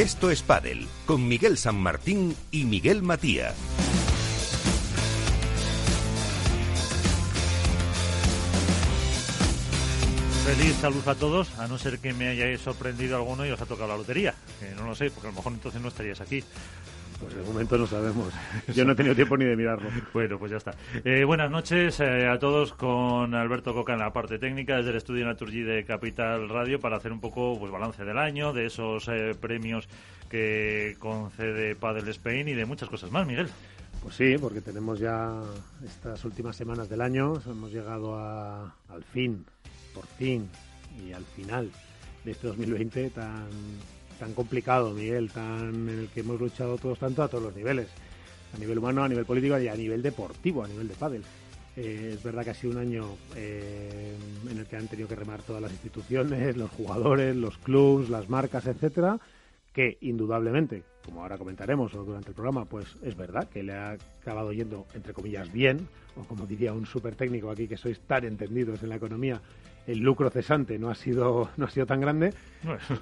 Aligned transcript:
Esto 0.00 0.30
es 0.30 0.40
Padel, 0.42 0.88
con 1.04 1.28
Miguel 1.28 1.58
San 1.58 1.76
Martín 1.76 2.34
y 2.50 2.64
Miguel 2.64 3.02
Matía. 3.02 3.52
Feliz 10.46 10.74
salud 10.80 11.06
a 11.06 11.14
todos, 11.14 11.58
a 11.58 11.68
no 11.68 11.76
ser 11.76 11.98
que 11.98 12.14
me 12.14 12.28
hayáis 12.28 12.62
sorprendido 12.62 13.14
alguno 13.14 13.44
y 13.44 13.50
os 13.50 13.60
ha 13.60 13.66
tocado 13.66 13.88
la 13.88 13.98
lotería. 13.98 14.34
No 14.78 14.86
lo 14.86 14.94
sé, 14.94 15.10
porque 15.10 15.28
a 15.28 15.32
lo 15.32 15.36
mejor 15.36 15.52
entonces 15.52 15.82
no 15.82 15.88
estaríais 15.88 16.22
aquí. 16.22 16.42
Pues 17.20 17.34
de 17.34 17.42
momento 17.42 17.76
no 17.76 17.86
sabemos. 17.86 18.32
Yo 18.74 18.84
no 18.84 18.92
he 18.92 18.94
tenido 18.94 19.14
tiempo 19.14 19.36
ni 19.36 19.44
de 19.44 19.56
mirarlo. 19.56 19.90
Bueno, 20.14 20.38
pues 20.38 20.50
ya 20.50 20.56
está. 20.56 20.74
Eh, 21.04 21.24
buenas 21.24 21.50
noches 21.50 22.00
eh, 22.00 22.26
a 22.26 22.38
todos 22.38 22.72
con 22.72 23.34
Alberto 23.34 23.74
Coca 23.74 23.92
en 23.92 23.98
la 23.98 24.12
parte 24.12 24.38
técnica 24.38 24.76
desde 24.76 24.90
el 24.90 24.96
estudio 24.96 25.26
Naturgy 25.26 25.62
de 25.62 25.84
Capital 25.84 26.48
Radio 26.48 26.80
para 26.80 26.96
hacer 26.96 27.12
un 27.12 27.20
poco 27.20 27.58
pues 27.58 27.70
balance 27.70 28.04
del 28.04 28.16
año, 28.16 28.52
de 28.52 28.66
esos 28.66 29.06
eh, 29.08 29.34
premios 29.38 29.88
que 30.30 30.96
concede 30.98 31.76
Padel 31.76 32.08
Spain 32.08 32.48
y 32.48 32.54
de 32.54 32.64
muchas 32.64 32.88
cosas 32.88 33.10
más, 33.10 33.26
Miguel. 33.26 33.48
Pues 34.02 34.14
sí, 34.14 34.36
porque 34.40 34.62
tenemos 34.62 34.98
ya 34.98 35.30
estas 35.84 36.24
últimas 36.24 36.56
semanas 36.56 36.88
del 36.88 37.02
año, 37.02 37.34
hemos 37.46 37.70
llegado 37.70 38.16
a, 38.16 38.74
al 38.88 39.04
fin, 39.12 39.44
por 39.94 40.06
fin, 40.06 40.48
y 41.06 41.12
al 41.12 41.24
final 41.24 41.70
de 42.24 42.30
este 42.30 42.46
2020 42.46 43.10
tan 43.10 43.46
tan 44.20 44.34
complicado, 44.34 44.92
Miguel, 44.92 45.30
tan 45.30 45.88
en 45.88 45.98
el 46.00 46.08
que 46.08 46.20
hemos 46.20 46.38
luchado 46.38 46.76
todos 46.76 46.98
tanto 46.98 47.22
a 47.22 47.28
todos 47.28 47.42
los 47.42 47.56
niveles, 47.56 47.88
a 48.54 48.58
nivel 48.58 48.78
humano, 48.78 49.02
a 49.02 49.08
nivel 49.08 49.24
político 49.24 49.58
y 49.58 49.66
a 49.66 49.74
nivel 49.74 50.02
deportivo, 50.02 50.62
a 50.62 50.68
nivel 50.68 50.88
de 50.88 50.94
pádel. 50.94 51.24
Eh, 51.76 52.12
es 52.14 52.22
verdad 52.22 52.44
que 52.44 52.50
ha 52.50 52.54
sido 52.54 52.74
un 52.74 52.78
año 52.78 53.06
eh, 53.34 54.14
en 54.48 54.58
el 54.58 54.66
que 54.66 54.76
han 54.76 54.88
tenido 54.88 55.08
que 55.08 55.16
remar 55.16 55.40
todas 55.42 55.62
las 55.62 55.72
instituciones, 55.72 56.56
los 56.58 56.70
jugadores, 56.70 57.34
los 57.34 57.56
clubs, 57.58 58.10
las 58.10 58.28
marcas, 58.28 58.66
etcétera, 58.66 59.18
que 59.72 59.96
indudablemente, 60.02 60.82
como 61.02 61.22
ahora 61.22 61.38
comentaremos 61.38 61.94
o 61.94 62.04
durante 62.04 62.28
el 62.28 62.34
programa, 62.34 62.66
pues 62.66 62.96
es 63.02 63.16
verdad 63.16 63.48
que 63.48 63.62
le 63.62 63.72
ha 63.72 63.96
acabado 64.20 64.52
yendo, 64.52 64.86
entre 64.94 65.14
comillas, 65.14 65.50
bien, 65.50 65.88
o 66.16 66.24
como 66.24 66.46
diría 66.46 66.74
un 66.74 66.84
súper 66.84 67.14
técnico 67.14 67.50
aquí 67.50 67.66
que 67.66 67.78
sois 67.78 68.00
tan 68.00 68.24
entendidos 68.24 68.82
en 68.82 68.90
la 68.90 68.96
economía, 68.96 69.40
el 69.86 69.98
lucro 69.98 70.30
cesante 70.30 70.78
no 70.78 70.90
ha 70.90 70.94
sido 70.94 71.50
no 71.56 71.66
ha 71.66 71.70
sido 71.70 71.86
tan 71.86 72.00
grande. 72.00 72.32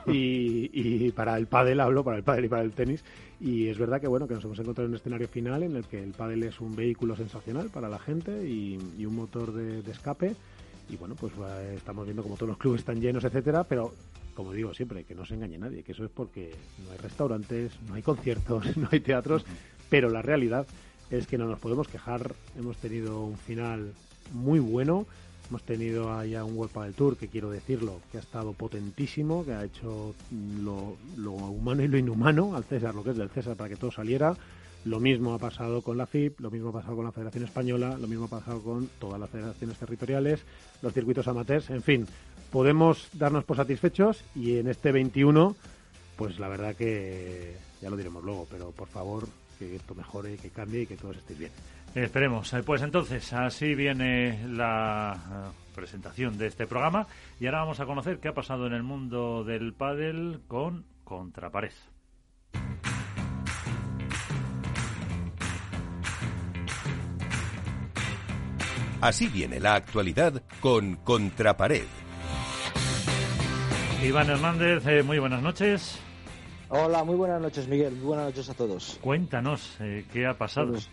Y, 0.06 0.70
y, 0.72 1.10
para 1.12 1.36
el 1.36 1.46
pádel 1.46 1.80
hablo 1.80 2.04
para 2.04 2.16
el 2.16 2.22
pádel 2.22 2.44
y 2.44 2.48
para 2.48 2.62
el 2.62 2.72
tenis. 2.72 3.02
Y 3.40 3.68
es 3.68 3.78
verdad 3.78 4.00
que 4.00 4.06
bueno 4.06 4.28
que 4.28 4.34
nos 4.34 4.44
hemos 4.44 4.58
encontrado 4.58 4.86
en 4.86 4.92
un 4.92 4.96
escenario 4.96 5.28
final 5.28 5.62
en 5.62 5.76
el 5.76 5.84
que 5.84 6.02
el 6.02 6.12
pádel 6.12 6.44
es 6.44 6.60
un 6.60 6.76
vehículo 6.76 7.16
sensacional 7.16 7.68
para 7.70 7.88
la 7.88 7.98
gente 7.98 8.48
y, 8.48 8.78
un 9.04 9.14
motor 9.14 9.52
de, 9.52 9.90
escape. 9.90 10.34
Y 10.90 10.96
bueno 10.96 11.14
pues 11.14 11.32
estamos 11.74 12.04
viendo 12.04 12.22
como 12.22 12.36
todos 12.36 12.48
los 12.48 12.58
clubes 12.58 12.80
están 12.80 13.00
llenos 13.00 13.24
etcétera. 13.24 13.64
Pero 13.64 13.92
como 14.34 14.52
digo 14.52 14.72
siempre 14.74 15.04
que 15.04 15.14
no 15.14 15.26
se 15.26 15.34
engañe 15.34 15.58
nadie 15.58 15.82
que 15.82 15.92
eso 15.92 16.04
es 16.04 16.10
porque 16.10 16.54
no 16.84 16.92
hay 16.92 16.98
restaurantes 16.98 17.72
no 17.88 17.94
hay 17.94 18.02
conciertos 18.02 18.76
no 18.76 18.88
hay 18.90 19.00
teatros. 19.00 19.44
Pero 19.90 20.10
la 20.10 20.22
realidad 20.22 20.66
es 21.10 21.26
que 21.26 21.38
no 21.38 21.46
nos 21.46 21.58
podemos 21.58 21.88
quejar. 21.88 22.34
Hemos 22.58 22.76
tenido 22.76 23.24
un 23.24 23.36
final 23.36 23.92
muy 24.32 24.60
bueno 24.60 25.06
Hemos 25.50 25.62
tenido 25.62 26.12
allá 26.12 26.44
un 26.44 26.56
World 26.58 26.84
del 26.84 26.94
Tour, 26.94 27.16
que 27.16 27.28
quiero 27.28 27.50
decirlo, 27.50 28.02
que 28.12 28.18
ha 28.18 28.20
estado 28.20 28.52
potentísimo, 28.52 29.46
que 29.46 29.54
ha 29.54 29.64
hecho 29.64 30.14
lo, 30.62 30.96
humano 31.16 31.82
y 31.82 31.88
lo 31.88 31.96
inhumano 31.96 32.54
al 32.54 32.64
César, 32.64 32.94
lo 32.94 33.02
que 33.02 33.10
es 33.10 33.16
del 33.16 33.30
César, 33.30 33.56
para 33.56 33.70
que 33.70 33.76
todo 33.76 33.91
saliera. 33.91 34.36
Lo 34.84 35.00
mismo 35.00 35.32
ha 35.32 35.38
pasado 35.38 35.80
con 35.80 35.96
la 35.96 36.06
FIP, 36.06 36.41
lo 36.41 36.50
mismo 36.50 36.69
ha 36.69 36.72
pasado 36.72 36.96
con 36.96 37.06
la 37.06 37.12
Federación 37.12 37.44
Española, 37.44 37.96
lo 37.98 38.06
mismo 38.06 38.26
ha 38.26 38.28
pasado 38.28 38.60
con 38.62 38.88
todas 38.98 39.19
las 39.19 39.30
federaciones 39.30 39.78
territoriales, 39.78 40.41
los 40.82 40.92
circuitos 40.92 41.26
amateurs, 41.28 41.70
en 41.70 41.82
fin, 41.82 42.06
podemos 42.52 43.08
darnos 43.14 43.44
por 43.44 43.56
satisfechos 43.56 44.22
y 44.34 44.58
en 44.58 44.69
este 44.69 44.92
21, 44.92 45.56
pues 46.16 46.38
la 46.38 46.48
verdad 46.48 46.76
que 46.76 47.56
ya 47.80 47.88
lo 47.88 47.97
diremos 47.97 48.22
luego, 48.22 48.47
pero 48.50 48.70
por 48.70 48.88
favor 48.88 49.26
que 49.59 49.76
esto 49.76 49.94
mejore, 49.94 50.36
que 50.36 50.50
cambie 50.50 50.82
y 50.82 50.86
que 50.86 50.97
todos 50.97 51.16
estéis 51.16 51.38
bien. 51.38 51.53
Esperemos. 52.03 52.53
Eh, 52.53 52.62
pues 52.62 52.82
entonces, 52.82 53.32
así 53.32 53.75
viene 53.75 54.47
la 54.47 55.16
eh, 55.16 55.72
presentación 55.75 56.38
de 56.38 56.47
este 56.47 56.66
programa 56.66 57.09
y 57.41 57.47
ahora 57.47 57.60
vamos 57.60 57.81
a 57.81 57.86
conocer 57.86 58.20
qué 58.20 58.28
ha 58.28 58.34
pasado 58.34 58.69
en 58.69 58.72
el 58.72 58.84
mundo 58.84 59.42
del 59.42 59.75
pádel 59.75 60.41
con 60.47 60.84
Contrapared. 61.03 61.72
Así 69.00 69.26
viene 69.28 69.59
la 69.59 69.75
actualidad 69.75 70.42
con 70.60 70.97
Contrapared. 70.97 71.86
Iván 74.04 74.30
Hernández, 74.30 74.86
eh, 74.86 75.03
muy 75.03 75.19
buenas 75.19 75.42
noches. 75.42 75.98
Hola, 76.69 77.03
muy 77.03 77.16
buenas 77.16 77.41
noches, 77.41 77.66
Miguel. 77.66 77.94
Muy 77.94 78.06
buenas 78.06 78.26
noches 78.26 78.48
a 78.50 78.54
todos. 78.54 78.98
Cuéntanos, 79.00 79.78
¿qué 80.12 80.26
ha 80.26 80.34
pasado? 80.34 80.72
Pues, 80.72 80.91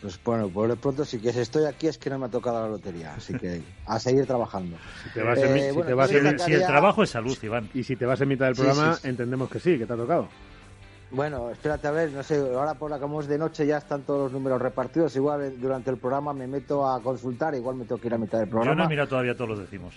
pues 0.00 0.20
bueno, 0.22 0.48
por 0.48 0.68
de 0.68 0.76
pronto, 0.76 1.04
si 1.04 1.18
que 1.18 1.30
estoy 1.30 1.64
aquí 1.64 1.88
es 1.88 1.98
que 1.98 2.10
no 2.10 2.18
me 2.18 2.26
ha 2.26 2.28
tocado 2.28 2.62
la 2.62 2.68
lotería, 2.68 3.14
así 3.14 3.34
que 3.34 3.62
a 3.86 3.98
seguir 3.98 4.26
trabajando. 4.26 4.76
Si, 5.12 6.52
el 6.52 6.66
trabajo 6.66 7.02
es 7.02 7.10
salud, 7.10 7.36
Iván. 7.42 7.68
Y 7.74 7.82
si 7.82 7.96
te 7.96 8.06
vas 8.06 8.20
en 8.20 8.28
mitad 8.28 8.46
del 8.46 8.54
programa, 8.54 8.98
entendemos 9.02 9.50
que 9.50 9.58
sí, 9.58 9.78
que 9.78 9.86
te 9.86 9.92
ha 9.92 9.96
tocado. 9.96 10.28
Bueno, 11.10 11.50
espérate 11.50 11.88
a 11.88 11.90
ver, 11.90 12.10
no 12.12 12.22
sé, 12.22 12.36
ahora 12.36 12.74
por 12.74 12.90
la 12.90 12.98
que 12.98 13.02
vamos 13.02 13.26
de 13.26 13.38
noche 13.38 13.66
ya 13.66 13.78
están 13.78 14.02
todos 14.02 14.24
los 14.24 14.32
números 14.32 14.60
repartidos, 14.60 15.16
igual 15.16 15.42
eh, 15.42 15.50
durante 15.58 15.90
el 15.90 15.96
programa 15.96 16.34
me 16.34 16.46
meto 16.46 16.86
a 16.86 17.02
consultar, 17.02 17.54
igual 17.54 17.76
me 17.76 17.84
tengo 17.84 17.98
que 17.98 18.08
ir 18.08 18.14
a 18.14 18.18
mitad 18.18 18.38
del 18.38 18.48
programa. 18.48 18.76
Yo 18.76 18.82
no 18.82 18.88
mira 18.88 19.06
todavía 19.06 19.34
todos 19.34 19.50
los 19.50 19.58
decimos. 19.58 19.94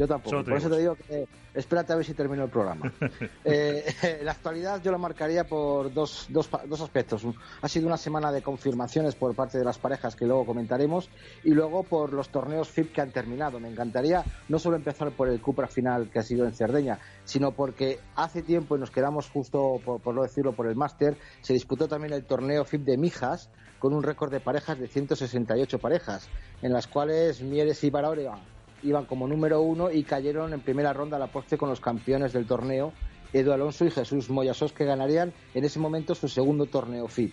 Yo 0.00 0.08
tampoco. 0.08 0.42
Por 0.42 0.56
eso 0.56 0.70
te 0.70 0.78
digo 0.78 0.94
que 0.94 1.28
espérate 1.52 1.92
a 1.92 1.96
ver 1.96 2.06
si 2.06 2.14
termino 2.14 2.44
el 2.44 2.48
programa. 2.48 2.90
eh, 3.44 3.84
la 4.22 4.32
actualidad 4.32 4.80
yo 4.82 4.90
la 4.90 4.96
marcaría 4.96 5.44
por 5.44 5.92
dos, 5.92 6.24
dos, 6.30 6.48
dos 6.66 6.80
aspectos. 6.80 7.22
Ha 7.60 7.68
sido 7.68 7.86
una 7.86 7.98
semana 7.98 8.32
de 8.32 8.40
confirmaciones 8.40 9.14
por 9.14 9.34
parte 9.34 9.58
de 9.58 9.64
las 9.64 9.76
parejas 9.76 10.16
que 10.16 10.24
luego 10.24 10.46
comentaremos 10.46 11.10
y 11.44 11.50
luego 11.50 11.82
por 11.82 12.14
los 12.14 12.30
torneos 12.30 12.70
FIP 12.70 12.94
que 12.94 13.02
han 13.02 13.10
terminado. 13.10 13.60
Me 13.60 13.68
encantaría 13.68 14.24
no 14.48 14.58
solo 14.58 14.76
empezar 14.76 15.10
por 15.10 15.28
el 15.28 15.42
Cupra 15.42 15.66
final 15.66 16.08
que 16.08 16.20
ha 16.20 16.22
sido 16.22 16.46
en 16.46 16.54
Cerdeña, 16.54 16.98
sino 17.24 17.52
porque 17.52 18.00
hace 18.16 18.40
tiempo, 18.40 18.78
y 18.78 18.80
nos 18.80 18.90
quedamos 18.90 19.28
justo, 19.28 19.82
por, 19.84 20.00
por 20.00 20.14
no 20.14 20.22
decirlo, 20.22 20.54
por 20.54 20.66
el 20.66 20.76
máster, 20.76 21.18
se 21.42 21.52
disputó 21.52 21.88
también 21.88 22.14
el 22.14 22.24
torneo 22.24 22.64
FIP 22.64 22.84
de 22.84 22.96
Mijas 22.96 23.50
con 23.78 23.92
un 23.92 24.02
récord 24.02 24.30
de 24.30 24.40
parejas 24.40 24.78
de 24.78 24.88
168 24.88 25.78
parejas, 25.78 26.26
en 26.62 26.72
las 26.72 26.86
cuales 26.86 27.42
Mieres 27.42 27.84
y 27.84 27.90
Barauria 27.90 28.38
iban 28.82 29.06
como 29.06 29.26
número 29.26 29.60
uno 29.60 29.90
y 29.90 30.04
cayeron 30.04 30.52
en 30.52 30.60
primera 30.60 30.92
ronda 30.92 31.16
a 31.16 31.20
la 31.20 31.26
postre 31.28 31.58
con 31.58 31.68
los 31.68 31.80
campeones 31.80 32.32
del 32.32 32.46
torneo, 32.46 32.92
Edu 33.32 33.52
Alonso 33.52 33.84
y 33.84 33.90
Jesús 33.90 34.30
Moyasos, 34.30 34.72
que 34.72 34.84
ganarían 34.84 35.32
en 35.54 35.64
ese 35.64 35.78
momento 35.78 36.14
su 36.14 36.28
segundo 36.28 36.66
torneo 36.66 37.06
FIP. 37.08 37.32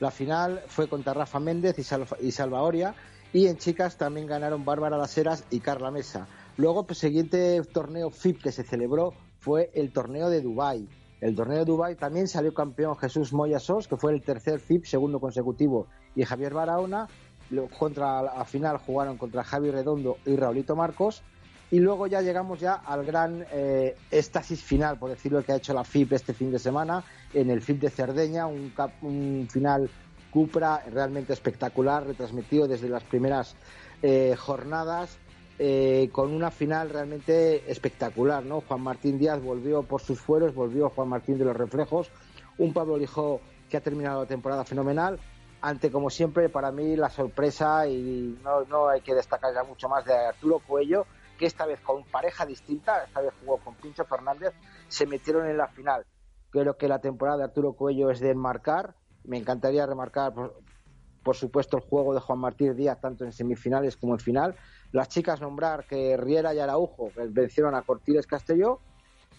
La 0.00 0.10
final 0.10 0.62
fue 0.68 0.88
contra 0.88 1.14
Rafa 1.14 1.38
Méndez 1.38 1.78
y, 1.78 1.82
Salva 2.32 2.72
y 3.32 3.46
en 3.46 3.56
chicas 3.58 3.96
también 3.96 4.26
ganaron 4.26 4.64
Bárbara 4.64 4.98
Las 4.98 5.16
Heras 5.16 5.44
y 5.50 5.60
Carla 5.60 5.90
Mesa. 5.90 6.26
Luego, 6.56 6.86
el 6.88 6.94
siguiente 6.94 7.60
torneo 7.72 8.10
FIP 8.10 8.42
que 8.42 8.52
se 8.52 8.62
celebró 8.62 9.12
fue 9.38 9.70
el 9.74 9.92
torneo 9.92 10.30
de 10.30 10.40
Dubái. 10.40 10.88
El 11.20 11.34
torneo 11.34 11.58
de 11.58 11.64
Dubái 11.64 11.96
también 11.96 12.28
salió 12.28 12.54
campeón 12.54 12.96
Jesús 12.96 13.32
Moyasos, 13.32 13.88
que 13.88 13.96
fue 13.96 14.12
el 14.12 14.22
tercer 14.22 14.60
FIP, 14.60 14.84
segundo 14.84 15.20
consecutivo, 15.20 15.86
y 16.14 16.24
Javier 16.24 16.54
Barahona, 16.54 17.08
contra 17.78 18.20
a 18.20 18.44
final 18.44 18.78
jugaron 18.78 19.16
contra 19.16 19.44
Javi 19.44 19.70
Redondo 19.70 20.18
y 20.24 20.36
Raulito 20.36 20.74
Marcos 20.76 21.22
y 21.70 21.80
luego 21.80 22.06
ya 22.06 22.20
llegamos 22.20 22.60
ya 22.60 22.74
al 22.74 23.04
gran 23.04 23.44
eh, 23.50 23.96
éxtasis 24.10 24.62
final, 24.62 24.98
por 24.98 25.10
decirlo, 25.10 25.42
que 25.42 25.52
ha 25.52 25.56
hecho 25.56 25.74
la 25.74 25.82
FIP 25.82 26.12
este 26.12 26.32
fin 26.32 26.52
de 26.52 26.58
semana 26.58 27.02
en 27.32 27.50
el 27.50 27.60
FIP 27.60 27.80
de 27.80 27.90
Cerdeña, 27.90 28.46
un, 28.46 28.72
un 29.02 29.48
final 29.50 29.90
Cupra 30.30 30.84
realmente 30.90 31.32
espectacular, 31.32 32.06
retransmitido 32.06 32.68
desde 32.68 32.88
las 32.88 33.02
primeras 33.04 33.56
eh, 34.02 34.36
jornadas. 34.36 35.18
Eh, 35.56 36.08
con 36.10 36.32
una 36.32 36.50
final 36.50 36.90
realmente 36.90 37.70
espectacular, 37.70 38.44
¿no? 38.44 38.60
Juan 38.60 38.80
Martín 38.80 39.20
Díaz 39.20 39.40
volvió 39.40 39.84
por 39.84 40.00
sus 40.00 40.18
fueros, 40.18 40.52
volvió 40.52 40.90
Juan 40.90 41.08
Martín 41.08 41.38
de 41.38 41.44
los 41.44 41.56
Reflejos, 41.56 42.10
un 42.58 42.72
Pablo 42.72 42.96
Lijo 42.96 43.40
que 43.70 43.76
ha 43.76 43.80
terminado 43.80 44.22
la 44.22 44.26
temporada 44.26 44.64
fenomenal, 44.64 45.20
ante 45.64 45.90
como 45.90 46.10
siempre 46.10 46.50
para 46.50 46.70
mí 46.70 46.94
la 46.94 47.08
sorpresa 47.08 47.86
y 47.88 48.38
no, 48.68 48.88
hay 48.88 49.00
que 49.00 49.14
destacar 49.14 49.54
ya 49.54 49.64
mucho 49.64 49.88
más 49.88 50.04
de 50.04 50.12
Arturo 50.14 50.58
Cuello 50.58 51.06
que 51.38 51.46
esta 51.46 51.64
vez 51.64 51.80
con 51.80 52.04
pareja 52.04 52.44
distinta, 52.44 53.02
esta 53.02 53.22
vez 53.22 53.32
jugó 53.40 53.56
con 53.56 53.74
Pincho 53.76 54.04
Fernández, 54.04 54.52
se 54.88 55.06
metieron 55.06 55.48
en 55.48 55.56
la 55.56 55.66
final. 55.68 56.04
Creo 56.50 56.76
que 56.76 56.86
la 56.86 57.00
temporada 57.00 57.38
de 57.38 57.44
Arturo 57.44 57.72
Cuello 57.72 58.10
es 58.10 58.20
de 58.20 58.30
enmarcar. 58.30 58.94
Me 59.24 59.38
encantaría 59.38 59.86
remarcar, 59.86 60.34
por, 61.24 61.34
supuesto, 61.34 61.78
el 61.78 61.82
juego 61.82 62.12
de 62.12 62.20
Juan 62.20 62.40
Martín 62.40 62.76
Díaz, 62.76 63.00
tanto 63.00 63.24
en 63.24 63.32
semifinales 63.32 63.96
como 63.96 64.12
en 64.12 64.20
final. 64.20 64.54
Las 64.92 65.08
chicas 65.08 65.40
nombrar 65.40 65.86
que 65.86 66.16
Riera 66.18 66.54
y 66.54 66.60
Araujo 66.60 67.10
vencieron 67.30 67.74
a 67.74 67.82
Cortiles 67.82 68.26
Castelló. 68.26 68.80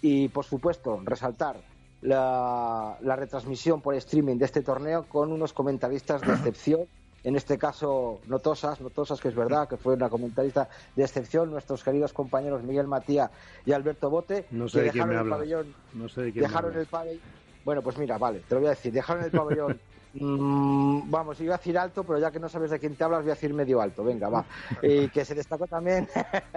Y, 0.01 0.27
por 0.29 0.43
supuesto, 0.43 0.99
resaltar 1.03 1.61
la, 2.05 2.97
retransmisión 3.15 3.81
por 3.81 3.95
streaming 3.95 4.37
de 4.37 4.45
este 4.45 4.61
torneo 4.61 5.03
con 5.03 5.31
unos 5.31 5.53
comentaristas 5.53 6.21
de 6.21 6.33
excepción 6.33 6.81
en 7.23 7.35
este 7.35 7.57
caso 7.57 8.19
Notosas, 8.27 8.79
Notosas 8.81 9.19
que 9.19 9.29
es 9.29 9.35
verdad 9.35 9.67
que 9.67 9.77
fue 9.77 9.95
una 9.95 10.09
comentarista 10.09 10.69
de 10.95 11.03
excepción, 11.03 11.49
nuestros 11.49 11.83
queridos 11.83 12.13
compañeros 12.13 12.61
Miguel 12.63 12.87
Matía 12.87 13.31
y 13.65 13.71
Alberto 13.71 14.09
Bote, 14.11 14.45
no 14.51 14.69
sé 14.69 14.79
que 14.79 14.83
de 14.85 14.91
quién 14.91 15.07
dejaron 15.07 15.09
me 15.09 15.13
el 15.15 15.19
hablas. 15.19 15.37
pabellón, 15.37 15.75
No 15.93 16.07
sé 16.09 16.21
de 16.21 16.31
quién 16.31 16.43
dejaron 16.43 16.77
el 16.77 16.85
pabellón, 16.85 17.21
bueno 17.63 17.81
pues 17.81 17.97
mira, 17.97 18.17
vale, 18.19 18.41
te 18.47 18.53
lo 18.53 18.61
voy 18.61 18.67
a 18.67 18.71
decir, 18.71 18.93
dejaron 18.93 19.23
el 19.23 19.31
pabellón 19.31 19.79
mm, 20.13 21.09
vamos, 21.09 21.41
iba 21.41 21.55
a 21.55 21.57
decir 21.57 21.77
alto, 21.79 22.03
pero 22.03 22.19
ya 22.19 22.29
que 22.29 22.39
no 22.39 22.47
sabes 22.47 22.69
de 22.69 22.79
quién 22.79 22.95
te 22.95 23.03
hablas, 23.03 23.21
voy 23.23 23.31
a 23.31 23.33
decir 23.33 23.53
medio 23.53 23.81
alto. 23.81 24.03
Venga, 24.03 24.29
va. 24.29 24.45
Y 24.81 25.09
que 25.09 25.25
se 25.25 25.35
destacó 25.35 25.67
también 25.67 26.07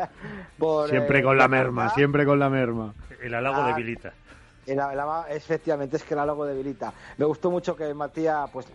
por. 0.58 0.88
Siempre 0.88 1.18
eh, 1.18 1.22
con 1.24 1.36
la 1.36 1.48
merma, 1.48 1.88
siempre 1.90 2.24
con 2.24 2.38
la 2.38 2.48
merma. 2.48 2.94
El 3.20 3.34
halago 3.34 3.56
Ah, 3.56 3.66
debilita. 3.68 4.12
Efectivamente, 5.28 5.96
es 5.96 6.04
que 6.04 6.14
el 6.14 6.20
halago 6.20 6.44
debilita. 6.46 6.92
Me 7.16 7.24
gustó 7.24 7.50
mucho 7.50 7.74
que 7.76 7.92
Matías, 7.94 8.50
pues, 8.50 8.66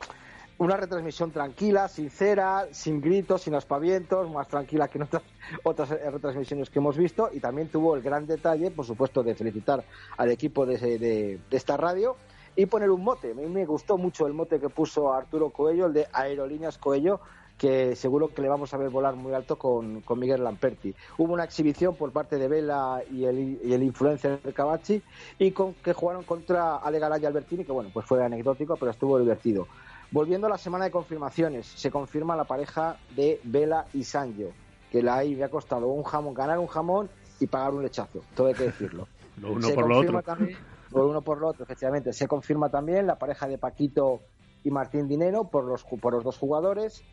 una 0.58 0.78
retransmisión 0.78 1.32
tranquila, 1.32 1.88
sincera, 1.88 2.68
sin 2.72 3.02
gritos, 3.02 3.42
sin 3.42 3.56
aspavientos, 3.56 4.30
más 4.32 4.48
tranquila 4.48 4.88
que 4.88 4.98
en 5.00 5.04
otras, 5.04 5.24
otras 5.64 5.90
retransmisiones 5.90 6.70
que 6.70 6.80
hemos 6.80 6.98
visto. 6.98 7.30
Y 7.34 7.40
también 7.40 7.70
tuvo 7.70 7.96
el 7.96 8.02
gran 8.02 8.28
detalle, 8.28 8.72
por 8.72 8.86
supuesto, 8.86 9.24
de 9.24 9.36
felicitar 9.36 9.84
al 10.18 10.32
equipo 10.32 10.66
de, 10.66 10.78
de- 10.78 11.40
de 11.50 11.58
esta 11.58 11.76
radio 11.78 12.16
y 12.56 12.68
poner 12.68 12.92
un 12.92 13.04
mote. 13.04 13.32
A 13.32 13.34
mí 13.34 13.46
me 13.48 13.66
gustó 13.66 13.98
mucho 13.98 14.28
el 14.28 14.34
mote 14.34 14.60
que 14.60 14.70
puso 14.70 15.12
Arturo 15.12 15.50
Coello, 15.50 15.88
el 15.88 15.94
de 15.94 16.08
Aerolíneas 16.14 16.78
Coello, 16.78 17.20
que 17.58 17.96
seguro 17.96 18.34
que 18.34 18.42
le 18.42 18.50
vamos 18.50 18.74
a 18.74 18.78
ver 18.78 18.90
volar 18.90 19.16
muy 19.16 19.34
alto 19.34 19.58
con, 19.58 20.02
con 20.02 20.20
Miguel 20.20 20.44
Lamperti. 20.44 20.94
Hubo 21.18 21.34
una 21.34 21.44
exhibición 21.44 21.96
por 21.96 22.12
parte 22.12 22.38
de 22.38 22.48
Vela 22.48 23.02
y 23.12 23.26
el, 23.26 23.60
y 23.64 23.74
el 23.74 23.84
influencer 23.84 24.40
Cavacci 24.54 25.02
y 25.40 25.52
con, 25.52 25.74
que 25.76 25.94
jugaron 25.94 26.24
contra 26.24 26.78
Ale 26.78 27.00
Galán 27.00 27.22
y 27.22 27.26
Albertini, 27.26 27.64
que 27.64 27.72
bueno, 27.72 27.90
pues 27.94 28.06
fue 28.06 28.24
anecdótico, 28.24 28.76
pero 28.76 28.92
estuvo 28.92 29.20
divertido. 29.20 29.68
Volviendo 30.12 30.48
a 30.48 30.50
la 30.52 30.58
semana 30.58 30.86
de 30.86 30.92
confirmaciones, 30.92 31.66
se 31.66 31.90
confirma 31.90 32.36
la 32.36 32.44
pareja 32.44 32.98
de 33.16 33.40
Vela 33.44 33.86
y 33.94 34.04
Sanjo, 34.04 34.52
que 34.92 35.02
la 35.02 35.18
ahí 35.18 35.36
me 35.36 35.44
ha 35.44 35.50
costado 35.50 35.88
un 35.88 36.04
jamón, 36.04 36.34
ganar 36.34 36.60
un 36.60 36.68
jamón 36.68 37.10
y 37.40 37.48
pagar 37.48 37.74
un 37.74 37.82
lechazo, 37.82 38.22
todo 38.36 38.48
hay 38.48 38.54
que 38.54 38.66
decirlo. 38.66 39.08
Lo 39.42 39.54
uno 39.54 39.68
Se 39.68 39.74
por 39.74 39.88
lo 39.88 39.96
confirma 39.96 40.20
otro. 40.20 40.36
También, 40.36 40.58
por 40.92 41.06
uno 41.06 41.22
por 41.22 41.40
lo 41.40 41.48
otro, 41.48 41.64
efectivamente. 41.64 42.14
Se 42.14 42.28
confirma 42.28 42.70
también 42.70 43.08
la 43.08 43.18
pareja 43.18 43.48
de 43.48 43.58
Paquito 43.58 44.22
y 44.64 44.70
Martín 44.70 45.08
Dinero 45.08 45.46
por 45.46 45.66
los, 45.66 45.84
por 45.84 46.14
los 46.14 46.24
dos 46.24 46.38
jugadores. 46.38 47.04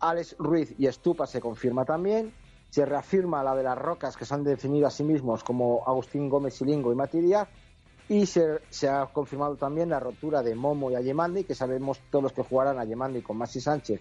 Alex 0.00 0.36
Ruiz 0.38 0.74
y 0.78 0.86
Estupa 0.86 1.26
se 1.26 1.40
confirma 1.40 1.84
también. 1.84 2.32
Se 2.70 2.84
reafirma 2.84 3.42
la 3.42 3.54
de 3.54 3.62
las 3.62 3.78
rocas 3.78 4.16
que 4.16 4.24
se 4.24 4.34
han 4.34 4.44
definido 4.44 4.86
a 4.86 4.90
sí 4.90 5.02
mismos 5.02 5.44
como 5.44 5.82
Agustín 5.86 6.28
Gómez 6.28 6.54
Silingo 6.54 6.92
y 6.92 6.96
Mati. 6.96 7.32
Y 8.08 8.26
se, 8.26 8.60
se 8.70 8.88
ha 8.88 9.06
confirmado 9.06 9.56
también 9.56 9.90
la 9.90 9.98
rotura 9.98 10.42
de 10.42 10.54
Momo 10.54 10.90
y 10.90 10.94
Ayemandi, 10.94 11.44
que 11.44 11.54
sabemos 11.54 12.00
todos 12.10 12.22
los 12.22 12.32
que 12.32 12.42
jugarán 12.42 12.78
Ayemandi 12.78 13.22
con 13.22 13.36
Masi 13.36 13.60
Sánchez 13.60 14.00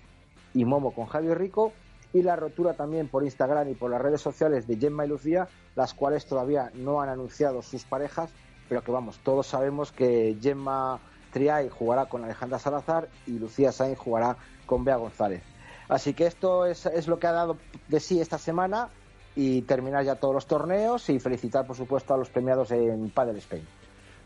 y 0.54 0.66
Momo 0.66 0.94
con 0.94 1.06
Javier 1.06 1.38
Rico. 1.38 1.72
Y 2.14 2.22
la 2.22 2.36
rotura 2.36 2.74
también 2.74 3.10
por 3.10 3.24
Instagram 3.24 3.70
y 3.70 3.76
por 3.76 3.92
las 3.92 4.02
redes 4.02 4.22
sociales 4.22 4.68
de 4.68 4.78
Gemma 4.78 5.06
y 5.06 5.10
Lucía, 5.10 5.48
las 5.76 5.94
cuales 5.94 6.26
todavía 6.26 6.72
no 6.76 7.02
han 7.02 7.10
anunciado 7.10 7.62
sus 7.62 7.84
parejas, 7.84 8.32
pero 8.70 8.82
que 8.84 8.92
vamos, 8.92 9.20
todos 9.20 9.48
sabemos 9.48 9.92
que 9.92 10.38
Gemma 10.42 11.00
Triay 11.34 11.68
jugará 11.68 12.06
con 12.06 12.24
Alejandra 12.24 12.60
Salazar 12.60 13.10
y 13.28 13.32
Lucía 13.32 13.74
Sainz 13.74 14.00
jugará 14.00 14.38
con 14.66 14.86
Bea 14.86 14.96
González. 14.96 15.44
Así 15.88 16.14
que 16.14 16.26
esto 16.26 16.66
es, 16.66 16.86
es 16.86 17.08
lo 17.08 17.20
que 17.20 17.28
ha 17.28 17.32
dado 17.32 17.58
de 17.88 18.00
sí 18.00 18.20
esta 18.20 18.38
semana 18.38 18.90
y 19.36 19.62
terminar 19.64 20.04
ya 20.04 20.16
todos 20.16 20.34
los 20.34 20.48
torneos 20.48 21.10
y 21.10 21.20
felicitar, 21.20 21.68
por 21.68 21.76
supuesto, 21.76 22.14
a 22.14 22.18
los 22.18 22.30
premiados 22.30 22.72
en 22.72 23.10
Padel 23.10 23.38
Spain. 23.38 23.66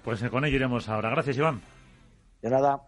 Pues 0.04 0.22
eh, 0.22 0.30
con 0.30 0.46
ello 0.46 0.56
iremos 0.56 0.88
ahora. 0.88 1.10
Gracias, 1.10 1.38
Iván. 1.38 1.62
De 2.42 2.50
nada. 2.50 2.82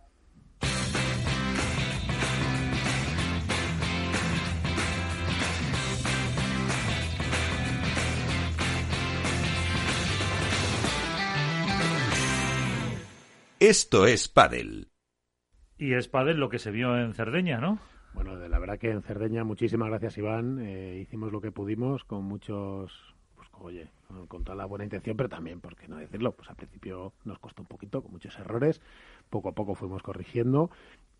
Esto 13.59 14.07
es 14.07 14.27
Padel. 14.27 14.89
Y 15.77 15.93
es 15.93 16.07
Padel 16.07 16.37
lo 16.37 16.49
que 16.49 16.57
se 16.57 16.71
vio 16.71 16.97
en 16.97 17.13
Cerdeña, 17.13 17.59
¿no? 17.59 17.79
Bueno, 18.13 18.35
la 18.35 18.59
verdad 18.59 18.77
que 18.77 18.89
en 18.91 19.01
Cerdeña, 19.01 19.43
muchísimas 19.43 19.89
gracias 19.89 20.17
Iván. 20.17 20.59
Eh, 20.61 20.99
hicimos 21.01 21.31
lo 21.31 21.39
que 21.41 21.51
pudimos 21.51 22.03
con 22.03 22.23
muchos, 22.23 23.15
pues 23.35 23.47
oye, 23.59 23.87
con, 24.07 24.27
con 24.27 24.43
toda 24.43 24.55
la 24.55 24.65
buena 24.65 24.83
intención, 24.83 25.15
pero 25.15 25.29
también, 25.29 25.61
¿por 25.61 25.75
qué 25.75 25.87
no 25.87 25.97
decirlo? 25.97 26.33
Pues 26.33 26.49
al 26.49 26.55
principio 26.57 27.13
nos 27.23 27.39
costó 27.39 27.61
un 27.61 27.67
poquito, 27.67 28.01
con 28.01 28.11
muchos 28.11 28.37
errores. 28.37 28.81
Poco 29.29 29.49
a 29.49 29.53
poco 29.53 29.75
fuimos 29.75 30.03
corrigiendo 30.03 30.69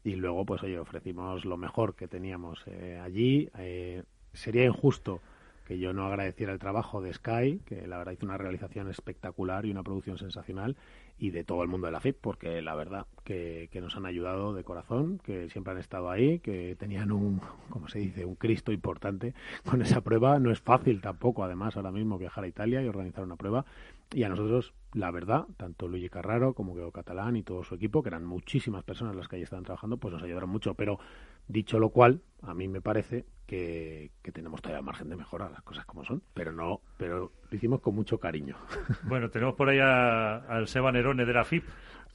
y 0.03 0.15
luego, 0.15 0.45
pues 0.45 0.63
oye, 0.63 0.79
ofrecimos 0.79 1.45
lo 1.45 1.57
mejor 1.57 1.95
que 1.95 2.07
teníamos 2.07 2.63
eh, 2.67 2.99
allí. 3.01 3.49
Eh, 3.57 4.03
sería 4.33 4.65
injusto 4.65 5.21
que 5.65 5.79
yo 5.79 5.93
no 5.93 6.05
agradeciera 6.05 6.53
el 6.53 6.59
trabajo 6.59 7.01
de 7.01 7.13
Sky, 7.13 7.61
que 7.65 7.87
la 7.87 7.97
verdad 7.97 8.13
hizo 8.13 8.25
una 8.25 8.37
realización 8.37 8.89
espectacular 8.89 9.65
y 9.65 9.71
una 9.71 9.83
producción 9.83 10.17
sensacional, 10.17 10.75
y 11.17 11.29
de 11.29 11.43
todo 11.43 11.61
el 11.61 11.69
mundo 11.69 11.85
de 11.85 11.91
la 11.91 11.99
FIP, 11.99 12.17
porque 12.19 12.63
la 12.63 12.73
verdad 12.73 13.05
que, 13.23 13.69
que 13.71 13.79
nos 13.79 13.95
han 13.95 14.07
ayudado 14.07 14.53
de 14.55 14.63
corazón, 14.63 15.19
que 15.23 15.49
siempre 15.49 15.73
han 15.73 15.79
estado 15.79 16.09
ahí, 16.09 16.39
que 16.39 16.75
tenían 16.79 17.11
un, 17.11 17.39
como 17.69 17.87
se 17.87 17.99
dice, 17.99 18.25
un 18.25 18.33
Cristo 18.33 18.71
importante 18.71 19.35
con 19.69 19.83
esa 19.83 20.01
prueba. 20.01 20.39
No 20.39 20.51
es 20.51 20.61
fácil 20.61 20.99
tampoco, 20.99 21.43
además, 21.43 21.77
ahora 21.77 21.91
mismo 21.91 22.17
viajar 22.17 22.43
a 22.43 22.47
Italia 22.47 22.81
y 22.81 22.87
organizar 22.87 23.23
una 23.23 23.35
prueba. 23.35 23.65
Y 24.13 24.23
a 24.23 24.29
nosotros, 24.29 24.73
la 24.93 25.11
verdad, 25.11 25.45
tanto 25.57 25.87
Luigi 25.87 26.09
Carraro 26.09 26.53
como 26.53 26.73
Guido 26.73 26.91
Catalán 26.91 27.35
y 27.35 27.43
todo 27.43 27.63
su 27.63 27.75
equipo, 27.75 28.01
que 28.01 28.09
eran 28.09 28.25
muchísimas 28.25 28.83
personas 28.83 29.15
las 29.15 29.27
que 29.27 29.35
ahí 29.35 29.43
estaban 29.43 29.63
trabajando, 29.63 29.97
pues 29.97 30.13
nos 30.13 30.23
ayudaron 30.23 30.49
mucho. 30.49 30.73
Pero 30.73 30.99
dicho 31.47 31.79
lo 31.79 31.89
cual, 31.89 32.21
a 32.41 32.53
mí 32.53 32.67
me 32.67 32.81
parece 32.81 33.25
que, 33.47 34.11
que 34.21 34.31
tenemos 34.31 34.61
todavía 34.61 34.81
margen 34.81 35.09
de 35.09 35.15
mejora, 35.17 35.49
las 35.49 35.61
cosas 35.63 35.85
como 35.85 36.03
son. 36.05 36.21
Pero 36.33 36.51
no, 36.51 36.79
pero 36.97 37.31
lo 37.49 37.55
hicimos 37.57 37.81
con 37.81 37.95
mucho 37.95 38.19
cariño. 38.19 38.55
Bueno, 39.03 39.29
tenemos 39.29 39.55
por 39.55 39.69
ahí 39.69 39.79
a- 39.79 40.37
al 40.37 40.67
Seba 40.67 40.91
Nerone 40.91 41.25
de 41.25 41.33
la 41.33 41.43
FIP. 41.43 41.63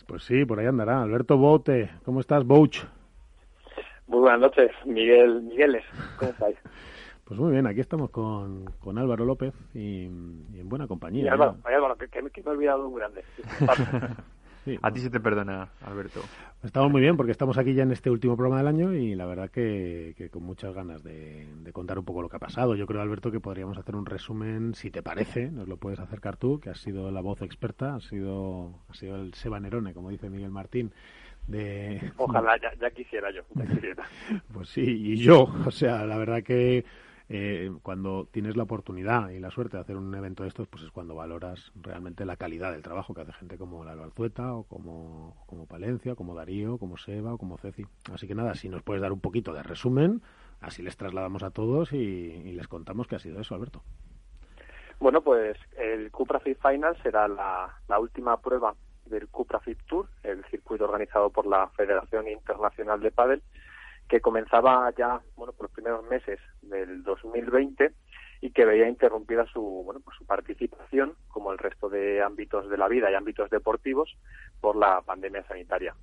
Pues 0.07 0.23
sí, 0.25 0.45
por 0.45 0.59
ahí 0.61 0.67
andará. 0.67 1.03
Alberto 1.03 1.37
Bote, 1.37 1.91
¿cómo 2.05 2.21
estás, 2.21 2.45
Bouch? 2.45 2.85
Muy 4.07 4.21
buenas 4.21 4.41
noches, 4.41 4.71
Miguel 4.85 5.43
Migueles. 5.43 5.85
¿Cómo 6.19 6.31
estáis? 6.33 6.57
Pues 7.25 7.41
muy 7.41 7.51
bien, 7.51 7.67
aquí 7.67 7.81
estamos 7.81 8.11
con, 8.11 8.67
con 8.79 8.99
Álvaro 8.99 9.25
López 9.25 9.53
y, 9.75 10.05
y 10.05 10.61
en 10.61 10.69
buena 10.69 10.87
compañía. 10.87 11.25
Y. 11.25 11.27
Álvaro, 11.27 11.97
que, 11.99 12.07
que 12.09 12.23
me 12.23 12.31
he 12.33 12.49
olvidado 12.49 12.89
muy 12.89 13.01
grande. 13.01 13.25
Sí, 14.67 14.77
A 14.83 14.91
ti 14.91 14.99
se 14.99 15.11
te 15.11 15.21
perdona, 15.21 15.69
Alberto. 15.83 16.21
Estamos 16.65 16.91
muy 16.91 17.01
bien 17.01 17.17
porque 17.17 17.31
estamos 17.31 17.57
aquí 17.57 17.73
ya 17.73 17.85
en 17.85 17.93
este 17.93 18.11
último 18.11 18.37
programa 18.37 18.59
del 18.59 18.67
año 18.67 18.93
y 18.93 19.15
la 19.15 19.25
verdad 19.25 19.49
que, 19.49 20.13
que 20.19 20.29
con 20.29 20.43
muchas 20.43 20.75
ganas 20.75 21.05
de, 21.05 21.47
de 21.63 21.73
contar 21.73 22.01
un 22.01 22.05
poco 22.05 22.21
lo 22.21 22.29
que 22.29 22.35
ha 22.35 22.41
pasado. 22.41 22.75
Yo 22.75 22.85
creo, 22.85 23.01
Alberto, 23.01 23.31
que 23.31 23.39
podríamos 23.39 23.79
hacer 23.79 23.95
un 23.95 24.05
resumen, 24.05 24.75
si 24.75 24.91
te 24.91 25.05
parece, 25.05 25.53
nos 25.53 25.69
lo 25.69 25.77
puedes 25.77 26.01
acercar 26.01 26.37
tú, 26.37 26.59
que 26.59 26.71
has 26.71 26.81
sido 26.81 27.13
la 27.13 27.21
voz 27.21 27.43
experta, 27.43 27.95
has 27.95 28.07
sido, 28.07 28.81
has 28.89 28.99
sido 28.99 29.15
el 29.15 29.35
Seba 29.35 29.61
Nerone, 29.61 29.95
como 29.95 30.11
dice 30.11 30.29
Miguel 30.31 30.51
Martín, 30.51 30.93
de... 31.47 32.13
Ojalá, 32.17 32.59
ya, 32.61 32.75
ya 32.75 32.91
quisiera 32.91 33.31
yo, 33.31 33.43
ya 33.55 33.67
quisiera. 33.67 34.05
Pues 34.53 34.69
sí, 34.71 34.83
y 34.83 35.17
yo, 35.19 35.45
o 35.65 35.71
sea, 35.71 36.05
la 36.05 36.19
verdad 36.19 36.43
que 36.43 36.85
eh, 37.29 37.73
cuando 37.83 38.29
tienes 38.31 38.57
la 38.57 38.63
oportunidad 38.63 39.31
y 39.31 39.41
la 39.41 39.51
suerte 39.51 39.77
de 39.77 39.81
hacer 39.81 39.97
un 39.97 40.15
evento 40.15 40.45
de 40.45 40.49
estos, 40.49 40.69
pues 40.69 40.85
es 40.85 40.91
cuando 40.93 41.17
valoras 41.17 41.73
realmente 41.75 42.25
la 42.25 42.37
calidad 42.37 42.71
del 42.71 42.83
trabajo 42.83 43.15
que 43.15 43.23
hace 43.23 43.33
gente 43.33 43.59
como 43.59 43.85
la 43.85 43.93
Albarzueta 43.93 44.55
o 44.55 44.63
como, 44.63 45.37
como 45.47 45.67
Palencia, 45.67 46.15
como 46.15 46.37
Darío, 46.37 46.79
como 46.79 46.97
Seba 46.97 47.35
o 47.35 47.39
como 47.39 47.59
Ceci. 47.59 47.85
Así 48.13 48.29
que 48.29 48.37
nada, 48.37 48.55
si 48.55 48.69
nos 48.69 48.83
puedes 48.85 49.03
dar 49.03 49.13
un 49.13 49.21
poquito 49.21 49.53
de 49.53 49.65
resumen, 49.65 50.23
así 50.61 50.83
les 50.83 50.97
trasladamos 50.97 51.43
a 51.43 51.51
todos 51.51 51.93
y, 51.93 52.53
les 52.57 52.69
contamos 52.69 53.09
qué 53.09 53.17
ha 53.17 53.19
sido 53.19 53.41
eso, 53.41 53.55
Alberto. 53.55 53.83
Bueno, 55.01 55.21
pues 55.21 55.59
el 55.77 56.11
Cupra 56.13 56.39
Fit 56.39 56.59
Final 56.63 56.97
será 57.03 57.27
la, 57.29 57.77
la 57.89 57.99
última 57.99 58.41
prueba 58.41 58.75
del 59.05 59.29
Cupra 59.29 59.59
Fit 59.61 59.79
Tour, 59.87 60.09
el 60.23 60.45
circuito 60.45 60.85
organizado 60.85 61.31
por 61.31 61.47
la 61.47 61.69
Federación 61.71 62.29
Internacional 62.29 63.01
de 63.01 63.11
Padel, 63.11 63.43
que 64.09 64.21
comenzaba 64.21 64.93
ya, 64.97 65.21
bueno, 65.37 65.53
por 65.53 65.67
los 65.67 65.73
primeros 65.73 66.05
meses 66.05 66.39
del 66.63 67.03
2020 67.03 67.93
y 68.41 68.51
que 68.51 68.65
veía 68.65 68.89
interrumpida 68.89 69.47
su, 69.47 69.61
bueno, 69.85 70.01
pues 70.05 70.17
su 70.19 70.27
participación, 70.27 71.15
como 71.29 71.53
el 71.53 71.59
resto 71.59 71.89
de 71.89 72.23
ámbitos 72.23 72.69
de 72.69 72.77
la 72.77 72.89
vida 72.89 73.11
y 73.11 73.15
ámbitos 73.15 73.51
deportivos, 73.51 74.17
por 74.61 74.77
la 74.77 75.01
pandemia 75.03 75.47
sanitaria. 75.47 75.95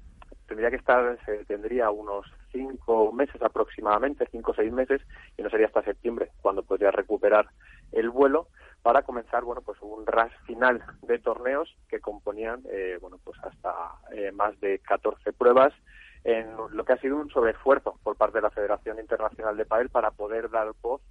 Tendría 0.47 0.69
que 0.69 0.75
estar, 0.77 1.17
se 1.25 1.45
tendría 1.45 1.89
unos 1.91 2.25
cinco 2.51 3.11
meses 3.13 3.41
aproximadamente, 3.41 4.27
cinco 4.31 4.51
o 4.51 4.55
seis 4.55 4.71
meses, 4.71 5.01
y 5.37 5.41
no 5.41 5.49
sería 5.49 5.67
hasta 5.67 5.83
septiembre 5.83 6.31
cuando 6.41 6.63
podría 6.63 6.91
recuperar 6.91 7.47
el 7.91 8.09
vuelo 8.09 8.47
para 8.81 9.03
comenzar, 9.03 9.43
bueno, 9.43 9.61
pues 9.61 9.81
un 9.81 10.05
ras 10.05 10.31
final 10.45 10.83
de 11.03 11.17
torneos 11.19 11.73
que 11.87 12.01
componían, 12.01 12.61
eh, 12.69 12.97
bueno, 12.99 13.17
pues 13.23 13.39
hasta 13.41 13.73
eh, 14.11 14.31
más 14.33 14.59
de 14.59 14.79
14 14.79 15.31
pruebas 15.31 15.73
en 16.23 16.55
lo 16.71 16.85
que 16.85 16.93
ha 16.93 16.97
sido 16.97 17.17
un 17.17 17.29
sobreesfuerzo 17.29 17.99
por 18.03 18.15
parte 18.15 18.37
de 18.37 18.43
la 18.43 18.51
Federación 18.51 18.99
Internacional 18.99 19.57
de 19.57 19.65
Padel 19.65 19.89
para 19.89 20.11
poder 20.11 20.49
dar 20.49 20.71
voz 20.81 21.01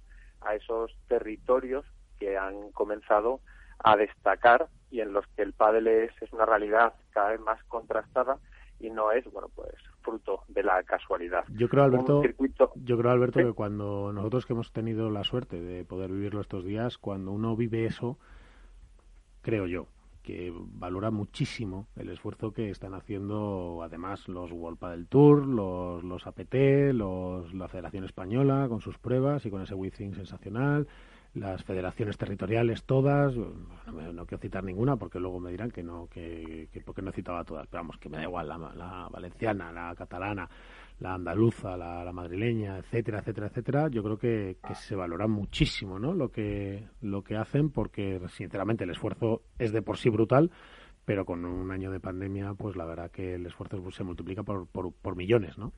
a 0.41 0.55
esos 0.55 0.95
territorios 1.07 1.85
que 2.19 2.37
han 2.37 2.71
comenzado 2.71 3.39
a 3.83 3.95
destacar 3.95 4.67
y 4.89 5.01
en 5.01 5.13
los 5.13 5.25
que 5.35 5.41
el 5.41 5.53
pádel 5.53 5.87
es, 5.87 6.11
es 6.21 6.31
una 6.33 6.45
realidad 6.45 6.93
cada 7.11 7.29
vez 7.31 7.39
más 7.41 7.63
contrastada 7.65 8.37
y 8.79 8.89
no 8.89 9.11
es, 9.11 9.23
bueno, 9.31 9.49
pues 9.55 9.73
fruto 10.01 10.43
de 10.49 10.63
la 10.63 10.83
casualidad. 10.83 11.45
Yo 11.49 11.69
creo, 11.69 11.83
Alberto, 11.83 12.21
yo 12.75 12.97
creo, 12.97 13.11
Alberto, 13.11 13.39
que 13.39 13.53
cuando 13.53 14.11
nosotros 14.11 14.45
que 14.45 14.53
hemos 14.53 14.71
tenido 14.73 15.09
la 15.09 15.23
suerte 15.23 15.61
de 15.61 15.85
poder 15.85 16.11
vivirlo 16.11 16.41
estos 16.41 16.65
días, 16.65 16.97
cuando 16.97 17.31
uno 17.31 17.55
vive 17.55 17.85
eso, 17.85 18.17
creo 19.41 19.67
yo, 19.67 19.87
que 20.23 20.51
valora 20.55 21.11
muchísimo 21.11 21.87
el 21.95 22.09
esfuerzo 22.09 22.51
que 22.51 22.69
están 22.69 22.93
haciendo 22.93 23.81
además 23.83 24.27
los 24.27 24.51
World 24.51 24.79
del 24.79 25.07
Tour, 25.07 25.45
los, 25.45 26.03
los 26.03 26.25
APT, 26.25 26.55
los, 26.93 27.53
la 27.53 27.67
Federación 27.67 28.05
Española 28.05 28.65
con 28.69 28.81
sus 28.81 28.97
pruebas 28.97 29.45
y 29.45 29.51
con 29.51 29.61
ese 29.61 29.75
Withing 29.75 30.15
sensacional, 30.15 30.87
las 31.33 31.63
federaciones 31.63 32.17
territoriales 32.17 32.83
todas, 32.83 33.35
no, 33.35 34.25
quiero 34.25 34.41
citar 34.41 34.63
ninguna 34.63 34.95
porque 34.95 35.19
luego 35.19 35.39
me 35.39 35.51
dirán 35.51 35.71
que 35.71 35.83
no, 35.83 36.07
que, 36.07 36.69
que 36.71 36.81
porque 36.81 37.01
no 37.01 37.09
he 37.09 37.13
citado 37.13 37.39
a 37.39 37.43
todas, 37.43 37.67
pero 37.67 37.83
vamos, 37.83 37.97
que 37.97 38.07
me 38.07 38.17
da 38.17 38.23
igual 38.23 38.47
la, 38.47 38.57
la 38.57 39.09
valenciana, 39.11 39.71
la 39.71 39.93
catalana, 39.95 40.49
la 40.99 41.15
andaluza, 41.15 41.75
la, 41.75 42.11
madrileña, 42.13 42.77
etcétera, 42.77 43.19
etcétera, 43.19 43.47
etcétera, 43.47 43.87
yo 43.89 44.03
creo 44.03 44.17
que, 44.17 44.57
se 44.75 44.95
valora 44.95 45.27
muchísimo 45.27 45.99
¿no? 45.99 46.13
lo, 46.13 46.29
que, 46.29 46.87
lo 47.01 47.23
que 47.23 47.35
hacen 47.35 47.69
porque, 47.71 48.21
sinceramente, 48.29 48.83
el 48.83 48.91
esfuerzo 48.91 49.41
es 49.59 49.71
de 49.71 49.81
por 49.81 49.97
sí 49.97 50.09
brutal, 50.09 50.51
pero 51.05 51.25
con 51.25 51.45
un 51.45 51.71
año 51.71 51.91
de 51.91 51.99
pandemia, 51.99 52.53
pues 52.53 52.75
la 52.75 52.85
verdad 52.85 53.11
que 53.11 53.35
el 53.35 53.45
esfuerzo 53.45 53.91
se 53.91 54.03
multiplica 54.03 54.43
por, 54.43 54.67
por, 54.67 55.15
millones, 55.15 55.57
¿no? 55.57 55.73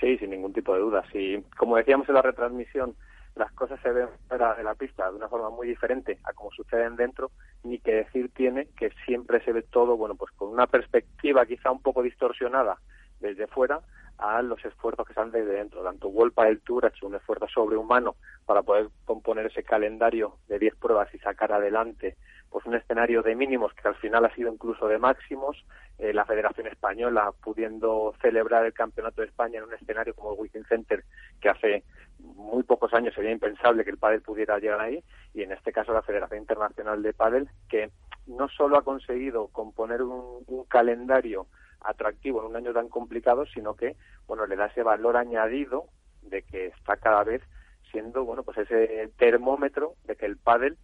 Sí, 0.00 0.16
sin 0.18 0.30
ningún 0.30 0.52
tipo 0.52 0.74
de 0.74 0.80
duda. 0.80 1.02
Sí, 1.10 1.42
como 1.56 1.76
decíamos 1.76 2.08
en 2.08 2.14
la 2.14 2.22
retransmisión, 2.22 2.94
las 3.34 3.50
cosas 3.52 3.80
se 3.80 3.90
ven 3.90 4.08
fuera 4.28 4.54
de 4.54 4.62
la 4.62 4.74
pista 4.74 5.10
de 5.10 5.16
una 5.16 5.28
forma 5.28 5.50
muy 5.50 5.66
diferente 5.66 6.18
a 6.24 6.32
como 6.32 6.50
suceden 6.52 6.96
dentro, 6.96 7.30
ni 7.64 7.78
que 7.78 7.94
decir 7.94 8.30
tiene 8.30 8.68
que 8.76 8.90
siempre 9.04 9.42
se 9.44 9.52
ve 9.52 9.62
todo, 9.62 9.96
bueno, 9.96 10.14
pues 10.14 10.32
con 10.32 10.48
una 10.50 10.66
perspectiva 10.66 11.44
quizá 11.44 11.70
un 11.70 11.82
poco 11.82 12.02
distorsionada 12.02 12.78
desde 13.20 13.46
fuera 13.46 13.80
a 14.26 14.42
los 14.42 14.64
esfuerzos 14.64 15.06
que 15.06 15.14
salen 15.14 15.32
desde 15.32 15.52
dentro. 15.52 15.82
Tanto 15.82 16.08
Wolpa 16.10 16.44
del 16.44 16.60
Tour 16.60 16.84
ha 16.86 16.88
hecho 16.88 17.06
un 17.06 17.14
esfuerzo 17.14 17.46
sobrehumano 17.48 18.16
para 18.44 18.62
poder 18.62 18.88
componer 19.04 19.46
ese 19.46 19.62
calendario 19.62 20.36
de 20.48 20.58
10 20.58 20.76
pruebas 20.76 21.12
y 21.14 21.18
sacar 21.18 21.52
adelante 21.52 22.16
pues 22.50 22.64
un 22.66 22.74
escenario 22.74 23.22
de 23.22 23.34
mínimos 23.34 23.72
que 23.74 23.88
al 23.88 23.96
final 23.96 24.24
ha 24.24 24.34
sido 24.34 24.52
incluso 24.52 24.88
de 24.88 24.98
máximos. 24.98 25.64
Eh, 25.98 26.12
la 26.12 26.24
Federación 26.24 26.66
Española 26.66 27.32
pudiendo 27.42 28.14
celebrar 28.20 28.64
el 28.66 28.72
Campeonato 28.72 29.22
de 29.22 29.28
España 29.28 29.58
en 29.58 29.64
un 29.64 29.74
escenario 29.74 30.14
como 30.14 30.32
el 30.32 30.40
Wiking 30.40 30.66
Center 30.66 31.04
que 31.40 31.48
hace 31.48 31.84
muy 32.18 32.62
pocos 32.64 32.92
años 32.92 33.14
sería 33.14 33.30
impensable 33.30 33.84
que 33.84 33.90
el 33.90 33.98
pádel 33.98 34.20
pudiera 34.22 34.58
llegar 34.58 34.80
ahí 34.80 35.02
y 35.32 35.42
en 35.42 35.52
este 35.52 35.72
caso 35.72 35.92
la 35.92 36.02
Federación 36.02 36.40
Internacional 36.40 37.02
de 37.02 37.14
Pádel 37.14 37.48
que 37.68 37.90
no 38.26 38.48
solo 38.48 38.76
ha 38.76 38.82
conseguido 38.82 39.48
componer 39.48 40.02
un 40.02 40.64
calendario 40.68 41.46
atractivo 41.86 42.40
en 42.40 42.48
un 42.48 42.56
año 42.56 42.72
tan 42.72 42.88
complicado, 42.88 43.46
sino 43.46 43.74
que, 43.74 43.96
bueno, 44.26 44.46
le 44.46 44.56
da 44.56 44.66
ese 44.66 44.82
valor 44.82 45.16
añadido 45.16 45.86
de 46.22 46.42
que 46.42 46.66
está 46.66 46.96
cada 46.96 47.24
vez 47.24 47.42
siendo, 47.90 48.24
bueno, 48.24 48.42
pues 48.42 48.58
ese 48.58 49.10
termómetro 49.16 49.94
de 50.04 50.16
que 50.16 50.26
el 50.26 50.36
pádel 50.36 50.76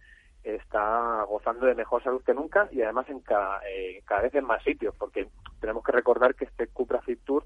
está 0.43 1.23
gozando 1.23 1.65
de 1.65 1.75
mejor 1.75 2.03
salud 2.03 2.23
que 2.23 2.33
nunca 2.33 2.67
y 2.71 2.81
además 2.81 3.09
en 3.09 3.19
cada, 3.21 3.61
eh, 3.69 4.01
cada 4.05 4.23
vez 4.23 4.35
en 4.35 4.45
más 4.45 4.63
sitios, 4.63 4.93
porque 4.97 5.27
tenemos 5.59 5.83
que 5.83 5.91
recordar 5.91 6.35
que 6.35 6.45
este 6.45 6.67
Cupra 6.67 7.01
Fit 7.01 7.19
Tour 7.23 7.45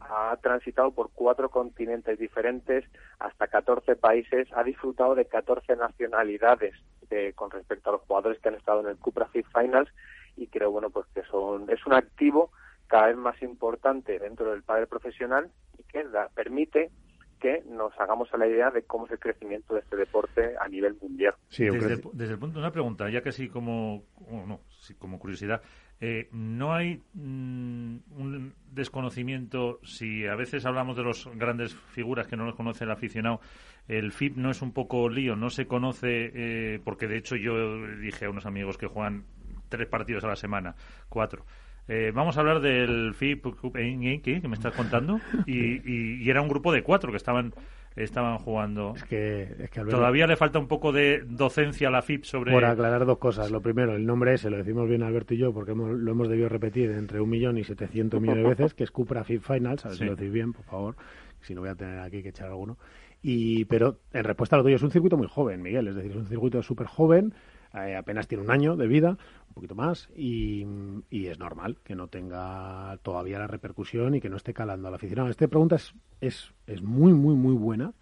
ha 0.00 0.36
transitado 0.40 0.92
por 0.92 1.10
cuatro 1.12 1.50
continentes 1.50 2.18
diferentes, 2.18 2.84
hasta 3.18 3.48
14 3.48 3.96
países, 3.96 4.48
ha 4.54 4.62
disfrutado 4.62 5.14
de 5.14 5.26
14 5.26 5.76
nacionalidades 5.76 6.74
de, 7.10 7.32
con 7.34 7.50
respecto 7.50 7.90
a 7.90 7.94
los 7.94 8.02
jugadores 8.02 8.38
que 8.40 8.48
han 8.48 8.54
estado 8.54 8.80
en 8.80 8.88
el 8.88 8.96
Cupra 8.96 9.26
Fit 9.26 9.46
Finals 9.52 9.90
y 10.36 10.46
creo, 10.46 10.70
bueno, 10.70 10.90
pues 10.90 11.06
que 11.14 11.22
son, 11.24 11.68
es 11.68 11.84
un 11.84 11.94
activo 11.94 12.50
cada 12.88 13.06
vez 13.06 13.16
más 13.16 13.40
importante 13.42 14.18
dentro 14.18 14.50
del 14.50 14.62
padre 14.62 14.86
profesional 14.86 15.50
y 15.78 15.84
que 15.84 16.04
permite 16.34 16.90
que 17.38 17.62
nos 17.68 17.92
hagamos 18.00 18.32
a 18.34 18.36
la 18.36 18.46
idea 18.46 18.70
de 18.70 18.82
cómo 18.82 19.06
es 19.06 19.12
el 19.12 19.18
crecimiento 19.18 19.74
de 19.74 19.80
este 19.80 19.96
deporte 19.96 20.54
a 20.60 20.68
nivel 20.68 20.96
mundial. 21.00 21.34
desde, 21.48 21.94
el, 21.94 22.00
punto 22.38 22.54
de 22.54 22.58
una 22.58 22.72
pregunta, 22.72 23.08
ya 23.10 23.22
casi 23.22 23.48
como, 23.48 24.04
no, 24.28 24.60
como 24.98 25.18
curiosidad, 25.18 25.62
eh, 26.00 26.28
¿no 26.32 26.74
hay 26.74 27.02
mm, 27.14 27.96
un 28.16 28.54
desconocimiento, 28.72 29.80
si 29.84 30.26
a 30.26 30.34
veces 30.34 30.66
hablamos 30.66 30.96
de 30.96 31.04
las 31.04 31.26
grandes 31.34 31.74
figuras 31.74 32.26
que 32.26 32.36
no 32.36 32.44
los 32.44 32.54
conoce 32.54 32.84
el 32.84 32.90
aficionado, 32.90 33.40
el 33.86 34.12
FIP 34.12 34.36
no 34.36 34.50
es 34.50 34.60
un 34.60 34.72
poco 34.72 35.08
lío, 35.08 35.36
no 35.36 35.50
se 35.50 35.66
conoce, 35.66 36.30
eh, 36.34 36.80
porque 36.84 37.06
de 37.06 37.18
hecho 37.18 37.36
yo 37.36 37.86
dije 37.98 38.26
a 38.26 38.30
unos 38.30 38.46
amigos 38.46 38.78
que 38.78 38.86
juegan 38.86 39.24
tres 39.68 39.86
partidos 39.88 40.24
a 40.24 40.28
la 40.28 40.36
semana, 40.36 40.74
cuatro, 41.08 41.44
eh, 41.88 42.12
vamos 42.14 42.36
a 42.36 42.40
hablar 42.40 42.60
del 42.60 43.14
FIP 43.14 43.46
que 43.72 44.48
me 44.48 44.54
estás 44.54 44.74
contando. 44.74 45.20
Y, 45.46 45.80
y, 45.84 46.28
era 46.28 46.42
un 46.42 46.48
grupo 46.48 46.72
de 46.72 46.82
cuatro 46.82 47.10
que 47.10 47.16
estaban 47.16 47.54
estaban 47.96 48.38
jugando. 48.38 48.94
Es 48.96 49.04
que, 49.04 49.68
Todavía 49.88 50.26
le 50.26 50.36
falta 50.36 50.58
un 50.58 50.68
poco 50.68 50.92
de 50.92 51.24
docencia 51.26 51.88
a 51.88 51.90
la 51.90 52.02
FIP 52.02 52.24
sobre. 52.24 52.52
Por 52.52 52.64
aclarar 52.64 53.04
dos 53.06 53.18
cosas. 53.18 53.50
Lo 53.50 53.60
primero, 53.60 53.94
el 53.94 54.06
nombre 54.06 54.34
ese, 54.34 54.50
lo 54.50 54.56
decimos 54.56 54.88
bien 54.88 55.02
Alberto 55.02 55.34
y 55.34 55.38
yo, 55.38 55.52
porque 55.52 55.74
lo 55.74 56.10
hemos 56.10 56.28
debido 56.28 56.48
repetir 56.48 56.90
entre 56.90 57.20
un 57.20 57.30
millón 57.30 57.58
y 57.58 57.64
setecientos 57.64 58.20
millones 58.20 58.44
de 58.44 58.50
veces, 58.50 58.74
que 58.74 58.84
es 58.84 58.90
Cupra 58.90 59.24
FIP 59.24 59.42
Finals. 59.42 59.84
A 59.84 59.88
ver 59.88 59.98
si 59.98 60.04
lo 60.04 60.14
decís 60.14 60.32
bien, 60.32 60.52
por 60.52 60.64
favor. 60.64 60.96
Si 61.40 61.54
no 61.54 61.60
voy 61.60 61.70
a 61.70 61.74
tener 61.74 62.00
aquí 62.00 62.22
que 62.22 62.30
echar 62.30 62.48
alguno. 62.48 62.78
Y, 63.22 63.64
pero 63.64 63.98
en 64.12 64.24
respuesta 64.24 64.56
a 64.56 64.58
lo 64.58 64.62
tuyo, 64.62 64.76
es 64.76 64.82
un 64.82 64.90
circuito 64.90 65.16
muy 65.16 65.28
joven, 65.28 65.62
Miguel. 65.62 65.88
Es 65.88 65.94
decir, 65.96 66.12
es 66.12 66.16
un 66.16 66.26
circuito 66.26 66.62
súper 66.62 66.86
joven. 66.86 67.32
Eh, 67.74 67.96
apenas 67.96 68.26
tiene 68.26 68.44
un 68.44 68.50
año 68.50 68.76
de 68.76 68.86
vida, 68.86 69.10
un 69.48 69.54
poquito 69.54 69.74
más, 69.74 70.08
y, 70.16 70.66
es 71.10 71.38
normal 71.38 71.78
que 71.84 71.94
no 71.94 72.08
tenga 72.08 72.98
todavía 73.02 73.38
la 73.38 73.46
repercusión 73.46 74.14
y 74.14 74.20
que 74.20 74.30
no 74.30 74.36
esté 74.36 74.54
calando 74.54 74.88
al 74.88 74.94
aficionado. 74.94 75.28
Esta 75.28 75.48
pregunta 75.48 75.76
es, 75.76 75.94
es, 76.20 76.52
es 76.66 76.82
muy, 76.82 77.12
muy, 77.12 77.34
muy 77.34 77.54
buena. 77.54 77.92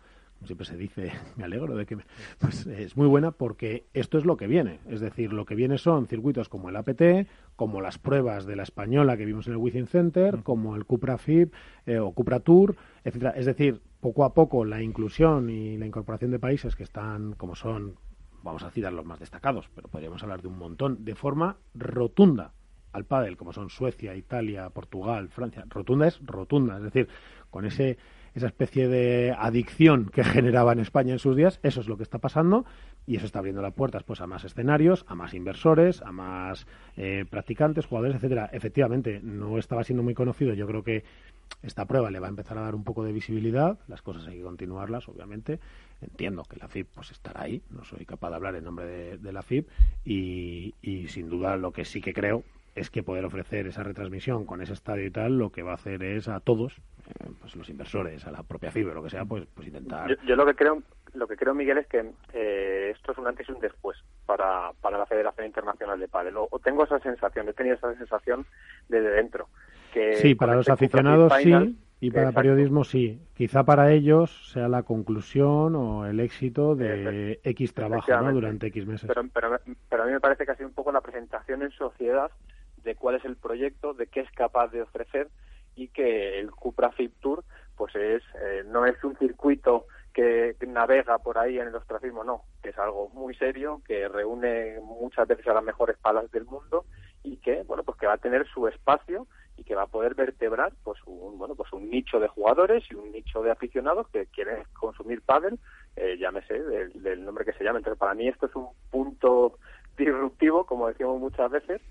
Siempre 0.44 0.66
se 0.66 0.76
dice, 0.76 1.12
me 1.36 1.44
alegro 1.44 1.74
de 1.74 1.86
que 1.86 1.96
pues 2.38 2.66
es 2.66 2.96
muy 2.96 3.08
buena 3.08 3.32
porque 3.32 3.86
esto 3.94 4.18
es 4.18 4.24
lo 4.24 4.36
que 4.36 4.46
viene. 4.46 4.80
Es 4.88 5.00
decir, 5.00 5.32
lo 5.32 5.44
que 5.44 5.54
viene 5.54 5.78
son 5.78 6.06
circuitos 6.06 6.48
como 6.48 6.68
el 6.68 6.76
APT, 6.76 7.26
como 7.56 7.80
las 7.80 7.98
pruebas 7.98 8.46
de 8.46 8.54
la 8.54 8.62
española 8.62 9.16
que 9.16 9.24
vimos 9.24 9.46
en 9.46 9.54
el 9.54 9.58
Within 9.58 9.86
Center, 9.86 10.42
como 10.42 10.76
el 10.76 10.84
Cupra 10.84 11.18
FIB 11.18 11.50
eh, 11.86 11.98
o 11.98 12.12
Cupra 12.12 12.40
Tour, 12.40 12.76
etcétera. 13.02 13.30
Es 13.30 13.46
decir, 13.46 13.80
poco 14.00 14.24
a 14.24 14.34
poco 14.34 14.64
la 14.64 14.82
inclusión 14.82 15.50
y 15.50 15.78
la 15.78 15.86
incorporación 15.86 16.30
de 16.30 16.38
países 16.38 16.76
que 16.76 16.84
están, 16.84 17.32
como 17.32 17.56
son 17.56 17.96
vamos 18.46 18.62
a 18.62 18.70
citar 18.70 18.92
los 18.92 19.04
más 19.04 19.20
destacados, 19.20 19.68
pero 19.74 19.88
podríamos 19.88 20.22
hablar 20.22 20.40
de 20.40 20.48
un 20.48 20.56
montón, 20.58 21.04
de 21.04 21.14
forma 21.14 21.56
rotunda 21.74 22.52
al 22.92 23.04
pádel, 23.04 23.36
como 23.36 23.52
son 23.52 23.68
Suecia, 23.68 24.14
Italia, 24.14 24.70
Portugal, 24.70 25.28
Francia. 25.28 25.64
Rotunda 25.68 26.06
es 26.06 26.18
rotunda, 26.24 26.78
es 26.78 26.84
decir, 26.84 27.08
con 27.50 27.66
ese 27.66 27.98
esa 28.34 28.48
especie 28.48 28.86
de 28.86 29.34
adicción 29.36 30.10
que 30.12 30.22
generaba 30.24 30.72
en 30.72 30.80
España 30.80 31.12
en 31.12 31.18
sus 31.18 31.36
días, 31.36 31.58
eso 31.62 31.80
es 31.80 31.88
lo 31.88 31.96
que 31.96 32.02
está 32.02 32.18
pasando 32.18 32.66
y 33.06 33.16
eso 33.16 33.26
está 33.26 33.38
abriendo 33.38 33.62
las 33.62 33.72
puertas 33.72 34.02
pues 34.02 34.20
a 34.20 34.26
más 34.26 34.44
escenarios, 34.44 35.04
a 35.08 35.14
más 35.14 35.32
inversores, 35.34 36.02
a 36.02 36.10
más 36.12 36.66
eh, 36.96 37.24
practicantes, 37.28 37.86
jugadores, 37.86 38.16
etcétera. 38.16 38.50
Efectivamente, 38.52 39.20
no 39.22 39.58
estaba 39.58 39.84
siendo 39.84 40.02
muy 40.02 40.14
conocido. 40.14 40.54
Yo 40.54 40.66
creo 40.66 40.82
que 40.82 41.04
esta 41.62 41.84
prueba 41.84 42.10
le 42.10 42.18
va 42.18 42.26
a 42.26 42.30
empezar 42.30 42.58
a 42.58 42.62
dar 42.62 42.74
un 42.74 42.82
poco 42.82 43.04
de 43.04 43.12
visibilidad. 43.12 43.78
Las 43.86 44.02
cosas 44.02 44.26
hay 44.26 44.38
que 44.38 44.42
continuarlas, 44.42 45.08
obviamente. 45.08 45.60
Entiendo 46.00 46.42
que 46.44 46.56
la 46.56 46.68
FIP 46.68 46.88
pues 46.94 47.12
estará 47.12 47.42
ahí. 47.42 47.62
No 47.70 47.84
soy 47.84 48.04
capaz 48.04 48.30
de 48.30 48.36
hablar 48.36 48.56
en 48.56 48.64
nombre 48.64 49.18
de, 49.18 49.32
la 49.32 49.42
FIP 49.42 49.68
y, 50.04 50.74
y 50.82 51.06
sin 51.08 51.28
duda 51.28 51.56
lo 51.56 51.70
que 51.70 51.84
sí 51.84 52.00
que 52.00 52.12
creo 52.12 52.42
es 52.74 52.90
que 52.90 53.02
poder 53.02 53.24
ofrecer 53.24 53.66
esa 53.66 53.82
retransmisión 53.82 54.44
con 54.44 54.60
ese 54.60 54.74
estadio 54.74 55.06
y 55.06 55.10
tal, 55.10 55.38
lo 55.38 55.50
que 55.50 55.62
va 55.62 55.72
a 55.72 55.76
hacer 55.76 56.02
es 56.02 56.28
a 56.28 56.40
todos, 56.40 56.74
pues 57.40 57.54
los 57.56 57.68
inversores, 57.68 58.26
a 58.26 58.30
la 58.30 58.42
propia 58.42 58.70
fibra, 58.70 58.94
lo 58.94 59.02
que 59.02 59.10
sea, 59.10 59.24
pues, 59.24 59.44
pues 59.54 59.68
intentar. 59.68 60.16
Yo, 60.26 60.36
lo 60.36 60.46
que 60.46 60.54
creo, 60.54 60.82
lo 61.14 61.26
que 61.26 61.36
creo 61.36 61.54
Miguel 61.54 61.78
es 61.78 61.86
que 61.86 62.10
eh, 62.32 62.92
esto 62.94 63.12
es 63.12 63.18
un 63.18 63.26
antes 63.26 63.48
y 63.48 63.52
un 63.52 63.60
después 63.60 63.98
para, 64.24 64.72
para 64.80 64.98
la 64.98 65.06
Federación 65.06 65.46
Internacional 65.46 65.98
de 65.98 66.08
Padel. 66.08 66.34
O, 66.36 66.58
tengo 66.62 66.84
esa 66.84 66.98
sensación, 67.00 67.48
he 67.48 67.52
tenido 67.52 67.76
esa 67.76 67.94
sensación 67.94 68.46
desde 68.88 69.10
dentro. 69.10 69.48
Que 69.92 70.16
sí, 70.16 70.34
para 70.34 70.54
los 70.54 70.68
aficionados 70.68 71.32
sí. 71.40 71.76
Y 71.98 72.10
para 72.10 72.28
el 72.28 72.34
periodismo 72.34 72.84
sí, 72.84 73.18
quizá 73.34 73.64
para 73.64 73.90
ellos 73.90 74.52
sea 74.52 74.68
la 74.68 74.82
conclusión 74.82 75.74
o 75.74 76.04
el 76.04 76.20
éxito 76.20 76.76
de 76.76 77.40
X 77.42 77.72
trabajo 77.72 78.14
¿no? 78.20 78.32
durante 78.32 78.66
X 78.66 78.86
meses. 78.86 79.08
Pero, 79.08 79.26
pero, 79.32 79.58
pero, 79.88 80.02
a 80.02 80.06
mí 80.06 80.12
me 80.12 80.20
parece 80.20 80.44
que 80.44 80.52
ha 80.52 80.56
sido 80.56 80.68
un 80.68 80.74
poco 80.74 80.92
la 80.92 81.00
presentación 81.00 81.62
en 81.62 81.70
sociedad 81.70 82.30
de 82.84 82.94
cuál 82.96 83.14
es 83.14 83.24
el 83.24 83.36
proyecto, 83.36 83.94
de 83.94 84.08
qué 84.08 84.20
es 84.20 84.30
capaz 84.32 84.68
de 84.68 84.82
ofrecer 84.82 85.28
y 85.76 85.88
que 85.88 86.40
el 86.40 86.50
Cupra 86.50 86.90
Fit 86.90 87.12
Tour 87.20 87.44
pues 87.76 87.94
es 87.94 88.22
eh, 88.42 88.64
no 88.66 88.86
es 88.86 89.02
un 89.04 89.16
circuito 89.18 89.86
que 90.12 90.56
navega 90.66 91.18
por 91.18 91.36
ahí 91.36 91.58
en 91.58 91.68
el 91.68 91.74
ostracismo, 91.74 92.24
no, 92.24 92.44
que 92.62 92.70
es 92.70 92.78
algo 92.78 93.10
muy 93.10 93.34
serio, 93.34 93.82
que 93.86 94.08
reúne 94.08 94.80
muchas 94.80 95.28
veces 95.28 95.46
a 95.46 95.52
las 95.52 95.62
mejores 95.62 95.98
palas 95.98 96.30
del 96.32 96.46
mundo 96.46 96.86
y 97.22 97.36
que, 97.36 97.64
bueno, 97.64 97.82
pues 97.84 97.98
que 97.98 98.06
va 98.06 98.14
a 98.14 98.18
tener 98.18 98.46
su 98.46 98.66
espacio 98.66 99.26
y 99.58 99.64
que 99.64 99.74
va 99.74 99.82
a 99.82 99.88
poder 99.88 100.14
vertebrar 100.14 100.72
pues 100.84 100.98
un, 101.04 101.36
bueno, 101.36 101.54
pues 101.54 101.70
un 101.74 101.90
nicho 101.90 102.18
de 102.18 102.28
jugadores 102.28 102.82
y 102.90 102.94
un 102.94 103.12
nicho 103.12 103.42
de 103.42 103.50
aficionados 103.50 104.08
que 104.08 104.24
quieren 104.26 104.62
consumir 104.72 105.20
pádel, 105.20 105.58
eh, 105.96 106.16
llámese 106.18 106.62
del, 106.62 107.22
nombre 107.22 107.44
que 107.44 107.52
se 107.52 107.64
llame. 107.64 107.80
Entonces, 107.80 107.98
para 107.98 108.14
mí 108.14 108.26
esto 108.26 108.46
es 108.46 108.56
un 108.56 108.68
punto 108.90 109.58
disruptivo, 109.98 110.64
como 110.64 110.88
decimos 110.88 111.20
muchas 111.20 111.50
veces, 111.50 111.82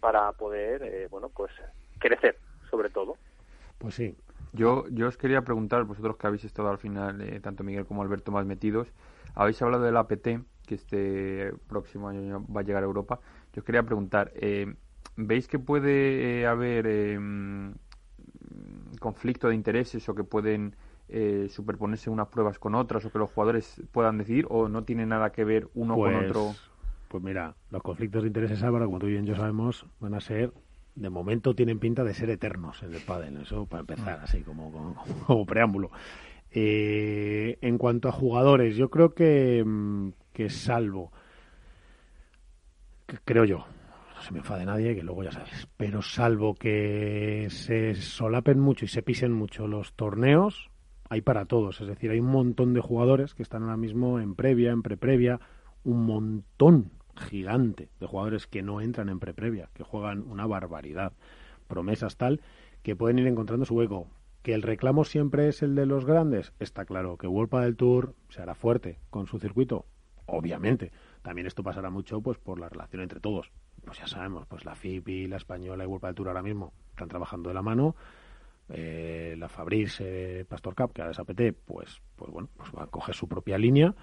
para 0.00 0.32
poder, 0.32 0.82
eh, 0.82 1.06
bueno, 1.10 1.28
pues 1.28 1.52
crecer. 2.00 2.36
sobre 2.70 2.90
todo. 2.90 3.16
Pues 3.78 3.94
sí. 3.94 4.16
Yo, 4.52 4.86
yo 4.90 5.08
os 5.08 5.16
quería 5.16 5.42
preguntar, 5.42 5.84
vosotros 5.84 6.16
que 6.16 6.26
habéis 6.26 6.44
estado 6.44 6.68
al 6.70 6.78
final, 6.78 7.20
eh, 7.20 7.40
tanto 7.40 7.64
Miguel 7.64 7.86
como 7.86 8.02
Alberto, 8.02 8.32
más 8.32 8.46
metidos, 8.46 8.92
habéis 9.34 9.60
hablado 9.62 9.84
del 9.84 9.96
APT, 9.96 10.40
que 10.66 10.74
este 10.74 11.52
próximo 11.66 12.08
año 12.08 12.44
va 12.54 12.60
a 12.60 12.64
llegar 12.64 12.82
a 12.82 12.86
Europa. 12.86 13.20
Yo 13.52 13.60
os 13.60 13.64
quería 13.64 13.82
preguntar, 13.82 14.32
eh, 14.34 14.74
¿veis 15.16 15.48
que 15.48 15.58
puede 15.58 16.46
haber 16.46 16.86
em, 16.86 17.74
conflicto 19.00 19.48
de 19.48 19.54
intereses 19.54 20.08
o 20.08 20.14
que 20.14 20.24
pueden 20.24 20.76
eh, 21.08 21.46
superponerse 21.50 22.10
unas 22.10 22.28
pruebas 22.28 22.58
con 22.58 22.74
otras 22.74 23.04
o 23.04 23.10
que 23.12 23.18
los 23.18 23.30
jugadores 23.30 23.80
puedan 23.92 24.18
decidir 24.18 24.46
o 24.50 24.68
no 24.68 24.84
tiene 24.84 25.06
nada 25.06 25.30
que 25.30 25.44
ver 25.44 25.68
uno 25.74 25.94
con 25.94 26.12
Pues- 26.14 26.30
otro? 26.30 26.54
Pues 27.08 27.22
mira, 27.22 27.56
los 27.70 27.82
conflictos 27.82 28.22
de 28.22 28.26
intereses, 28.28 28.62
Álvaro, 28.62 28.84
como 28.84 28.98
tú 28.98 29.06
bien 29.06 29.24
yo 29.24 29.34
sabemos, 29.34 29.86
van 29.98 30.12
a 30.12 30.20
ser, 30.20 30.52
de 30.98 31.10
momento 31.10 31.54
tienen 31.54 31.78
pinta 31.78 32.02
de 32.02 32.14
ser 32.14 32.30
eternos 32.30 32.82
en 32.82 32.94
el 32.94 33.00
pádel. 33.00 33.36
Eso 33.38 33.66
para 33.66 33.80
empezar, 33.80 34.20
así 34.20 34.42
como, 34.42 34.72
como, 34.72 35.04
como 35.26 35.46
preámbulo. 35.46 35.90
Eh, 36.50 37.58
en 37.60 37.78
cuanto 37.78 38.08
a 38.08 38.12
jugadores, 38.12 38.76
yo 38.76 38.90
creo 38.90 39.14
que, 39.14 39.62
mm, 39.64 40.10
que 40.32 40.50
salvo, 40.50 41.12
que 43.06 43.18
creo 43.24 43.44
yo, 43.44 43.58
no 44.14 44.22
se 44.22 44.32
me 44.32 44.38
enfade 44.38 44.64
nadie, 44.64 44.94
que 44.94 45.02
luego 45.02 45.22
ya 45.22 45.30
sabes, 45.30 45.68
pero 45.76 46.02
salvo 46.02 46.54
que 46.54 47.48
se 47.50 47.94
solapen 47.94 48.58
mucho 48.58 48.84
y 48.84 48.88
se 48.88 49.02
pisen 49.02 49.32
mucho 49.32 49.66
los 49.66 49.92
torneos, 49.92 50.70
hay 51.10 51.20
para 51.20 51.44
todos. 51.44 51.80
Es 51.80 51.86
decir, 51.86 52.10
hay 52.10 52.20
un 52.20 52.30
montón 52.30 52.74
de 52.74 52.80
jugadores 52.80 53.34
que 53.34 53.42
están 53.42 53.62
ahora 53.62 53.76
mismo 53.76 54.18
en 54.18 54.34
previa, 54.34 54.72
en 54.72 54.82
preprevia, 54.82 55.40
un 55.84 56.04
montón 56.06 56.90
gigante 57.18 57.90
de 58.00 58.06
jugadores 58.06 58.46
que 58.46 58.62
no 58.62 58.80
entran 58.80 59.08
en 59.08 59.20
preprevia, 59.20 59.68
que 59.74 59.84
juegan 59.84 60.22
una 60.22 60.46
barbaridad, 60.46 61.12
promesas 61.66 62.16
tal, 62.16 62.40
que 62.82 62.96
pueden 62.96 63.18
ir 63.18 63.26
encontrando 63.26 63.64
su 63.64 63.74
hueco. 63.74 64.08
Que 64.42 64.54
el 64.54 64.62
reclamo 64.62 65.04
siempre 65.04 65.48
es 65.48 65.62
el 65.62 65.74
de 65.74 65.84
los 65.84 66.04
grandes, 66.04 66.52
está 66.58 66.84
claro. 66.84 67.18
Que 67.18 67.26
World 67.26 67.52
del 67.62 67.76
Tour 67.76 68.14
se 68.28 68.40
hará 68.40 68.54
fuerte 68.54 68.98
con 69.10 69.26
su 69.26 69.38
circuito, 69.38 69.84
obviamente. 70.26 70.92
También 71.22 71.46
esto 71.46 71.62
pasará 71.62 71.90
mucho 71.90 72.20
pues 72.20 72.38
por 72.38 72.58
la 72.58 72.68
relación 72.68 73.02
entre 73.02 73.20
todos. 73.20 73.50
Pues 73.84 73.98
ya 73.98 74.06
sabemos, 74.06 74.46
pues 74.46 74.64
la 74.64 74.74
FIPI, 74.74 75.26
la 75.26 75.36
Española 75.36 75.84
y 75.84 75.86
World 75.86 76.06
del 76.06 76.14
Tour 76.14 76.28
ahora 76.28 76.42
mismo 76.42 76.72
están 76.90 77.08
trabajando 77.08 77.50
de 77.50 77.54
la 77.54 77.62
mano. 77.62 77.96
Eh, 78.70 79.34
la 79.38 79.48
Fabrice 79.48 80.40
eh, 80.40 80.44
Pastor 80.44 80.74
Cup, 80.74 80.92
que 80.92 81.00
ahora 81.00 81.12
es 81.12 81.18
APT, 81.18 81.54
pues, 81.64 82.00
pues 82.16 82.30
bueno, 82.30 82.48
pues 82.56 82.70
va 82.76 82.84
a 82.84 82.86
coger 82.86 83.14
su 83.14 83.26
propia 83.26 83.56
línea. 83.56 83.94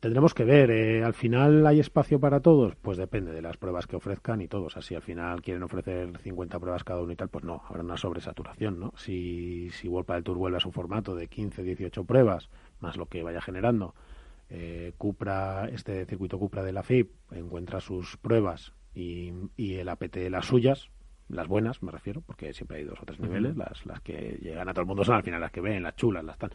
Tendremos 0.00 0.32
que 0.32 0.44
ver, 0.44 0.70
eh, 0.70 1.02
al 1.02 1.12
final 1.12 1.66
hay 1.66 1.80
espacio 1.80 2.20
para 2.20 2.40
todos, 2.40 2.76
pues 2.76 2.96
depende 2.96 3.32
de 3.32 3.42
las 3.42 3.56
pruebas 3.56 3.86
que 3.86 3.96
ofrezcan 3.96 4.40
y 4.40 4.48
todos. 4.48 4.76
Así 4.76 4.94
al 4.94 5.02
final 5.02 5.42
quieren 5.42 5.62
ofrecer 5.64 6.16
50 6.18 6.60
pruebas 6.60 6.84
cada 6.84 7.02
uno 7.02 7.12
y 7.12 7.16
tal, 7.16 7.28
pues 7.28 7.44
no, 7.44 7.62
habrá 7.68 7.82
una 7.82 7.96
sobresaturación, 7.96 8.78
¿no? 8.78 8.92
Si, 8.96 9.70
si 9.70 9.88
World 9.88 10.08
del 10.08 10.24
Tour 10.24 10.38
vuelve 10.38 10.58
a 10.58 10.60
su 10.60 10.70
formato 10.70 11.16
de 11.16 11.26
15, 11.26 11.64
18 11.64 12.04
pruebas, 12.04 12.48
más 12.80 12.96
lo 12.96 13.06
que 13.06 13.24
vaya 13.24 13.40
generando, 13.40 13.94
eh, 14.50 14.92
Cupra, 14.98 15.68
este 15.68 16.06
circuito 16.06 16.38
Cupra 16.38 16.62
de 16.62 16.72
la 16.72 16.84
FIP 16.84 17.10
encuentra 17.32 17.80
sus 17.80 18.16
pruebas 18.16 18.72
y, 18.94 19.32
y 19.56 19.74
el 19.74 19.88
APT 19.88 20.16
las 20.30 20.46
suyas, 20.46 20.90
las 21.28 21.48
buenas 21.48 21.82
me 21.82 21.90
refiero, 21.90 22.20
porque 22.20 22.52
siempre 22.52 22.78
hay 22.78 22.84
dos 22.84 23.00
o 23.00 23.04
tres 23.04 23.18
niveles, 23.18 23.56
las, 23.56 23.84
las 23.86 24.00
que 24.00 24.38
llegan 24.40 24.68
a 24.68 24.72
todo 24.72 24.82
el 24.82 24.88
mundo 24.88 25.04
son 25.04 25.16
al 25.16 25.22
final 25.22 25.40
las 25.40 25.50
que 25.50 25.60
ven, 25.60 25.82
las 25.82 25.96
chulas, 25.96 26.22
las 26.22 26.38
tal. 26.38 26.52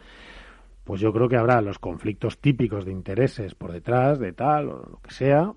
Pues 0.90 1.02
yo 1.02 1.14
creo 1.14 1.30
que 1.30 1.38
habrá 1.38 1.62
los 1.62 1.78
conflictos 1.78 2.40
típicos 2.40 2.84
de 2.84 2.92
intereses 2.92 3.54
por 3.54 3.72
detrás, 3.72 4.18
de 4.18 4.34
tal, 4.34 4.70
o 4.70 4.90
lo 4.90 5.00
que 5.04 5.12
sea, 5.12 5.54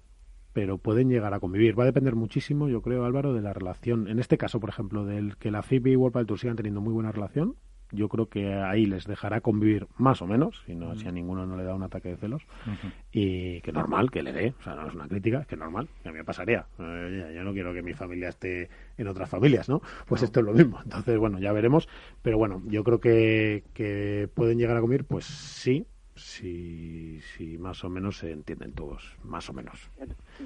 pero 0.52 0.76
pueden 0.76 1.08
llegar 1.08 1.32
a 1.32 1.40
convivir. 1.40 1.78
Va 1.78 1.84
a 1.84 1.86
depender 1.86 2.14
muchísimo, 2.14 2.68
yo 2.68 2.82
creo, 2.82 3.06
Álvaro, 3.06 3.32
de 3.32 3.40
la 3.40 3.54
relación. 3.54 4.08
En 4.08 4.18
este 4.18 4.36
caso, 4.36 4.60
por 4.60 4.68
ejemplo, 4.68 5.06
del 5.06 5.38
que 5.38 5.50
la 5.50 5.62
FIB 5.62 5.86
y 5.86 5.96
World 5.96 6.26
Tour 6.26 6.38
sigan 6.38 6.56
teniendo 6.56 6.82
muy 6.82 6.92
buena 6.92 7.12
relación, 7.12 7.56
yo 7.92 8.08
creo 8.08 8.26
que 8.26 8.54
ahí 8.54 8.86
les 8.86 9.06
dejará 9.06 9.40
convivir 9.40 9.86
más 9.98 10.22
o 10.22 10.26
menos, 10.26 10.62
si, 10.66 10.74
no, 10.74 10.94
si 10.96 11.06
a 11.06 11.12
ninguno 11.12 11.46
no 11.46 11.56
le 11.56 11.64
da 11.64 11.74
un 11.74 11.82
ataque 11.82 12.08
de 12.08 12.16
celos, 12.16 12.42
y 13.12 13.60
que 13.60 13.72
normal 13.72 14.10
que 14.10 14.22
le 14.22 14.32
dé, 14.32 14.54
o 14.58 14.62
sea, 14.62 14.74
no 14.74 14.88
es 14.88 14.94
una 14.94 15.06
crítica, 15.06 15.44
que 15.44 15.56
normal, 15.56 15.88
que 16.02 16.08
a 16.08 16.12
mí 16.12 16.18
me 16.18 16.24
pasaría. 16.24 16.66
Eh, 16.78 17.32
yo 17.34 17.44
no 17.44 17.52
quiero 17.52 17.72
que 17.72 17.82
mi 17.82 17.94
familia 17.94 18.30
esté 18.30 18.68
en 18.96 19.06
otras 19.06 19.28
familias, 19.28 19.68
¿no? 19.68 19.82
Pues 20.06 20.22
esto 20.22 20.40
es 20.40 20.46
lo 20.46 20.52
mismo. 20.52 20.80
Entonces, 20.82 21.18
bueno, 21.18 21.38
ya 21.38 21.52
veremos, 21.52 21.88
pero 22.22 22.38
bueno, 22.38 22.62
yo 22.66 22.82
creo 22.82 22.98
que, 22.98 23.64
que 23.74 24.28
pueden 24.34 24.58
llegar 24.58 24.76
a 24.76 24.80
convivir, 24.80 25.04
pues 25.04 25.26
sí, 25.26 25.86
si, 26.14 27.20
si 27.20 27.58
más 27.58 27.84
o 27.84 27.88
menos 27.88 28.18
se 28.18 28.30
entienden 28.30 28.72
todos, 28.72 29.16
más 29.24 29.48
o 29.48 29.52
menos. 29.52 29.90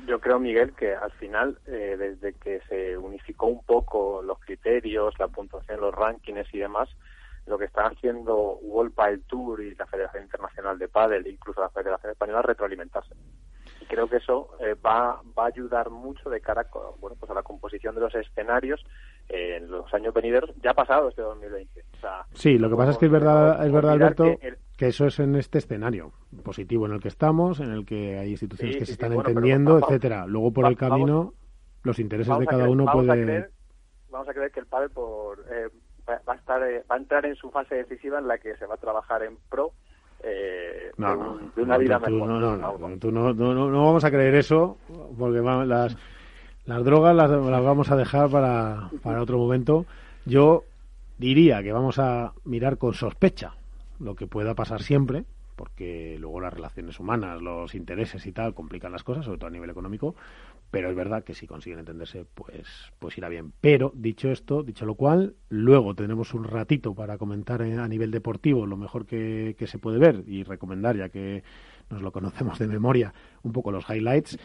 Yo 0.06 0.20
creo, 0.20 0.38
Miguel, 0.38 0.72
que 0.72 0.94
al 0.94 1.12
final, 1.12 1.58
eh, 1.66 1.96
desde 1.98 2.32
que 2.34 2.60
se 2.68 2.96
unificó 2.96 3.46
un 3.46 3.64
poco 3.64 4.22
los 4.22 4.38
criterios, 4.40 5.18
la 5.18 5.28
puntuación, 5.28 5.80
los 5.80 5.94
rankings 5.94 6.52
y 6.52 6.58
demás, 6.58 6.88
lo 7.46 7.56
que 7.58 7.66
están 7.66 7.92
haciendo 7.92 8.56
World 8.62 8.92
Padel 8.94 9.22
Tour 9.24 9.62
y 9.62 9.74
la 9.74 9.86
Federación 9.86 10.24
Internacional 10.24 10.78
de 10.78 10.88
Padel, 10.88 11.26
incluso 11.26 11.60
la 11.60 11.68
Federación 11.70 12.12
Española, 12.12 12.40
es 12.40 12.46
retroalimentarse. 12.46 13.14
Y 13.80 13.84
creo 13.86 14.08
que 14.08 14.16
eso 14.16 14.50
eh, 14.60 14.74
va, 14.74 15.20
va 15.38 15.44
a 15.44 15.46
ayudar 15.46 15.90
mucho 15.90 16.28
de 16.28 16.40
cara 16.40 16.62
a, 16.62 16.90
bueno, 17.00 17.16
pues 17.18 17.30
a 17.30 17.34
la 17.34 17.42
composición 17.42 17.94
de 17.94 18.00
los 18.00 18.14
escenarios 18.14 18.84
eh, 19.28 19.56
en 19.58 19.70
los 19.70 19.92
años 19.94 20.12
venideros, 20.12 20.50
ya 20.62 20.74
pasado 20.74 21.08
este 21.08 21.22
2020. 21.22 21.84
O 21.96 22.00
sea, 22.00 22.26
Sí, 22.34 22.58
lo 22.58 22.68
que 22.68 22.76
pasa 22.76 22.90
es 22.92 22.98
que 22.98 23.06
es 23.06 23.12
verdad, 23.12 23.64
es 23.64 23.72
verdad 23.72 23.92
Alberto, 23.92 24.24
que 24.40 24.48
el- 24.48 24.58
que 24.76 24.88
eso 24.88 25.06
es 25.06 25.18
en 25.20 25.36
este 25.36 25.58
escenario 25.58 26.12
positivo 26.44 26.86
en 26.86 26.92
el 26.92 27.00
que 27.00 27.08
estamos, 27.08 27.60
en 27.60 27.70
el 27.70 27.86
que 27.86 28.18
hay 28.18 28.30
instituciones 28.32 28.74
Sí, 28.74 28.78
que 28.80 28.84
sí, 28.86 28.92
se 28.92 28.96
sí, 28.96 29.02
están 29.04 29.14
bueno, 29.14 29.28
entendiendo, 29.30 29.74
vamos- 29.74 29.88
etcétera. 29.88 30.26
Luego 30.26 30.52
por 30.52 30.66
el 30.66 30.76
camino 30.76 31.32
los 31.84 31.98
intereses 31.98 32.36
de 32.38 32.44
cada 32.46 32.64
creer- 32.64 32.70
uno 32.72 32.84
vamos 32.86 33.04
a 33.04 33.06
puede 33.06 33.22
creer- 33.24 33.50
vamos 34.10 34.28
a 34.28 34.34
creer 34.34 34.50
que 34.50 34.60
el 34.60 34.66
pádel 34.66 34.90
por 34.90 35.38
eh, 35.50 35.68
va 36.08 36.32
a 36.32 36.36
estar 36.36 36.62
eh, 36.62 36.84
va 36.90 36.94
a 36.96 36.98
entrar 36.98 37.26
en 37.26 37.34
su 37.36 37.50
fase 37.50 37.74
decisiva 37.76 38.18
en 38.18 38.28
la 38.28 38.38
que 38.38 38.56
se 38.56 38.66
va 38.66 38.74
a 38.74 38.78
trabajar 38.78 39.22
en 39.22 39.36
pro 39.48 39.72
eh, 40.22 40.92
No, 40.96 41.10
de, 41.10 41.16
no, 41.16 41.30
un- 41.32 41.52
de 41.54 41.62
una 41.62 41.74
no, 41.74 41.80
vida 41.80 41.98
tú- 42.00 42.10
mejor. 42.10 42.28
No, 42.28 42.56
no, 42.56 42.98
tú 42.98 43.12
no, 43.12 43.34
no, 43.34 43.54
no- 43.54 43.70
no 43.70 43.84
vamos 43.86 44.04
a 44.04 44.10
creer 44.10 44.34
eso, 44.34 44.78
porque 45.18 45.40
las, 45.40 45.96
las 46.64 46.84
drogas 46.84 47.14
las, 47.14 47.30
las 47.30 47.62
vamos 47.64 47.90
a 47.90 47.96
dejar 47.96 48.30
para, 48.30 48.90
para 49.02 49.20
otro 49.22 49.36
momento. 49.38 49.84
Yo 50.24 50.64
diría 51.18 51.62
que 51.62 51.72
vamos 51.72 51.98
a 51.98 52.32
mirar 52.44 52.78
con 52.78 52.94
sospecha 52.94 53.54
lo 54.00 54.14
que 54.14 54.26
pueda 54.26 54.54
pasar 54.54 54.82
siempre, 54.82 55.24
porque 55.54 56.16
luego 56.18 56.40
las 56.40 56.52
relaciones 56.52 56.98
humanas, 57.00 57.40
los 57.40 57.74
intereses 57.74 58.26
y 58.26 58.32
tal 58.32 58.52
complican 58.54 58.92
las 58.92 59.02
cosas, 59.04 59.24
sobre 59.24 59.38
todo 59.38 59.48
a 59.48 59.52
nivel 59.52 59.70
económico, 59.70 60.14
pero 60.70 60.90
es 60.90 60.96
verdad 60.96 61.24
que 61.24 61.34
si 61.34 61.46
consiguen 61.46 61.78
entenderse, 61.78 62.26
pues, 62.34 62.66
pues 62.98 63.16
irá 63.18 63.28
bien. 63.28 63.52
Pero, 63.60 63.92
dicho 63.94 64.30
esto, 64.30 64.62
dicho 64.62 64.84
lo 64.84 64.94
cual, 64.94 65.36
luego 65.48 65.94
tenemos 65.94 66.34
un 66.34 66.44
ratito 66.44 66.94
para 66.94 67.18
comentar 67.18 67.62
eh, 67.62 67.78
a 67.78 67.88
nivel 67.88 68.10
deportivo 68.10 68.66
lo 68.66 68.76
mejor 68.76 69.06
que, 69.06 69.54
que 69.58 69.66
se 69.66 69.78
puede 69.78 69.98
ver 69.98 70.24
y 70.26 70.42
recomendar, 70.42 70.96
ya 70.96 71.08
que 71.08 71.42
nos 71.90 72.02
lo 72.02 72.12
conocemos 72.12 72.58
de 72.58 72.66
memoria, 72.66 73.14
un 73.42 73.52
poco 73.52 73.70
los 73.70 73.88
highlights. 73.88 74.38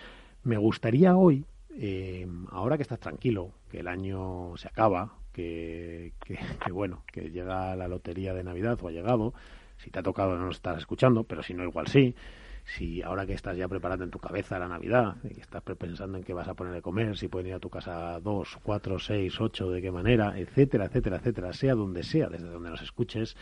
Me 0.44 0.58
gustaría 0.58 1.16
hoy, 1.16 1.46
eh, 1.72 2.28
ahora 2.52 2.78
que 2.78 2.84
estás 2.84 3.00
tranquilo, 3.00 3.52
que 3.70 3.80
el 3.80 3.88
año 3.88 4.56
se 4.58 4.68
acaba, 4.68 5.14
que, 5.32 6.14
que, 6.24 6.40
que 6.64 6.72
bueno, 6.72 7.04
que 7.12 7.32
llega 7.32 7.76
la 7.76 7.88
lotería 7.88 8.34
de 8.34 8.44
Navidad 8.44 8.80
o 8.82 8.88
ha 8.88 8.92
llegado, 8.92 9.34
si 9.78 9.90
te 9.90 10.00
ha 10.00 10.04
tocado 10.04 10.38
no 10.38 10.46
nos 10.46 10.58
estás 10.58 10.78
escuchando, 10.78 11.24
pero 11.24 11.42
si 11.42 11.54
no 11.54 11.64
igual 11.64 11.88
sí, 11.88 12.16
si 12.66 13.02
ahora 13.02 13.26
que 13.26 13.34
estás 13.34 13.58
ya 13.58 13.68
preparando 13.68 14.06
en 14.06 14.12
tu 14.12 14.20
cabeza 14.20 14.60
la 14.60 14.68
Navidad, 14.68 15.18
y 15.24 15.40
estás 15.40 15.64
pensando 15.64 16.18
en 16.18 16.24
qué 16.24 16.34
vas 16.34 16.48
a 16.48 16.54
poner 16.54 16.74
de 16.74 16.82
comer, 16.82 17.18
si 17.18 17.28
pueden 17.28 17.48
ir 17.48 17.54
a 17.54 17.60
tu 17.60 17.70
casa 17.70 18.20
dos, 18.20 18.58
cuatro, 18.64 19.00
seis, 19.00 19.40
ocho, 19.40 19.72
de 19.72 19.82
qué 19.82 19.92
manera, 19.92 20.38
etcétera, 20.38 20.86
etcétera, 20.86 21.18
etcétera, 21.18 21.54
sea 21.54 21.76
donde 21.76 22.04
sea, 22.04 22.30
desde 22.30 22.48
donde 22.48 22.70
nos 22.70 22.82
escuches, 22.82 23.36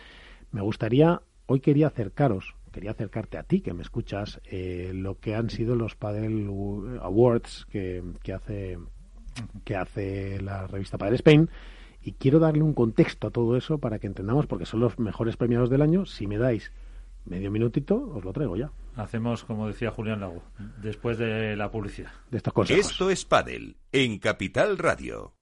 me 0.52 0.62
gustaría, 0.62 1.22
hoy 1.46 1.60
quería 1.60 1.88
acercaros, 1.88 2.56
quería 2.72 2.92
acercarte 2.92 3.38
a 3.38 3.44
ti 3.44 3.62
que 3.62 3.74
me 3.74 3.82
escuchas, 3.82 4.42
eh, 4.46 4.92
lo 4.94 5.20
que 5.20 5.36
han 5.36 5.50
sido 5.50 5.76
los 5.76 5.96
Padel 5.96 6.48
Awards 7.02 7.66
que, 7.72 8.04
que 8.24 8.34
hace 8.34 8.78
que 9.64 9.76
hace 9.76 10.42
la 10.42 10.68
revista 10.68 10.98
Padel 10.98 11.16
Spain 11.16 11.50
y 12.02 12.14
quiero 12.14 12.40
darle 12.40 12.64
un 12.64 12.74
contexto 12.74 13.28
a 13.28 13.32
todo 13.32 13.58
eso 13.58 13.78
para 13.78 14.00
que 14.00 14.08
entendamos 14.08 14.48
porque 14.48 14.66
son 14.66 14.80
los 14.80 15.00
mejores 15.00 15.38
premiados 15.38 15.70
del 15.70 15.82
año. 15.82 16.06
Si 16.06 16.28
me 16.28 16.38
dais 16.38 16.72
medio 17.30 17.52
minutito, 17.52 18.12
os 18.14 18.24
lo 18.24 18.34
traigo 18.34 18.58
ya, 18.58 18.72
Hacemos, 18.96 19.46
como 19.46 19.68
decía 19.68 19.92
Julián 19.92 20.20
Lago, 20.20 20.44
después 20.82 21.18
de 21.18 21.56
la 21.56 21.72
publicidad. 21.72 22.12
de 22.30 22.38
estos 22.38 22.54
consejos. 22.54 22.92
Esto 22.92 23.10
es 23.10 23.24
Padel 23.24 23.78
en 23.94 24.20
Capital 24.20 24.78
Radio. 24.78 25.34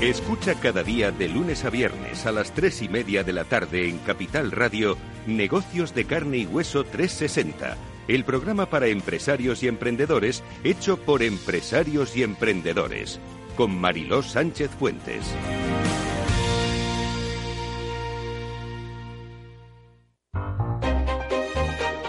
Escucha 0.00 0.54
cada 0.54 0.82
día 0.82 1.12
de 1.12 1.28
lunes 1.28 1.64
a 1.64 1.70
viernes 1.70 2.24
a 2.24 2.32
las 2.32 2.52
tres 2.52 2.80
y 2.80 2.88
media 2.88 3.22
de 3.22 3.34
la 3.34 3.44
tarde 3.44 3.88
en 3.88 3.98
Capital 3.98 4.50
Radio 4.50 4.96
Negocios 5.26 5.94
de 5.94 6.06
Carne 6.06 6.38
y 6.38 6.46
Hueso 6.46 6.84
360, 6.84 7.76
el 8.08 8.24
programa 8.24 8.66
para 8.66 8.86
empresarios 8.86 9.62
y 9.62 9.68
emprendedores 9.68 10.42
hecho 10.64 10.96
por 10.96 11.22
empresarios 11.22 12.16
y 12.16 12.22
emprendedores, 12.22 13.20
con 13.56 13.78
Mariló 13.78 14.22
Sánchez 14.22 14.70
Fuentes. 14.70 15.36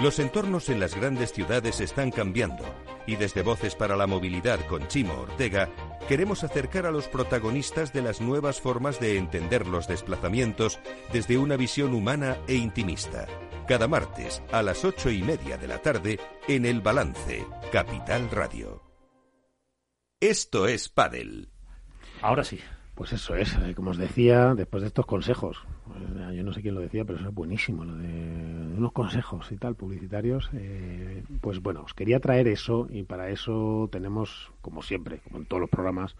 Los 0.01 0.17
entornos 0.17 0.69
en 0.69 0.79
las 0.79 0.95
grandes 0.95 1.31
ciudades 1.31 1.79
están 1.79 2.09
cambiando 2.09 2.65
y 3.05 3.17
desde 3.17 3.43
Voces 3.43 3.75
para 3.75 3.95
la 3.95 4.07
Movilidad 4.07 4.59
con 4.65 4.87
Chimo 4.87 5.13
Ortega 5.13 5.69
queremos 6.07 6.43
acercar 6.43 6.87
a 6.87 6.91
los 6.91 7.07
protagonistas 7.07 7.93
de 7.93 8.01
las 8.01 8.19
nuevas 8.19 8.59
formas 8.59 8.99
de 8.99 9.17
entender 9.17 9.67
los 9.67 9.87
desplazamientos 9.87 10.79
desde 11.13 11.37
una 11.37 11.55
visión 11.55 11.93
humana 11.93 12.37
e 12.47 12.55
intimista. 12.55 13.27
Cada 13.67 13.87
martes 13.87 14.41
a 14.51 14.63
las 14.63 14.83
ocho 14.85 15.11
y 15.11 15.21
media 15.21 15.59
de 15.59 15.67
la 15.67 15.77
tarde 15.77 16.19
en 16.47 16.65
El 16.65 16.81
Balance, 16.81 17.45
Capital 17.71 18.31
Radio. 18.31 18.81
Esto 20.19 20.67
es 20.67 20.89
Padel. 20.89 21.51
Ahora 22.23 22.43
sí. 22.43 22.59
Pues 22.95 23.13
eso 23.13 23.35
es, 23.35 23.55
eh, 23.55 23.73
como 23.75 23.91
os 23.91 23.97
decía, 23.97 24.53
después 24.53 24.81
de 24.81 24.87
estos 24.87 25.05
consejos, 25.05 25.57
yo 26.33 26.43
no 26.43 26.53
sé 26.53 26.61
quién 26.61 26.75
lo 26.75 26.81
decía, 26.81 27.05
pero 27.05 27.19
eso 27.19 27.29
es 27.29 27.33
buenísimo, 27.35 27.83
lo 27.83 27.95
de 27.95 28.07
unos 28.77 28.91
consejos 28.91 29.51
y 29.51 29.57
tal, 29.57 29.75
publicitarios, 29.75 30.49
eh, 30.53 31.23
pues 31.41 31.61
bueno, 31.61 31.83
os 31.83 31.93
quería 31.93 32.19
traer 32.19 32.47
eso 32.47 32.87
y 32.89 33.03
para 33.03 33.29
eso 33.29 33.89
tenemos, 33.91 34.51
como 34.61 34.81
siempre, 34.81 35.19
como 35.19 35.37
en 35.39 35.45
todos 35.45 35.61
los 35.61 35.69
programas, 35.69 36.15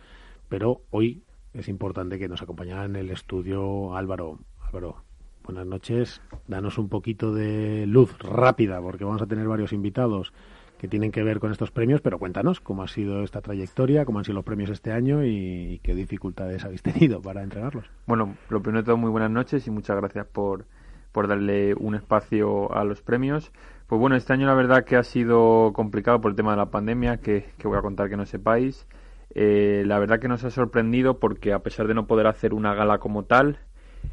pero 0.50 0.82
hoy 0.92 1.24
es 1.54 1.68
importante 1.68 2.20
que 2.20 2.30
nos 2.30 2.42
acompañara 2.42 2.86
en 2.86 2.96
el 2.96 3.10
estudio 3.10 3.96
Álvaro. 3.96 4.40
Álvaro, 4.68 5.04
buenas 5.44 5.66
noches, 5.66 6.22
danos 6.48 6.78
un 6.78 6.88
poquito 6.88 7.34
de 7.34 7.86
luz 7.88 8.18
rápida, 8.20 8.82
porque 8.82 9.04
vamos 9.04 9.22
a 9.22 9.28
tener 9.28 9.48
varios 9.48 9.74
invitados 9.74 10.34
que 10.82 10.88
tienen 10.88 11.12
que 11.12 11.22
ver 11.22 11.40
con 11.40 11.52
estos 11.52 11.70
premios, 11.70 12.02
pero 12.02 12.18
cuéntanos 12.18 12.60
cómo 12.60 12.82
ha 12.82 12.88
sido 12.88 13.24
esta 13.24 13.40
trayectoria, 13.40 14.04
cómo 14.04 14.18
han 14.18 14.26
sido 14.26 14.34
los 14.34 14.44
premios 14.44 14.72
este 14.72 14.92
año 14.92 15.24
y, 15.24 15.80
qué 15.84 15.94
dificultades 15.94 16.66
habéis 16.66 16.82
tenido 16.82 17.22
para 17.22 17.44
entregarlos. 17.44 17.86
Bueno, 18.08 18.36
lo 18.50 18.64
primero 18.64 18.82
de 18.82 18.88
todo, 18.88 18.98
muy 18.98 19.12
buenas 19.12 19.30
noches 19.30 19.68
y 19.68 19.70
muchas 19.70 19.96
gracias 19.98 20.26
por, 20.26 20.66
por 21.12 21.28
darle 21.28 21.76
un 21.76 21.94
espacio 21.94 22.74
a 22.74 22.84
los 22.84 23.04
premios. 23.04 23.52
Pues 23.86 24.00
bueno, 24.02 24.16
este 24.16 24.34
año 24.34 24.48
la 24.48 24.56
verdad 24.56 24.84
que 24.84 24.96
ha 24.96 25.04
sido 25.04 25.72
complicado 25.72 26.20
por 26.20 26.32
el 26.32 26.36
tema 26.36 26.50
de 26.50 26.58
la 26.58 26.72
pandemia, 26.72 27.18
que, 27.18 27.46
voy 27.64 27.78
a 27.78 27.82
contar 27.84 28.10
que 28.10 28.18
no 28.18 28.26
sepáis. 28.26 28.88
Eh, 29.36 29.84
la 29.86 30.00
verdad 30.00 30.20
que 30.20 30.30
nos 30.30 30.44
ha 30.46 30.50
sorprendido 30.50 31.20
porque 31.20 31.54
a 31.54 31.60
pesar 31.60 31.86
de 31.86 31.94
no 31.94 32.08
poder 32.08 32.26
hacer 32.26 32.56
una 32.56 32.74
gala 32.74 32.98
como 32.98 33.26
tal, 33.26 33.60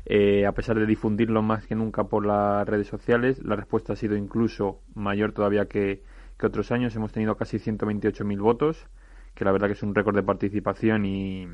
eh, 0.04 0.44
a 0.44 0.52
pesar 0.52 0.78
de 0.78 0.84
difundirlo 0.84 1.40
más 1.40 1.66
que 1.66 1.74
nunca 1.74 2.04
por 2.04 2.26
las 2.26 2.68
redes 2.68 2.88
sociales, 2.88 3.42
la 3.42 3.56
respuesta 3.56 3.94
ha 3.94 3.96
sido 3.96 4.16
incluso 4.16 4.80
mayor 4.94 5.32
todavía 5.32 5.64
que, 5.64 6.02
que 6.38 6.46
otros 6.46 6.70
años. 6.72 6.94
Hemos 6.96 7.12
tenido 7.12 7.36
casi 7.36 7.58
128.000 7.58 8.40
votos, 8.40 8.86
que 9.34 9.44
la 9.44 9.52
verdad 9.52 9.66
que 9.66 9.74
es 9.74 9.82
un 9.82 9.94
récord 9.94 10.14
de 10.14 10.22
participación 10.22 11.04
y, 11.04 11.46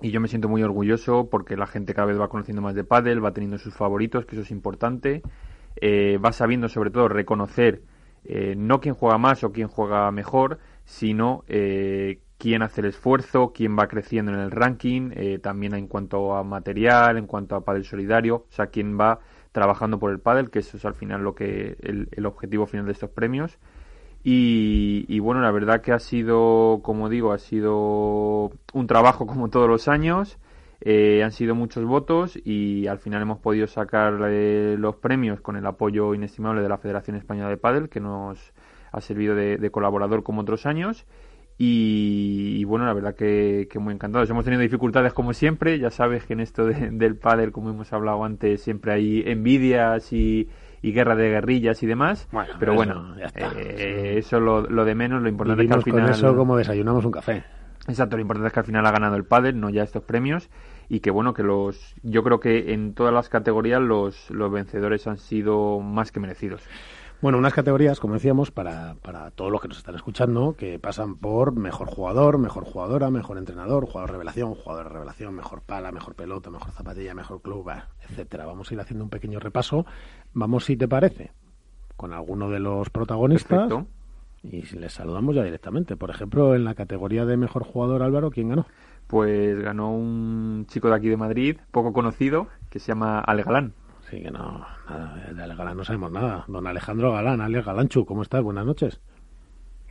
y 0.00 0.10
yo 0.10 0.20
me 0.20 0.28
siento 0.28 0.48
muy 0.48 0.62
orgulloso 0.62 1.28
porque 1.30 1.56
la 1.56 1.66
gente 1.66 1.94
cada 1.94 2.06
vez 2.06 2.20
va 2.20 2.28
conociendo 2.28 2.62
más 2.62 2.74
de 2.74 2.84
pádel, 2.84 3.24
va 3.24 3.32
teniendo 3.32 3.58
sus 3.58 3.74
favoritos, 3.74 4.26
que 4.26 4.34
eso 4.34 4.42
es 4.42 4.50
importante. 4.50 5.22
Eh, 5.76 6.18
va 6.18 6.32
sabiendo 6.32 6.68
sobre 6.68 6.90
todo 6.90 7.08
reconocer 7.08 7.82
eh, 8.24 8.54
no 8.56 8.80
quién 8.80 8.94
juega 8.94 9.16
más 9.18 9.42
o 9.44 9.52
quién 9.52 9.68
juega 9.68 10.10
mejor, 10.10 10.58
sino 10.84 11.44
eh, 11.48 12.20
quién 12.36 12.62
hace 12.62 12.80
el 12.80 12.88
esfuerzo, 12.88 13.52
quién 13.54 13.78
va 13.78 13.88
creciendo 13.88 14.32
en 14.32 14.38
el 14.38 14.50
ranking, 14.50 15.10
también 15.40 15.74
en 15.74 15.86
cuanto 15.86 16.34
a 16.34 16.42
material, 16.42 17.16
en 17.16 17.26
cuanto 17.26 17.54
a 17.54 17.64
pádel 17.64 17.84
solidario, 17.84 18.46
o 18.48 18.52
sea, 18.52 18.66
quién 18.66 18.98
va 18.98 19.20
trabajando 19.52 19.98
por 19.98 20.10
el 20.10 20.18
pádel, 20.18 20.50
que 20.50 20.60
eso 20.60 20.76
es 20.76 20.84
al 20.84 20.94
final 20.94 21.22
lo 21.22 21.34
que 21.34 21.76
el 21.80 22.26
objetivo 22.26 22.66
final 22.66 22.86
de 22.86 22.92
estos 22.92 23.10
premios. 23.10 23.58
Y, 24.24 25.18
bueno, 25.18 25.40
la 25.40 25.50
verdad 25.50 25.80
que 25.80 25.92
ha 25.92 25.98
sido, 25.98 26.80
como 26.82 27.08
digo, 27.08 27.32
ha 27.32 27.38
sido 27.38 28.52
un 28.72 28.86
trabajo 28.86 29.26
como 29.26 29.50
todos 29.50 29.68
los 29.68 29.88
años. 29.88 30.38
Eh, 30.80 31.22
han 31.22 31.30
sido 31.32 31.54
muchos 31.54 31.84
votos 31.84 32.36
y 32.44 32.88
al 32.88 32.98
final 32.98 33.22
hemos 33.22 33.38
podido 33.38 33.68
sacar 33.68 34.18
eh, 34.26 34.74
los 34.78 34.96
premios 34.96 35.40
con 35.40 35.56
el 35.56 35.64
apoyo 35.64 36.12
inestimable 36.12 36.60
de 36.60 36.68
la 36.68 36.78
Federación 36.78 37.16
Española 37.16 37.50
de 37.50 37.56
Padel, 37.56 37.88
que 37.88 38.00
nos 38.00 38.52
ha 38.90 39.00
servido 39.00 39.34
de, 39.34 39.70
colaborador 39.70 40.22
como 40.22 40.42
otros 40.42 40.66
años. 40.66 41.04
Y, 41.64 42.64
bueno, 42.64 42.86
la 42.86 42.92
verdad 42.92 43.14
que, 43.14 43.68
muy 43.78 43.94
encantados. 43.94 44.28
Hemos 44.28 44.44
tenido 44.44 44.60
dificultades 44.62 45.12
como 45.12 45.32
siempre. 45.32 45.78
Ya 45.78 45.90
sabes 45.90 46.24
que 46.24 46.32
en 46.32 46.40
esto 46.40 46.66
del 46.90 47.14
pádel, 47.14 47.52
como 47.52 47.70
hemos 47.70 47.92
hablado 47.92 48.24
antes, 48.24 48.62
siempre 48.62 48.92
hay 48.92 49.22
envidias 49.24 50.12
y, 50.12 50.48
y 50.82 50.92
guerra 50.92 51.14
de 51.14 51.28
guerrillas 51.28 51.80
y 51.84 51.86
demás. 51.86 52.28
pero 52.58 52.74
bueno, 52.74 53.14
eh, 53.36 54.14
eso 54.18 54.40
lo, 54.40 54.62
lo, 54.62 54.84
de 54.84 54.96
menos, 54.96 55.22
lo 55.22 55.28
importante 55.28 55.62
es 55.62 55.68
que 55.68 55.74
al 55.74 55.82
final... 55.84 56.02
con 56.02 56.10
eso 56.10 56.36
como 56.36 56.56
desayunamos 56.56 57.04
un 57.04 57.12
café. 57.12 57.44
Exacto, 57.86 58.16
lo 58.16 58.22
importante 58.22 58.48
es 58.48 58.52
que 58.52 58.60
al 58.60 58.66
final 58.66 58.84
ha 58.84 58.90
ganado 58.90 59.14
el 59.14 59.24
pádel, 59.24 59.60
no 59.60 59.70
ya 59.70 59.84
estos 59.84 60.02
premios, 60.02 60.50
y 60.88 60.98
que 60.98 61.12
bueno, 61.12 61.32
que 61.32 61.44
los, 61.44 61.94
yo 62.02 62.24
creo 62.24 62.40
que 62.40 62.72
en 62.72 62.94
todas 62.94 63.14
las 63.14 63.28
categorías 63.28 63.80
los, 63.80 64.30
los 64.30 64.50
vencedores 64.50 65.06
han 65.06 65.18
sido 65.18 65.78
más 65.78 66.10
que 66.10 66.18
merecidos. 66.18 66.64
Bueno, 67.22 67.38
unas 67.38 67.54
categorías, 67.54 68.00
como 68.00 68.14
decíamos, 68.14 68.50
para, 68.50 68.96
para 68.96 69.30
todos 69.30 69.52
los 69.52 69.60
que 69.60 69.68
nos 69.68 69.78
están 69.78 69.94
escuchando, 69.94 70.56
que 70.58 70.80
pasan 70.80 71.14
por 71.14 71.54
mejor 71.54 71.86
jugador, 71.86 72.36
mejor 72.36 72.64
jugadora, 72.64 73.10
mejor 73.10 73.38
entrenador, 73.38 73.86
jugador 73.86 74.10
revelación, 74.10 74.56
jugador 74.56 74.88
de 74.88 74.92
revelación, 74.94 75.32
mejor 75.36 75.62
pala, 75.62 75.92
mejor 75.92 76.16
pelota, 76.16 76.50
mejor 76.50 76.72
zapatilla, 76.72 77.14
mejor 77.14 77.40
club, 77.40 77.70
etcétera. 78.08 78.44
Vamos 78.44 78.68
a 78.68 78.74
ir 78.74 78.80
haciendo 78.80 79.04
un 79.04 79.10
pequeño 79.10 79.38
repaso. 79.38 79.86
Vamos, 80.34 80.64
si 80.64 80.76
te 80.76 80.88
parece, 80.88 81.30
con 81.96 82.12
alguno 82.12 82.50
de 82.50 82.58
los 82.58 82.90
protagonistas. 82.90 83.72
Y 84.42 84.62
si 84.62 84.76
les 84.76 84.92
saludamos 84.92 85.36
ya 85.36 85.44
directamente. 85.44 85.96
Por 85.96 86.10
ejemplo, 86.10 86.56
en 86.56 86.64
la 86.64 86.74
categoría 86.74 87.24
de 87.24 87.36
mejor 87.36 87.62
jugador, 87.62 88.02
Álvaro, 88.02 88.32
¿quién 88.32 88.48
ganó? 88.48 88.66
Pues 89.06 89.60
ganó 89.60 89.94
un 89.94 90.66
chico 90.66 90.88
de 90.88 90.96
aquí 90.96 91.08
de 91.08 91.16
Madrid, 91.16 91.58
poco 91.70 91.92
conocido, 91.92 92.48
que 92.68 92.80
se 92.80 92.88
llama 92.88 93.20
Ale 93.20 93.44
Galán. 93.44 93.74
Sí, 94.12 94.20
que 94.20 94.30
no, 94.30 94.66
de 95.34 95.42
Ale 95.42 95.54
Galán 95.54 95.78
no 95.78 95.84
sabemos 95.84 96.12
nada. 96.12 96.44
Don 96.46 96.66
Alejandro 96.66 97.12
Galán, 97.12 97.40
Ale 97.40 97.62
Galanchu, 97.62 98.04
¿cómo 98.04 98.20
estás? 98.20 98.42
Buenas 98.42 98.66
noches. 98.66 99.00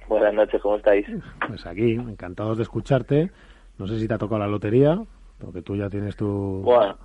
Buenas 0.08 0.32
noches, 0.36 0.62
¿cómo 0.62 0.76
estáis? 0.76 1.08
Pues 1.48 1.66
aquí, 1.66 1.94
encantados 1.94 2.58
de 2.58 2.62
escucharte. 2.62 3.32
No 3.80 3.88
sé 3.88 3.98
si 3.98 4.08
te 4.08 4.14
ha 4.14 4.20
tocado 4.20 4.38
la 4.38 4.48
lotería, 4.48 5.02
porque 5.40 5.64
tú 5.64 5.76
ya 5.76 5.90
tienes 5.90 6.16
tu... 6.16 6.62
Bueno, 6.64 7.00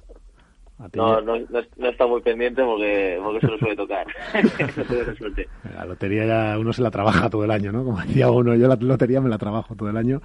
no, 0.92 1.22
no, 1.22 1.38
no, 1.38 1.88
está 1.88 2.06
muy 2.06 2.20
pendiente 2.20 2.62
porque, 2.62 3.18
porque 3.24 3.40
se 3.40 3.46
lo 3.46 3.58
suele 3.60 3.76
tocar. 3.76 4.06
la 5.74 5.86
lotería 5.86 6.26
ya 6.26 6.58
uno 6.58 6.74
se 6.74 6.82
la 6.82 6.90
trabaja 6.90 7.30
todo 7.30 7.44
el 7.44 7.50
año, 7.50 7.72
¿no? 7.72 7.82
Como 7.82 7.98
decía 7.98 8.30
uno, 8.30 8.54
yo 8.56 8.68
la 8.68 8.76
lotería 8.76 9.22
me 9.22 9.30
la 9.30 9.38
trabajo 9.38 9.74
todo 9.74 9.88
el 9.88 9.96
año. 9.96 10.20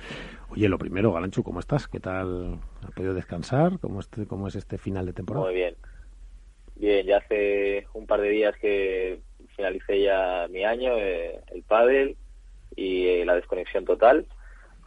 Oye, 0.49 0.67
lo 0.67 0.77
primero, 0.77 1.13
Galanchu, 1.13 1.41
¿cómo 1.41 1.61
estás? 1.61 1.87
¿Qué 1.87 2.01
tal? 2.01 2.59
¿Has 2.83 2.91
podido 2.91 3.13
descansar? 3.13 3.79
¿Cómo, 3.79 4.01
este, 4.01 4.27
cómo 4.27 4.49
es 4.49 4.57
este 4.57 4.77
final 4.77 5.05
de 5.05 5.13
temporada? 5.13 5.45
Muy 5.45 5.55
bien. 5.55 5.75
Bien, 6.81 7.05
ya 7.05 7.17
hace 7.17 7.85
un 7.93 8.07
par 8.07 8.21
de 8.21 8.29
días 8.29 8.55
que 8.59 9.19
finalicé 9.55 10.01
ya 10.01 10.47
mi 10.49 10.65
año, 10.65 10.97
eh, 10.97 11.39
el 11.53 11.61
pádel 11.61 12.17
y 12.75 13.05
eh, 13.05 13.23
la 13.23 13.35
desconexión 13.35 13.85
total, 13.85 14.25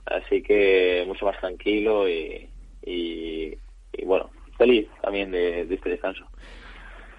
así 0.04 0.42
que 0.42 1.04
mucho 1.06 1.24
más 1.24 1.38
tranquilo 1.38 2.08
y, 2.08 2.50
y, 2.84 3.56
bueno, 4.04 4.28
feliz 4.58 4.88
también 5.02 5.30
de, 5.30 5.72
este 5.72 5.90
descanso. 5.90 6.24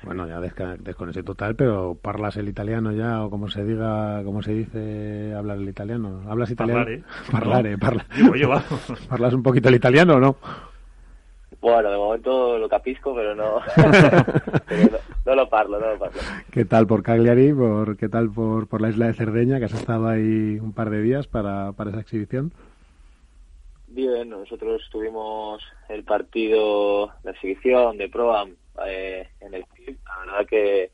Bueno, 0.03 0.27
ya 0.27 0.41
desconexión 0.41 1.23
total, 1.23 1.55
pero 1.55 1.97
¿parlas 2.01 2.35
el 2.35 2.49
italiano 2.49 2.91
ya 2.91 3.23
o 3.23 3.29
como 3.29 3.49
se 3.49 3.63
diga, 3.63 4.25
como 4.25 4.43
se 4.43 4.55
dice 4.55 5.33
hablar 5.33 5.57
el 5.59 5.69
italiano? 5.69 6.23
¿Hablas 6.27 6.51
italiano? 6.51 6.83
Parlare. 7.31 7.77
Parlare, 7.77 7.77
¿Parlas 9.09 9.33
un 9.33 9.41
poquito 9.41 9.69
el 9.69 9.75
italiano 9.75 10.15
o 10.15 10.19
no? 10.19 10.35
Bueno, 11.65 11.89
de 11.89 11.97
momento 11.97 12.59
lo 12.59 12.69
capisco, 12.69 13.15
pero 13.15 13.33
no, 13.33 13.59
no, 15.25 15.35
lo 15.35 15.49
parlo, 15.49 15.79
no 15.79 15.93
lo 15.93 15.97
parlo. 15.97 16.21
¿Qué 16.51 16.63
tal 16.63 16.85
por 16.85 17.01
Cagliari? 17.01 17.51
Por, 17.53 17.97
¿Qué 17.97 18.07
tal 18.07 18.29
por, 18.29 18.67
por 18.67 18.81
la 18.81 18.89
isla 18.89 19.07
de 19.07 19.13
Cerdeña, 19.13 19.57
que 19.57 19.65
has 19.65 19.73
estado 19.73 20.07
ahí 20.07 20.59
un 20.61 20.73
par 20.73 20.91
de 20.91 21.01
días 21.01 21.25
para, 21.25 21.71
para 21.71 21.89
esa 21.89 22.01
exhibición? 22.01 22.53
Bien, 23.87 24.29
nosotros 24.29 24.87
tuvimos 24.91 25.63
el 25.89 26.03
partido 26.03 27.11
de 27.23 27.31
exhibición 27.31 27.97
de 27.97 28.09
Proam 28.09 28.55
eh, 28.85 29.27
en 29.41 29.55
el 29.55 29.65
club. 29.65 29.97
La 30.05 30.19
verdad 30.19 30.47
que, 30.47 30.91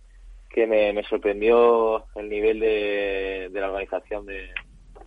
que 0.49 0.67
me, 0.67 1.03
sorprendió 1.03 2.05
el 2.15 2.29
nivel 2.29 2.61
de, 2.61 3.49
de 3.51 3.59
la 3.59 3.67
organización 3.67 4.25
de, 4.25 4.51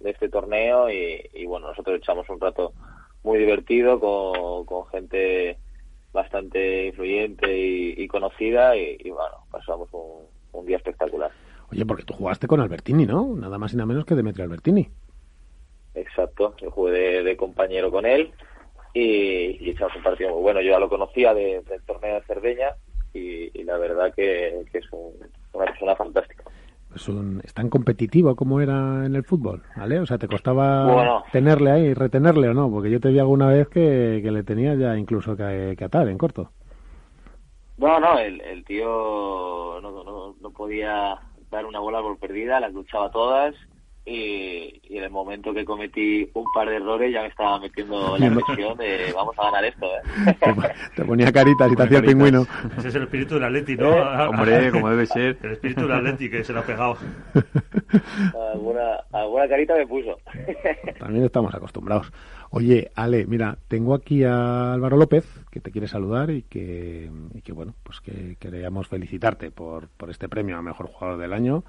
de 0.01 0.11
este 0.11 0.29
torneo 0.29 0.91
y, 0.91 1.27
y, 1.33 1.47
bueno, 1.47 1.69
nosotros 1.69 1.97
echamos 1.97 2.29
un 2.29 2.39
rato 2.39 2.75
muy 3.25 3.39
divertido 3.39 3.99
con, 3.99 4.65
con 4.67 4.87
gente 4.87 5.59
bastante 6.13 6.87
influyente 6.87 7.47
y, 7.59 8.07
conocida 8.07 8.77
y, 8.77 9.11
bueno, 9.11 9.45
pasamos 9.51 9.89
un, 9.93 10.65
día 10.65 10.77
espectacular. 10.77 11.33
Oye, 11.73 11.85
porque 11.85 12.05
tú 12.05 12.15
jugaste 12.15 12.47
con 12.47 12.61
Albertini, 12.61 13.05
¿no? 13.05 13.35
Nada 13.35 13.59
más 13.59 13.73
y 13.73 13.77
nada 13.77 13.87
menos 13.87 14.07
que 14.07 14.15
Demetrio 14.15 14.45
Albertini. 14.45 14.89
Exacto, 15.95 16.55
yo 16.59 16.71
jugué 16.71 17.23
de, 17.25 17.37
compañero 17.37 17.91
con 17.91 18.07
él 18.07 18.33
y, 18.95 19.69
echamos 19.69 19.97
un 19.97 20.05
partido 20.05 20.31
muy 20.31 20.43
bueno. 20.43 20.61
Yo 20.61 20.71
ya 20.71 20.79
lo 20.79 20.89
conocía 20.89 21.35
del 21.35 21.65
torneo 21.85 22.15
de 22.15 22.27
Cerdeña 22.27 22.77
y, 23.13 23.65
la 23.65 23.77
verdad 23.77 24.15
que, 24.15 24.65
es 24.73 24.85
una 24.93 25.65
persona 25.67 25.97
fantástica 25.97 26.45
es 26.97 27.55
tan 27.55 27.71
competitivo 27.71 28.37
como 28.37 28.61
era 28.61 29.05
en 29.05 29.15
el 29.15 29.25
fútbol, 29.25 29.63
¿vale? 29.77 30.01
O 30.01 30.07
sea, 30.07 30.19
¿te 30.19 30.29
costaba 30.29 31.25
tenerle 31.33 31.71
ahí, 31.71 31.95
retenerle 31.95 32.49
o 32.49 32.55
no? 32.55 32.71
Porque 32.71 32.91
yo 32.91 33.01
te 33.01 33.11
vi 33.11 33.19
alguna 33.19 33.49
vez 33.49 33.69
que, 33.69 34.21
le 34.23 34.43
tenía 34.43 34.75
ya 34.75 34.97
incluso 34.97 35.37
que, 35.37 35.77
atar 35.83 36.09
en 36.09 36.19
corto. 36.19 36.51
No, 37.77 37.99
no, 37.99 38.19
el, 38.19 38.41
el 38.41 38.65
tío 38.65 39.81
no, 39.83 40.05
no, 40.05 40.37
no 40.41 40.51
podía 40.51 41.19
dar 41.51 41.67
una 41.67 41.81
bola 41.81 42.01
por 42.01 42.19
perdida, 42.19 42.61
las 42.61 42.73
luchaba 42.73 43.11
todas 43.11 43.55
y, 44.07 44.81
en 44.91 45.03
el 45.03 45.11
momento 45.11 45.53
que 45.55 45.65
cometí 45.65 46.29
un 46.35 46.45
par 46.55 46.69
de 46.69 46.77
errores 46.77 47.13
ya 47.13 47.23
me 47.23 47.29
estaba 47.29 47.59
metiendo 47.59 48.17
la 48.19 48.31
presión 48.31 48.77
de 48.77 49.13
vamos 49.15 49.35
a 49.39 49.45
ganar 49.45 49.65
esto. 49.65 49.87
¿eh? 49.87 50.75
Te 50.95 51.05
ponía 51.05 51.33
caritas 51.33 51.73
y 51.73 51.77
te 51.77 51.83
hacía 51.83 51.99
el 51.99 52.05
pingüino. 52.05 52.47
Ese 52.79 52.89
es 52.89 52.95
el 52.95 53.05
espíritu 53.05 53.35
del 53.35 53.45
Atleti, 53.45 53.77
¿no? 53.77 53.91
Hombre, 54.29 54.71
como 54.71 54.91
debe 54.91 55.07
ser. 55.07 55.39
El 55.43 55.53
espíritu 55.53 55.83
del 55.83 55.93
Atleti 55.93 56.31
que 56.31 56.45
se 56.45 56.53
lo 56.53 56.61
ha 56.61 56.63
pegado. 56.63 56.97
Alguna, 58.53 59.01
alguna 59.13 59.49
carita 59.49 59.75
me 59.75 59.87
puso. 59.87 60.19
También 60.99 61.25
estamos 61.25 61.55
acostumbrados. 61.55 62.13
Oye, 62.51 62.91
Ale, 62.95 63.27
mira, 63.27 63.59
tengo 63.69 63.95
aquí 63.95 64.23
a 64.23 64.75
Álvaro 64.75 64.97
López, 64.97 65.27
que 65.51 65.61
te 65.61 65.73
quiere 65.73 65.89
saludar 65.89 66.31
y 66.31 66.43
que, 66.43 67.11
y 67.35 67.43
que 67.43 67.53
bueno, 67.53 67.75
pues 67.83 68.01
que 68.01 68.37
queríamos 68.39 68.87
felicitarte 68.87 69.51
por, 69.51 69.89
por 69.89 70.11
este 70.11 70.29
premio 70.29 70.57
a 70.57 70.63
Mejor 70.63 70.87
Jugador 70.87 71.19
del 71.19 71.33
Año 71.33 71.65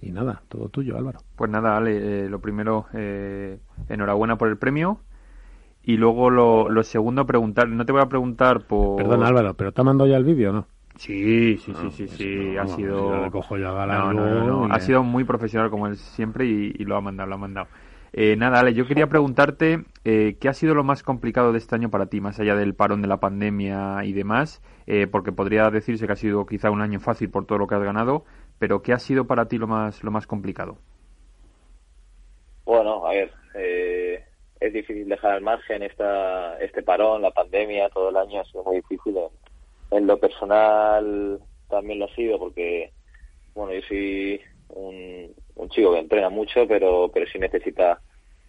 y 0.00 0.12
nada, 0.12 0.42
todo 0.48 0.68
tuyo, 0.68 0.96
Álvaro. 0.96 1.20
Pues 1.36 1.50
nada, 1.50 1.76
Ale, 1.76 2.24
eh, 2.24 2.28
lo 2.28 2.40
primero, 2.40 2.86
eh, 2.94 3.58
enhorabuena 3.88 4.36
por 4.36 4.48
el 4.48 4.56
premio. 4.56 5.00
Y 5.82 5.96
luego 5.96 6.30
lo, 6.30 6.68
lo, 6.68 6.82
segundo, 6.82 7.26
preguntar, 7.26 7.68
no 7.68 7.84
te 7.86 7.92
voy 7.92 8.02
a 8.02 8.08
preguntar 8.08 8.66
por... 8.66 8.96
Perdón, 8.96 9.22
Álvaro, 9.24 9.54
¿pero 9.54 9.72
te 9.72 9.80
ha 9.80 9.84
mandado 9.84 10.10
ya 10.10 10.16
el 10.16 10.24
vídeo 10.24 10.52
no? 10.52 10.66
Sí, 10.96 11.56
sí, 11.56 11.72
sí, 11.72 11.90
sí, 11.92 12.08
sí, 12.08 12.56
ha 12.58 12.66
sido... 12.66 13.30
cojo 13.30 13.56
ya 13.56 13.70
Ha 13.72 14.80
sido 14.80 15.02
muy 15.02 15.24
profesional 15.24 15.70
como 15.70 15.86
él 15.86 15.96
siempre 15.96 16.44
y, 16.44 16.72
lo 16.84 16.96
ha 16.96 17.00
mandado, 17.00 17.28
lo 17.30 17.36
ha 17.36 17.38
mandado. 17.38 17.68
Eh, 18.12 18.36
nada, 18.36 18.60
Ale, 18.60 18.74
yo 18.74 18.86
quería 18.86 19.08
preguntarte 19.08 19.84
eh, 20.04 20.36
qué 20.40 20.48
ha 20.48 20.52
sido 20.52 20.74
lo 20.74 20.84
más 20.84 21.02
complicado 21.02 21.52
de 21.52 21.58
este 21.58 21.76
año 21.76 21.90
para 21.90 22.06
ti, 22.06 22.20
más 22.20 22.40
allá 22.40 22.56
del 22.56 22.74
parón 22.74 23.00
de 23.02 23.08
la 23.08 23.20
pandemia 23.20 24.04
y 24.04 24.12
demás, 24.12 24.60
eh, 24.86 25.06
porque 25.06 25.32
podría 25.32 25.70
decirse 25.70 26.06
que 26.06 26.12
ha 26.12 26.16
sido 26.16 26.44
quizá 26.44 26.70
un 26.70 26.82
año 26.82 27.00
fácil 27.00 27.30
por 27.30 27.46
todo 27.46 27.58
lo 27.58 27.66
que 27.66 27.76
has 27.76 27.82
ganado, 27.82 28.24
pero 28.60 28.82
¿qué 28.82 28.92
ha 28.92 28.98
sido 28.98 29.26
para 29.26 29.46
ti 29.46 29.56
lo 29.56 29.66
más, 29.66 30.04
lo 30.04 30.10
más 30.10 30.26
complicado? 30.26 30.76
Bueno, 32.66 33.06
a 33.06 33.12
ver, 33.12 33.32
eh, 33.54 34.22
es 34.60 34.72
difícil 34.74 35.08
dejar 35.08 35.32
al 35.32 35.40
margen 35.40 35.82
esta, 35.82 36.58
este 36.58 36.82
parón, 36.82 37.22
la 37.22 37.30
pandemia, 37.30 37.88
todo 37.88 38.10
el 38.10 38.16
año 38.18 38.42
ha 38.42 38.44
sido 38.44 38.62
muy 38.62 38.76
difícil. 38.76 39.16
En, 39.90 40.06
lo 40.06 40.20
personal 40.20 41.40
también 41.70 42.00
lo 42.00 42.04
ha 42.04 42.14
sido 42.14 42.38
porque, 42.38 42.92
bueno, 43.54 43.72
yo 43.72 43.80
soy 43.88 44.40
un, 44.68 45.34
chico 45.70 45.94
que 45.94 46.00
entrena 46.00 46.28
mucho, 46.28 46.68
pero, 46.68 47.10
pero 47.14 47.26
sí 47.32 47.38
necesita 47.38 48.02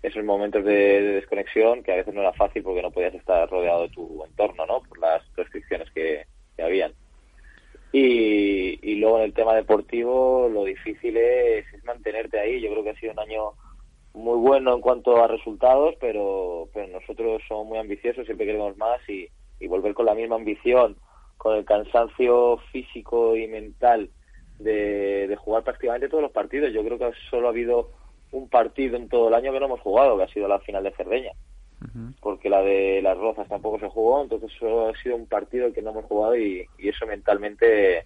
esos 0.04 0.26
momentos 0.26 0.66
de, 0.66 1.02
desconexión 1.14 1.84
que 1.84 1.94
a 1.94 1.98
veces 1.98 2.14
no 2.14 2.20
era 2.20 2.34
fácil 2.34 2.64
porque 2.64 2.82
no 2.82 2.92
podías 2.92 3.14
estar 3.16 3.50
rodeado 3.50 3.84
de 3.84 3.90
tu 3.90 4.26
entorno, 4.26 4.66
¿no? 4.66 4.82
Por 4.82 5.00
las 5.00 5.24
restricciones 5.38 5.90
que, 5.92 6.26
que 6.58 6.64
habían. 6.64 6.92
Y, 7.92 8.96
luego 8.96 9.18
en 9.18 9.24
el 9.26 9.34
tema 9.34 9.56
deportivo 9.56 10.48
lo 10.50 10.64
difícil 10.64 11.18
es, 11.18 11.66
mantenerte 11.84 12.40
ahí. 12.40 12.62
Yo 12.62 12.72
creo 12.72 12.84
que 12.84 12.90
ha 12.92 13.00
sido 13.00 13.14
un 13.14 13.20
año 13.20 13.52
muy 14.14 14.38
bueno 14.38 14.74
en 14.74 14.82
cuanto 14.82 15.22
a 15.22 15.28
resultados, 15.28 15.96
pero, 16.00 16.70
pero 16.74 16.88
nosotros 16.88 17.42
somos 17.48 17.68
muy 17.68 17.78
ambiciosos, 17.80 18.26
siempre 18.26 18.46
queremos 18.46 18.78
más 18.78 19.00
y, 19.10 19.28
volver 19.68 19.94
con 19.94 20.08
la 20.08 20.16
misma 20.16 20.36
ambición, 20.36 20.98
con 21.38 21.56
el 21.56 21.66
cansancio 21.66 22.58
físico 22.72 23.36
y 23.36 23.48
mental 23.48 24.10
de, 24.60 25.36
jugar 25.40 25.64
prácticamente 25.64 26.10
todos 26.10 26.24
los 26.24 26.32
partidos. 26.32 26.74
Yo 26.74 26.84
creo 26.84 26.98
que 26.98 27.12
solo 27.30 27.48
ha 27.48 27.52
habido 27.52 27.92
un 28.32 28.50
partido 28.50 28.98
en 28.98 29.08
todo 29.08 29.28
el 29.28 29.34
año 29.36 29.52
que 29.52 29.60
no 29.60 29.68
hemos 29.68 29.82
jugado, 29.82 30.18
que 30.18 30.24
ha 30.24 30.34
sido 30.34 30.48
la 30.48 30.60
final 30.60 30.84
de 30.84 30.92
Cerdeña 30.92 31.32
porque 32.20 32.50
la 32.50 32.62
de 32.62 33.02
las 33.02 33.18
Rozas 33.18 33.48
tampoco 33.48 33.80
se 33.80 33.90
jugó, 33.90 34.22
entonces 34.22 34.52
solo 34.58 34.90
ha 34.90 34.98
sido 35.02 35.16
un 35.16 35.26
partido 35.26 35.72
que 35.74 35.82
no 35.82 35.92
hemos 35.92 36.06
jugado 36.06 36.38
y, 36.38 36.68
eso 36.78 37.06
mentalmente 37.06 38.06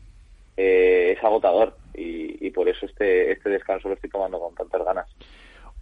eh, 0.57 1.13
es 1.17 1.23
agotador 1.23 1.75
y, 1.93 2.49
por 2.51 2.69
eso 2.69 2.85
este, 2.85 3.31
este 3.31 3.49
descanso 3.49 3.89
lo 3.89 3.95
estoy 3.95 4.09
tomando 4.09 4.39
con 4.39 4.55
tantas 4.55 4.85
ganas. 4.85 5.07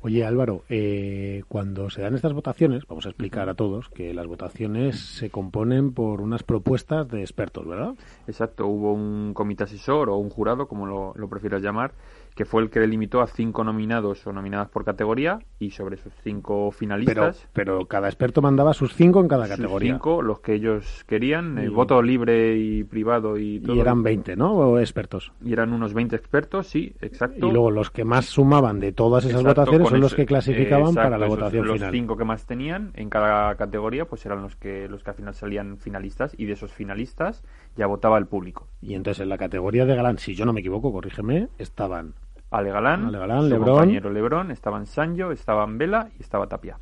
Oye 0.06 0.26
Álvaro, 0.26 0.64
eh, 0.68 1.44
cuando 1.48 1.90
se 1.90 2.02
dan 2.02 2.14
estas 2.14 2.34
votaciones, 2.34 2.86
vamos 2.88 3.06
a 3.06 3.10
explicar 3.10 3.48
a 3.48 3.54
todos 3.54 3.88
que 3.88 4.14
las 4.14 4.28
votaciones 4.28 5.00
se 5.00 5.30
componen 5.30 5.94
por 5.94 6.20
unas 6.20 6.44
propuestas 6.44 7.08
de 7.08 7.22
expertos, 7.22 7.66
¿verdad? 7.66 7.94
Exacto, 8.28 8.68
hubo 8.68 8.92
un 8.92 9.34
comité 9.34 9.64
asesor 9.64 10.10
o 10.10 10.18
un 10.18 10.30
jurado, 10.30 10.68
como 10.68 10.88
lo, 10.88 11.14
lo 11.16 11.30
prefieras 11.30 11.62
llamar, 11.62 11.94
que 12.36 12.46
fue 12.46 12.62
el 12.62 12.70
que 12.70 12.80
delimitó 12.80 13.22
a 13.22 13.28
cinco 13.28 13.64
nominados 13.64 14.26
o 14.26 14.34
nominadas 14.34 14.70
por 14.70 14.84
categoría 14.84 15.40
y 15.60 15.72
sobre 15.72 15.96
esos 15.96 16.14
cinco 16.24 16.72
finalistas. 16.72 17.48
Pero, 17.54 17.86
cada 17.86 18.08
experto 18.08 18.42
mandaba 18.42 18.74
sus 18.74 18.94
cinco 18.94 19.22
en 19.22 19.28
cada 19.28 19.48
categoría. 19.48 19.94
cinco, 19.94 20.22
los 20.22 20.40
que 20.40 20.54
ellos 20.54 21.04
querían, 21.08 21.58
el 21.58 21.72
voto 21.72 22.02
libre 22.02 22.58
y 22.58 22.84
privado 22.84 23.38
y 23.38 23.60
todo. 23.60 23.76
Y 23.76 23.80
eran 23.80 24.04
20, 24.04 24.36
¿no? 24.36 24.54
¿O 24.54 24.80
expertos? 24.80 25.32
Y 25.44 25.54
eran 25.54 25.74
unos 25.74 25.94
20 25.94 26.16
expertos, 26.16 26.68
sí, 26.68 26.96
exacto. 27.02 27.48
Y 27.48 27.52
luego 27.52 27.72
los 27.72 27.92
que 27.92 28.04
más 28.04 28.26
sumaban 28.26 28.80
de 28.80 28.92
todas 28.92 29.26
esas 29.26 29.44
votaciones 29.44 29.90
son 29.90 30.00
los 30.00 30.16
que 30.16 30.26
clasificaban 30.26 30.94
para 30.96 31.18
la 31.18 31.28
votación 31.28 31.66
los 31.66 31.76
final. 31.76 31.92
Los 31.92 32.00
cinco 32.00 32.18
que 32.18 32.26
más 32.26 32.46
tenían 32.46 32.92
en 32.96 33.10
cada 33.10 33.56
categoría, 33.56 34.06
pues 34.06 34.26
eran 34.26 34.42
los 34.42 34.56
que, 34.56 34.88
los 34.88 35.04
que 35.04 35.12
al 35.12 35.16
final 35.16 35.34
salían 35.34 35.78
finalistas 35.78 36.34
y 36.38 36.46
de 36.46 36.54
esos 36.54 36.72
finalistas 36.72 37.44
ya 37.76 37.88
votaba 37.88 38.18
el 38.18 38.28
público. 38.28 38.68
Y 38.82 38.96
entonces 38.96 39.22
en 39.22 39.30
la 39.30 39.38
categoría 39.38 39.86
de 39.86 39.96
galán, 39.96 40.18
si 40.18 40.36
yo 40.36 40.46
no 40.46 40.54
me 40.54 40.60
equivoco, 40.62 40.92
corrígeme, 40.92 41.50
estaban 41.58 42.14
Ale 42.54 42.72
Galán, 42.72 43.12
su 43.50 43.60
compañero 43.60 44.12
Lebrón, 44.12 44.52
estaban 44.52 44.86
Sancho, 44.86 45.32
estaban 45.32 45.80
Vela 45.80 46.10
y 46.20 46.22
estaba 46.22 46.48
Tapia. 46.48 46.78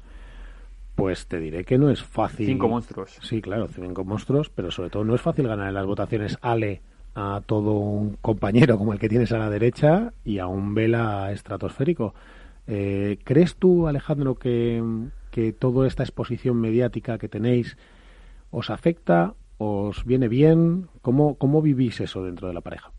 Pues 0.95 1.27
te 1.27 1.39
diré 1.39 1.63
que 1.63 1.77
no 1.77 1.89
es 1.89 2.03
fácil. 2.03 2.45
Cinco 2.45 2.67
monstruos. 2.67 3.17
Sí, 3.21 3.41
claro, 3.41 3.67
cinco 3.67 4.03
monstruos, 4.03 4.49
pero 4.49 4.69
sobre 4.69 4.89
todo 4.89 5.05
no 5.05 5.15
es 5.15 5.21
fácil 5.21 5.47
ganar 5.47 5.69
en 5.69 5.73
las 5.73 5.85
votaciones 5.85 6.37
Ale 6.41 6.81
a 7.15 7.41
todo 7.45 7.71
un 7.71 8.17
compañero 8.21 8.77
como 8.77 8.91
el 8.91 8.99
que 8.99 9.07
tienes 9.07 9.31
a 9.31 9.37
la 9.37 9.49
derecha 9.49 10.13
y 10.25 10.39
a 10.39 10.47
un 10.47 10.75
Vela 10.75 11.31
estratosférico. 11.31 12.13
Eh, 12.67 13.19
¿Crees 13.23 13.55
tú, 13.55 13.87
Alejandro, 13.87 14.35
que, 14.35 14.83
que 15.31 15.53
toda 15.53 15.87
esta 15.87 16.03
exposición 16.03 16.59
mediática 16.59 17.17
que 17.17 17.29
tenéis 17.29 17.77
os 18.51 18.69
afecta, 18.69 19.35
os 19.57 20.03
viene 20.03 20.27
bien? 20.27 20.89
¿Cómo, 21.01 21.35
cómo 21.35 21.61
vivís 21.61 22.01
eso 22.01 22.23
dentro 22.23 22.49
de 22.49 22.53
la 22.53 22.61
pareja? 22.61 22.91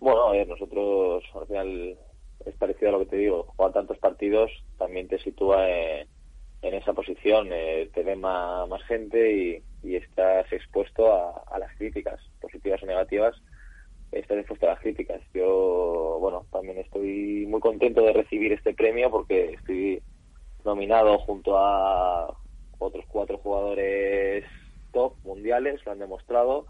Bueno, 0.00 0.28
a 0.28 0.32
ver, 0.32 0.46
nosotros 0.46 1.24
al 1.34 1.46
final 1.46 1.98
es 2.44 2.54
parecido 2.54 2.90
a 2.90 2.92
lo 2.92 2.98
que 3.00 3.06
te 3.06 3.16
digo, 3.16 3.44
jugar 3.56 3.72
tantos 3.72 3.98
partidos 3.98 4.50
también 4.78 5.08
te 5.08 5.18
sitúa 5.18 5.68
en, 5.68 6.06
esa 6.62 6.92
posición, 6.92 7.48
eh, 7.52 7.90
te 7.92 8.02
ve 8.02 8.16
más, 8.16 8.82
gente 8.84 9.62
y, 9.82 9.96
estás 9.96 10.52
expuesto 10.52 11.12
a, 11.12 11.58
las 11.58 11.74
críticas, 11.76 12.20
positivas 12.40 12.82
o 12.82 12.86
negativas, 12.86 13.34
estás 14.12 14.38
expuesto 14.38 14.66
a 14.66 14.70
las 14.70 14.80
críticas. 14.80 15.20
Yo, 15.32 16.18
bueno, 16.20 16.46
también 16.52 16.78
estoy 16.78 17.46
muy 17.46 17.60
contento 17.60 18.02
de 18.02 18.12
recibir 18.12 18.52
este 18.52 18.74
premio 18.74 19.10
porque 19.10 19.52
estoy 19.54 20.02
nominado 20.64 21.18
junto 21.18 21.56
a 21.56 22.36
otros 22.78 23.04
cuatro 23.08 23.38
jugadores 23.38 24.44
top 24.92 25.14
mundiales, 25.24 25.84
lo 25.84 25.92
han 25.92 25.98
demostrado 25.98 26.66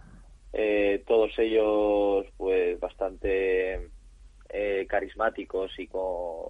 eh, 0.52 1.02
todos 1.06 1.38
ellos 1.38 2.26
pues 2.36 2.80
bastante 2.80 3.90
eh, 4.48 4.86
carismáticos 4.88 5.78
y 5.78 5.86
con, 5.88 6.48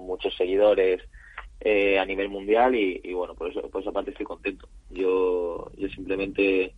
muchos 0.00 0.36
seguidores 0.36 1.02
eh, 1.60 1.98
a 1.98 2.04
nivel 2.04 2.28
mundial 2.28 2.74
y, 2.74 3.12
bueno 3.12 3.34
por 3.34 3.50
eso 3.50 3.68
por 3.68 3.82
esa 3.82 3.92
parte 3.92 4.10
estoy 4.10 4.26
contento. 4.26 4.68
Yo 4.90 5.70
yo 5.76 5.88
simplemente 5.88 6.74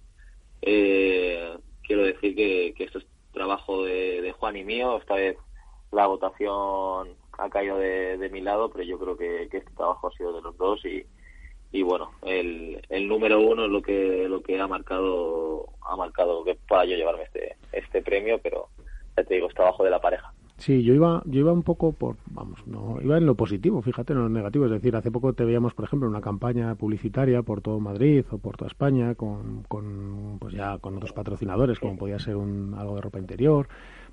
quiero 0.61 2.05
decir 2.05 2.35
que, 2.35 2.75
esto 2.79 2.99
es 2.99 3.07
trabajo 3.33 3.85
de, 3.85 4.35
Juan 4.39 4.57
y 4.57 4.65
mío. 4.65 4.99
Esta 4.99 5.15
vez 5.15 5.37
la 5.91 6.07
votación 6.07 7.17
ha 7.39 7.49
caído 7.49 7.79
de, 7.79 8.29
mi 8.31 8.41
lado 8.41 8.71
pero 8.71 8.85
yo 8.85 8.99
creo 8.99 9.17
que, 9.17 9.49
que 9.51 9.59
este 9.59 9.71
trabajo 9.73 10.09
ha 10.09 10.17
sido 10.17 10.33
de 10.35 10.43
los 10.43 10.57
dos 10.57 10.85
y, 10.85 11.05
y 11.73 11.83
bueno 11.83 12.11
el, 12.23 12.81
el 12.89 13.09
número 13.09 13.41
uno 13.41 13.65
es 13.65 13.71
lo 13.71 13.83
que 13.83 14.27
lo 14.29 14.43
que 14.43 14.61
ha 14.61 14.69
marcado 14.69 15.67
ha 15.83 15.97
marcado 15.97 16.45
que 16.45 16.55
pueda 16.55 16.85
yo 16.85 16.97
llevarme 16.97 17.25
este 17.25 17.57
este 17.73 18.03
premio 18.03 18.39
pero 18.39 18.69
ya 19.17 19.25
te 19.25 19.35
digo 19.35 19.49
está 19.49 19.63
abajo 19.63 19.85
de 19.85 19.91
la 19.91 20.01
pareja 20.01 20.33
Sí, 20.63 20.85
yo 20.85 20.95
iba, 20.95 21.23
yo 21.25 21.41
iba 21.41 21.53
un 21.53 21.65
poco 21.65 21.91
por, 21.91 22.15
vamos, 22.27 22.65
no, 22.69 22.97
iba 23.03 23.19
en 23.19 23.27
lo 23.27 23.35
positivo, 23.35 23.83
fíjate, 23.83 24.13
en 24.13 24.21
lo 24.21 24.29
negativo. 24.29 24.67
Es 24.67 24.71
decir, 24.71 24.95
hace 24.95 25.11
poco 25.11 25.33
te 25.33 25.45
veíamos, 25.45 25.75
por 25.75 25.87
ejemplo, 25.87 26.09
una 26.09 26.21
campaña 26.21 26.77
publicitaria 26.77 27.43
por 27.43 27.63
todo 27.63 27.81
Madrid 27.81 28.25
o 28.31 28.39
por 28.39 28.57
toda 28.57 28.69
España 28.69 29.17
con, 29.17 29.65
con 29.67 30.37
pues 30.39 30.55
ya 30.55 30.79
con 30.79 30.97
otros 30.99 31.13
patrocinadores, 31.13 31.81
como 31.81 31.97
podía 31.97 32.21
ser 32.21 32.37
un, 32.37 32.77
algo 32.79 32.95
de 32.95 33.01
ropa 33.01 33.19
interior. 33.19 33.67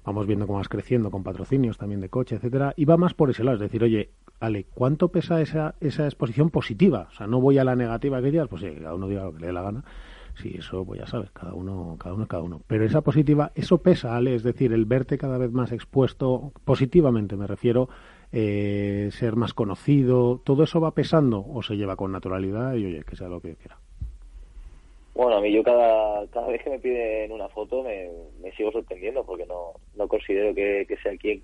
Vamos 0.10 0.26
viendo 0.26 0.48
cómo 0.48 0.58
vas 0.58 0.70
creciendo 0.70 1.12
con 1.12 1.22
patrocinios 1.22 1.78
también 1.78 2.02
de 2.02 2.10
coche, 2.10 2.38
etcétera. 2.38 2.74
Iba 2.78 2.98
más 2.98 3.14
por 3.14 3.30
ese 3.30 3.44
lado, 3.44 3.58
es 3.58 3.62
decir, 3.62 3.84
oye, 3.84 4.10
Ale, 4.40 4.66
¿cuánto 4.74 5.10
pesa 5.10 5.40
esa, 5.40 5.76
esa 5.82 6.06
exposición 6.06 6.50
positiva? 6.50 7.10
O 7.12 7.14
sea, 7.14 7.28
no 7.28 7.40
voy 7.40 7.60
a 7.60 7.64
la 7.64 7.76
negativa 7.76 8.20
que 8.20 8.32
digas, 8.32 8.48
pues 8.48 8.64
sí, 8.64 8.72
cada 8.82 8.96
uno 8.96 9.08
diga 9.08 9.26
lo 9.26 9.34
que 9.34 9.42
le 9.42 9.46
dé 9.48 9.54
la 9.54 9.62
gana 9.62 9.84
Sí, 10.34 10.56
eso 10.58 10.84
pues 10.84 11.00
ya 11.00 11.06
sabes, 11.06 11.30
cada 11.30 11.54
uno, 11.54 11.96
cada 12.00 12.16
uno, 12.16 12.28
cada 12.28 12.42
uno. 12.42 12.64
Pero 12.66 12.86
esa 12.86 13.02
positiva, 13.02 13.52
eso 13.54 13.84
pesa, 13.84 14.16
Ale, 14.16 14.34
es 14.34 14.42
decir, 14.42 14.74
el 14.74 14.86
verte 14.86 15.20
cada 15.20 15.38
vez 15.38 15.52
más 15.52 15.72
expuesto, 15.72 16.54
positivamente 16.66 17.38
me 17.38 17.46
refiero, 17.46 17.88
eh, 18.32 19.10
ser 19.12 19.36
más 19.36 19.54
conocido, 19.54 20.42
¿todo 20.44 20.64
eso 20.64 20.82
va 20.82 20.96
pesando 20.96 21.46
o 21.46 21.62
se 21.62 21.78
lleva 21.78 21.96
con 21.96 22.12
naturalidad 22.12 22.74
y 22.74 22.86
oye, 22.86 23.04
que 23.04 23.16
sea 23.16 23.28
lo 23.28 23.42
que 23.42 23.58
quiera? 23.58 23.78
Bueno, 25.14 25.38
a 25.38 25.42
mí 25.42 25.52
yo 25.52 25.64
cada, 25.64 26.26
cada 26.28 26.48
vez 26.48 26.64
que 26.64 26.70
me 26.70 26.80
piden 26.80 27.32
una 27.32 27.50
foto 27.50 27.84
me, 27.84 28.10
me 28.42 28.52
sigo 28.54 28.72
sorprendiendo 28.72 29.26
porque 29.26 29.46
no, 29.46 29.74
no 29.96 30.08
considero 30.08 30.54
que, 30.54 30.86
que 30.88 30.98
sea 30.98 31.12
aquí 31.12 31.44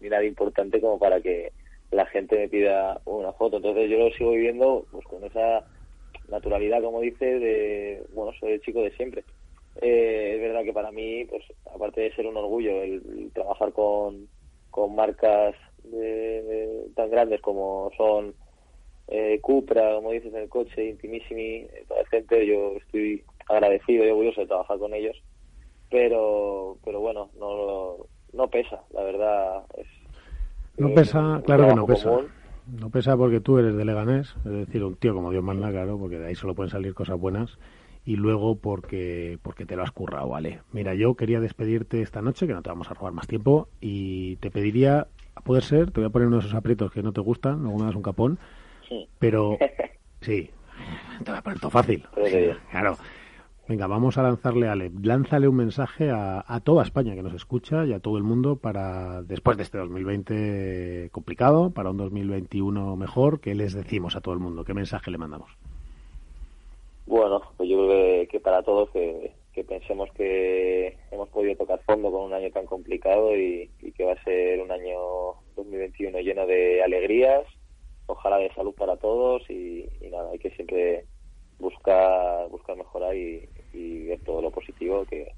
ni 0.00 0.08
nada 0.08 0.24
importante 0.24 0.80
como 0.80 0.98
para 0.98 1.20
que 1.20 1.52
la 1.92 2.06
gente 2.06 2.36
me 2.36 2.48
pida 2.48 3.00
una 3.04 3.32
foto. 3.32 3.58
Entonces 3.58 3.88
yo 3.90 3.98
lo 3.98 4.10
sigo 4.12 4.32
viviendo 4.32 4.86
pues 4.90 5.04
con 5.06 5.22
esa 5.24 5.64
naturalidad, 6.28 6.82
como 6.82 7.00
dice, 7.00 7.24
de, 7.38 8.02
bueno, 8.14 8.32
soy 8.40 8.52
el 8.52 8.62
chico 8.62 8.82
de 8.82 8.90
siempre. 8.92 9.24
Eh, 9.80 10.32
es 10.34 10.40
verdad 10.40 10.64
que 10.64 10.72
para 10.72 10.90
mí, 10.90 11.24
pues 11.26 11.44
aparte 11.74 12.00
de 12.00 12.14
ser 12.14 12.26
un 12.26 12.36
orgullo 12.36 12.82
el, 12.82 13.30
trabajar 13.32 13.72
con, 13.72 14.28
con 14.70 14.94
marcas 14.94 15.54
tan 16.94 17.10
grandes 17.10 17.40
como 17.40 17.90
son 17.96 18.34
eh, 19.14 19.40
Cupra, 19.42 19.94
como 19.96 20.10
dices 20.10 20.32
en 20.32 20.40
el 20.40 20.48
coche, 20.48 20.88
Intimissimi, 20.88 21.66
toda 21.86 22.00
la 22.00 22.08
gente, 22.08 22.46
yo 22.46 22.76
estoy 22.78 23.22
agradecido 23.46 24.06
y 24.06 24.08
orgulloso 24.08 24.40
de 24.40 24.46
trabajar 24.46 24.78
con 24.78 24.94
ellos, 24.94 25.22
pero 25.90 26.78
pero 26.82 27.00
bueno, 27.00 27.28
no, 27.38 28.06
no 28.32 28.48
pesa, 28.48 28.80
la 28.94 29.02
verdad. 29.02 29.64
Es, 29.76 29.86
no 30.78 30.94
pesa, 30.94 31.42
claro 31.44 31.68
que 31.68 31.74
no 31.74 31.86
pesa. 31.86 32.10
No 32.78 32.88
pesa 32.88 33.16
porque 33.16 33.40
tú 33.40 33.58
eres 33.58 33.76
de 33.76 33.84
Leganés, 33.84 34.34
es 34.46 34.52
decir, 34.52 34.82
un 34.82 34.96
tío 34.96 35.12
como 35.12 35.30
Dios 35.30 35.44
manda, 35.44 35.70
claro, 35.70 35.98
porque 35.98 36.18
de 36.18 36.28
ahí 36.28 36.34
solo 36.34 36.54
pueden 36.54 36.70
salir 36.70 36.94
cosas 36.94 37.18
buenas. 37.18 37.58
Y 38.06 38.16
luego 38.16 38.56
porque, 38.56 39.38
porque 39.42 39.66
te 39.66 39.76
lo 39.76 39.82
has 39.82 39.92
currado, 39.92 40.28
¿vale? 40.28 40.60
Mira, 40.72 40.94
yo 40.94 41.14
quería 41.14 41.38
despedirte 41.38 42.00
esta 42.00 42.22
noche, 42.22 42.46
que 42.46 42.54
no 42.54 42.62
te 42.62 42.70
vamos 42.70 42.90
a 42.90 42.94
robar 42.94 43.12
más 43.12 43.26
tiempo, 43.26 43.68
y 43.80 44.36
te 44.36 44.50
pediría, 44.50 45.06
a 45.34 45.40
poder 45.42 45.62
ser, 45.64 45.90
te 45.90 46.00
voy 46.00 46.08
a 46.08 46.10
poner 46.10 46.28
uno 46.28 46.38
de 46.38 46.46
esos 46.46 46.54
aprietos 46.54 46.90
que 46.90 47.02
no 47.02 47.12
te 47.12 47.20
gustan, 47.20 47.62
luego 47.62 47.78
me 47.78 47.84
das 47.84 47.94
un 47.94 48.02
capón, 48.02 48.38
pero 49.18 49.58
sí, 50.20 50.50
te 51.24 51.30
voy 51.30 51.38
a 51.38 51.42
poner 51.42 51.60
todo 51.60 51.70
fácil. 51.70 52.06
Claro. 52.70 52.96
Venga, 53.68 53.86
vamos 53.86 54.18
a 54.18 54.22
lanzarle 54.22 54.68
a 54.68 54.72
Ale. 54.72 54.90
Lánzale 55.02 55.46
un 55.46 55.56
mensaje 55.56 56.10
a, 56.10 56.60
toda 56.64 56.82
España 56.82 57.14
que 57.14 57.22
nos 57.22 57.32
escucha 57.32 57.86
y 57.86 57.92
a 57.92 58.00
todo 58.00 58.18
el 58.18 58.24
mundo 58.24 58.56
para, 58.56 59.22
después 59.22 59.56
de 59.56 59.62
este 59.62 59.78
2020 59.78 61.10
complicado, 61.12 61.70
para 61.70 61.90
un 61.90 61.96
2021 61.96 62.96
mejor, 62.96 63.40
¿qué 63.40 63.54
les 63.54 63.72
decimos 63.72 64.16
a 64.16 64.20
todo 64.20 64.34
el 64.34 64.40
mundo? 64.40 64.64
¿Qué 64.64 64.74
mensaje 64.74 65.10
le 65.10 65.18
mandamos? 65.18 65.50
Bueno, 67.06 67.40
pues 67.56 67.68
yo 67.68 67.86
creo 67.86 68.28
que, 68.28 68.40
para 68.40 68.62
todos 68.62 68.90
que, 68.90 69.32
pensemos 69.66 70.10
que 70.12 70.96
hemos 71.12 71.28
podido 71.28 71.56
tocar 71.56 71.80
fondo 71.84 72.10
con 72.10 72.24
un 72.24 72.34
año 72.34 72.50
tan 72.50 72.66
complicado 72.66 73.36
y, 73.36 73.70
y 73.80 73.92
que 73.92 74.04
va 74.04 74.12
a 74.12 74.24
ser 74.24 74.60
un 74.60 74.72
año 74.72 74.96
2021 75.56 76.18
lleno 76.20 76.46
de 76.46 76.82
alegrías, 76.82 77.46
ojalá 78.06 78.38
de 78.38 78.52
salud 78.54 78.74
para 78.74 78.96
todos 78.96 79.48
y, 79.50 79.88
nada, 80.10 80.30
hay 80.30 80.38
que 80.38 80.50
siempre 80.50 81.06
buscar 81.58 82.48
buscar 82.48 82.76
mejorar 82.76 83.14
y, 83.16 83.48
ver 83.72 84.20
todo 84.20 84.42
lo 84.42 84.50
positivo 84.50 85.04
que, 85.06 85.32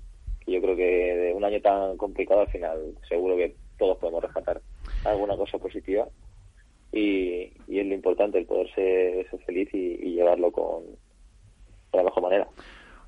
yo 0.46 0.60
creo 0.60 0.76
que 0.76 0.82
de 0.82 1.34
un 1.34 1.44
año 1.44 1.60
tan 1.60 1.96
complicado 1.96 2.40
al 2.40 2.48
final 2.48 2.94
seguro 3.08 3.36
que 3.36 3.54
todos 3.78 3.98
podemos 3.98 4.22
rescatar 4.22 4.60
alguna 5.04 5.36
cosa 5.36 5.58
positiva 5.58 6.08
y, 6.92 7.52
es 7.68 7.86
lo 7.86 7.94
importante 7.94 8.38
el 8.38 8.46
poder 8.46 8.72
ser, 8.74 9.26
feliz 9.46 9.68
y, 9.72 10.14
llevarlo 10.14 10.52
con 10.52 10.84
de 10.84 11.98
la 11.98 12.04
mejor 12.04 12.22
manera. 12.22 12.48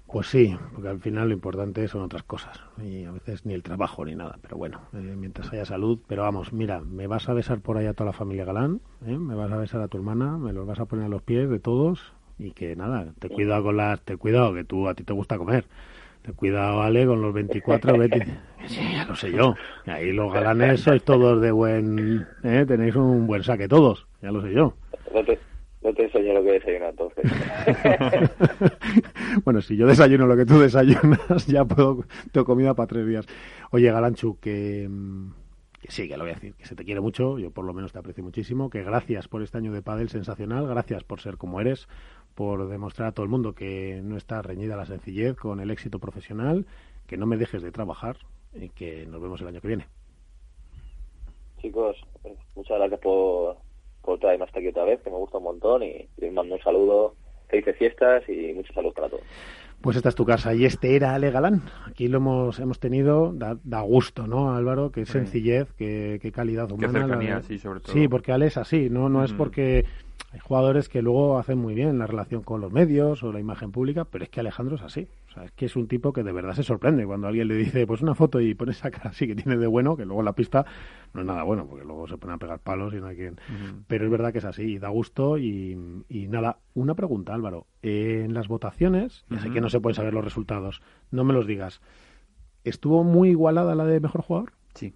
Pues 0.07 0.29
sí, 0.29 0.57
porque 0.73 0.89
al 0.89 1.01
final 1.01 1.29
lo 1.29 1.35
importante 1.35 1.87
son 1.89 2.03
otras 2.03 2.23
cosas 2.23 2.61
y 2.83 3.05
a 3.05 3.11
veces 3.11 3.45
ni 3.45 3.55
el 3.55 3.63
trabajo 3.63 4.05
ni 4.05 4.15
nada, 4.15 4.39
pero 4.41 4.57
bueno, 4.57 4.81
eh, 4.95 5.15
mientras 5.17 5.53
haya 5.53 5.65
salud. 5.65 5.99
Pero 6.07 6.23
vamos, 6.23 6.53
mira, 6.53 6.81
me 6.81 7.07
vas 7.07 7.29
a 7.29 7.35
besar 7.35 7.61
por 7.61 7.77
ahí 7.77 7.87
a 7.87 7.93
toda 7.93 8.07
la 8.07 8.13
familia 8.13 8.45
Galán, 8.45 8.81
¿eh? 9.05 9.19
me 9.19 9.35
vas 9.35 9.51
a 9.53 9.57
besar 9.57 9.81
a 9.81 9.89
tu 9.89 9.99
hermana, 9.99 10.39
me 10.39 10.53
los 10.53 10.67
vas 10.67 10.81
a 10.81 10.87
poner 10.87 11.07
a 11.07 11.09
los 11.09 11.23
pies 11.23 11.51
de 11.51 11.59
todos 11.59 12.15
y 12.39 12.53
que 12.53 12.77
nada, 12.77 13.13
te 13.19 13.29
cuidado 13.29 13.65
con 13.65 13.77
las, 13.77 14.01
te 14.03 14.17
cuidado 14.17 14.55
que 14.55 14.65
tú 14.65 14.89
a 14.89 14.95
ti 14.95 15.03
te 15.03 15.13
gusta 15.13 15.39
comer. 15.39 15.65
Te 16.23 16.33
cuidado, 16.33 16.79
vale, 16.79 17.07
con 17.07 17.23
los 17.23 17.33
24, 17.33 17.99
20... 17.99 18.27
Sí, 18.67 18.81
ya 18.95 19.05
lo 19.05 19.15
sé 19.15 19.31
yo. 19.31 19.55
Y 19.87 19.91
ahí 19.91 20.13
los 20.13 20.33
galanes 20.33 20.81
sois 20.81 21.03
todos 21.05 21.41
de 21.41 21.53
buen... 21.53 22.27
¿eh? 22.43 22.65
Tenéis 22.67 22.97
un 22.97 23.29
buen 23.29 23.45
saque 23.45 23.69
todos, 23.69 24.07
ya 24.21 24.33
lo 24.33 24.43
sé 24.43 24.53
yo. 24.53 24.75
No 25.87 25.95
te 25.95 26.03
enseño 26.03 26.35
lo 26.35 26.43
que 26.43 26.51
desayuno 26.51 26.89
entonces. 26.89 27.25
bueno, 29.45 29.61
si 29.61 29.77
yo 29.77 29.87
desayuno 29.87 30.27
lo 30.27 30.37
que 30.37 30.45
tú 30.45 30.59
desayunas, 30.59 31.47
ya 31.47 31.65
puedo, 31.65 32.03
tengo 32.33 32.45
comida 32.45 32.75
para 32.75 32.89
tres 32.89 33.07
días. 33.07 33.25
Oye, 33.71 33.93
Galanchu, 33.93 34.37
que, 34.41 34.91
que, 35.81 35.91
sí, 35.93 36.09
que 36.09 36.17
lo 36.17 36.25
voy 36.25 36.33
a 36.33 36.35
decir, 36.35 36.55
que 36.55 36.67
se 36.67 36.75
te 36.75 36.85
quiere 36.85 37.01
mucho, 37.01 37.39
yo 37.39 37.53
por 37.53 37.65
lo 37.65 37.73
menos 37.73 37.93
te 37.93 38.01
aprecio 38.01 38.25
muchísimo, 38.25 38.69
que 38.69 38.83
gracias 38.83 39.29
por 39.29 39.43
este 39.43 39.59
año 39.59 39.73
de 39.73 39.81
pádel 39.81 40.09
sensacional, 40.09 40.67
gracias 40.67 41.05
por 41.05 41.21
ser 41.21 41.37
como 41.37 41.61
eres, 41.61 41.87
por 42.35 42.69
demostrar 42.69 43.11
a 43.11 43.13
todo 43.13 43.23
el 43.23 43.31
mundo 43.31 43.55
que 43.55 44.01
no 44.03 44.17
está 44.17 44.43
reñida 44.43 44.75
la 44.75 44.87
sencillez 44.87 45.37
con 45.37 45.61
el 45.61 45.71
éxito 45.71 46.01
profesional, 46.01 46.67
que 47.07 47.17
no 47.17 47.27
me 47.27 47.37
dejes 47.37 47.63
de 47.63 47.71
trabajar 47.71 48.17
y 48.57 48.71
que 48.71 49.07
nos 49.07 49.23
vemos 49.23 49.41
el 49.41 49.47
año 49.47 49.61
que 49.61 49.69
viene. 49.69 49.87
Chicos, 51.63 51.97
muchas 52.57 52.77
gracias 52.77 52.99
por 52.99 53.66
por 54.07 54.19
traerme 54.19 54.45
hasta 54.47 54.61
aquí 54.61 54.69
otra 54.69 54.85
vez, 54.85 55.01
que 55.03 55.11
me 55.11 55.17
gusta 55.17 55.39
un 55.39 55.45
montón 55.45 55.83
y 55.83 56.09
les 56.17 56.33
mando 56.33 56.55
un 56.55 56.61
saludo, 56.63 57.15
felices 57.49 57.77
fiestas 57.77 58.23
y 58.29 58.55
mucha 58.55 58.73
salud 58.73 58.95
para 58.95 59.09
todos. 59.11 59.25
Pues 59.83 59.97
esta 59.97 60.09
es 60.09 60.15
tu 60.15 60.25
casa 60.25 60.55
y 60.55 60.65
este 60.65 60.97
era 60.97 61.15
Ale 61.15 61.31
Galán. 61.31 61.63
Aquí 61.87 62.09
lo 62.09 62.17
hemos 62.17 62.59
hemos 62.59 62.81
tenido, 62.81 63.33
da, 63.35 63.81
gusto, 63.83 64.27
¿no, 64.27 64.55
Álvaro? 64.55 64.91
Qué 64.91 65.05
sencillez, 65.05 65.71
qué, 65.77 66.33
calidad 66.35 66.71
humana. 66.73 66.93
Qué 66.93 66.99
cercanía, 67.01 67.43
sí, 67.43 67.59
sobre 67.59 67.81
todo. 67.81 67.93
Sí, 67.93 68.09
porque 68.09 68.33
Ale 68.33 68.47
es 68.47 68.57
así, 68.57 68.89
no, 68.89 69.09
no 69.09 69.23
es 69.23 69.33
mm. 69.33 69.37
porque 69.37 69.85
hay 70.33 70.41
jugadores 70.41 70.89
que 70.89 71.03
luego 71.03 71.39
hacen 71.39 71.59
muy 71.59 71.75
bien 71.75 71.99
la 71.99 72.07
relación 72.07 72.43
con 72.43 72.61
los 72.61 72.73
medios 72.73 73.23
o 73.23 73.33
la 73.33 73.41
imagen 73.41 73.71
pública, 73.71 74.05
pero 74.05 74.25
es 74.25 74.31
que 74.31 74.41
Alejandro 74.41 74.77
es 74.77 74.83
así. 74.83 75.09
Sea, 75.37 75.45
es 75.45 75.53
que 75.53 75.67
es 75.67 75.77
un 75.77 75.87
tipo 75.87 76.15
que 76.15 76.23
de 76.23 76.33
verdad 76.33 76.55
se 76.55 76.63
sorprende 76.63 77.05
cuando 77.05 77.27
alguien 77.27 77.49
le 77.49 77.57
dice, 77.57 77.87
pues 77.87 78.01
una 78.01 78.15
foto 78.15 78.41
y 78.41 78.55
pone 78.55 78.73
esa 78.73 78.91
cara 78.91 79.11
así 79.11 79.27
que 79.27 79.35
tiene 79.35 79.59
de 79.59 79.67
bueno, 79.67 79.95
que 79.95 80.07
luego 80.07 80.23
la 80.23 80.33
pista 80.33 80.65
no 81.13 81.21
es 81.21 81.27
nada 81.27 81.43
bueno, 81.43 81.67
porque 81.67 81.85
luego 81.85 82.09
se 82.09 82.17
pone 82.17 82.33
a 82.33 82.39
pegar 82.39 82.59
palos 82.61 82.95
y 82.95 82.97
no 82.97 83.09
hay 83.09 83.17
quien. 83.17 83.39
Pero 83.87 84.07
es 84.07 84.11
verdad 84.11 84.33
que 84.33 84.39
es 84.39 84.45
así, 84.47 84.63
y 84.63 84.79
da 84.79 84.89
gusto. 84.89 85.37
Y, 85.37 85.77
nada, 86.29 86.61
una 86.75 86.95
pregunta, 86.95 87.35
Álvaro. 87.35 87.67
en 87.83 88.33
las 88.33 88.49
votaciones, 88.49 89.27
ya 89.29 89.41
sé 89.41 89.51
que 89.51 89.61
no 89.61 89.69
se 89.69 89.81
pueden 89.81 89.97
saber 89.97 90.15
los 90.15 90.25
resultados, 90.25 90.81
no 91.11 91.25
me 91.25 91.35
los 91.35 91.47
digas. 91.47 91.83
¿Estuvo 92.65 93.05
muy 93.05 93.31
igualada 93.31 93.75
la 93.75 93.85
de 93.85 94.01
mejor 94.01 94.23
jugador? 94.23 94.53
Sí 94.75 94.95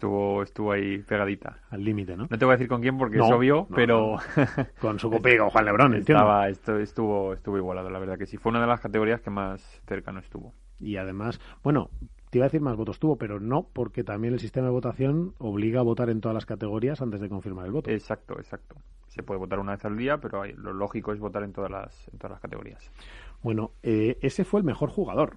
estuvo 0.00 0.42
estuvo 0.42 0.72
ahí 0.72 0.98
pegadita. 0.98 1.58
Al 1.68 1.84
límite, 1.84 2.16
¿no? 2.16 2.26
No 2.30 2.38
te 2.38 2.44
voy 2.46 2.52
a 2.52 2.56
decir 2.56 2.68
con 2.68 2.80
quién 2.80 2.96
porque 2.96 3.18
es 3.18 3.22
obvio, 3.22 3.68
pero... 3.74 4.16
con 4.80 4.98
su 4.98 5.10
copiego, 5.10 5.50
Juan 5.50 5.66
Lebrón, 5.66 5.94
Estaba, 5.94 6.48
esto, 6.48 6.78
estuvo, 6.78 7.34
estuvo 7.34 7.58
igualado, 7.58 7.90
la 7.90 7.98
verdad 7.98 8.16
que 8.16 8.26
sí. 8.26 8.38
Fue 8.38 8.50
una 8.50 8.62
de 8.62 8.66
las 8.66 8.80
categorías 8.80 9.20
que 9.20 9.28
más 9.28 9.82
cercano 9.86 10.20
estuvo. 10.20 10.54
Y 10.78 10.96
además, 10.96 11.38
bueno, 11.62 11.90
te 12.30 12.38
iba 12.38 12.46
a 12.46 12.48
decir 12.48 12.62
más 12.62 12.76
votos 12.76 12.98
tuvo, 12.98 13.16
pero 13.16 13.40
no, 13.40 13.68
porque 13.74 14.02
también 14.02 14.32
el 14.32 14.40
sistema 14.40 14.68
de 14.68 14.72
votación 14.72 15.34
obliga 15.38 15.80
a 15.80 15.82
votar 15.82 16.08
en 16.08 16.22
todas 16.22 16.34
las 16.34 16.46
categorías 16.46 17.02
antes 17.02 17.20
de 17.20 17.28
confirmar 17.28 17.66
el 17.66 17.72
voto. 17.72 17.90
Exacto, 17.90 18.38
exacto. 18.38 18.76
Se 19.08 19.22
puede 19.22 19.38
votar 19.38 19.58
una 19.58 19.72
vez 19.72 19.84
al 19.84 19.98
día, 19.98 20.18
pero 20.18 20.46
lo 20.46 20.72
lógico 20.72 21.12
es 21.12 21.20
votar 21.20 21.42
en 21.42 21.52
todas 21.52 21.70
las, 21.70 22.08
en 22.08 22.18
todas 22.18 22.32
las 22.32 22.40
categorías. 22.40 22.90
Bueno, 23.42 23.72
eh, 23.82 24.16
ese 24.22 24.44
fue 24.44 24.60
el 24.60 24.64
mejor 24.64 24.88
jugador. 24.88 25.36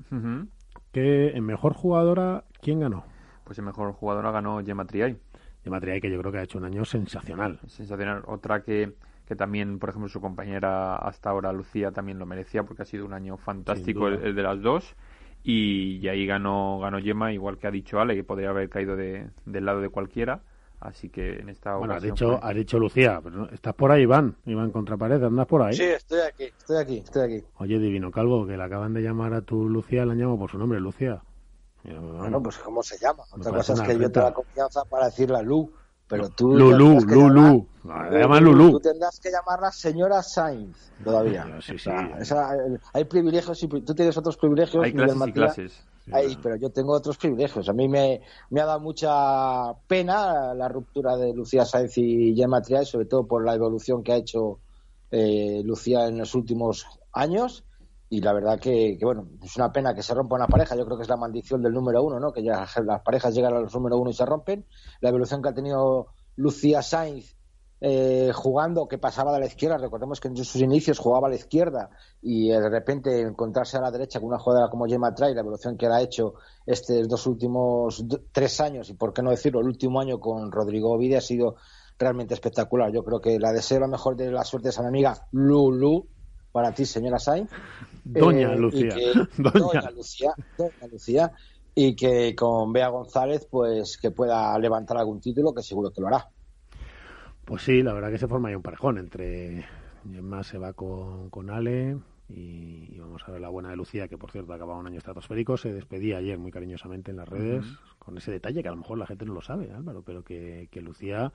que 0.94 1.30
en 1.30 1.44
mejor 1.44 1.74
jugadora, 1.74 2.46
¿quién 2.62 2.80
ganó? 2.80 3.04
Pues 3.44 3.58
el 3.58 3.66
mejor 3.66 3.94
jugador 3.94 4.32
ganó 4.32 4.64
Gemma 4.64 4.86
Triay. 4.86 5.18
Gemma 5.64 5.80
Triay 5.80 6.02
que 6.02 6.12
yo 6.12 6.20
creo 6.20 6.32
que 6.32 6.40
ha 6.40 6.44
hecho 6.44 6.58
un 6.58 6.66
año 6.66 6.86
sensacional. 6.86 7.60
Sensacional. 7.68 8.24
Otra 8.26 8.64
que, 8.64 8.94
que 9.28 9.36
también, 9.36 9.80
por 9.80 9.90
ejemplo, 9.90 10.10
su 10.10 10.22
compañera 10.22 10.96
hasta 10.96 11.30
ahora, 11.30 11.54
Lucía, 11.54 11.92
también 11.92 12.20
lo 12.20 12.26
merecía 12.26 12.64
porque 12.64 12.84
ha 12.84 12.86
sido 12.86 13.06
un 13.06 13.14
año 13.14 13.38
fantástico 13.38 14.08
el, 14.08 14.36
de 14.36 14.44
las 14.44 14.62
dos. 14.62 14.96
Y, 15.44 16.08
ahí 16.08 16.26
ganó, 16.26 16.80
ganó 16.80 17.00
Gemma, 17.02 17.34
igual 17.34 17.58
que 17.58 17.68
ha 17.68 17.72
dicho 17.72 18.00
Ale, 18.00 18.16
que 18.16 18.24
podría 18.24 18.50
haber 18.50 18.70
caído 18.70 18.96
de, 18.96 19.28
del 19.46 19.66
lado 19.66 19.82
de 19.82 19.90
cualquiera. 19.90 20.42
Así 20.80 21.10
que 21.10 21.40
en 21.40 21.48
esta 21.48 21.76
bueno, 21.78 21.94
has 21.94 22.04
dicho, 22.04 22.44
has 22.44 22.54
dicho 22.54 22.78
Lucía, 22.78 23.22
pero 23.24 23.50
¿estás 23.52 23.74
por 23.74 23.90
ahí, 23.90 24.02
Iván? 24.02 24.36
Iván 24.46 24.70
Contrapared, 24.70 25.24
¿andas 25.24 25.48
por 25.48 25.62
ahí? 25.62 25.74
Sí, 25.74 25.84
estoy 25.84 26.20
aquí, 26.20 26.44
estoy 26.44 26.78
aquí, 26.78 26.98
estoy 26.98 27.22
aquí. 27.22 27.48
Oye, 27.56 27.80
Divino 27.80 28.12
Calvo, 28.12 28.46
que 28.46 28.58
le 28.58 28.64
acaban 28.64 28.94
de 28.94 29.02
llamar 29.02 29.34
a 29.34 29.42
tu 29.42 29.70
Lucía, 29.70 30.06
la 30.06 30.14
llamo 30.14 30.38
por 30.38 30.52
su 30.52 30.58
nombre, 30.58 30.82
Lucía. 30.82 31.22
Bueno, 31.84 32.42
pues 32.42 32.58
¿cómo 32.60 32.82
se 32.82 32.98
llama? 32.98 33.24
Otra 33.32 33.52
cosa 33.52 33.74
es 33.74 33.82
que 33.82 33.98
yo 33.98 34.12
te 34.12 34.20
la 34.20 34.34
confianza 34.34 34.86
para 34.86 35.06
decirle 35.08 35.38
a 35.38 35.42
Lu, 35.42 35.70
pero 36.08 36.30
tú... 36.30 36.56
Lulu, 36.56 37.02
Lulu. 37.02 37.68
Lulu. 37.84 38.72
Tú 38.72 38.80
tendrás 38.80 39.20
que 39.20 39.30
llamarla 39.30 39.72
señora 39.72 40.24
Sainz 40.24 40.94
todavía. 41.04 41.46
Sí, 41.62 41.78
sí. 41.78 41.90
hay 42.94 43.04
privilegios 43.06 43.62
y 43.64 43.68
tú 43.68 43.94
tienes 43.94 44.16
otros 44.18 44.38
privilegios. 44.38 44.84
Hay 44.84 44.94
clases 44.94 45.28
y 45.28 45.32
clases. 45.34 45.84
pero 46.42 46.56
yo 46.56 46.70
tengo 46.70 46.94
otros 46.94 47.18
privilegios. 47.18 47.68
A 47.68 47.74
mí 47.74 47.90
me, 47.90 48.22
me 48.50 48.62
ha 48.62 48.66
dado 48.66 48.80
mucha 48.80 49.74
pena 49.88 50.54
la 50.54 50.70
ruptura 50.70 51.18
de 51.18 51.34
Lucía 51.34 51.66
Sainz 51.66 51.98
y 51.98 52.34
Gemma 52.36 52.62
Triay, 52.62 52.86
sobre 52.86 53.06
todo 53.06 53.28
por 53.28 53.46
la 53.46 53.56
evolución 53.56 54.04
que 54.04 54.14
ha 54.14 54.18
hecho 54.18 54.60
eh, 55.12 55.62
Lucía 55.66 56.08
en 56.08 56.20
los 56.20 56.34
últimos 56.36 56.88
años 57.12 57.66
y 58.14 58.22
la 58.22 58.32
verdad 58.32 58.60
que, 58.60 58.96
bueno, 59.02 59.28
es 59.42 59.56
una 59.56 59.72
pena 59.72 59.96
que 59.96 60.04
se 60.04 60.14
rompa 60.14 60.36
una 60.36 60.46
pareja. 60.46 60.76
Yo 60.76 60.86
creo 60.86 60.98
que 60.98 61.02
es 61.02 61.10
la 61.10 61.18
maldición 61.18 61.64
del 61.64 61.74
número 61.74 62.04
uno, 62.04 62.20
¿no? 62.20 62.32
Que 62.32 62.44
ya 62.44 62.64
las 62.86 63.02
parejas 63.02 63.34
llegan 63.34 63.56
a 63.56 63.60
los 63.60 63.74
número 63.74 63.98
uno 63.98 64.12
y 64.12 64.14
se 64.14 64.24
rompen. 64.24 64.68
La 65.02 65.10
evolución 65.10 65.42
que 65.42 65.50
ha 65.50 65.54
tenido 65.56 66.10
Lucía 66.36 66.84
Sainz 66.84 67.36
eh, 67.82 68.32
jugando 68.32 68.88
que 68.88 69.00
pasaba 69.00 69.34
de 69.34 69.40
la 69.40 69.48
izquierda. 69.48 69.80
Recordemos 69.80 70.20
que 70.20 70.28
en 70.28 70.38
sus 70.38 70.58
inicios 70.58 71.00
jugaba 71.00 71.26
a 71.26 71.32
la 71.32 71.38
izquierda 71.38 71.90
y 72.22 72.50
de 72.50 72.70
repente 72.70 73.20
encontrarse 73.20 73.78
a 73.78 73.82
la 73.82 73.90
derecha 73.90 74.20
con 74.20 74.30
una 74.30 74.38
jugadora 74.38 74.70
como 74.70 74.86
Gemma 74.86 75.16
Tray, 75.16 75.34
la 75.34 75.42
evolución 75.42 75.76
que 75.76 75.88
ha 75.88 76.00
hecho 76.00 76.36
estos 76.68 77.08
dos 77.08 77.26
últimos 77.26 78.06
tres 78.32 78.62
años 78.62 78.92
y 78.92 78.94
por 78.94 79.12
qué 79.12 79.24
no 79.24 79.32
decirlo, 79.32 79.60
el 79.62 79.66
último 79.66 80.00
año 80.00 80.20
con 80.20 80.52
Rodrigo 80.52 80.92
Ovide 80.92 81.18
ha 81.18 81.22
sido 81.22 81.56
realmente 81.98 82.36
espectacular. 82.36 82.92
Yo 82.92 83.04
creo 83.04 83.20
que 83.20 83.40
la 83.40 83.52
deseo 83.52 83.80
lo 83.80 83.88
mejor 83.88 84.16
de 84.16 84.32
la 84.32 84.44
suerte 84.44 84.70
a 84.70 84.82
mi 84.84 84.88
amiga 84.88 85.28
Lulu 85.32 86.13
para 86.54 86.72
ti, 86.72 86.86
señora 86.86 87.20
Sainz. 87.20 87.50
Doña 88.06 88.54
eh, 88.54 88.58
Lucía. 88.58 88.96
Doña. 89.38 89.92
Lucía. 89.92 90.34
Doña 90.58 90.88
Lucía. 90.90 91.32
Y 91.76 91.96
que 91.96 92.36
con 92.36 92.72
Bea 92.72 92.90
González, 92.90 93.48
pues 93.50 93.98
que 93.98 94.12
pueda 94.12 94.58
levantar 94.60 94.98
algún 94.98 95.20
título, 95.20 95.54
que 95.54 95.64
seguro 95.64 95.90
que 95.90 96.00
lo 96.00 96.08
hará. 96.08 96.30
Pues 97.44 97.64
sí, 97.64 97.82
la 97.82 97.94
verdad 97.94 98.12
que 98.12 98.20
se 98.20 98.28
forma 98.28 98.50
ahí 98.50 98.56
un 98.56 98.62
parejón 98.62 99.00
entre 99.00 99.66
Gemma 100.10 100.44
se 100.44 100.60
va 100.60 100.74
con, 100.74 101.30
con 101.32 101.50
Ale 101.50 101.98
y, 102.30 102.98
vamos 103.00 103.24
a 103.28 103.32
ver 103.32 103.42
la 103.42 103.50
buena 103.50 103.70
de 103.70 103.76
Lucía, 103.76 104.08
que 104.08 104.18
por 104.18 104.32
cierto 104.32 104.54
acababa 104.54 104.80
un 104.80 104.88
año 104.88 105.00
estratosférico, 105.00 105.58
se 105.58 105.74
despedía 105.74 106.18
ayer 106.18 106.38
muy 106.38 106.52
cariñosamente 106.52 107.12
en 107.12 107.18
las 107.18 107.28
redes 107.28 107.66
con 108.00 108.18
ese 108.18 108.32
detalle 108.32 108.62
que 108.62 108.68
a 108.68 108.72
lo 108.72 108.78
mejor 108.78 108.98
la 108.98 109.08
gente 109.08 109.26
no 109.26 109.34
lo 109.34 109.42
sabe, 109.42 109.72
Álvaro, 109.72 110.04
pero 110.04 110.24
que, 110.24 110.68
que 110.72 110.82
Lucía 110.82 111.34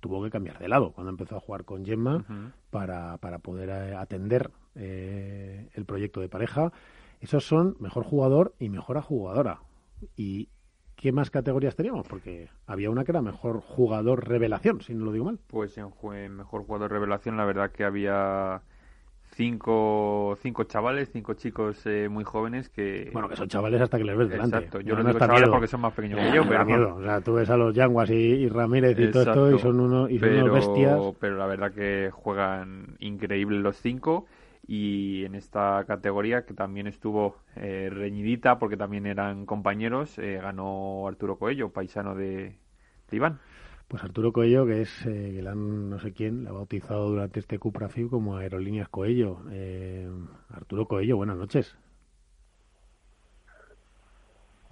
tuvo 0.00 0.22
que 0.22 0.30
cambiar 0.30 0.58
de 0.58 0.68
lado 0.68 0.92
cuando 0.92 1.10
empezó 1.10 1.36
a 1.36 1.40
jugar 1.40 1.64
con 1.64 1.84
Gemma 1.84 2.24
para, 2.70 3.18
para 3.18 3.38
poder 3.38 3.68
eh, 3.68 3.94
atender 3.94 4.50
eh, 4.74 5.68
el 5.74 5.84
proyecto 5.84 6.20
de 6.20 6.28
pareja. 6.28 6.72
Esos 7.20 7.44
son 7.44 7.76
mejor 7.80 8.04
jugador 8.04 8.54
y 8.58 8.70
mejor 8.70 9.00
jugadora. 9.02 9.60
¿Y 10.16 10.48
qué 10.96 11.12
más 11.12 11.30
categorías 11.30 11.76
teníamos? 11.76 12.06
Porque 12.06 12.48
había 12.66 12.90
una 12.90 13.04
que 13.04 13.12
era 13.12 13.22
mejor 13.22 13.60
jugador 13.60 14.26
revelación, 14.26 14.80
si 14.80 14.94
no 14.94 15.04
lo 15.04 15.12
digo 15.12 15.26
mal. 15.26 15.38
Pues 15.46 15.76
en, 15.76 15.92
en 16.14 16.36
mejor 16.36 16.64
jugador 16.64 16.90
revelación 16.90 17.36
la 17.36 17.44
verdad 17.44 17.70
que 17.70 17.84
había 17.84 18.62
cinco, 19.32 20.36
cinco 20.42 20.64
chavales, 20.64 21.10
cinco 21.12 21.34
chicos 21.34 21.84
eh, 21.86 22.08
muy 22.10 22.24
jóvenes 22.24 22.68
que... 22.68 23.10
Bueno, 23.12 23.28
que 23.28 23.36
son 23.36 23.48
chavales 23.48 23.80
hasta 23.80 23.98
que 23.98 24.04
les 24.04 24.16
ves 24.16 24.28
delante. 24.28 24.56
Exacto, 24.56 24.80
yo 24.80 24.94
no, 24.94 25.02
les 25.02 25.06
digo 25.08 25.18
chavales 25.18 25.48
porque 25.48 25.66
son 25.66 25.80
más 25.80 25.92
pequeños 25.92 26.20
que 26.20 26.34
yo, 26.34 26.48
pero... 26.48 26.64
Miedo. 26.64 26.96
O 26.96 27.02
sea, 27.02 27.20
tú 27.20 27.34
ves 27.34 27.48
a 27.50 27.56
los 27.56 27.74
Yanguas 27.74 28.10
y, 28.10 28.48
Ramírez 28.48 28.98
y 28.98 29.10
todo 29.10 29.22
esto 29.22 29.56
y 29.56 29.58
son, 29.58 29.80
uno, 29.80 30.08
y 30.08 30.18
son 30.18 30.32
unos 30.32 30.52
bestias. 30.52 31.00
Pero 31.20 31.36
la 31.36 31.46
verdad 31.46 31.72
que 31.72 32.10
juegan 32.12 32.96
increíbles 32.98 33.60
los 33.60 33.76
cinco 33.76 34.26
y 34.66 35.24
en 35.24 35.34
esta 35.34 35.84
categoría 35.86 36.44
que 36.44 36.54
también 36.54 36.86
estuvo 36.86 37.36
eh, 37.56 37.90
reñidita 37.90 38.58
porque 38.58 38.76
también 38.76 39.06
eran 39.06 39.46
compañeros, 39.46 40.18
eh, 40.18 40.38
ganó 40.40 41.08
Arturo 41.08 41.38
Coello, 41.38 41.70
paisano 41.70 42.14
de, 42.14 42.56
de 43.10 43.16
Iván. 43.16 43.40
Pues 43.90 44.04
Arturo 44.04 44.32
Coello, 44.32 44.66
que 44.66 44.82
es 44.82 45.04
eh, 45.04 45.32
que 45.34 45.42
no 45.42 45.98
sé 45.98 46.12
quién, 46.12 46.44
la 46.44 46.50
ha 46.50 46.52
bautizado 46.52 47.08
durante 47.08 47.40
este 47.40 47.58
Cuprafib 47.58 48.08
como 48.08 48.36
Aerolíneas 48.36 48.88
Coello. 48.88 49.38
Eh, 49.50 50.08
Arturo 50.48 50.86
Coello, 50.86 51.16
buenas 51.16 51.36
noches. 51.36 51.76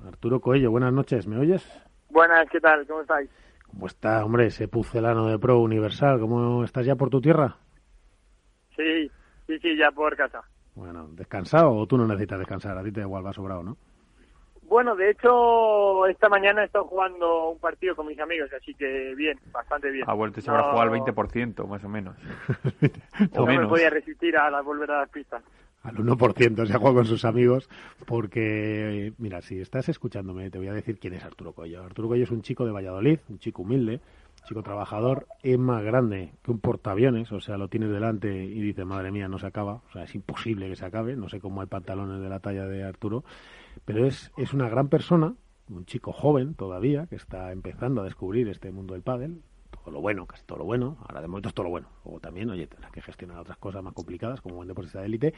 Arturo 0.07 0.41
Coello, 0.41 0.71
buenas 0.71 0.93
noches, 0.93 1.27
¿me 1.27 1.37
oyes? 1.37 1.66
Buenas, 2.11 2.49
¿qué 2.49 2.61
tal? 2.61 2.87
¿Cómo 2.87 3.01
estáis? 3.01 3.29
¿Cómo 3.66 3.89
está, 3.89 4.25
hombre, 4.25 4.47
ese 4.47 4.69
pucelano 4.69 5.27
de 5.27 5.37
Pro 5.41 5.59
Universal? 5.59 6.21
¿Cómo 6.21 6.62
estás 6.62 6.87
ya 6.87 6.95
por 6.95 7.11
tu 7.11 7.21
tierra? 7.21 7.57
Sí, 8.77 9.11
sí, 9.49 9.59
sí, 9.59 9.77
ya 9.77 9.91
por 9.91 10.16
casa. 10.16 10.43
Bueno, 10.77 11.09
¿descansado 11.11 11.73
o 11.73 11.89
tú 11.89 11.99
no 11.99 12.07
necesitas 12.07 12.39
descansar? 12.39 12.79
A 12.79 12.85
ti 12.85 12.93
te 12.93 13.01
igual 13.01 13.27
va 13.27 13.33
sobrado, 13.33 13.64
¿no? 13.64 13.79
Bueno, 14.69 14.95
de 14.95 15.11
hecho, 15.11 16.07
esta 16.07 16.29
mañana 16.29 16.62
he 16.62 16.66
estado 16.66 16.85
jugando 16.85 17.51
un 17.51 17.59
partido 17.59 17.97
con 17.97 18.07
mis 18.07 18.21
amigos, 18.21 18.51
así 18.53 18.75
que 18.75 19.14
bien, 19.14 19.39
bastante 19.51 19.91
bien. 19.91 20.05
Ha 20.07 20.12
vuelto 20.12 20.41
y 20.41 20.43
se 20.43 20.51
habrá 20.51 20.64
jugado 20.64 20.93
al 20.93 21.01
20%, 21.01 21.66
más 21.66 21.83
o 21.85 21.89
menos. 21.89 22.16
no 23.35 23.47
me 23.47 23.66
podía 23.66 23.89
resistir 23.89 24.37
a 24.37 24.51
la 24.51 24.61
volver 24.61 24.91
a 24.91 25.01
las 25.01 25.09
pistas. 25.09 25.43
Al 25.83 25.97
1% 25.97 26.66
se 26.66 26.73
ha 26.73 26.79
jugado 26.79 26.97
con 26.97 27.07
sus 27.07 27.25
amigos, 27.25 27.71
porque, 28.05 29.14
mira, 29.16 29.41
si 29.41 29.59
estás 29.59 29.89
escuchándome, 29.89 30.51
te 30.51 30.59
voy 30.59 30.69
a 30.69 30.73
decir 30.75 30.99
quién 30.99 31.14
es 31.14 31.25
Arturo 31.25 31.53
Coello. 31.53 31.83
Arturo 31.83 32.09
Coello 32.09 32.25
es 32.25 32.31
un 32.31 32.43
chico 32.43 32.66
de 32.66 32.73
Valladolid, 32.73 33.21
un 33.31 33.39
chico 33.39 33.62
humilde, 33.62 34.01
un 34.41 34.49
chico 34.49 34.62
trabajador, 34.62 35.27
es 35.43 35.59
más 35.59 35.83
grande 35.83 36.33
que 36.43 36.51
un 36.51 36.59
portaaviones, 36.59 37.33
o 37.33 37.41
sea, 37.41 37.57
lo 37.57 37.69
tienes 37.69 37.91
delante 37.91 38.29
y 38.29 38.61
dices, 38.61 38.85
madre 38.85 39.12
mía, 39.12 39.29
no 39.29 39.39
se 39.39 39.47
acaba, 39.47 39.81
o 39.89 39.93
sea, 39.93 40.03
es 40.03 40.14
imposible 40.14 40.69
que 40.69 40.77
se 40.77 40.85
acabe, 40.85 41.16
no 41.16 41.29
sé 41.29 41.41
cómo 41.41 41.62
hay 41.62 41.69
pantalones 41.69 42.21
de 42.21 42.29
la 42.29 42.41
talla 42.41 42.66
de 42.66 42.83
Arturo, 42.83 43.25
pero 43.89 44.05
es, 44.05 44.30
es 44.36 44.53
una 44.53 44.68
gran 44.68 44.91
persona, 44.91 45.34
un 45.70 45.86
chico 45.86 46.12
joven 46.12 46.55
todavía, 46.55 47.07
que 47.07 47.16
está 47.16 47.53
empezando 47.53 48.03
a 48.03 48.05
descubrir 48.05 48.47
este 48.51 48.70
mundo 48.70 48.93
del 48.93 49.03
pádel, 49.03 49.41
todo 49.70 49.91
lo 49.91 50.03
bueno, 50.03 50.26
casi 50.26 50.45
todo 50.45 50.59
lo 50.59 50.66
bueno, 50.66 50.99
ahora 51.01 51.22
de 51.22 51.28
momento 51.28 51.49
es 51.49 51.55
todo 51.55 51.64
lo 51.64 51.70
bueno, 51.70 51.89
o 52.05 52.20
también, 52.20 52.51
oye, 52.51 52.66
tendrá 52.66 52.91
que 52.91 53.01
gestionar 53.01 53.39
otras 53.39 53.57
cosas 53.57 53.82
más 53.82 53.95
complicadas 53.95 54.43
como 54.43 54.57
buen 54.57 54.68
deportista 54.68 55.01
de 55.01 55.07
élite, 55.07 55.32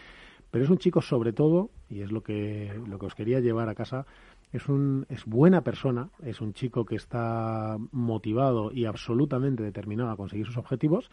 pero 0.50 0.64
es 0.64 0.70
un 0.70 0.78
chico 0.78 1.00
sobre 1.00 1.32
todo, 1.32 1.70
y 1.88 2.00
es 2.00 2.10
lo 2.10 2.24
que, 2.24 2.76
lo 2.88 2.98
que 2.98 3.06
os 3.06 3.14
quería 3.14 3.38
llevar 3.38 3.68
a 3.68 3.76
casa, 3.76 4.04
es, 4.50 4.68
un, 4.68 5.06
es 5.10 5.26
buena 5.26 5.62
persona, 5.62 6.10
es 6.20 6.40
un 6.40 6.52
chico 6.52 6.84
que 6.84 6.96
está 6.96 7.76
motivado 7.92 8.72
y 8.72 8.84
absolutamente 8.84 9.62
determinado 9.62 10.10
a 10.10 10.16
conseguir 10.16 10.46
sus 10.46 10.56
objetivos 10.56 11.08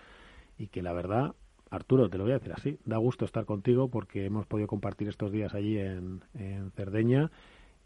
y 0.57 0.69
que 0.69 0.81
la 0.81 0.93
verdad 0.93 1.35
Arturo, 1.69 2.09
te 2.09 2.17
lo 2.17 2.23
voy 2.23 2.31
a 2.31 2.39
decir 2.39 2.53
así, 2.53 2.79
da 2.85 2.97
gusto 2.97 3.25
estar 3.25 3.45
contigo 3.45 3.89
porque 3.89 4.25
hemos 4.25 4.45
podido 4.45 4.67
compartir 4.67 5.07
estos 5.07 5.31
días 5.31 5.53
allí 5.53 5.77
en, 5.77 6.21
Cerdeña 6.75 7.31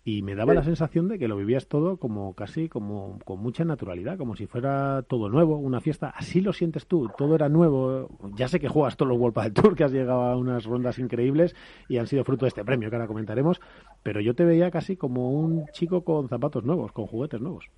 y 0.03 0.23
me 0.23 0.33
daba 0.33 0.55
la 0.55 0.63
sensación 0.63 1.07
de 1.07 1.19
que 1.19 1.27
lo 1.27 1.37
vivías 1.37 1.67
todo 1.67 1.97
como 1.97 2.33
casi 2.33 2.69
como 2.69 3.19
con 3.23 3.39
mucha 3.39 3.63
naturalidad, 3.65 4.17
como 4.17 4.35
si 4.35 4.47
fuera 4.47 5.03
todo 5.03 5.29
nuevo, 5.29 5.57
una 5.57 5.79
fiesta. 5.79 6.11
Así 6.15 6.41
lo 6.41 6.53
sientes 6.53 6.87
tú, 6.87 7.11
todo 7.17 7.35
era 7.35 7.49
nuevo. 7.49 8.09
Ya 8.35 8.47
sé 8.47 8.59
que 8.59 8.67
juegas 8.67 8.97
todos 8.97 9.09
los 9.09 9.19
World 9.19 9.37
del 9.43 9.53
Tour, 9.53 9.75
que 9.75 9.83
has 9.83 9.91
llegado 9.91 10.23
a 10.23 10.37
unas 10.37 10.65
rondas 10.65 10.97
increíbles 10.97 11.55
y 11.87 11.97
han 11.97 12.07
sido 12.07 12.23
fruto 12.23 12.45
de 12.45 12.49
este 12.49 12.65
premio 12.65 12.89
que 12.89 12.95
ahora 12.95 13.07
comentaremos, 13.07 13.61
pero 14.01 14.21
yo 14.21 14.33
te 14.33 14.43
veía 14.43 14.71
casi 14.71 14.97
como 14.97 15.31
un 15.31 15.67
chico 15.67 16.03
con 16.03 16.29
zapatos 16.29 16.63
nuevos, 16.63 16.91
con 16.91 17.05
juguetes 17.05 17.39
nuevos. 17.39 17.69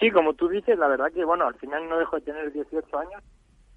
Sí, 0.00 0.10
como 0.10 0.32
tú 0.32 0.48
dices, 0.48 0.78
la 0.78 0.88
verdad 0.88 1.12
que 1.12 1.24
bueno, 1.24 1.46
al 1.46 1.54
final 1.56 1.86
no 1.88 1.98
dejo 1.98 2.16
de 2.16 2.22
tener 2.22 2.50
18 2.50 2.98
años 2.98 3.22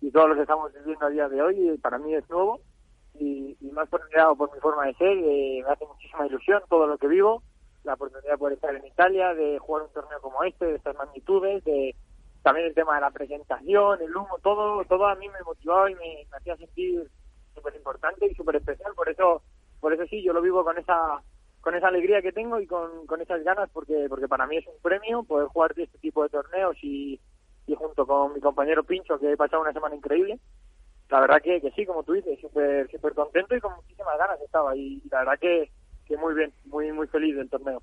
y 0.02 0.12
todo 0.12 0.28
lo 0.28 0.36
que 0.36 0.41
estamos 0.41 0.72
viviendo 0.74 1.06
a 1.06 1.10
día 1.10 1.30
de 1.30 1.41
hoy 1.41 1.78
para 1.80 1.98
mí 1.98 2.14
es 2.14 2.30
nuevo 2.30 2.60
y, 3.20 3.58
y 3.60 3.72
más 3.72 3.89
por 3.89 4.02
por 4.38 4.54
mi 4.54 4.60
forma 4.60 4.86
de 4.86 4.93
ser, 4.95 5.18
eh, 5.18 5.64
me 5.66 5.72
hace 5.72 5.86
muchísima 5.86 6.28
ilusión 6.28 6.62
todo 6.70 6.88
lo 6.88 6.98
que 6.98 7.08
vivo, 7.08 7.43
la 7.84 7.93
oportunidad 7.93 8.34
de 8.34 8.38
poder 8.38 8.56
estar 8.56 8.76
en 8.76 8.86
Italia, 8.86 9.34
de 9.34 9.60
jugar 9.60 9.84
un 9.84 9.93
torneo 9.93 10.22
como 10.22 10.43
este, 10.43 10.66
de 10.66 10.76
estas 10.76 10.95
magnitudes, 10.95 11.64
de 11.64 11.95
también 12.43 12.68
el 12.68 12.74
tema 12.74 12.95
de 12.95 13.02
la 13.02 13.12
presentación, 13.12 14.02
el 14.02 14.16
humo, 14.16 14.38
todo, 14.41 14.84
todo 14.86 15.08
a 15.08 15.16
mí 15.16 15.28
me 15.30 15.43
motivaba 15.43 15.89
y 15.89 15.95
me, 15.95 16.28
hacía 16.32 16.56
sentir 16.58 17.10
súper 17.56 17.76
importante 17.76 18.28
y 18.28 18.36
súper 18.36 18.58
especial, 18.58 18.93
por 18.95 19.10
eso, 19.10 19.41
por 19.80 19.93
eso 19.93 20.06
sí, 20.06 20.24
yo 20.24 20.34
lo 20.34 20.41
vivo 20.41 20.64
con 20.64 20.78
esa 20.78 21.22
con 21.60 21.76
esa 21.76 21.89
alegría 21.89 22.22
que 22.22 22.32
tengo 22.32 22.62
y 22.62 22.68
con, 22.68 23.06
con 23.08 23.20
esas 23.20 23.43
ganas 23.43 23.70
porque 23.74 24.06
porque 24.08 24.30
para 24.30 24.48
mí 24.48 24.56
es 24.56 24.68
un 24.68 24.80
premio 24.82 25.24
poder 25.24 25.48
jugar 25.48 25.74
este 25.76 25.98
tipo 25.98 26.24
de 26.24 26.30
torneos 26.30 26.78
y, 26.82 27.20
y 27.68 27.76
junto 27.76 28.07
con 28.07 28.34
mi 28.34 28.39
compañero 28.39 28.84
Pincho, 28.84 29.20
que 29.20 29.34
he 29.34 29.38
pasado 29.38 29.61
una 29.61 29.74
semana 29.74 29.95
increíble. 29.95 30.39
La 31.09 31.20
verdad 31.20 31.41
que, 31.41 31.61
que 31.61 31.72
sí, 31.72 31.86
como 31.86 32.03
tú 32.03 32.13
dices, 32.13 32.39
súper 32.39 32.89
super 32.89 33.13
contento 33.13 33.55
y 33.55 33.59
con 33.59 33.76
muchísimas 33.76 34.18
ganas 34.18 34.41
estaba. 34.41 34.76
Y, 34.76 35.01
la 35.11 35.20
verdad 35.20 35.39
que, 35.39 35.70
que 36.05 36.18
muy 36.18 36.34
bien, 36.34 36.51
muy 36.65 36.91
muy 36.91 37.07
feliz 37.07 37.36
del 37.36 37.49
torneo. 37.49 37.82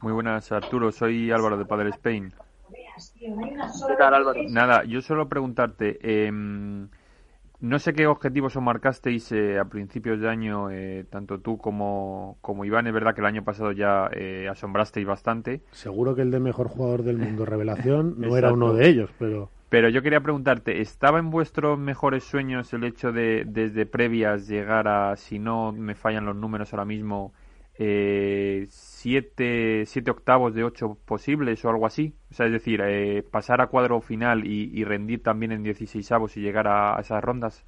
Muy 0.00 0.12
buenas, 0.12 0.50
Arturo. 0.52 0.92
Soy 0.92 1.30
Álvaro 1.30 1.56
de 1.58 1.66
Padre 1.66 1.90
Spain. 1.90 2.32
¿Qué 3.18 3.96
tal, 3.98 4.14
Álvaro? 4.14 4.40
Nada, 4.48 4.84
yo 4.84 5.00
solo 5.02 5.28
preguntarte, 5.28 5.98
eh, 6.02 6.30
no 7.60 7.78
sé 7.78 7.92
qué 7.92 8.06
objetivos 8.06 8.56
os 8.56 8.62
marcasteis 8.62 9.32
eh, 9.32 9.58
a 9.58 9.64
principios 9.64 10.20
de 10.20 10.28
año, 10.28 10.70
eh, 10.70 11.04
tanto 11.10 11.40
tú 11.40 11.58
como, 11.58 12.38
como 12.40 12.64
Iván. 12.64 12.86
Es 12.86 12.92
verdad 12.92 13.14
que 13.14 13.20
el 13.20 13.26
año 13.26 13.44
pasado 13.44 13.72
ya 13.72 14.08
eh, 14.12 14.48
asombrasteis 14.48 15.06
bastante. 15.06 15.62
Seguro 15.72 16.14
que 16.14 16.22
el 16.22 16.30
de 16.30 16.40
mejor 16.40 16.68
jugador 16.68 17.02
del 17.02 17.18
mundo 17.18 17.44
revelación 17.46 18.14
no 18.18 18.36
era 18.36 18.52
uno 18.52 18.72
de 18.72 18.88
ellos, 18.88 19.10
pero... 19.18 19.50
Pero 19.70 19.90
yo 19.90 20.00
quería 20.00 20.22
preguntarte, 20.22 20.80
¿estaba 20.80 21.18
en 21.18 21.28
vuestros 21.28 21.78
mejores 21.78 22.24
sueños 22.24 22.72
el 22.72 22.84
hecho 22.84 23.12
de 23.12 23.44
desde 23.46 23.84
previas 23.84 24.48
llegar 24.48 24.88
a, 24.88 25.14
si 25.16 25.38
no 25.38 25.72
me 25.72 25.94
fallan 25.94 26.24
los 26.24 26.36
números 26.36 26.72
ahora 26.72 26.86
mismo, 26.86 27.34
eh, 27.78 28.66
siete, 28.98 29.86
siete 29.86 30.10
octavos 30.10 30.54
de 30.54 30.64
ocho 30.64 30.98
posibles 31.06 31.64
o 31.64 31.70
algo 31.70 31.86
así. 31.86 32.14
O 32.32 32.34
sea, 32.34 32.46
es 32.46 32.52
decir, 32.52 32.80
eh, 32.84 33.22
pasar 33.22 33.60
a 33.60 33.68
cuadro 33.68 34.00
final 34.00 34.44
y, 34.44 34.82
rendir 34.84 35.22
también 35.22 35.52
en 35.52 35.62
16 35.62 36.10
avos 36.10 36.36
y 36.36 36.40
llegar 36.40 36.66
a, 36.66 36.98
esas 37.00 37.22
rondas. 37.22 37.64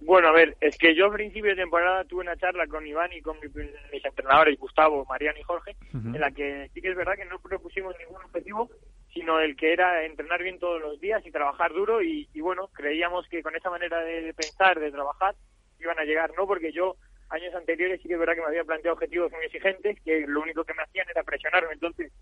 Bueno, 0.00 0.28
a 0.28 0.32
ver, 0.32 0.56
es 0.60 0.76
que 0.76 0.96
yo 0.96 1.06
a 1.06 1.12
principio 1.12 1.50
de 1.50 1.62
temporada 1.62 2.04
tuve 2.04 2.22
una 2.22 2.36
charla 2.36 2.66
con 2.66 2.84
Iván 2.84 3.12
y 3.12 3.22
con 3.22 3.38
mis 3.40 4.04
entrenadores, 4.04 4.58
Gustavo, 4.58 5.06
Mariano 5.08 5.38
y 5.38 5.44
Jorge, 5.44 5.76
en 5.92 6.20
la 6.20 6.30
que 6.32 6.68
sí 6.74 6.82
que 6.82 6.90
es 6.90 6.96
verdad 6.96 7.14
que 7.14 7.24
no 7.24 7.38
propusimos 7.38 7.94
ningún 7.98 8.22
objetivo, 8.24 8.68
sino 9.14 9.38
el 9.38 9.56
que 9.56 9.72
era 9.72 10.04
entrenar 10.04 10.42
bien 10.42 10.58
todos 10.58 10.80
los 10.80 11.00
días 11.00 11.24
y 11.24 11.30
trabajar 11.30 11.72
duro 11.72 12.02
y, 12.02 12.28
y 12.34 12.40
bueno, 12.40 12.68
creíamos 12.72 13.28
que 13.28 13.42
con 13.42 13.54
esa 13.54 13.70
manera 13.70 14.00
de 14.00 14.34
pensar, 14.34 14.78
de 14.80 14.90
trabajar, 14.90 15.36
iban 15.78 15.98
a 15.98 16.04
llegar, 16.04 16.32
¿no? 16.36 16.46
Porque 16.46 16.72
yo 16.72 16.96
años 17.30 17.54
anteriores 17.54 18.00
sí 18.00 18.08
que 18.08 18.14
es 18.14 18.20
verdad 18.20 18.34
que 18.34 18.40
me 18.40 18.48
había 18.48 18.64
planteado 18.64 18.94
objetivos 18.94 19.32
muy 19.32 19.44
exigentes, 19.44 20.00
que 20.02 20.26
lo 20.26 20.40
único 20.40 20.64
que 20.64 20.74
me 20.74 20.82
hacían 20.82 21.06
era 21.10 21.22
presionarme. 21.22 21.72
Entonces, 21.72 22.12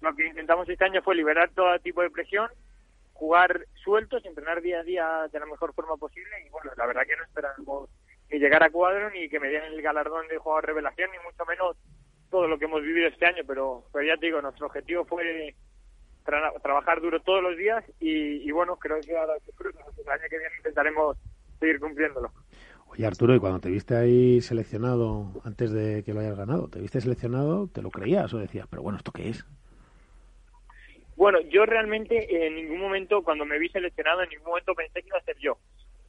lo 0.00 0.14
que 0.14 0.26
intentamos 0.26 0.68
este 0.68 0.84
año 0.84 1.02
fue 1.02 1.14
liberar 1.14 1.50
todo 1.50 1.78
tipo 1.80 2.02
de 2.02 2.10
presión 2.10 2.48
jugar 3.14 3.66
sueltos, 3.82 4.24
entrenar 4.26 4.60
día 4.60 4.80
a 4.80 4.82
día 4.82 5.28
de 5.32 5.38
la 5.38 5.46
mejor 5.46 5.72
forma 5.72 5.96
posible 5.96 6.30
y 6.44 6.50
bueno, 6.50 6.72
la 6.76 6.86
verdad 6.86 7.02
que 7.06 7.16
no 7.16 7.22
esperamos 7.22 7.88
ni 8.30 8.38
llegar 8.38 8.62
a 8.62 8.70
cuadro 8.70 9.08
ni 9.10 9.28
que 9.28 9.40
me 9.40 9.48
den 9.48 9.64
el 9.64 9.80
galardón 9.80 10.26
de 10.28 10.36
jugador 10.36 10.66
revelación 10.66 11.10
ni 11.12 11.18
mucho 11.18 11.44
menos 11.46 11.76
todo 12.30 12.48
lo 12.48 12.58
que 12.58 12.64
hemos 12.64 12.82
vivido 12.82 13.06
este 13.06 13.26
año, 13.26 13.44
pero, 13.46 13.84
pero 13.92 14.04
ya 14.04 14.16
te 14.16 14.26
digo, 14.26 14.42
nuestro 14.42 14.66
objetivo 14.66 15.04
fue 15.04 15.54
trabajar 16.24 17.00
duro 17.00 17.20
todos 17.20 17.42
los 17.42 17.56
días 17.56 17.84
y, 18.00 18.50
bueno, 18.50 18.76
creo 18.76 19.00
que 19.00 19.16
ahora 19.16 19.34
el 19.36 20.10
año 20.10 20.22
que 20.28 20.38
viene 20.38 20.56
intentaremos 20.56 21.16
seguir 21.60 21.78
cumpliéndolo. 21.78 22.32
Oye 22.94 23.06
Arturo, 23.06 23.34
y 23.34 23.40
cuando 23.40 23.58
te 23.58 23.70
viste 23.70 23.96
ahí 23.96 24.40
seleccionado 24.40 25.32
antes 25.44 25.72
de 25.72 26.04
que 26.04 26.14
lo 26.14 26.20
hayas 26.20 26.36
ganado, 26.36 26.68
te 26.68 26.80
viste 26.80 27.00
seleccionado, 27.00 27.66
¿te 27.66 27.82
lo 27.82 27.90
creías 27.90 28.32
o 28.32 28.38
decías, 28.38 28.68
pero 28.70 28.82
bueno, 28.82 28.98
¿esto 28.98 29.10
qué 29.10 29.30
es? 29.30 29.44
Bueno, 31.16 31.40
yo 31.40 31.66
realmente 31.66 32.46
en 32.46 32.54
ningún 32.54 32.80
momento, 32.80 33.22
cuando 33.22 33.44
me 33.44 33.58
vi 33.58 33.68
seleccionado, 33.68 34.22
en 34.22 34.28
ningún 34.28 34.46
momento 34.46 34.74
pensé 34.74 35.00
que 35.02 35.08
iba 35.08 35.18
a 35.18 35.24
ser 35.24 35.36
yo. 35.38 35.58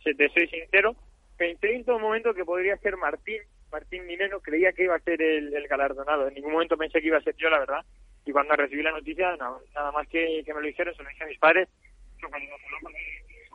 Si 0.03 0.13
te 0.13 0.29
soy 0.29 0.47
sincero, 0.47 0.95
pensé 1.37 1.73
en 1.73 1.85
todo 1.85 1.97
momento 1.97 2.35
que 2.35 2.45
podría 2.45 2.77
ser 2.77 2.97
Martín, 2.97 3.41
Martín 3.71 4.05
Mineno, 4.05 4.39
creía 4.39 4.71
que 4.71 4.83
iba 4.83 4.95
a 4.95 4.99
ser 4.99 5.19
el, 5.21 5.67
galardonado. 5.67 6.27
En 6.27 6.35
ningún 6.35 6.53
momento 6.53 6.77
pensé 6.77 7.01
que 7.01 7.07
iba 7.07 7.17
a 7.17 7.21
ser 7.21 7.35
yo, 7.35 7.49
la 7.49 7.59
verdad. 7.59 7.83
Y 8.25 8.31
cuando 8.31 8.55
recibí 8.55 8.83
la 8.83 8.91
noticia, 8.91 9.35
nada 9.35 9.91
más 9.91 10.07
que, 10.07 10.43
me 10.47 10.53
lo 10.53 10.67
dijeron, 10.67 10.95
se 10.95 11.01
lo 11.01 11.09
dije 11.09 11.23
a 11.23 11.27
mis 11.27 11.39
padres. 11.39 11.67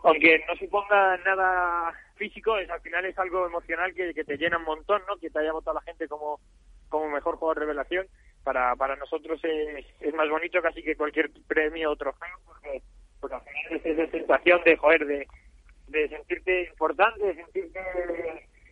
Aunque 0.03 0.45
no 0.49 0.57
suponga 0.57 1.17
nada 1.19 1.93
físico, 2.17 2.57
es, 2.59 2.71
al 2.71 2.81
final 2.81 3.05
es 3.05 3.19
algo 3.19 3.47
emocional 3.47 3.95
que, 3.95 4.13
te 4.13 4.37
llena 4.37 4.59
un 4.59 4.65
montón, 4.65 5.03
¿no? 5.09 5.17
Que 5.17 5.31
te 5.31 5.39
haya 5.39 5.53
votado 5.53 5.75
la 5.75 5.83
gente 5.83 6.09
como, 6.09 6.41
como 6.89 7.11
mejor 7.11 7.37
jugador 7.37 7.59
de 7.59 7.67
revelación 7.67 8.07
para, 8.43 8.75
para 8.77 8.97
nosotros 8.97 9.39
es, 9.45 9.87
es 10.01 10.15
más 10.15 10.29
bonito 10.29 10.61
casi 10.63 10.83
que 10.83 10.97
cualquier 10.97 11.31
premio 11.47 11.91
o 11.91 11.97
trofeo, 11.97 12.39
porque, 12.47 12.83
porque 13.21 13.37
al 13.37 13.43
final 13.43 13.77
es 13.77 13.87
esa 13.87 14.11
sensación 14.11 14.61
de, 14.65 14.77
joder, 14.77 15.07
de, 15.07 15.29
de 15.89 16.09
sentirte 16.09 16.65
importante, 16.71 17.23
de 17.23 17.35
sentirte 17.35 17.81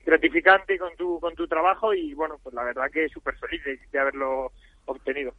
gratificante 0.09 0.79
con 0.79 0.97
tu, 0.97 1.21
con 1.21 1.35
tu 1.35 1.47
trabajo 1.47 1.93
y 1.93 2.15
bueno, 2.15 2.39
pues 2.43 2.55
la 2.55 2.65
verdad 2.65 2.91
que 2.91 3.05
es 3.05 3.13
súper 3.13 3.37
feliz 3.37 3.63
de, 3.93 3.99
haberlo 3.99 4.53
obtenido. 4.87 5.35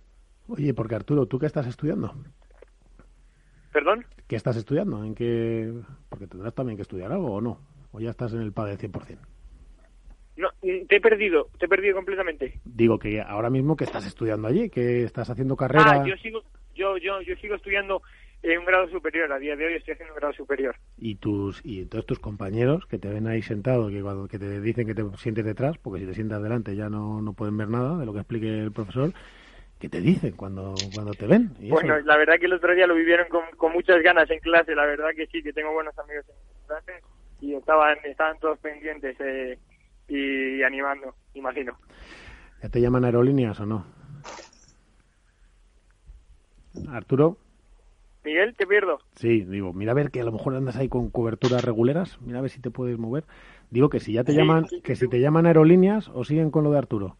Oye, 0.47 0.73
porque 0.73 0.95
Arturo, 0.95 1.25
¿tú 1.25 1.39
qué 1.39 1.47
estás 1.47 1.65
estudiando? 1.65 2.13
¿Perdón? 3.71 4.05
¿Qué 4.29 4.35
estás 4.35 4.55
estudiando? 4.57 5.03
¿En 5.03 5.15
qué...? 5.15 5.73
Porque 6.07 6.27
tendrás 6.27 6.53
también 6.53 6.77
que 6.77 6.83
estudiar 6.83 7.11
algo 7.11 7.33
o 7.33 7.41
no, 7.41 7.57
o 7.91 7.99
ya 7.99 8.11
estás 8.11 8.31
en 8.33 8.41
el 8.41 8.53
PADE 8.53 8.77
100%. 8.77 9.17
No, 10.37 10.49
te 10.61 10.95
he 10.95 11.01
perdido, 11.01 11.49
te 11.57 11.65
he 11.65 11.67
perdido 11.67 11.95
completamente. 11.95 12.61
Digo 12.63 12.99
que 12.99 13.19
ahora 13.21 13.49
mismo 13.49 13.75
que 13.75 13.85
estás 13.85 14.05
estudiando 14.05 14.47
allí, 14.47 14.69
que 14.69 15.03
estás 15.03 15.31
haciendo 15.31 15.55
carrera. 15.55 16.03
Ah, 16.03 16.07
yo 16.07 16.15
sigo, 16.17 16.43
yo, 16.75 16.95
yo, 16.97 17.21
yo 17.21 17.35
sigo 17.37 17.55
estudiando 17.55 18.03
en 18.43 18.59
un 18.59 18.65
grado 18.65 18.87
superior. 18.89 19.33
A 19.33 19.39
día 19.39 19.55
de 19.55 19.65
hoy 19.65 19.73
estoy 19.73 19.95
haciendo 19.95 20.13
un 20.13 20.19
grado 20.19 20.33
superior. 20.35 20.75
Y 20.99 21.15
tus 21.15 21.59
y 21.65 21.87
todos 21.87 22.05
tus 22.05 22.19
compañeros 22.19 22.85
que 22.85 22.99
te 22.99 23.09
ven 23.09 23.27
ahí 23.27 23.41
sentado, 23.41 23.89
que 23.89 24.01
cuando 24.01 24.27
que 24.27 24.37
te 24.37 24.61
dicen 24.61 24.85
que 24.85 24.93
te 24.93 25.03
sientes 25.17 25.43
detrás, 25.43 25.79
porque 25.79 26.01
si 26.01 26.05
te 26.05 26.13
sientas 26.13 26.41
delante 26.43 26.75
ya 26.75 26.87
no, 26.87 27.19
no 27.19 27.33
pueden 27.33 27.57
ver 27.57 27.69
nada 27.69 27.97
de 27.97 28.05
lo 28.05 28.13
que 28.13 28.19
explique 28.19 28.47
el 28.47 28.71
profesor. 28.71 29.11
¿Qué 29.79 29.87
te 29.87 30.01
dicen 30.01 30.35
cuando, 30.35 30.89
cuando 30.91 31.15
te 31.15 31.25
ven? 31.25 31.51
bueno, 31.69 31.99
la 32.01 32.17
verdad 32.17 32.37
que 32.37 32.47
el 32.47 32.53
otro 32.53 32.75
día 32.75 32.85
lo 32.85 32.95
vivieron 32.95 33.27
con, 33.29 33.43
con 33.57 33.71
muchas 33.71 34.01
ganas 34.03 34.29
en 34.29 34.39
clase, 34.39 34.75
la 34.75 34.85
verdad 34.85 35.09
que 35.15 35.27
sí, 35.27 35.41
que 35.41 35.53
tengo 35.53 35.71
buenos 35.71 35.97
amigos 35.97 36.25
en 36.27 36.67
clase 36.67 37.01
y 37.39 37.55
estaban, 37.55 37.97
estaban 38.03 38.37
todos 38.39 38.59
pendientes. 38.59 39.15
Eh, 39.19 39.57
y 40.09 40.63
animando, 40.63 41.15
imagino. 41.33 41.77
¿Ya 42.61 42.69
te 42.69 42.81
llaman 42.81 43.05
aerolíneas 43.05 43.59
o 43.59 43.65
no? 43.65 43.85
Arturo. 46.89 47.37
Miguel, 48.23 48.55
te 48.55 48.67
pierdo. 48.67 48.99
Sí, 49.15 49.45
digo, 49.45 49.71
mira 49.71 49.91
a 49.91 49.95
ver 49.95 50.11
que 50.11 50.19
a 50.19 50.25
lo 50.25 50.31
mejor 50.31 50.55
andas 50.55 50.75
ahí 50.75 50.89
con 50.89 51.09
coberturas 51.09 51.63
reguleras, 51.63 52.19
mira 52.21 52.39
a 52.39 52.41
ver 52.41 52.51
si 52.51 52.59
te 52.59 52.71
puedes 52.71 52.97
mover. 52.97 53.23
Digo 53.69 53.89
que 53.89 53.99
si 53.99 54.13
ya 54.13 54.23
te 54.23 54.33
llaman, 54.33 54.67
que 54.83 54.95
si 54.95 55.07
te 55.07 55.21
llaman 55.21 55.45
aerolíneas 55.45 56.09
o 56.09 56.23
siguen 56.25 56.51
con 56.51 56.63
lo 56.63 56.71
de 56.71 56.79
Arturo. 56.79 57.17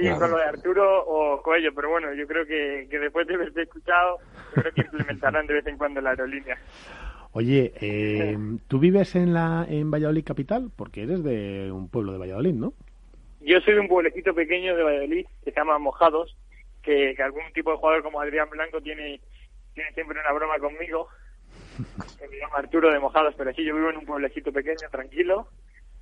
Sí, 0.00 0.08
con 0.18 0.30
lo 0.30 0.38
de 0.38 0.44
Arturo 0.44 1.04
o 1.06 1.42
Coello, 1.42 1.74
pero 1.74 1.90
bueno, 1.90 2.14
yo 2.14 2.26
creo 2.26 2.46
que, 2.46 2.86
que 2.90 2.98
después 2.98 3.26
de 3.26 3.34
haberte 3.34 3.62
escuchado, 3.62 4.18
creo 4.54 4.72
que 4.72 4.80
implementarán 4.80 5.46
de 5.46 5.54
vez 5.54 5.66
en 5.66 5.76
cuando 5.76 6.00
la 6.00 6.10
aerolínea. 6.10 6.58
Oye, 7.32 7.72
eh, 7.80 8.36
¿tú 8.66 8.78
vives 8.78 9.14
en 9.14 9.34
la 9.34 9.66
en 9.68 9.90
Valladolid 9.90 10.24
capital? 10.24 10.70
Porque 10.74 11.02
eres 11.02 11.22
de 11.22 11.70
un 11.70 11.88
pueblo 11.88 12.12
de 12.12 12.18
Valladolid, 12.18 12.54
¿no? 12.54 12.72
Yo 13.40 13.60
soy 13.60 13.74
de 13.74 13.80
un 13.80 13.88
pueblecito 13.88 14.34
pequeño 14.34 14.76
de 14.76 14.82
Valladolid 14.82 15.26
que 15.44 15.50
se 15.50 15.56
llama 15.56 15.78
Mojados, 15.78 16.36
que, 16.82 17.14
algún 17.22 17.44
tipo 17.54 17.70
de 17.70 17.76
jugador 17.76 18.02
como 18.02 18.20
Adrián 18.20 18.50
Blanco 18.50 18.80
tiene, 18.80 19.20
tiene 19.74 19.92
siempre 19.92 20.18
una 20.20 20.32
broma 20.32 20.58
conmigo, 20.58 21.08
que 22.18 22.28
me 22.28 22.38
llama 22.38 22.56
Arturo 22.56 22.92
de 22.92 22.98
Mojados, 22.98 23.34
pero 23.36 23.52
sí, 23.54 23.64
yo 23.64 23.74
vivo 23.74 23.90
en 23.90 23.98
un 23.98 24.06
pueblecito 24.06 24.52
pequeño, 24.52 24.88
tranquilo, 24.90 25.48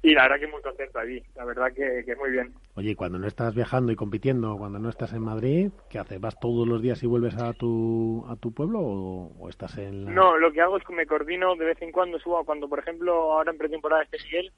y 0.02 0.14
la 0.14 0.22
verdad 0.22 0.38
que 0.40 0.46
muy 0.46 0.62
contento 0.62 0.98
allí, 0.98 1.22
la 1.34 1.44
verdad 1.44 1.72
que, 1.74 2.04
que 2.04 2.14
muy 2.14 2.30
bien. 2.30 2.54
Oye, 2.76 2.94
cuando 2.94 3.18
no 3.18 3.26
estás 3.26 3.54
viajando 3.54 3.90
y 3.90 3.96
compitiendo, 3.96 4.56
cuando 4.56 4.78
no 4.78 4.88
estás 4.88 5.12
en 5.12 5.22
Madrid, 5.22 5.70
¿qué 5.90 5.98
haces? 5.98 6.20
¿Vas 6.20 6.38
todos 6.38 6.68
los 6.68 6.80
días 6.80 7.02
y 7.02 7.06
vuelves 7.06 7.36
a 7.36 7.52
tu, 7.52 8.24
a 8.28 8.36
tu 8.36 8.54
pueblo 8.54 8.78
o, 8.80 9.48
estás 9.48 9.76
en 9.78 10.14
No, 10.14 10.36
lo 10.38 10.52
que 10.52 10.60
hago 10.60 10.76
es 10.76 10.84
que 10.84 10.94
me 10.94 11.06
coordino 11.06 11.56
de 11.56 11.64
vez 11.64 11.82
en 11.82 11.90
cuando, 11.90 12.18
subo, 12.20 12.44
cuando 12.44 12.68
por 12.68 12.78
ejemplo 12.78 13.12
ahora 13.32 13.50
en 13.50 13.58
pretemporada 13.58 14.04
este 14.04 14.18
Miguel, 14.24 14.52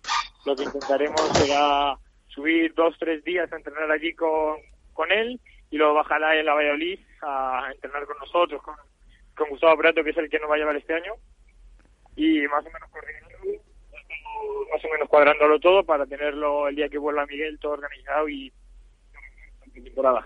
lo 0.45 0.55
que 0.55 0.65
intentaremos 0.65 1.21
será 1.39 1.97
subir 2.29 2.75
dos, 2.75 2.95
tres 2.99 3.25
días 3.25 3.51
a 3.53 3.57
entrenar 3.57 3.91
allí 3.91 4.13
con, 4.15 4.59
con 4.93 5.11
él 5.11 5.41
y 5.71 5.79
luego 5.79 5.95
bajará 5.95 6.39
en 6.39 6.45
la 6.47 6.55
Valladolid 6.55 6.99
a 7.23 7.71
entrenar 7.73 8.05
con 8.05 8.19
nosotros, 8.19 8.63
con, 8.63 8.75
con 9.35 9.49
Gustavo 9.49 9.79
Prato, 9.79 10.05
que 10.05 10.11
es 10.11 10.17
el 10.19 10.29
que 10.29 10.39
nos 10.39 10.51
va 10.51 10.57
a 10.57 10.59
llevar 10.59 10.77
este 10.77 10.95
año, 10.95 11.15
y 12.17 12.41
más 12.49 12.65
o 12.67 12.71
menos 12.71 12.91
coordinando 12.91 13.30
más 14.73 14.85
o 14.85 14.89
menos 14.89 15.09
cuadrándolo 15.09 15.59
todo 15.61 15.85
para 15.85 16.07
tenerlo 16.07 16.69
el 16.69 16.77
día 16.77 16.89
que 16.89 16.99
vuelva 16.99 17.27
Miguel 17.27 17.59
todo 17.59 17.73
organizado 17.73 18.29
y 18.29 18.53
temporada. 19.83 20.25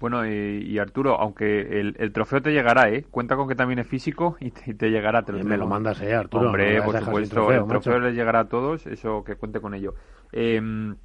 Bueno, 0.00 0.26
y, 0.26 0.78
Arturo, 0.78 1.18
aunque 1.18 1.80
el, 1.80 2.12
trofeo 2.12 2.42
te 2.42 2.52
llegará, 2.52 2.90
¿eh? 2.90 3.06
Cuenta 3.10 3.36
con 3.36 3.48
que 3.48 3.54
también 3.54 3.78
es 3.78 3.86
físico 3.86 4.36
y 4.38 4.50
te, 4.50 4.90
llegará. 4.90 5.24
Te 5.24 5.32
me 5.32 5.56
lo 5.56 5.66
mandas, 5.66 6.02
¿eh, 6.02 6.14
Arturo? 6.14 6.48
Hombre, 6.48 6.82
por 6.82 6.98
supuesto, 6.98 7.50
el 7.50 7.66
trofeo 7.66 8.00
les 8.00 8.14
llegará 8.14 8.40
a 8.40 8.48
todos, 8.48 8.86
eso 8.86 9.24
que 9.24 9.36
cuente 9.36 9.60
con 9.60 9.72
ello. 9.72 9.94
Em, 10.32 10.96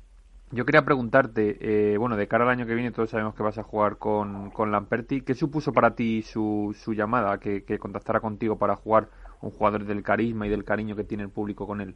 yo 0.52 0.66
quería 0.66 0.84
preguntarte, 0.84 1.58
eh, 1.94 1.98
bueno, 1.98 2.18
de 2.18 2.28
cara 2.28 2.44
al 2.44 2.50
año 2.50 2.66
que 2.66 2.74
viene 2.74 2.92
todos 2.92 3.12
sabemos 3.12 3.36
que 3.36 3.44
vas 3.44 3.58
a 3.58 3.64
jugar 3.64 4.00
con, 4.00 4.50
con 4.50 4.72
Lamperti. 4.72 5.22
¿Qué 5.22 5.34
supuso 5.34 5.72
para 5.72 5.96
ti 5.96 6.22
su, 6.22 6.76
su 6.78 6.94
llamada, 6.94 7.40
que, 7.40 7.64
que 7.64 7.80
contactara 7.80 8.20
contigo 8.20 8.58
para 8.58 8.76
jugar 8.76 9.08
un 9.42 9.52
jugador 9.52 9.86
del 9.86 10.04
carisma 10.04 10.48
y 10.48 10.50
del 10.50 10.64
cariño 10.64 10.96
que 10.96 11.04
tiene 11.04 11.24
el 11.24 11.30
público 11.30 11.66
con 11.66 11.82
él. 11.82 11.96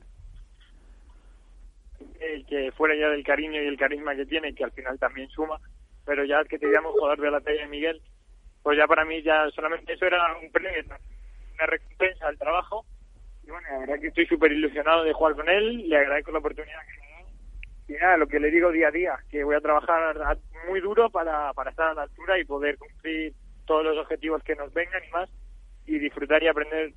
El 2.19 2.45
que 2.45 2.71
fuera 2.71 2.95
ya 2.95 3.09
del 3.09 3.23
cariño 3.23 3.61
y 3.61 3.67
el 3.67 3.77
carisma 3.77 4.15
que 4.15 4.25
tiene, 4.25 4.55
que 4.55 4.63
al 4.63 4.71
final 4.71 4.97
también 4.97 5.29
suma, 5.29 5.59
pero 6.05 6.23
ya 6.25 6.43
que 6.45 6.57
te 6.57 6.67
llamo 6.67 6.91
jugador 6.91 7.19
de 7.19 7.31
la 7.31 7.41
talla 7.41 7.61
de 7.61 7.67
Miguel, 7.67 8.01
pues 8.61 8.77
ya 8.77 8.87
para 8.87 9.05
mí 9.05 9.21
ya 9.21 9.49
solamente 9.51 9.93
eso 9.93 10.05
era 10.05 10.37
un 10.37 10.51
premio, 10.51 10.71
una 10.85 11.65
recompensa 11.65 12.27
al 12.27 12.37
trabajo. 12.37 12.85
Y 13.43 13.51
bueno, 13.51 13.67
la 13.69 13.79
verdad 13.79 13.99
que 13.99 14.07
estoy 14.07 14.25
súper 14.25 14.53
ilusionado 14.53 15.03
de 15.03 15.13
jugar 15.13 15.35
con 15.35 15.49
él, 15.49 15.89
le 15.89 15.97
agradezco 15.97 16.31
la 16.31 16.39
oportunidad 16.39 16.79
que. 16.87 17.03
Y 17.85 17.97
nada, 17.97 18.15
lo 18.15 18.27
que 18.27 18.39
le 18.39 18.49
digo 18.49 18.71
día 18.71 18.87
a 18.87 18.91
día, 18.91 19.17
que 19.29 19.43
voy 19.43 19.55
a 19.55 19.61
trabajar 19.61 20.15
muy 20.69 20.79
duro 20.79 21.09
para, 21.09 21.51
para 21.53 21.71
estar 21.71 21.89
a 21.89 21.93
la 21.93 22.03
altura 22.03 22.39
y 22.39 22.45
poder 22.45 22.77
cumplir 22.77 23.33
todos 23.65 23.83
los 23.83 23.97
objetivos 23.97 24.41
que 24.43 24.55
nos 24.55 24.73
vengan 24.73 25.03
y 25.03 25.11
más, 25.11 25.29
y 25.85 25.99
disfrutar 25.99 26.41
y 26.41 26.47
aprender 26.47 26.93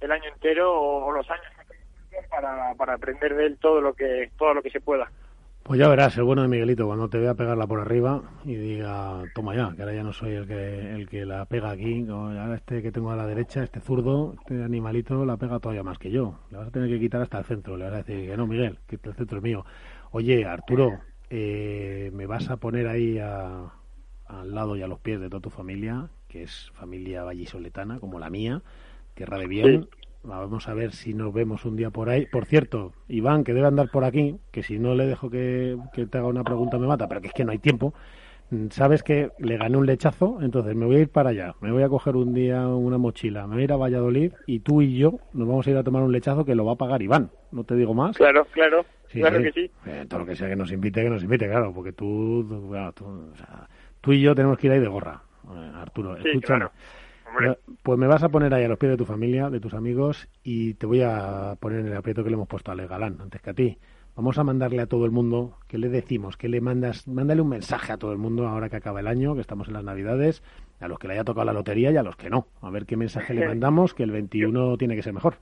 el 0.00 0.12
año 0.12 0.28
entero 0.32 0.72
o, 0.72 1.12
los 1.12 1.28
años 1.30 1.46
para, 2.30 2.74
para 2.74 2.94
aprender 2.94 3.34
de 3.34 3.46
él 3.46 3.58
todo 3.60 3.80
lo 3.80 3.94
que 3.94 4.30
todo 4.36 4.54
lo 4.54 4.62
que 4.62 4.70
se 4.70 4.80
pueda. 4.80 5.10
Pues 5.68 5.78
ya 5.78 5.88
verás, 5.88 6.16
el 6.16 6.24
bueno 6.24 6.40
de 6.40 6.48
Miguelito, 6.48 6.86
cuando 6.86 7.10
te 7.10 7.18
vea 7.18 7.34
pegarla 7.34 7.66
por 7.66 7.78
arriba 7.78 8.22
y 8.46 8.54
diga, 8.54 9.22
toma 9.34 9.54
ya, 9.54 9.70
que 9.76 9.82
ahora 9.82 9.94
ya 9.94 10.02
no 10.02 10.14
soy 10.14 10.32
el 10.32 10.46
que, 10.46 10.94
el 10.94 11.06
que 11.06 11.26
la 11.26 11.44
pega 11.44 11.70
aquí, 11.70 12.06
ahora 12.08 12.54
este 12.54 12.80
que 12.80 12.90
tengo 12.90 13.10
a 13.10 13.16
la 13.16 13.26
derecha, 13.26 13.62
este 13.62 13.78
zurdo, 13.78 14.34
este 14.40 14.64
animalito 14.64 15.26
la 15.26 15.36
pega 15.36 15.58
todavía 15.58 15.82
más 15.82 15.98
que 15.98 16.10
yo. 16.10 16.38
Le 16.50 16.56
vas 16.56 16.68
a 16.68 16.70
tener 16.70 16.88
que 16.88 16.98
quitar 16.98 17.20
hasta 17.20 17.40
el 17.40 17.44
centro, 17.44 17.76
le 17.76 17.84
vas 17.84 17.92
a 17.92 17.96
decir 17.98 18.30
que 18.30 18.34
no, 18.38 18.46
Miguel, 18.46 18.78
que 18.86 18.98
el 19.02 19.14
centro 19.14 19.36
es 19.36 19.44
mío. 19.44 19.66
Oye, 20.10 20.46
Arturo, 20.46 21.00
eh, 21.28 22.10
me 22.14 22.24
vas 22.24 22.48
a 22.48 22.56
poner 22.56 22.88
ahí 22.88 23.18
al 23.18 24.54
lado 24.54 24.74
y 24.74 24.80
a 24.80 24.86
los 24.86 25.00
pies 25.00 25.20
de 25.20 25.28
toda 25.28 25.42
tu 25.42 25.50
familia, 25.50 26.08
que 26.28 26.44
es 26.44 26.70
familia 26.72 27.24
vallisoletana, 27.24 28.00
como 28.00 28.18
la 28.18 28.30
mía, 28.30 28.62
tierra 29.18 29.36
de 29.36 29.46
bien. 29.48 29.88
Vamos 30.22 30.68
a 30.68 30.74
ver 30.74 30.92
si 30.92 31.12
nos 31.12 31.34
vemos 31.34 31.64
un 31.64 31.76
día 31.76 31.90
por 31.90 32.08
ahí. 32.08 32.26
Por 32.26 32.46
cierto, 32.46 32.92
Iván, 33.08 33.42
que 33.42 33.52
debe 33.52 33.66
andar 33.66 33.90
por 33.90 34.04
aquí, 34.04 34.36
que 34.52 34.62
si 34.62 34.78
no 34.78 34.94
le 34.94 35.06
dejo 35.06 35.28
que, 35.28 35.76
te 35.92 36.18
haga 36.18 36.28
una 36.28 36.44
pregunta 36.44 36.78
me 36.78 36.86
mata, 36.86 37.08
pero 37.08 37.20
que 37.20 37.28
es 37.28 37.32
que 37.32 37.44
no 37.44 37.50
hay 37.50 37.58
tiempo. 37.58 37.94
Mm, 38.50 38.68
sabes 38.70 39.02
que 39.02 39.30
le 39.38 39.56
gané 39.56 39.76
un 39.76 39.86
lechazo, 39.86 40.38
entonces 40.40 40.76
me 40.76 40.86
voy 40.86 40.96
a 40.96 41.00
ir 41.00 41.08
para 41.08 41.30
allá. 41.30 41.54
Me 41.60 41.72
voy 41.72 41.82
a 41.82 41.88
coger 41.88 42.14
un 42.14 42.32
día 42.32 42.68
una 42.68 42.96
mochila, 42.96 43.46
me 43.48 43.54
voy 43.54 43.62
a 43.62 43.64
ir 43.64 43.72
a 43.72 43.76
Valladolid 43.76 44.32
y 44.46 44.60
tú 44.60 44.82
y 44.82 44.96
yo 44.96 45.18
nos 45.32 45.48
vamos 45.48 45.66
a 45.66 45.70
ir 45.70 45.76
a 45.76 45.82
tomar 45.82 46.02
un 46.02 46.12
lechazo 46.12 46.44
que 46.44 46.54
lo 46.54 46.64
va 46.64 46.72
a 46.72 46.76
pagar 46.76 47.02
Iván. 47.02 47.30
No 47.50 47.64
te 47.64 47.74
digo 47.74 47.94
más. 47.94 48.16
Claro, 48.16 48.46
claro. 48.52 48.84
claro 49.10 49.42
que 49.42 49.50
sí. 49.50 49.70
Eh, 49.86 50.06
todo 50.08 50.20
lo 50.20 50.26
que 50.26 50.36
sea 50.36 50.48
que 50.48 50.56
nos 50.56 50.70
invite, 50.70 51.02
que 51.02 51.10
nos 51.10 51.24
invite, 51.24 51.48
claro, 51.48 51.72
porque 51.74 51.92
tú, 51.92 52.46
tú, 54.00 54.12
y 54.12 54.20
yo 54.20 54.34
tenemos 54.36 54.58
que 54.58 54.68
ir 54.68 54.74
ahí 54.74 54.80
de 54.80 54.88
gorra. 54.88 55.22
Eh, 55.44 55.72
Arturo, 55.74 56.16
escúchame. 57.28 57.56
Pues 57.82 57.98
me 57.98 58.06
vas 58.06 58.22
a 58.22 58.28
poner 58.28 58.52
ahí 58.54 58.64
a 58.64 58.68
los 58.68 58.78
pies 58.78 58.90
de 58.90 58.96
tu 58.96 59.04
familia, 59.04 59.50
de 59.50 59.60
tus 59.60 59.74
amigos, 59.74 60.28
y 60.42 60.74
te 60.74 60.86
voy 60.86 61.02
a 61.02 61.56
poner 61.60 61.80
en 61.80 61.88
el 61.88 61.96
aprieto 61.96 62.22
que 62.22 62.30
le 62.30 62.34
hemos 62.34 62.48
puesto 62.48 62.70
a 62.70 62.74
Ale 62.74 62.86
Galán, 62.86 63.18
antes 63.20 63.40
que 63.40 63.50
a 63.50 63.54
ti. 63.54 63.78
Vamos 64.16 64.36
a 64.36 64.42
mandarle 64.42 64.82
a 64.82 64.86
todo 64.86 65.04
el 65.04 65.12
mundo, 65.12 65.56
¿qué 65.68 65.78
le 65.78 65.88
decimos? 65.88 66.36
¿Qué 66.36 66.48
le 66.48 66.60
mandas? 66.60 67.06
Mándale 67.06 67.40
un 67.40 67.50
mensaje 67.50 67.92
a 67.92 67.98
todo 67.98 68.10
el 68.10 68.18
mundo 68.18 68.48
ahora 68.48 68.68
que 68.68 68.74
acaba 68.74 68.98
el 68.98 69.06
año, 69.06 69.36
que 69.36 69.40
estamos 69.40 69.68
en 69.68 69.74
las 69.74 69.84
Navidades, 69.84 70.42
a 70.80 70.88
los 70.88 70.98
que 70.98 71.06
le 71.06 71.14
haya 71.14 71.22
tocado 71.22 71.44
la 71.44 71.52
lotería 71.52 71.92
y 71.92 71.96
a 71.96 72.02
los 72.02 72.16
que 72.16 72.28
no. 72.28 72.48
A 72.60 72.70
ver 72.70 72.84
qué 72.84 72.96
mensaje 72.96 73.32
le 73.32 73.46
mandamos, 73.46 73.94
que 73.94 74.02
el 74.02 74.10
21 74.10 74.76
tiene 74.76 74.96
que 74.96 75.02
ser 75.02 75.12
mejor. 75.12 75.36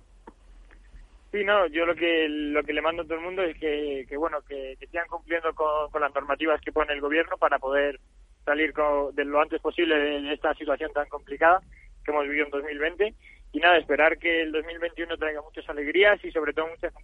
Sí, 1.32 1.44
no, 1.44 1.66
yo 1.68 1.84
lo 1.86 1.94
que 1.94 2.28
lo 2.28 2.62
que 2.62 2.72
le 2.72 2.82
mando 2.82 3.02
a 3.02 3.04
todo 3.04 3.18
el 3.18 3.24
mundo 3.24 3.42
es 3.42 3.58
que, 3.58 4.06
bueno, 4.16 4.38
que, 4.48 4.76
sigan 4.90 5.06
cumpliendo 5.08 5.54
con, 5.54 6.00
las 6.00 6.14
normativas 6.14 6.60
que 6.60 6.72
pone 6.72 6.92
el 6.92 7.00
gobierno 7.00 7.36
para 7.36 7.58
poder 7.58 7.98
salir 8.46 8.72
de 9.12 9.24
lo 9.24 9.40
antes 9.40 9.60
posible 9.60 9.96
de 9.96 10.32
esta 10.32 10.54
situación 10.54 10.90
tan 10.92 11.08
complicada 11.08 11.60
que 12.04 12.12
hemos 12.12 12.24
vivido 12.24 12.46
en 12.46 12.50
2020 12.52 13.14
y 13.52 13.58
nada, 13.58 13.76
esperar 13.76 14.16
que 14.18 14.42
el 14.42 14.52
2021 14.52 15.16
traiga 15.18 15.42
muchas 15.42 15.68
alegrías 15.68 16.24
y 16.24 16.30
sobre 16.30 16.52
todo 16.52 16.68
muchas 16.68 16.94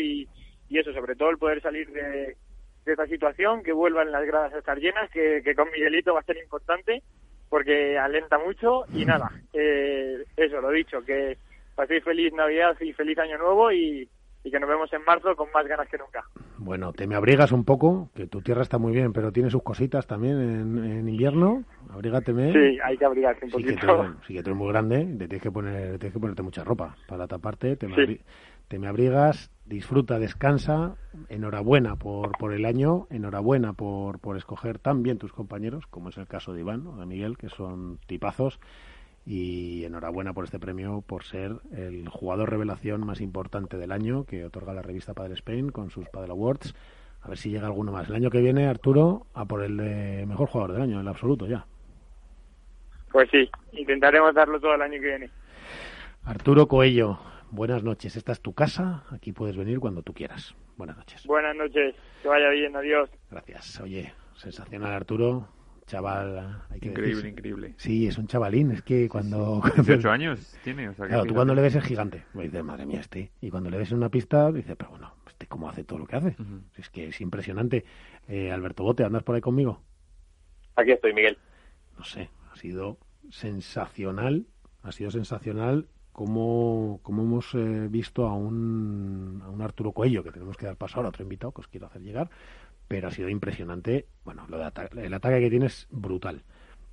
y, 0.00 0.26
y 0.70 0.78
eso, 0.78 0.92
sobre 0.94 1.14
todo 1.14 1.30
el 1.30 1.38
poder 1.38 1.60
salir 1.60 1.90
de, 1.92 2.36
esta 2.86 3.06
situación, 3.06 3.62
que 3.62 3.72
vuelvan 3.72 4.12
las 4.12 4.24
gradas 4.26 4.54
a 4.54 4.58
estar 4.58 4.78
llenas, 4.78 5.10
que, 5.10 5.54
con 5.54 5.70
Miguelito 5.70 6.14
va 6.14 6.20
a 6.20 6.24
ser 6.24 6.36
importante 6.38 7.02
porque 7.50 7.98
alenta 7.98 8.38
mucho 8.38 8.84
y 8.92 9.04
nada, 9.04 9.30
eh, 9.52 10.24
eso, 10.36 10.60
lo 10.60 10.70
dicho, 10.70 11.04
que 11.04 11.36
paséis 11.74 12.02
feliz 12.02 12.32
Navidad 12.32 12.76
y 12.80 12.92
feliz 12.92 13.18
Año 13.18 13.38
Nuevo 13.38 13.70
y, 13.70 14.08
y 14.44 14.50
que 14.50 14.60
nos 14.60 14.68
vemos 14.68 14.92
en 14.92 15.02
marzo 15.04 15.34
con 15.34 15.48
más 15.52 15.66
ganas 15.66 15.88
que 15.88 15.96
nunca. 15.96 16.22
Bueno, 16.58 16.92
te 16.92 17.06
me 17.06 17.16
abrigas 17.16 17.50
un 17.50 17.64
poco, 17.64 18.10
que 18.14 18.26
tu 18.26 18.42
tierra 18.42 18.62
está 18.62 18.76
muy 18.76 18.92
bien, 18.92 19.12
pero 19.14 19.32
tiene 19.32 19.50
sus 19.50 19.62
cositas 19.62 20.06
también 20.06 20.38
en, 20.38 21.08
invierno. 21.08 21.64
Abrígateme. 21.90 22.52
Sí, 22.52 22.78
hay 22.84 22.96
que 22.98 23.04
abrigarse 23.06 23.46
un 23.46 23.50
sí 23.50 23.56
poquito. 23.56 24.02
Que 24.02 24.26
sí, 24.26 24.34
que 24.34 24.42
tú 24.42 24.50
eres 24.50 24.58
muy 24.58 24.68
grande, 24.68 25.04
te 25.04 25.28
tienes 25.28 25.42
que 25.42 25.50
poner, 25.50 25.98
tienes 25.98 26.12
que 26.12 26.20
ponerte 26.20 26.42
mucha 26.42 26.62
ropa 26.62 26.94
para 27.08 27.26
taparte. 27.26 27.76
Te 27.76 27.88
me, 27.88 28.20
te 28.68 28.78
me 28.78 28.86
abrigas, 28.86 29.50
disfruta, 29.64 30.18
descansa. 30.18 30.96
Enhorabuena 31.30 31.96
por, 31.96 32.36
por 32.38 32.52
el 32.52 32.66
año, 32.66 33.06
enhorabuena 33.08 33.72
por, 33.72 34.20
por 34.20 34.36
escoger 34.36 34.78
tan 34.78 35.02
bien 35.02 35.16
tus 35.16 35.32
compañeros, 35.32 35.86
como 35.86 36.10
es 36.10 36.18
el 36.18 36.26
caso 36.26 36.52
de 36.52 36.60
Iván 36.60 36.86
o 36.86 36.96
de 36.98 37.06
Miguel, 37.06 37.38
que 37.38 37.48
son 37.48 37.98
tipazos 38.06 38.60
y 39.26 39.84
enhorabuena 39.84 40.32
por 40.34 40.44
este 40.44 40.58
premio 40.58 41.02
por 41.06 41.24
ser 41.24 41.52
el 41.72 42.08
jugador 42.08 42.50
revelación 42.50 43.06
más 43.06 43.20
importante 43.20 43.78
del 43.78 43.92
año 43.92 44.24
que 44.24 44.44
otorga 44.44 44.74
la 44.74 44.82
revista 44.82 45.14
Padre 45.14 45.34
Spain 45.34 45.70
con 45.70 45.90
sus 45.90 46.08
Padre 46.08 46.32
Awards. 46.32 46.74
A 47.22 47.28
ver 47.28 47.38
si 47.38 47.50
llega 47.50 47.66
alguno 47.66 47.90
más. 47.90 48.08
El 48.08 48.16
año 48.16 48.30
que 48.30 48.40
viene, 48.40 48.66
Arturo, 48.66 49.26
a 49.32 49.46
por 49.46 49.62
el 49.62 49.78
de 49.78 50.26
mejor 50.26 50.48
jugador 50.48 50.74
del 50.74 50.82
año, 50.82 51.00
el 51.00 51.08
absoluto 51.08 51.46
ya. 51.46 51.66
Pues 53.10 53.30
sí, 53.30 53.48
intentaremos 53.72 54.34
darlo 54.34 54.60
todo 54.60 54.74
el 54.74 54.82
año 54.82 55.00
que 55.00 55.06
viene. 55.06 55.30
Arturo 56.24 56.66
Coello, 56.66 57.18
buenas 57.50 57.82
noches. 57.82 58.16
Esta 58.16 58.32
es 58.32 58.40
tu 58.40 58.52
casa, 58.52 59.04
aquí 59.10 59.32
puedes 59.32 59.56
venir 59.56 59.78
cuando 59.78 60.02
tú 60.02 60.12
quieras. 60.12 60.54
Buenas 60.76 60.96
noches. 60.98 61.24
Buenas 61.26 61.56
noches, 61.56 61.94
que 62.22 62.28
vaya 62.28 62.50
bien, 62.50 62.76
adiós. 62.76 63.08
Gracias. 63.30 63.80
Oye, 63.80 64.12
sensacional 64.34 64.92
Arturo, 64.92 65.48
chaval. 65.86 66.62
increíble, 66.80 67.28
increíble. 67.28 67.74
Sí, 67.76 68.06
es 68.06 68.18
un 68.18 68.26
chavalín. 68.26 68.70
Es 68.70 68.82
que 68.82 69.08
cuando. 69.08 69.62
18 69.76 70.10
años 70.10 70.56
tiene. 70.62 70.88
O 70.88 70.94
sea, 70.94 71.06
claro, 71.06 71.24
tú 71.24 71.34
cuando 71.34 71.54
le 71.54 71.62
ves 71.62 71.74
es 71.76 71.84
gigante. 71.84 72.24
Dices, 72.34 72.64
madre 72.64 72.86
mía, 72.86 73.00
este. 73.00 73.32
Y 73.40 73.50
cuando 73.50 73.70
le 73.70 73.78
ves 73.78 73.90
en 73.90 73.98
una 73.98 74.08
pista, 74.08 74.50
dices, 74.52 74.76
pero 74.76 74.90
bueno, 74.90 75.14
este 75.26 75.46
cómo 75.46 75.68
hace 75.68 75.84
todo 75.84 75.98
lo 75.98 76.06
que 76.06 76.16
hace. 76.16 76.36
Es 76.76 76.90
que 76.90 77.08
es 77.08 77.20
impresionante. 77.20 77.84
Eh, 78.28 78.50
Alberto 78.50 78.82
Bote, 78.82 79.04
¿andas 79.04 79.22
por 79.22 79.34
ahí 79.34 79.40
conmigo? 79.40 79.80
Aquí 80.76 80.92
estoy, 80.92 81.12
Miguel. 81.12 81.38
No 81.98 82.04
sé, 82.04 82.30
ha 82.52 82.56
sido 82.56 82.98
sensacional. 83.30 84.46
Ha 84.82 84.92
sido 84.92 85.10
sensacional 85.10 85.88
cómo, 86.14 87.00
cómo 87.02 87.22
hemos 87.22 87.54
eh, 87.54 87.88
visto 87.90 88.26
a 88.26 88.34
un, 88.34 89.42
a 89.44 89.50
un 89.50 89.60
Arturo 89.60 89.92
Cuello, 89.92 90.22
que 90.22 90.30
tenemos 90.30 90.56
que 90.56 90.64
dar 90.64 90.76
paso 90.76 90.96
ahora, 90.96 91.08
otro 91.10 91.24
invitado 91.24 91.52
que 91.52 91.60
os 91.60 91.68
quiero 91.68 91.86
hacer 91.86 92.02
llegar, 92.02 92.30
pero 92.88 93.08
ha 93.08 93.10
sido 93.10 93.28
impresionante. 93.28 94.06
Bueno, 94.24 94.46
lo 94.48 94.58
de 94.58 94.70
el 95.02 95.12
ataque 95.12 95.40
que 95.40 95.50
tiene 95.50 95.66
es 95.66 95.88
brutal. 95.90 96.42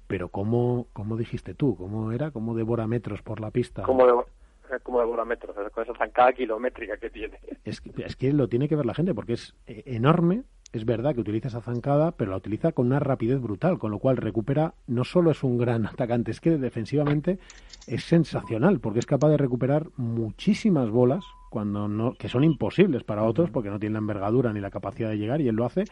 Pero 0.08 0.30
¿cómo, 0.30 0.88
cómo 0.92 1.16
dijiste 1.16 1.54
tú? 1.54 1.78
¿Cómo 1.78 2.12
era? 2.12 2.32
¿Cómo 2.32 2.56
devora 2.56 2.88
metros 2.88 3.22
por 3.22 3.40
la 3.40 3.52
pista? 3.52 3.84
¿Cómo, 3.84 4.06
de, 4.06 4.80
cómo 4.82 5.00
devora 5.00 5.24
metros? 5.24 5.56
Con 5.72 5.84
esa 5.84 5.94
zancada 5.94 6.34
kilométrica 6.34 6.98
que 6.98 7.12
tiene. 7.12 7.40
Es 7.64 7.82
es 7.98 8.16
que 8.16 8.34
lo 8.34 8.50
tiene 8.50 8.68
que 8.68 8.76
ver 8.76 8.88
la 8.88 8.96
gente 8.96 9.14
porque 9.14 9.34
es 9.34 9.56
eh, 9.68 9.84
enorme, 9.86 10.44
es 10.74 10.86
verdad 10.86 11.14
que 11.14 11.22
utiliza 11.22 11.50
esa 11.50 11.62
zancada, 11.62 12.12
pero 12.12 12.32
la 12.32 12.38
utiliza 12.38 12.72
con 12.72 12.88
una 12.88 13.00
rapidez 13.00 13.42
brutal, 13.42 13.78
con 13.78 13.92
lo 13.92 14.00
cual 14.00 14.18
recupera, 14.18 14.74
no 14.88 15.04
solo 15.04 15.32
es 15.32 15.44
un 15.44 15.58
gran 15.58 15.86
atacante, 15.88 16.32
es 16.32 16.40
que 16.40 16.58
defensivamente 16.58 17.40
es 17.88 18.04
sensacional, 18.04 18.80
porque 18.80 19.00
es 19.00 19.06
capaz 19.06 19.30
de 19.30 19.38
recuperar 19.38 19.88
muchísimas 19.98 20.90
bolas 20.90 21.26
cuando 21.50 21.88
no, 21.88 22.14
que 22.14 22.30
son 22.30 22.44
imposibles 22.44 23.04
para 23.04 23.24
otros, 23.24 23.50
porque 23.50 23.70
no 23.70 23.80
tienen 23.80 23.94
la 23.94 24.00
envergadura 24.00 24.54
ni 24.54 24.62
la 24.62 24.72
capacidad 24.72 25.10
de 25.10 25.18
llegar, 25.18 25.42
y 25.42 25.50
él 25.50 25.56
lo 25.56 25.66
hace, 25.66 25.84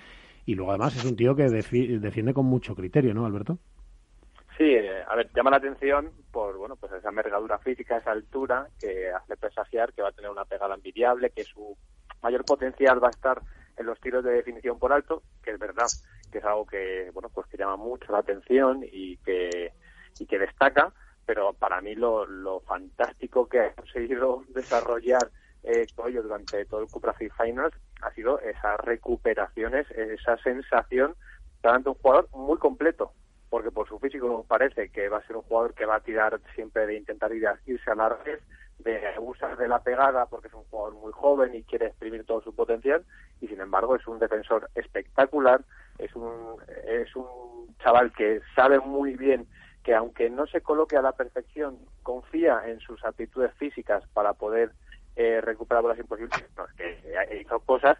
y 0.45 0.55
luego 0.55 0.71
además 0.71 0.95
es 0.95 1.03
un 1.03 1.17
tío 1.17 1.35
que 1.35 1.49
defiende 1.49 2.33
con 2.33 2.45
mucho 2.45 2.75
criterio, 2.75 3.13
¿no, 3.13 3.25
Alberto? 3.25 3.57
Sí, 4.57 4.65
eh, 4.65 5.03
a 5.07 5.15
ver, 5.15 5.29
llama 5.33 5.51
la 5.51 5.57
atención 5.57 6.11
por 6.31 6.57
bueno, 6.57 6.75
pues 6.75 6.91
esa 6.91 7.09
envergadura 7.09 7.59
física, 7.59 7.97
esa 7.97 8.11
altura 8.11 8.67
que 8.79 9.09
hace 9.09 9.37
presagiar 9.37 9.93
que 9.93 10.01
va 10.01 10.09
a 10.09 10.11
tener 10.11 10.29
una 10.29 10.43
pegada 10.45 10.75
envidiable, 10.75 11.29
que 11.29 11.43
su 11.43 11.77
mayor 12.21 12.43
potencial 12.43 13.01
va 13.01 13.07
a 13.07 13.11
estar 13.11 13.41
en 13.79 13.85
los 13.85 13.99
tiros 13.99 14.23
de 14.23 14.33
definición 14.33 14.77
por 14.77 14.93
alto, 14.93 15.23
que 15.41 15.51
es 15.51 15.59
verdad 15.59 15.87
que 16.31 16.37
es 16.37 16.43
algo 16.43 16.65
que 16.65 17.09
bueno 17.13 17.29
pues 17.29 17.47
que 17.47 17.57
llama 17.57 17.77
mucho 17.77 18.11
la 18.11 18.19
atención 18.19 18.83
y 18.83 19.17
que 19.17 19.73
y 20.19 20.25
que 20.25 20.37
destaca, 20.37 20.93
pero 21.25 21.53
para 21.53 21.81
mí 21.81 21.95
lo, 21.95 22.25
lo 22.25 22.59
fantástico 22.61 23.47
que 23.47 23.61
ha 23.61 23.73
conseguido 23.73 24.43
desarrollar 24.53 25.31
eh, 25.63 25.85
durante 25.95 26.65
todo 26.65 26.81
el 26.81 26.87
Cupra 26.87 27.13
Finals 27.13 27.75
ha 28.01 28.11
sido 28.11 28.39
esas 28.39 28.79
recuperaciones, 28.79 29.89
esa 29.91 30.37
sensación 30.37 31.15
de 31.61 31.89
un 31.89 31.95
jugador 31.95 32.29
muy 32.31 32.57
completo, 32.57 33.11
porque 33.49 33.71
por 33.71 33.87
su 33.87 33.99
físico 33.99 34.45
parece 34.47 34.89
que 34.89 35.09
va 35.09 35.17
a 35.17 35.27
ser 35.27 35.35
un 35.35 35.41
jugador 35.43 35.73
que 35.73 35.85
va 35.85 35.97
a 35.97 36.01
tirar 36.01 36.39
siempre 36.55 36.87
de 36.87 36.95
intentar 36.95 37.33
ir 37.33 37.47
a, 37.47 37.59
irse 37.65 37.91
a 37.91 37.95
la 37.95 38.09
red, 38.09 38.39
de 38.79 39.07
abusar 39.07 39.57
de 39.57 39.67
la 39.67 39.79
pegada 39.79 40.25
porque 40.25 40.47
es 40.47 40.53
un 40.53 40.63
jugador 40.65 40.95
muy 40.95 41.11
joven 41.11 41.53
y 41.53 41.63
quiere 41.63 41.87
exprimir 41.87 42.25
todo 42.25 42.41
su 42.41 42.55
potencial 42.55 43.03
y 43.41 43.47
sin 43.47 43.59
embargo 43.59 43.95
es 43.95 44.07
un 44.07 44.19
defensor 44.19 44.69
espectacular, 44.75 45.61
es 45.97 46.15
un, 46.15 46.57
es 46.85 47.13
un 47.15 47.75
chaval 47.83 48.11
que 48.13 48.41
sabe 48.55 48.79
muy 48.79 49.15
bien 49.15 49.47
que 49.83 49.93
aunque 49.93 50.29
no 50.29 50.45
se 50.47 50.61
coloque 50.61 50.97
a 50.97 51.01
la 51.01 51.13
perfección, 51.13 51.77
confía 52.03 52.61
en 52.65 52.79
sus 52.79 53.03
aptitudes 53.05 53.53
físicas 53.55 54.03
para 54.13 54.33
poder 54.33 54.71
eh, 55.15 55.41
recuperar 55.41 55.83
bolas 55.83 55.99
imposibles, 55.99 56.43
no, 56.57 56.65
que 56.77 57.39
hizo 57.41 57.59
cosas 57.61 57.97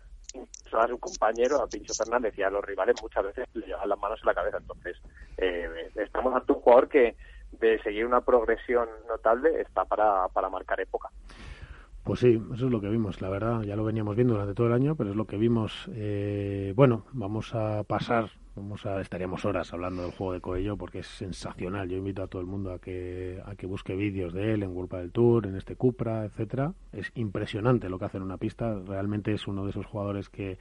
a 0.73 0.87
su 0.87 0.99
compañero, 0.99 1.61
a 1.61 1.67
Pincho 1.67 1.93
Fernández 1.93 2.37
y 2.37 2.43
a 2.43 2.49
los 2.49 2.63
rivales 2.63 2.95
muchas 3.01 3.23
veces 3.23 3.47
le 3.53 3.65
llevan 3.65 3.89
las 3.89 3.99
manos 3.99 4.19
en 4.21 4.27
la 4.27 4.35
cabeza. 4.35 4.57
Entonces, 4.57 4.97
eh, 5.37 5.89
estamos 5.95 6.35
ante 6.35 6.53
un 6.53 6.59
jugador 6.59 6.87
que 6.87 7.15
de 7.59 7.81
seguir 7.81 8.05
una 8.05 8.21
progresión 8.21 8.87
notable 9.07 9.61
está 9.61 9.85
para, 9.85 10.27
para 10.29 10.49
marcar 10.49 10.79
época. 10.79 11.09
Pues 12.03 12.21
sí, 12.21 12.41
eso 12.53 12.65
es 12.65 12.71
lo 12.71 12.81
que 12.81 12.89
vimos, 12.89 13.21
la 13.21 13.29
verdad, 13.29 13.61
ya 13.61 13.75
lo 13.75 13.83
veníamos 13.83 14.15
viendo 14.15 14.33
durante 14.33 14.55
todo 14.55 14.67
el 14.67 14.73
año, 14.73 14.95
pero 14.95 15.11
es 15.11 15.15
lo 15.15 15.25
que 15.25 15.37
vimos. 15.37 15.87
Eh, 15.93 16.73
bueno, 16.75 17.05
vamos 17.11 17.53
a 17.53 17.83
pasar, 17.83 18.31
vamos 18.55 18.85
a 18.85 18.99
estaríamos 19.01 19.45
horas 19.45 19.71
hablando 19.73 20.01
del 20.01 20.11
juego 20.13 20.33
de 20.33 20.41
Coello 20.41 20.75
porque 20.75 20.99
es 20.99 21.07
sensacional. 21.07 21.87
Yo 21.87 21.97
invito 21.97 22.23
a 22.23 22.27
todo 22.27 22.41
el 22.41 22.47
mundo 22.47 22.71
a 22.71 22.79
que 22.79 23.39
a 23.45 23.55
que 23.55 23.67
busque 23.67 23.95
vídeos 23.95 24.33
de 24.33 24.53
él 24.53 24.63
en 24.63 24.75
World 24.75 24.91
del 24.91 25.11
Tour, 25.11 25.45
en 25.45 25.55
este 25.55 25.75
Cupra, 25.75 26.25
etcétera. 26.25 26.73
Es 26.93 27.11
impresionante 27.13 27.89
lo 27.89 27.99
que 27.99 28.05
hace 28.05 28.17
en 28.17 28.23
una 28.23 28.37
pista. 28.37 28.73
Realmente 28.87 29.33
es 29.33 29.47
uno 29.47 29.65
de 29.65 29.69
esos 29.69 29.85
jugadores 29.85 30.29
que 30.29 30.57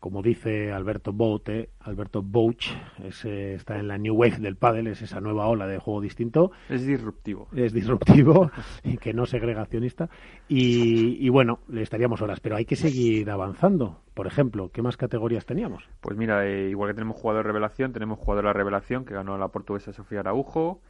como 0.00 0.22
dice 0.22 0.72
Alberto 0.72 1.12
Boute, 1.12 1.68
Alberto 1.80 2.22
Bouch, 2.22 2.72
está 3.04 3.78
en 3.78 3.86
la 3.86 3.98
new 3.98 4.14
wave 4.14 4.38
del 4.38 4.56
pádel, 4.56 4.86
es 4.86 5.02
esa 5.02 5.20
nueva 5.20 5.46
ola 5.46 5.66
de 5.66 5.78
juego 5.78 6.00
distinto. 6.00 6.52
Es 6.70 6.86
disruptivo. 6.86 7.48
Es 7.54 7.74
disruptivo 7.74 8.50
y 8.82 8.96
que 8.96 9.12
no 9.12 9.26
segregacionista. 9.26 10.08
Y, 10.48 11.28
bueno, 11.28 11.60
le 11.68 11.82
estaríamos 11.82 12.22
horas, 12.22 12.40
pero 12.40 12.56
hay 12.56 12.64
que 12.64 12.76
seguir 12.76 13.30
avanzando. 13.30 14.00
Por 14.14 14.26
ejemplo, 14.26 14.70
¿qué 14.72 14.80
más 14.80 14.96
categorías 14.96 15.44
teníamos? 15.44 15.84
Pues 16.00 16.16
mira, 16.16 16.46
eh, 16.46 16.70
igual 16.70 16.90
que 16.90 16.94
tenemos 16.94 17.16
jugador 17.16 17.44
revelación, 17.44 17.92
tenemos 17.92 18.18
jugador 18.18 18.46
de 18.46 18.52
revelación 18.54 19.04
que 19.04 19.14
ganó 19.14 19.36
la 19.36 19.48
portuguesa 19.48 19.92
Sofía 19.92 20.20
Araujo. 20.20 20.80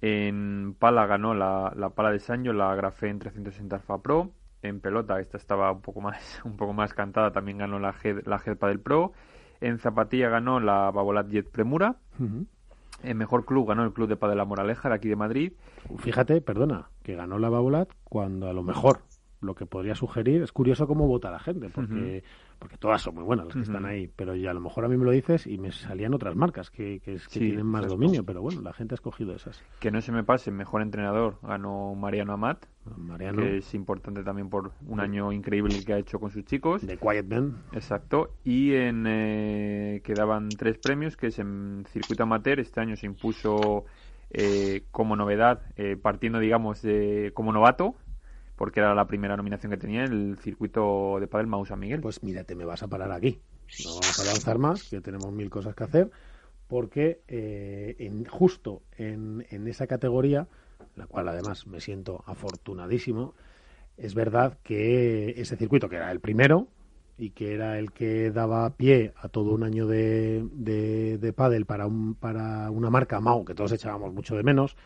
En 0.00 0.74
pala 0.78 1.06
ganó 1.06 1.34
la, 1.34 1.74
la 1.76 1.90
pala 1.90 2.12
de 2.12 2.20
Sancho, 2.20 2.52
la 2.52 2.74
Grafén 2.74 3.18
360 3.18 3.76
Alpha 3.76 3.98
Pro 3.98 4.30
en 4.62 4.80
pelota, 4.80 5.20
esta 5.20 5.36
estaba 5.36 5.72
un 5.72 5.80
poco 5.80 6.00
más, 6.00 6.40
un 6.44 6.56
poco 6.56 6.72
más 6.72 6.94
cantada, 6.94 7.32
también 7.32 7.58
ganó 7.58 7.78
la 7.78 7.92
G, 7.92 8.22
la 8.26 8.66
del 8.68 8.80
Pro. 8.80 9.12
En 9.60 9.78
zapatilla 9.78 10.28
ganó 10.28 10.58
la 10.58 10.90
Babolat 10.90 11.28
Jet 11.28 11.50
Premura. 11.50 11.96
En 13.02 13.16
mejor 13.16 13.44
club 13.44 13.68
ganó 13.68 13.84
el 13.84 13.92
Club 13.92 14.08
de 14.08 14.16
Padel 14.16 14.38
La 14.38 14.44
Moraleja 14.44 14.88
de 14.88 14.94
aquí 14.94 15.08
de 15.08 15.16
Madrid. 15.16 15.52
Fíjate, 15.98 16.40
perdona, 16.40 16.90
que 17.02 17.14
ganó 17.14 17.38
la 17.38 17.48
Babolat 17.48 17.90
cuando 18.04 18.48
a 18.48 18.52
lo 18.52 18.62
mejor 18.62 19.00
lo 19.40 19.54
que 19.54 19.66
podría 19.66 19.94
sugerir 19.94 20.42
es 20.42 20.52
curioso 20.52 20.86
cómo 20.86 21.06
vota 21.06 21.30
la 21.30 21.38
gente, 21.38 21.70
porque 21.70 22.24
porque 22.60 22.76
todas 22.76 23.00
son 23.00 23.14
muy 23.14 23.24
buenas 23.24 23.46
las 23.46 23.54
que 23.54 23.62
están 23.62 23.86
ahí, 23.86 24.06
pero 24.14 24.36
ya 24.36 24.50
a 24.50 24.54
lo 24.54 24.60
mejor 24.60 24.84
a 24.84 24.88
mí 24.88 24.96
me 24.96 25.06
lo 25.06 25.10
dices 25.12 25.46
y 25.46 25.56
me 25.56 25.72
salían 25.72 26.12
otras 26.12 26.36
marcas 26.36 26.70
que, 26.70 27.00
que, 27.00 27.18
tienen 27.30 27.64
más 27.64 27.86
dominio, 27.88 28.22
pero 28.22 28.42
bueno, 28.42 28.60
la 28.60 28.74
gente 28.74 28.92
ha 28.92 28.96
escogido 28.96 29.34
esas. 29.34 29.64
Que 29.80 29.90
no 29.90 30.02
se 30.02 30.12
me 30.12 30.22
pase, 30.22 30.50
mejor 30.50 30.82
entrenador 30.82 31.38
ganó 31.42 31.94
Mariano 31.94 32.34
Amat, 32.34 32.66
Mariano. 32.98 33.40
que 33.40 33.56
es 33.56 33.74
importante 33.74 34.22
también 34.22 34.50
por 34.50 34.72
un 34.86 35.00
año 35.00 35.32
increíble 35.32 35.82
que 35.84 35.94
ha 35.94 35.98
hecho 35.98 36.20
con 36.20 36.30
sus 36.30 36.44
chicos. 36.44 36.86
De 36.86 36.98
Quiet 36.98 37.26
Man. 37.26 37.56
Exacto, 37.72 38.34
y 38.44 38.74
en 38.74 39.06
eh, 39.08 40.02
quedaban 40.04 40.50
tres 40.50 40.76
premios, 40.76 41.16
que 41.16 41.28
es 41.28 41.38
en 41.38 41.86
circuito 41.88 42.24
amateur, 42.24 42.60
este 42.60 42.80
año 42.80 42.94
se 42.94 43.06
impuso 43.06 43.86
eh, 44.32 44.84
como 44.90 45.16
novedad, 45.16 45.62
eh, 45.76 45.96
partiendo 45.96 46.38
digamos 46.38 46.82
de, 46.82 47.32
como 47.32 47.52
novato, 47.52 47.96
porque 48.60 48.80
era 48.80 48.94
la 48.94 49.06
primera 49.06 49.38
nominación 49.38 49.72
que 49.72 49.78
tenía 49.78 50.04
el 50.04 50.36
circuito 50.36 51.16
de 51.18 51.26
Padel 51.26 51.46
Mau 51.46 51.64
San 51.64 51.80
Miguel. 51.80 52.02
Pues 52.02 52.22
mírate, 52.22 52.54
me 52.54 52.66
vas 52.66 52.82
a 52.82 52.88
parar 52.88 53.10
aquí. 53.10 53.40
No 53.82 53.92
vamos 53.92 54.18
a 54.18 54.22
avanzar 54.22 54.58
más, 54.58 54.90
que 54.90 55.00
tenemos 55.00 55.32
mil 55.32 55.48
cosas 55.48 55.74
que 55.74 55.84
hacer, 55.84 56.10
porque 56.68 57.22
eh, 57.26 57.96
en, 58.00 58.26
justo 58.26 58.82
en, 58.98 59.46
en 59.48 59.66
esa 59.66 59.86
categoría, 59.86 60.46
la 60.94 61.06
cual 61.06 61.28
además 61.28 61.66
me 61.66 61.80
siento 61.80 62.22
afortunadísimo, 62.26 63.32
es 63.96 64.12
verdad 64.12 64.58
que 64.62 65.40
ese 65.40 65.56
circuito, 65.56 65.88
que 65.88 65.96
era 65.96 66.12
el 66.12 66.20
primero, 66.20 66.68
y 67.16 67.30
que 67.30 67.54
era 67.54 67.78
el 67.78 67.92
que 67.92 68.30
daba 68.30 68.68
pie 68.76 69.14
a 69.16 69.30
todo 69.30 69.54
un 69.54 69.62
año 69.62 69.86
de, 69.86 70.46
de, 70.52 71.16
de 71.16 71.32
pádel 71.32 71.64
para, 71.64 71.86
un, 71.86 72.14
para 72.14 72.70
una 72.70 72.90
marca 72.90 73.20
Mau, 73.20 73.42
que 73.42 73.54
todos 73.54 73.72
echábamos 73.72 74.12
mucho 74.12 74.36
de 74.36 74.42
menos, 74.42 74.76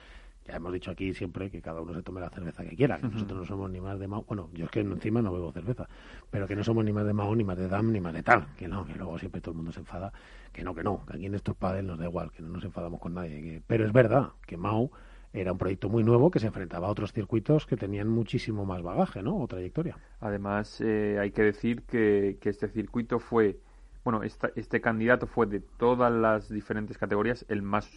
ya 0.47 0.57
hemos 0.57 0.73
dicho 0.73 0.91
aquí 0.91 1.15
siempre 1.15 1.51
que 1.51 1.63
cada 1.63 1.81
uno 1.81 1.95
se 1.95 2.03
tome 2.03 2.21
la 2.21 2.29
cerveza 2.29 2.65
que 2.65 2.77
quiera, 2.77 2.99
que 2.99 3.09
nosotros 3.09 3.41
no 3.41 3.47
somos 3.47 3.71
ni 3.71 3.81
más 3.81 3.99
de 3.99 4.07
Mao, 4.07 4.25
bueno, 4.29 4.51
yo 4.53 4.67
es 4.67 4.71
que 4.71 4.81
encima 4.81 5.23
no 5.23 5.33
bebo 5.33 5.53
cerveza, 5.53 5.89
pero 6.31 6.47
que 6.47 6.55
no 6.55 6.63
somos 6.63 6.85
ni 6.85 6.93
más 6.93 7.07
de 7.07 7.13
Mao, 7.13 7.35
ni 7.35 7.45
más 7.45 7.57
de 7.57 7.69
Dam, 7.69 7.93
ni 7.93 8.01
más 8.01 8.13
de 8.13 8.23
tal, 8.23 8.47
que 8.57 8.69
no, 8.69 8.85
que 8.85 8.95
luego 8.95 9.19
siempre 9.19 9.41
todo 9.41 9.53
el 9.53 9.57
mundo 9.57 9.73
se 9.73 9.81
enfada, 9.81 10.13
que 10.53 10.63
no, 10.63 10.75
que 10.75 10.83
no, 10.83 11.05
que 11.07 11.17
aquí 11.17 11.27
en 11.27 11.35
estos 11.35 11.57
padres 11.57 11.85
nos 11.85 11.99
da 11.99 12.05
igual, 12.05 12.31
que 12.31 12.43
no 12.43 12.49
nos 12.49 12.65
enfadamos 12.65 13.01
con 13.01 13.15
nadie, 13.15 13.63
pero 13.67 13.87
es 13.87 13.93
verdad 13.93 14.33
que 14.47 14.57
Mao 14.57 14.91
era 15.33 15.51
un 15.51 15.59
proyecto 15.59 15.89
muy 15.89 16.05
nuevo 16.05 16.31
que 16.31 16.39
se 16.39 16.47
enfrentaba 16.47 16.87
a 16.87 16.91
otros 16.91 17.13
circuitos 17.13 17.67
que 17.67 17.77
tenían 17.77 18.09
muchísimo 18.09 18.65
más 18.65 18.83
bagaje, 18.83 19.21
¿no? 19.21 19.37
O 19.37 19.49
trayectoria. 19.49 19.99
Además, 20.21 20.81
eh, 20.81 21.19
hay 21.21 21.33
que 21.33 21.43
decir 21.43 21.83
que, 21.83 22.39
que 22.41 22.51
este 22.51 22.69
circuito 22.69 23.19
fue 23.19 23.59
bueno, 24.05 24.23
este 24.23 24.81
candidato 24.81 25.27
fue 25.27 25.47
de 25.47 25.61
todas 25.61 26.13
las 26.13 26.49
diferentes 26.51 26.99
categorías 26.99 27.47
el 27.49 27.63
más, 27.63 27.91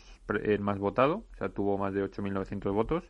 el 0.43 0.61
más 0.61 0.79
votado, 0.79 1.25
o 1.33 1.35
sea, 1.37 1.49
tuvo 1.49 1.77
más 1.77 1.93
de 1.93 2.03
8.900 2.03 2.73
votos, 2.73 3.03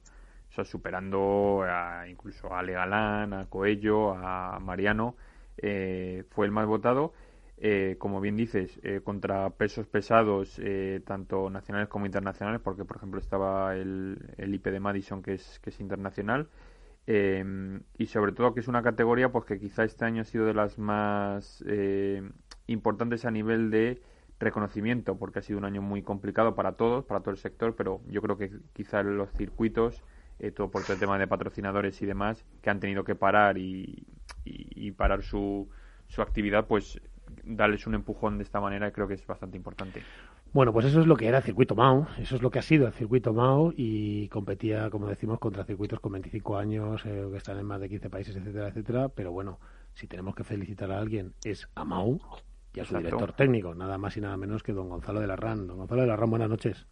o 0.49 0.53
sea, 0.53 0.65
superando 0.65 1.63
a, 1.63 2.07
incluso 2.09 2.51
a 2.51 2.59
Ale 2.59 2.73
Galán, 2.73 3.33
a 3.33 3.45
Coello, 3.45 4.13
a 4.13 4.59
Mariano, 4.59 5.15
eh, 5.57 6.23
fue 6.31 6.45
el 6.45 6.51
más 6.51 6.65
votado. 6.67 7.13
Eh, 7.59 7.95
como 7.97 8.21
bien 8.21 8.35
dices, 8.35 8.79
eh, 8.83 9.01
contra 9.03 9.49
pesos 9.49 9.87
pesados, 9.87 10.61
tanto 11.05 11.49
nacionales 11.49 11.89
como 11.89 12.05
internacionales, 12.05 12.61
porque 12.63 12.85
por 12.85 12.97
ejemplo 12.97 13.19
estaba 13.19 13.75
el, 13.75 14.33
el 14.37 14.53
IP 14.53 14.67
de 14.67 14.79
Madison, 14.79 15.23
que 15.23 15.33
es, 15.33 15.59
que 15.59 15.71
es 15.71 15.79
internacional, 15.79 16.49
y 17.07 18.05
sobre 18.07 18.33
todo 18.33 18.53
que 18.53 18.59
es 18.59 18.67
una 18.67 18.83
categoría 18.83 19.31
pues 19.31 19.45
que 19.45 19.59
quizá 19.59 19.85
este 19.85 20.03
año 20.03 20.23
ha 20.23 20.25
sido 20.25 20.45
de 20.45 20.53
las 20.53 20.77
más 20.77 21.63
importantes 22.67 23.25
a 23.25 23.31
nivel 23.31 23.71
de 23.71 24.01
reconocimiento, 24.39 25.17
porque 25.17 25.39
ha 25.39 25.41
sido 25.41 25.57
un 25.57 25.65
año 25.65 25.81
muy 25.81 26.03
complicado 26.03 26.55
para 26.55 26.73
todos, 26.73 27.05
para 27.05 27.21
todo 27.21 27.31
el 27.31 27.37
sector, 27.37 27.75
pero 27.75 28.01
yo 28.07 28.21
creo 28.21 28.37
que 28.37 28.51
quizás 28.73 29.05
los 29.05 29.31
circuitos, 29.31 30.03
eh, 30.39 30.51
todo 30.51 30.69
por 30.69 30.83
el 30.87 30.99
tema 30.99 31.17
de 31.17 31.27
patrocinadores 31.27 32.01
y 32.01 32.05
demás, 32.05 32.45
que 32.61 32.69
han 32.69 32.79
tenido 32.79 33.03
que 33.03 33.15
parar 33.15 33.57
y, 33.57 34.05
y, 34.45 34.91
parar 34.91 35.23
su, 35.23 35.69
su 36.07 36.21
actividad, 36.21 36.67
pues 36.67 37.01
darles 37.43 37.87
un 37.87 37.95
empujón 37.95 38.37
de 38.37 38.43
esta 38.43 38.59
manera 38.59 38.91
creo 38.91 39.07
que 39.07 39.15
es 39.15 39.25
bastante 39.25 39.57
importante. 39.57 40.03
Bueno, 40.53 40.73
pues 40.73 40.85
eso 40.85 41.01
es 41.01 41.07
lo 41.07 41.15
que 41.15 41.27
era 41.27 41.39
el 41.39 41.43
circuito 41.43 41.75
MAO, 41.75 42.07
eso 42.17 42.35
es 42.35 42.41
lo 42.41 42.49
que 42.49 42.59
ha 42.59 42.61
sido 42.61 42.87
el 42.87 42.93
circuito 42.93 43.33
MAO 43.33 43.73
y 43.75 44.27
competía, 44.29 44.89
como 44.89 45.07
decimos, 45.07 45.39
contra 45.39 45.65
circuitos 45.65 45.99
con 45.99 46.13
25 46.13 46.57
años 46.57 47.05
eh, 47.05 47.27
que 47.29 47.37
están 47.37 47.59
en 47.59 47.65
más 47.65 47.81
de 47.81 47.89
15 47.89 48.09
países, 48.09 48.35
etcétera, 48.35 48.69
etcétera. 48.69 49.09
Pero 49.09 49.31
bueno, 49.31 49.59
si 49.93 50.07
tenemos 50.07 50.35
que 50.35 50.43
felicitar 50.43 50.91
a 50.91 50.99
alguien 50.99 51.33
es 51.43 51.67
a 51.75 51.83
MAO, 51.83 52.19
y 52.73 52.79
a 52.79 52.85
su 52.85 52.97
director 52.97 53.33
técnico, 53.33 53.73
nada 53.73 53.97
más 53.97 54.15
y 54.17 54.21
nada 54.21 54.37
menos 54.37 54.61
que 54.61 54.71
don 54.71 54.89
Gonzalo 54.89 55.19
de 55.19 55.27
la 55.27 55.35
RAN. 55.35 55.67
Don 55.67 55.77
Gonzalo 55.77 56.01
de 56.01 56.07
la 56.07 56.15
RAN, 56.15 56.29
buenas 56.29 56.49
noches. 56.49 56.85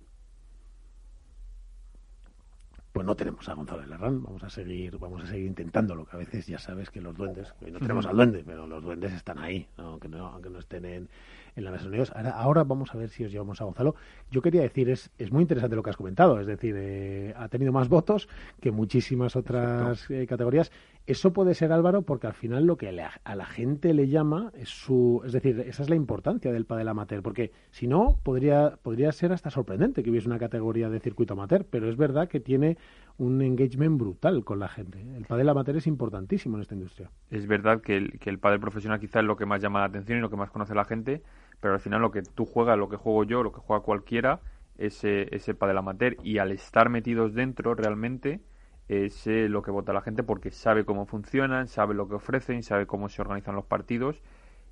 Pues 2.95 3.05
no 3.05 3.13
tenemos 3.13 3.49
a 3.49 3.53
Gonzalo 3.55 3.81
de 3.81 3.87
la 3.87 3.97
RAN, 3.97 4.23
vamos 4.23 4.41
a 4.45 4.49
seguir, 4.49 4.97
vamos 4.97 5.21
a 5.21 5.27
seguir 5.27 5.47
intentándolo, 5.47 6.05
que 6.05 6.15
a 6.15 6.19
veces 6.19 6.47
ya 6.47 6.57
sabes 6.57 6.89
que 6.89 7.01
los 7.01 7.13
duendes, 7.13 7.53
no 7.69 7.77
tenemos 7.79 8.05
al 8.05 8.15
duende, 8.15 8.41
pero 8.45 8.65
los 8.67 8.81
duendes 8.81 9.11
están 9.11 9.37
ahí, 9.37 9.67
aunque 9.75 10.07
no, 10.07 10.27
aunque 10.27 10.49
no 10.49 10.59
estén 10.59 10.85
en, 10.85 11.09
en 11.57 11.63
la 11.65 11.71
mesa 11.71 11.89
de 11.89 11.97
ahora, 11.97 12.29
ahora 12.29 12.63
vamos 12.63 12.95
a 12.95 12.97
ver 12.97 13.09
si 13.09 13.25
os 13.25 13.33
llevamos 13.33 13.59
a 13.59 13.65
Gonzalo. 13.65 13.95
Yo 14.31 14.41
quería 14.41 14.61
decir, 14.61 14.89
es, 14.89 15.11
es 15.17 15.29
muy 15.29 15.41
interesante 15.41 15.75
lo 15.75 15.83
que 15.83 15.89
has 15.89 15.97
comentado, 15.97 16.39
es 16.39 16.47
decir, 16.47 16.73
eh, 16.77 17.33
ha 17.35 17.49
tenido 17.49 17.73
más 17.73 17.89
votos 17.89 18.29
que 18.61 18.71
muchísimas 18.71 19.35
otras 19.35 20.09
eh, 20.09 20.25
categorías 20.25 20.71
eso 21.07 21.33
puede 21.33 21.53
ser, 21.53 21.71
Álvaro, 21.71 22.01
porque 22.01 22.25
al 22.25 22.33
final 22.33 22.65
lo 22.65 22.77
que 22.77 22.89
a 22.89 23.35
la 23.35 23.45
gente 23.45 23.93
le 23.93 24.07
llama 24.07 24.51
es 24.55 24.69
su... 24.69 25.21
Es 25.23 25.33
decir, 25.33 25.59
esa 25.59 25.83
es 25.83 25.89
la 25.89 25.95
importancia 25.95 26.51
del 26.51 26.65
padel 26.65 26.87
amateur, 26.87 27.21
porque 27.21 27.51
si 27.69 27.85
no, 27.85 28.17
podría, 28.23 28.77
podría 28.81 29.11
ser 29.11 29.31
hasta 29.31 29.51
sorprendente 29.51 30.01
que 30.01 30.09
hubiese 30.09 30.27
una 30.27 30.39
categoría 30.39 30.89
de 30.89 30.99
circuito 30.99 31.33
amateur, 31.33 31.63
pero 31.69 31.87
es 31.89 31.95
verdad 31.95 32.27
que 32.27 32.39
tiene 32.39 32.77
un 33.17 33.41
engagement 33.43 33.99
brutal 33.99 34.43
con 34.43 34.57
la 34.59 34.67
gente. 34.67 34.99
El 35.15 35.25
padel 35.25 35.49
amateur 35.49 35.77
es 35.77 35.85
importantísimo 35.85 36.57
en 36.57 36.61
esta 36.61 36.73
industria. 36.73 37.11
Es 37.29 37.45
verdad 37.45 37.81
que 37.81 37.97
el, 37.97 38.19
que 38.19 38.31
el 38.31 38.39
padel 38.39 38.59
profesional 38.59 38.99
quizás 38.99 39.21
es 39.21 39.27
lo 39.27 39.37
que 39.37 39.45
más 39.45 39.61
llama 39.61 39.81
la 39.81 39.85
atención 39.85 40.17
y 40.17 40.21
lo 40.21 40.31
que 40.31 40.37
más 40.37 40.49
conoce 40.49 40.73
la 40.73 40.85
gente, 40.85 41.21
pero 41.59 41.75
al 41.75 41.79
final 41.79 42.01
lo 42.01 42.09
que 42.09 42.23
tú 42.23 42.45
juegas, 42.45 42.79
lo 42.79 42.89
que 42.89 42.97
juego 42.97 43.23
yo, 43.25 43.43
lo 43.43 43.51
que 43.51 43.59
juega 43.59 43.83
cualquiera, 43.83 44.39
es 44.79 45.03
ese 45.03 45.53
padel 45.53 45.77
amateur. 45.77 46.17
Y 46.23 46.39
al 46.39 46.51
estar 46.51 46.89
metidos 46.89 47.35
dentro, 47.35 47.75
realmente 47.75 48.41
es 48.87 49.25
eh, 49.27 49.49
lo 49.49 49.61
que 49.61 49.71
vota 49.71 49.93
la 49.93 50.01
gente 50.01 50.23
porque 50.23 50.51
sabe 50.51 50.85
cómo 50.85 51.05
funcionan, 51.05 51.67
sabe 51.67 51.93
lo 51.93 52.07
que 52.07 52.15
ofrecen, 52.15 52.63
sabe 52.63 52.85
cómo 52.85 53.09
se 53.09 53.21
organizan 53.21 53.55
los 53.55 53.65
partidos 53.65 54.21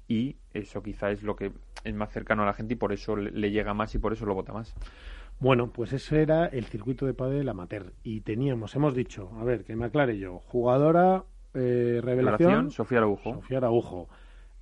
y 0.07 0.36
eso 0.53 0.84
quizá 0.84 1.11
es 1.11 1.24
lo 1.24 1.36
que 1.36 1.51
es 1.84 1.95
más 1.95 2.11
cercano 2.11 2.43
a 2.43 2.45
la 2.45 2.53
gente 2.53 2.74
y 2.74 2.78
por 2.78 2.93
eso 2.93 3.16
le 3.16 3.51
llega 3.51 3.74
más 3.74 3.95
y 3.95 3.99
por 3.99 4.14
eso 4.14 4.26
lo 4.26 4.34
vota 4.36 4.53
más. 4.53 4.76
Bueno, 5.39 5.72
pues 5.72 5.93
ese 5.93 6.22
era 6.22 6.45
el 6.45 6.66
circuito 6.66 7.05
de 7.05 7.14
padel 7.14 7.49
amateur 7.49 7.93
y 8.03 8.22
teníamos, 8.22 8.76
hemos 8.76 8.93
dicho, 8.93 9.32
a 9.39 9.43
ver, 9.43 9.64
que 9.64 9.76
me 9.76 9.86
aclare 9.86 10.18
yo, 10.18 10.39
jugadora 10.39 11.24
eh, 11.53 11.99
revelación, 12.01 12.72
Sofía 12.72 12.99
Araujo. 12.99 13.36
Sofía 13.36 13.57
Araujo. 13.57 14.07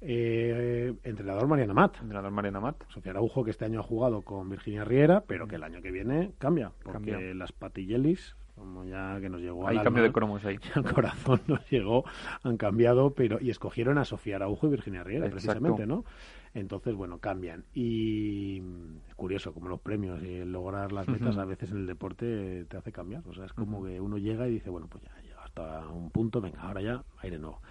Eh, 0.03 0.95
entrenador 1.03 1.47
Mariana 1.47 1.73
Mat. 1.73 1.97
Entrenador 2.01 2.31
Mariana 2.31 2.59
Mat. 2.59 2.83
Sofía 2.89 3.11
Araujo, 3.11 3.43
que 3.43 3.51
este 3.51 3.65
año 3.65 3.81
ha 3.81 3.83
jugado 3.83 4.23
con 4.23 4.49
Virginia 4.49 4.83
Riera, 4.83 5.23
pero 5.27 5.47
que 5.47 5.57
el 5.57 5.63
año 5.63 5.81
que 5.81 5.91
viene 5.91 6.31
cambia, 6.39 6.71
porque 6.83 7.35
las 7.35 7.51
patillelis 7.51 8.35
como 8.61 8.85
ya 8.85 9.19
que 9.19 9.27
nos 9.27 9.41
llegó 9.41 9.67
hay 9.67 9.79
cambio 9.79 10.03
de 10.03 10.11
cromos 10.11 10.45
ahí. 10.45 10.59
el 10.75 10.83
corazón 10.83 11.41
nos 11.47 11.67
llegó 11.69 12.05
han 12.43 12.57
cambiado 12.57 13.13
pero 13.15 13.39
y 13.41 13.49
escogieron 13.49 13.97
a 13.97 14.05
Sofía 14.05 14.35
Araujo 14.35 14.67
y 14.67 14.69
Virginia 14.69 15.03
Riera 15.03 15.29
precisamente 15.29 15.87
no 15.87 16.05
entonces 16.53 16.93
bueno 16.93 17.17
cambian. 17.17 17.63
Y 17.73 18.61
es 19.07 19.15
curioso 19.15 19.53
como 19.53 19.67
los 19.67 19.79
premios 19.79 20.21
y 20.21 20.45
lograr 20.45 20.91
las 20.91 21.07
metas 21.07 21.37
a 21.37 21.45
veces 21.45 21.71
en 21.71 21.77
el 21.77 21.87
deporte 21.87 22.65
te 22.65 22.77
hace 22.77 22.91
cambiar. 22.91 23.23
O 23.27 23.33
sea 23.33 23.45
es 23.45 23.53
como 23.53 23.83
que 23.83 23.99
uno 23.99 24.17
llega 24.17 24.47
y 24.47 24.51
dice 24.51 24.69
bueno 24.69 24.87
pues 24.87 25.03
ya 25.03 25.21
llega 25.21 25.43
hasta 25.43 25.87
un 25.87 26.11
punto 26.11 26.39
venga 26.39 26.61
ahora 26.61 26.81
ya 26.81 27.03
aire 27.21 27.39
nuevo 27.39 27.61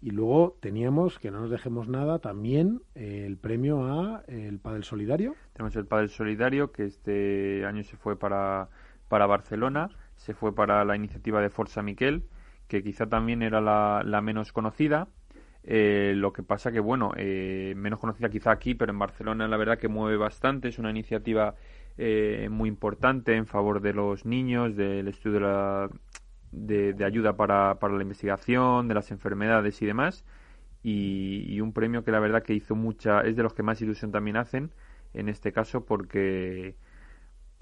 y 0.00 0.10
luego 0.10 0.56
teníamos, 0.58 1.20
que 1.20 1.30
no 1.30 1.38
nos 1.38 1.50
dejemos 1.50 1.86
nada, 1.86 2.18
también 2.18 2.82
el 2.96 3.36
premio 3.36 3.84
a 3.84 4.24
el 4.26 4.58
Padel 4.58 4.82
Solidario. 4.82 5.36
Tenemos 5.52 5.76
el 5.76 5.86
Padel 5.86 6.10
Solidario, 6.10 6.72
que 6.72 6.86
este 6.86 7.64
año 7.64 7.84
se 7.84 7.96
fue 7.96 8.18
para, 8.18 8.68
para 9.06 9.26
Barcelona 9.26 9.90
se 10.22 10.34
fue 10.34 10.54
para 10.54 10.84
la 10.84 10.94
iniciativa 10.94 11.40
de 11.40 11.50
Forza 11.50 11.82
Miquel, 11.82 12.22
que 12.68 12.82
quizá 12.84 13.08
también 13.08 13.42
era 13.42 13.60
la, 13.60 14.20
menos 14.22 14.52
conocida. 14.52 15.08
Eh, 15.64 16.14
lo 16.16 16.32
que 16.32 16.44
pasa 16.44 16.70
que, 16.70 16.78
bueno, 16.78 17.12
eh, 17.16 17.74
menos 17.76 17.98
conocida 17.98 18.30
quizá 18.30 18.52
aquí, 18.52 18.74
pero 18.74 18.92
en 18.92 19.00
Barcelona 19.00 19.48
la 19.48 19.56
verdad 19.56 19.78
que 19.78 19.88
mueve 19.88 20.16
bastante. 20.16 20.68
Es 20.68 20.78
una 20.78 20.90
iniciativa 20.90 21.56
eh, 21.98 22.48
muy 22.52 22.68
importante 22.68 23.34
en 23.34 23.46
favor 23.46 23.80
de 23.80 23.94
los 23.94 24.24
niños, 24.24 24.76
del 24.76 25.08
estudio 25.08 25.90
de, 26.52 26.92
de, 26.92 27.04
ayuda 27.04 27.36
para, 27.36 27.80
para, 27.80 27.94
la 27.94 28.02
investigación, 28.02 28.86
de 28.86 28.94
las 28.94 29.10
enfermedades 29.10 29.82
y 29.82 29.86
demás. 29.86 30.24
Y, 30.84 31.60
un 31.60 31.72
premio 31.72 32.04
que 32.04 32.12
la 32.12 32.20
verdad 32.20 32.44
que 32.44 32.54
hizo 32.54 32.76
mucha, 32.76 33.22
es 33.22 33.34
de 33.34 33.42
los 33.42 33.54
que 33.54 33.64
más 33.64 33.82
ilusión 33.82 34.12
también 34.12 34.36
hacen 34.36 34.70
en 35.14 35.28
este 35.28 35.52
caso 35.52 35.84
porque, 35.84 36.76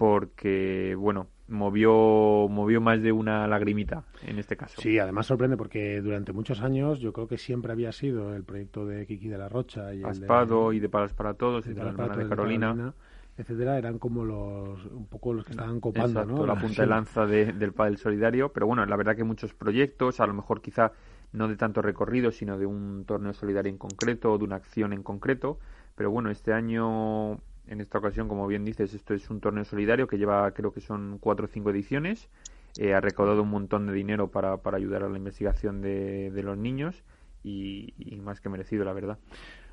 porque 0.01 0.95
bueno, 0.97 1.27
movió, 1.47 2.47
movió 2.49 2.81
más 2.81 3.03
de 3.03 3.11
una 3.11 3.45
lagrimita 3.47 4.03
en 4.25 4.39
este 4.39 4.57
caso. 4.57 4.81
Sí, 4.81 4.97
además 4.97 5.27
sorprende 5.27 5.57
porque 5.57 6.01
durante 6.01 6.33
muchos 6.33 6.61
años 6.61 6.99
yo 6.99 7.13
creo 7.13 7.27
que 7.27 7.37
siempre 7.37 7.71
había 7.71 7.91
sido 7.91 8.33
el 8.33 8.43
proyecto 8.43 8.87
de 8.87 9.05
Kiki 9.05 9.27
de 9.27 9.37
la 9.37 9.47
Rocha 9.47 9.93
y 9.93 10.03
Aspado 10.03 10.73
y 10.73 10.79
de 10.79 10.89
Palas 10.89 11.13
para 11.13 11.35
Todos 11.35 11.67
y 11.67 11.75
de, 11.75 11.83
la 11.83 11.89
hermana 11.91 12.15
de 12.15 12.27
Carolina. 12.27 12.95
etcétera, 13.37 13.77
eran 13.77 13.99
como 13.99 14.25
los 14.25 14.83
un 14.87 15.05
poco 15.05 15.35
los 15.35 15.45
que 15.45 15.51
estaban 15.51 15.79
copando, 15.79 16.47
la 16.47 16.55
punta 16.55 16.81
de 16.81 16.87
lanza 16.87 17.27
del 17.27 17.71
pádel 17.71 17.97
solidario, 17.97 18.51
pero 18.51 18.65
bueno, 18.65 18.83
la 18.83 18.95
verdad 18.95 19.15
que 19.15 19.23
muchos 19.23 19.53
proyectos, 19.53 20.19
a 20.19 20.25
lo 20.25 20.33
mejor 20.33 20.61
quizá 20.61 20.93
no 21.31 21.47
de 21.47 21.57
tanto 21.57 21.83
recorrido, 21.83 22.31
sino 22.31 22.57
de 22.57 22.65
un 22.65 23.05
torneo 23.05 23.33
solidario 23.33 23.69
en 23.69 23.77
concreto 23.77 24.33
o 24.33 24.39
de 24.39 24.45
una 24.45 24.55
acción 24.55 24.93
en 24.93 25.03
concreto. 25.03 25.59
Pero 25.93 26.09
bueno, 26.09 26.31
este 26.31 26.53
año, 26.53 27.39
en 27.71 27.79
esta 27.79 27.99
ocasión, 27.99 28.27
como 28.27 28.47
bien 28.47 28.65
dices, 28.65 28.93
esto 28.93 29.13
es 29.13 29.29
un 29.29 29.39
torneo 29.39 29.63
solidario 29.63 30.05
que 30.05 30.17
lleva, 30.17 30.51
creo 30.51 30.73
que 30.73 30.81
son 30.81 31.17
cuatro 31.19 31.45
o 31.45 31.47
cinco 31.47 31.69
ediciones. 31.69 32.29
Eh, 32.77 32.93
ha 32.93 32.99
recaudado 32.99 33.43
un 33.43 33.49
montón 33.49 33.87
de 33.87 33.93
dinero 33.93 34.29
para, 34.29 34.57
para 34.57 34.77
ayudar 34.77 35.03
a 35.03 35.09
la 35.09 35.17
investigación 35.17 35.81
de, 35.81 36.31
de 36.31 36.43
los 36.43 36.57
niños 36.57 37.03
y, 37.43 37.93
y 37.97 38.19
más 38.19 38.41
que 38.41 38.49
merecido, 38.49 38.83
la 38.83 38.91
verdad. 38.91 39.17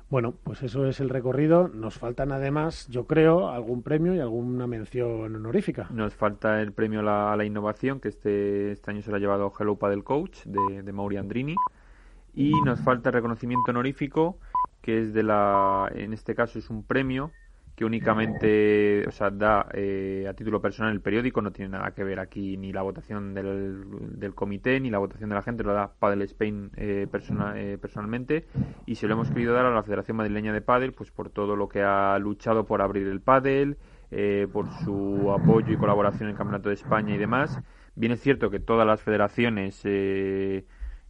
Bueno, 0.09 0.33
pues 0.43 0.63
eso 0.63 0.87
es 0.87 1.01
el 1.01 1.09
recorrido. 1.09 1.67
Nos 1.67 1.97
faltan 1.97 2.31
además, 2.31 2.87
yo 2.87 3.05
creo, 3.05 3.49
algún 3.49 3.83
premio 3.83 4.15
y 4.15 4.19
alguna 4.19 4.65
mención 4.65 5.35
honorífica. 5.35 5.87
Nos 5.91 6.15
falta 6.15 6.61
el 6.61 6.71
premio 6.71 7.01
a 7.01 7.35
la, 7.35 7.45
innovación, 7.45 7.99
que 7.99 8.07
este, 8.07 8.71
este 8.71 8.91
año 8.91 9.01
se 9.01 9.11
lo 9.11 9.17
ha 9.17 9.19
llevado 9.19 9.51
Hello 9.59 9.75
Paddle 9.75 10.03
Coach 10.03 10.45
de, 10.45 10.83
de 10.83 10.91
Mauri 10.93 11.17
Andrini. 11.17 11.55
Y 12.33 12.53
nos 12.61 12.79
falta 12.79 13.09
el 13.09 13.13
reconocimiento 13.13 13.71
honorífico, 13.71 14.39
que 14.81 14.99
es 14.99 15.13
de 15.13 15.23
la, 15.23 15.91
en 15.93 16.13
este 16.13 16.33
caso 16.33 16.57
es 16.59 16.69
un 16.69 16.83
premio 16.83 17.31
que 17.79 17.85
únicamente 17.85 19.07
o 19.07 19.11
sea, 19.11 19.29
da 19.29 19.69
eh, 19.73 20.25
a 20.29 20.33
título 20.33 20.59
personal 20.59 20.91
el 20.91 20.99
periódico, 20.99 21.41
no 21.41 21.53
tiene 21.53 21.69
nada 21.77 21.91
que 21.91 22.03
ver 22.03 22.19
aquí 22.19 22.57
ni 22.57 22.73
la 22.73 22.81
votación 22.81 23.33
del, 23.33 24.19
del 24.19 24.35
comité 24.35 24.81
ni 24.81 24.89
la 24.89 24.97
votación 24.97 25.29
de 25.29 25.35
la 25.35 25.41
gente, 25.41 25.63
lo 25.63 25.71
da 25.71 25.93
Padel 25.97 26.23
Spain 26.23 26.71
eh, 26.75 27.07
eh, 27.07 27.77
personalmente 27.79 28.47
y 28.85 28.95
se 28.95 29.07
lo 29.07 29.13
hemos 29.13 29.31
querido 29.31 29.53
dar 29.53 29.65
a 29.65 29.73
la 29.73 29.81
Federación 29.81 30.17
Madrileña 30.17 30.51
de 30.51 30.59
Padel 30.59 30.91
pues 30.91 31.09
por 31.09 31.29
todo 31.29 31.55
lo 31.55 31.69
que 31.69 31.81
ha 31.81 32.19
luchado 32.19 32.65
por 32.65 32.81
abrir 32.81 33.07
el 33.07 33.21
Padel, 33.21 33.77
por 34.51 34.69
su 34.83 35.31
apoyo 35.31 35.71
y 35.71 35.77
colaboración 35.77 36.23
en 36.23 36.31
el 36.31 36.37
Campeonato 36.37 36.67
de 36.67 36.75
España 36.75 37.15
y 37.15 37.17
demás. 37.17 37.61
Bien 37.95 38.11
es 38.11 38.19
cierto 38.19 38.49
que 38.49 38.59
todas 38.59 38.85
las 38.85 39.01
federaciones 39.01 39.85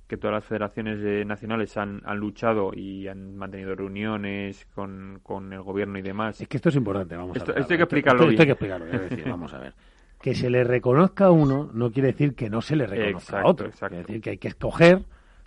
que 0.09 0.17
todas 0.17 0.33
las 0.33 0.43
federaciones 0.43 0.99
eh, 1.03 1.23
nacionales 1.23 1.77
han, 1.77 2.01
han, 2.03 2.17
luchado 2.17 2.71
y 2.73 3.07
han 3.07 3.37
mantenido 3.37 3.75
reuniones 3.75 4.65
con, 4.73 5.19
con, 5.21 5.53
el 5.53 5.61
gobierno 5.61 5.99
y 5.99 6.01
demás. 6.01 6.41
Es 6.41 6.47
que 6.47 6.57
esto 6.57 6.69
es 6.69 6.75
importante, 6.75 7.15
vamos 7.15 7.37
esto, 7.37 7.51
a 7.51 7.53
ver. 7.53 7.61
Esto 7.61 7.73
hay 7.73 7.77
que 7.77 7.83
explicarlo 7.83 8.21
esto, 8.23 8.31
esto 8.31 8.41
hay 8.41 8.47
que 8.47 8.51
explicarlo, 8.53 8.85
es 8.87 9.09
decir, 9.09 9.25
vamos 9.29 9.53
a 9.53 9.59
ver. 9.59 9.75
Que 10.19 10.33
se 10.33 10.49
le 10.49 10.63
reconozca 10.63 11.25
a 11.25 11.31
uno 11.31 11.69
no 11.73 11.91
quiere 11.91 12.07
decir 12.07 12.33
que 12.33 12.49
no 12.49 12.61
se 12.61 12.75
le 12.75 12.87
reconozca 12.87 13.19
exacto, 13.19 13.47
a 13.47 13.51
otro. 13.51 13.67
Exacto. 13.67 13.97
Es 13.97 14.07
decir, 14.07 14.21
que 14.21 14.31
hay 14.31 14.37
que 14.39 14.47
escoger, 14.47 15.03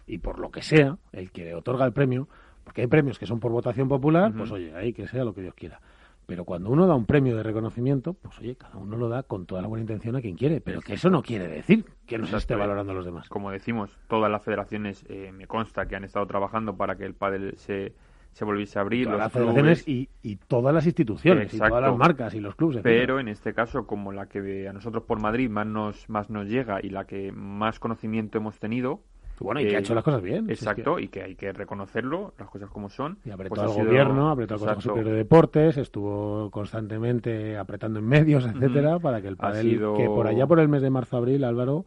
y 0.06 0.18
por 0.18 0.38
lo 0.38 0.52
que 0.52 0.62
sea, 0.62 0.96
el 1.10 1.32
que 1.32 1.44
le 1.44 1.54
otorga 1.56 1.84
el 1.84 1.92
premio, 1.92 2.28
porque 2.62 2.82
hay 2.82 2.86
premios 2.86 3.18
que 3.18 3.26
son 3.26 3.40
por 3.40 3.50
votación 3.50 3.88
popular, 3.88 4.30
uh 4.30 4.34
-huh. 4.34 4.38
pues 4.38 4.52
oye, 4.52 4.72
ahí 4.76 4.92
que 4.92 5.08
sea 5.08 5.24
lo 5.24 5.34
que 5.34 5.42
Dios 5.42 5.54
quiera. 5.54 5.80
Pero 6.26 6.44
cuando 6.44 6.70
uno 6.70 6.86
da 6.86 6.94
un 6.94 7.06
premio 7.06 7.36
de 7.36 7.42
reconocimiento, 7.42 8.14
pues 8.14 8.38
oye, 8.38 8.56
cada 8.56 8.76
uno 8.76 8.96
lo 8.96 9.08
da 9.08 9.22
con 9.22 9.46
toda 9.46 9.60
la 9.60 9.68
buena 9.68 9.82
intención 9.82 10.16
a 10.16 10.20
quien 10.20 10.36
quiere. 10.36 10.60
Pero 10.60 10.80
que 10.80 10.94
eso 10.94 11.10
no 11.10 11.22
quiere 11.22 11.48
decir 11.48 11.84
que 12.06 12.18
no 12.18 12.26
se 12.26 12.36
esté 12.36 12.54
valorando 12.54 12.92
a 12.92 12.94
los 12.94 13.04
demás. 13.04 13.28
Como 13.28 13.50
decimos, 13.50 13.98
todas 14.08 14.30
las 14.30 14.42
federaciones, 14.42 15.04
eh, 15.08 15.32
me 15.32 15.46
consta 15.46 15.86
que 15.86 15.96
han 15.96 16.04
estado 16.04 16.26
trabajando 16.26 16.76
para 16.76 16.96
que 16.96 17.04
el 17.04 17.14
pádel 17.14 17.54
se, 17.56 17.94
se 18.32 18.44
volviese 18.44 18.78
a 18.78 18.82
abrir. 18.82 19.06
Todas 19.06 19.18
las 19.18 19.32
federaciones 19.32 19.88
y, 19.88 20.08
y, 20.22 20.36
todas 20.36 20.74
las 20.74 20.86
instituciones, 20.86 21.52
Exacto. 21.52 21.66
y 21.66 21.68
todas 21.68 21.82
las 21.82 21.96
marcas 21.96 22.34
y 22.34 22.40
los 22.40 22.54
clubes. 22.54 22.80
Pero 22.82 23.20
en 23.20 23.28
este 23.28 23.52
caso, 23.52 23.86
como 23.86 24.12
la 24.12 24.26
que 24.26 24.68
a 24.68 24.72
nosotros 24.72 25.04
por 25.04 25.20
Madrid 25.20 25.50
más 25.50 25.66
nos, 25.66 26.08
más 26.08 26.30
nos 26.30 26.46
llega 26.46 26.80
y 26.82 26.90
la 26.90 27.04
que 27.06 27.32
más 27.32 27.78
conocimiento 27.78 28.38
hemos 28.38 28.58
tenido, 28.58 29.02
bueno, 29.40 29.60
y 29.60 29.66
que 29.66 29.76
ha 29.76 29.80
hecho 29.80 29.94
las 29.94 30.04
cosas 30.04 30.22
bien. 30.22 30.48
Exacto, 30.48 30.96
si 30.98 31.04
es 31.04 31.10
que... 31.10 31.18
y 31.18 31.22
que 31.22 31.22
hay 31.22 31.34
que 31.34 31.52
reconocerlo, 31.52 32.34
las 32.38 32.48
cosas 32.48 32.70
como 32.70 32.88
son. 32.88 33.18
Y 33.24 33.30
apretó 33.30 33.54
pues 33.54 33.62
al 33.62 33.70
sido... 33.70 33.86
gobierno, 33.86 34.30
apretó 34.30 34.54
al 34.54 34.60
Consejo 34.60 34.80
Superior 34.80 35.12
de 35.12 35.16
Deportes, 35.16 35.76
estuvo 35.78 36.50
constantemente 36.50 37.56
apretando 37.56 37.98
en 37.98 38.06
medios, 38.06 38.46
etcétera, 38.46 38.96
uh 38.96 38.98
-huh. 38.98 39.02
para 39.02 39.20
que 39.20 39.28
el 39.28 39.36
padel, 39.36 39.70
sido... 39.70 39.94
que 39.96 40.06
por 40.06 40.26
allá 40.26 40.46
por 40.46 40.60
el 40.60 40.68
mes 40.68 40.82
de 40.82 40.90
marzo-abril, 40.90 41.44
Álvaro, 41.44 41.84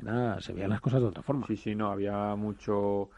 nada, 0.00 0.40
se 0.40 0.52
veían 0.52 0.70
las 0.70 0.80
cosas 0.80 1.00
de 1.00 1.08
otra 1.08 1.22
forma. 1.22 1.46
Sí, 1.46 1.56
sí, 1.56 1.74
no, 1.74 1.90
había 1.90 2.34
mucho... 2.36 3.10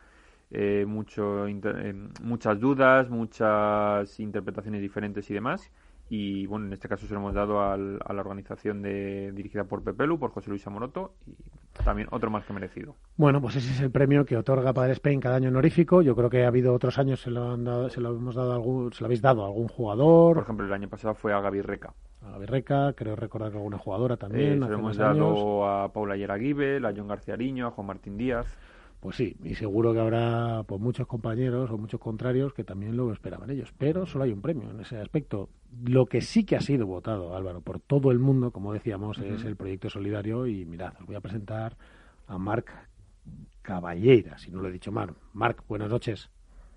Eh, 0.50 0.84
mucho 0.86 1.48
inter... 1.48 1.76
eh, 1.86 1.94
muchas 2.22 2.60
dudas, 2.60 3.10
muchas 3.10 4.20
interpretaciones 4.20 4.80
diferentes 4.80 5.28
y 5.30 5.34
demás 5.34 5.70
y 6.08 6.46
bueno, 6.46 6.66
en 6.66 6.72
este 6.74 6.88
caso 6.88 7.06
se 7.06 7.14
lo 7.14 7.20
hemos 7.20 7.34
dado 7.34 7.62
al, 7.62 7.98
a 8.04 8.12
la 8.12 8.20
organización 8.20 8.82
de, 8.82 9.32
dirigida 9.32 9.64
por 9.64 9.82
Pepelu, 9.82 10.18
por 10.18 10.30
José 10.30 10.50
Luis 10.50 10.66
Amoroto 10.66 11.14
y 11.26 11.34
también 11.82 12.08
otro 12.10 12.30
más 12.30 12.44
que 12.44 12.52
merecido. 12.52 12.94
Bueno, 13.16 13.40
pues 13.40 13.56
ese 13.56 13.72
es 13.72 13.80
el 13.80 13.90
premio 13.90 14.24
que 14.24 14.36
otorga 14.36 14.72
Padre 14.72 14.92
Spain 14.92 15.20
cada 15.20 15.36
año 15.36 15.48
honorífico. 15.48 16.02
Yo 16.02 16.14
creo 16.14 16.28
que 16.28 16.44
ha 16.44 16.48
habido 16.48 16.74
otros 16.74 16.98
años 16.98 17.20
se 17.20 17.30
lo 17.30 17.52
han 17.52 17.64
dado, 17.64 17.88
se 17.88 18.00
lo 18.00 18.14
hemos 18.14 18.34
dado 18.34 18.52
a 18.52 18.54
algún, 18.56 18.92
se 18.92 19.00
lo 19.00 19.06
habéis 19.06 19.22
dado 19.22 19.44
a 19.44 19.46
algún 19.46 19.68
jugador. 19.68 20.34
Por 20.34 20.42
ejemplo, 20.44 20.66
el 20.66 20.72
año 20.72 20.88
pasado 20.88 21.14
fue 21.14 21.32
a 21.32 21.40
Gaby 21.40 21.62
Reca. 21.62 21.94
A 22.22 22.32
Gaby 22.32 22.46
Reca, 22.46 22.92
creo 22.94 23.16
recordar 23.16 23.50
que 23.50 23.56
alguna 23.56 23.78
jugadora 23.78 24.16
también. 24.16 24.62
Eh, 24.62 24.66
se 24.66 24.70
lo 24.70 24.78
hemos 24.78 24.96
dado 24.96 25.64
años. 25.64 25.88
a 25.88 25.92
Paula 25.92 26.16
Yeraguibe, 26.16 26.76
a 26.86 26.92
John 26.94 27.08
García 27.08 27.34
Ariño, 27.34 27.66
a 27.66 27.70
Juan 27.70 27.86
Martín 27.86 28.16
Díaz. 28.16 28.46
Pues 29.04 29.16
sí, 29.16 29.36
y 29.44 29.54
seguro 29.54 29.92
que 29.92 30.00
habrá 30.00 30.62
pues, 30.66 30.80
muchos 30.80 31.06
compañeros 31.06 31.70
o 31.70 31.76
muchos 31.76 32.00
contrarios 32.00 32.54
que 32.54 32.64
también 32.64 32.96
lo 32.96 33.12
esperaban 33.12 33.50
ellos. 33.50 33.70
Pero 33.76 34.06
solo 34.06 34.24
hay 34.24 34.32
un 34.32 34.40
premio 34.40 34.70
en 34.70 34.80
ese 34.80 34.98
aspecto. 34.98 35.50
Lo 35.84 36.06
que 36.06 36.22
sí 36.22 36.46
que 36.46 36.56
ha 36.56 36.62
sido 36.62 36.86
votado, 36.86 37.36
Álvaro, 37.36 37.60
por 37.60 37.80
todo 37.80 38.10
el 38.10 38.18
mundo, 38.18 38.50
como 38.50 38.72
decíamos, 38.72 39.18
uh 39.18 39.20
-huh. 39.20 39.34
es 39.34 39.44
el 39.44 39.56
proyecto 39.56 39.90
solidario. 39.90 40.46
Y 40.46 40.64
mirad, 40.64 40.94
os 40.98 41.06
voy 41.06 41.16
a 41.16 41.20
presentar 41.20 41.76
a 42.26 42.38
Marc 42.38 42.72
Caballera, 43.60 44.38
si 44.38 44.50
no 44.50 44.62
lo 44.62 44.68
he 44.68 44.72
dicho 44.72 44.90
mal. 44.90 45.10
Marc, 45.34 45.62
buenas 45.68 45.90
noches. 45.90 46.30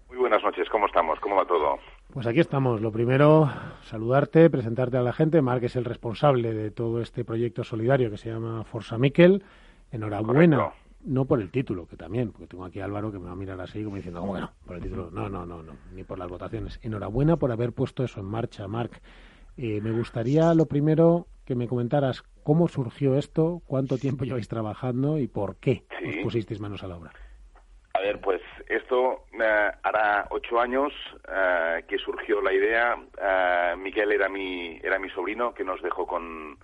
Muy 0.10 0.18
buenas 0.18 0.44
noches, 0.44 0.68
¿cómo 0.70 0.88
estamos? 0.88 1.18
¿Cómo 1.22 1.38
va 1.38 1.46
todo? 1.46 1.78
Pues 2.12 2.28
aquí 2.28 2.42
estamos. 2.42 2.82
Lo 2.82 2.92
primero, 2.92 3.50
saludarte, 3.84 4.50
presentarte 4.50 4.98
a 4.98 5.02
la 5.02 5.14
gente. 5.14 5.42
Marc 5.42 5.64
es 5.64 5.78
el 5.78 5.86
responsable 5.86 6.54
de 6.54 6.72
todo 6.72 7.00
este 7.00 7.24
proyecto 7.24 7.64
solidario 7.64 8.12
que 8.12 8.18
se 8.18 8.30
llama 8.30 8.66
Forza 8.66 8.98
Miquel. 8.98 9.46
Enhorabuena. 9.94 10.58
Correcto 10.58 10.87
no 11.04 11.26
por 11.26 11.42
el 11.42 11.52
título, 11.52 11.88
que 11.88 11.96
también, 11.96 12.32
porque 12.32 12.48
tengo 12.48 12.66
aquí 12.66 12.80
a 12.80 12.86
Álvaro 12.86 13.12
que 13.12 13.20
me 13.20 13.26
va 13.26 13.32
a 13.32 13.36
mirar 13.36 13.60
así 13.62 13.84
como 13.84 13.96
diciendo, 13.96 14.22
¿cómo 14.22 14.34
que 14.34 14.42
no? 14.42 14.52
Por 14.66 14.78
el 14.78 14.84
título. 14.84 15.10
No, 15.12 15.30
no, 15.30 15.46
no, 15.46 15.64
no, 15.64 15.74
ni 15.94 16.04
por 16.04 16.20
las 16.20 16.30
votaciones. 16.30 16.80
Enhorabuena 16.84 17.38
por 17.38 17.52
haber 17.52 17.72
puesto 17.72 18.04
eso 18.04 18.20
en 18.20 18.26
marcha, 18.26 18.68
Marc. 18.68 19.02
Eh, 19.58 19.82
me 19.82 19.92
gustaría 19.92 20.54
lo 20.54 20.66
primero 20.68 21.28
que 21.46 21.56
me 21.56 21.68
comentaras 21.68 22.24
cómo 22.44 22.68
surgió 22.68 23.18
esto, 23.18 23.62
cuánto 23.66 23.98
tiempo 23.98 24.26
lleváis 24.26 24.48
trabajando 24.48 25.18
y 25.18 25.28
por 25.28 25.58
qué 25.58 25.86
sí. 26.00 26.10
os 26.10 26.18
pusisteis 26.18 26.60
manos 26.60 26.84
a 26.84 26.88
la 26.88 26.98
obra. 26.98 27.12
A 27.94 28.00
ver, 28.00 28.22
pues 28.22 28.42
esto 28.68 29.26
eh, 29.34 29.72
hará 29.82 30.28
ocho 30.30 30.60
años 30.60 30.94
eh, 31.28 31.84
que 31.88 31.98
surgió 31.98 32.42
la 32.42 32.54
idea. 32.54 32.96
Miguel 33.78 34.12
era 34.12 34.30
mi, 34.30 34.80
era 34.84 35.00
mi 35.00 35.10
sobrino 35.10 35.54
que 35.54 35.64
nos 35.64 35.82
dejó 35.82 36.06
con, 36.06 36.60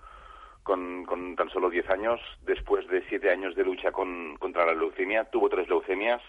con, 0.64 1.04
con, 1.04 1.36
tan 1.36 1.48
solo 1.50 1.70
10 1.70 1.88
años, 1.90 2.20
después 2.42 2.88
de 2.88 3.02
siete 3.08 3.30
años 3.30 3.54
de 3.54 3.64
lucha 3.64 3.92
con, 3.92 4.36
contra 4.38 4.66
la 4.66 4.74
leucemia, 4.74 5.24
tuvo 5.24 5.48
tres 5.48 5.68
leucemias. 5.68 6.20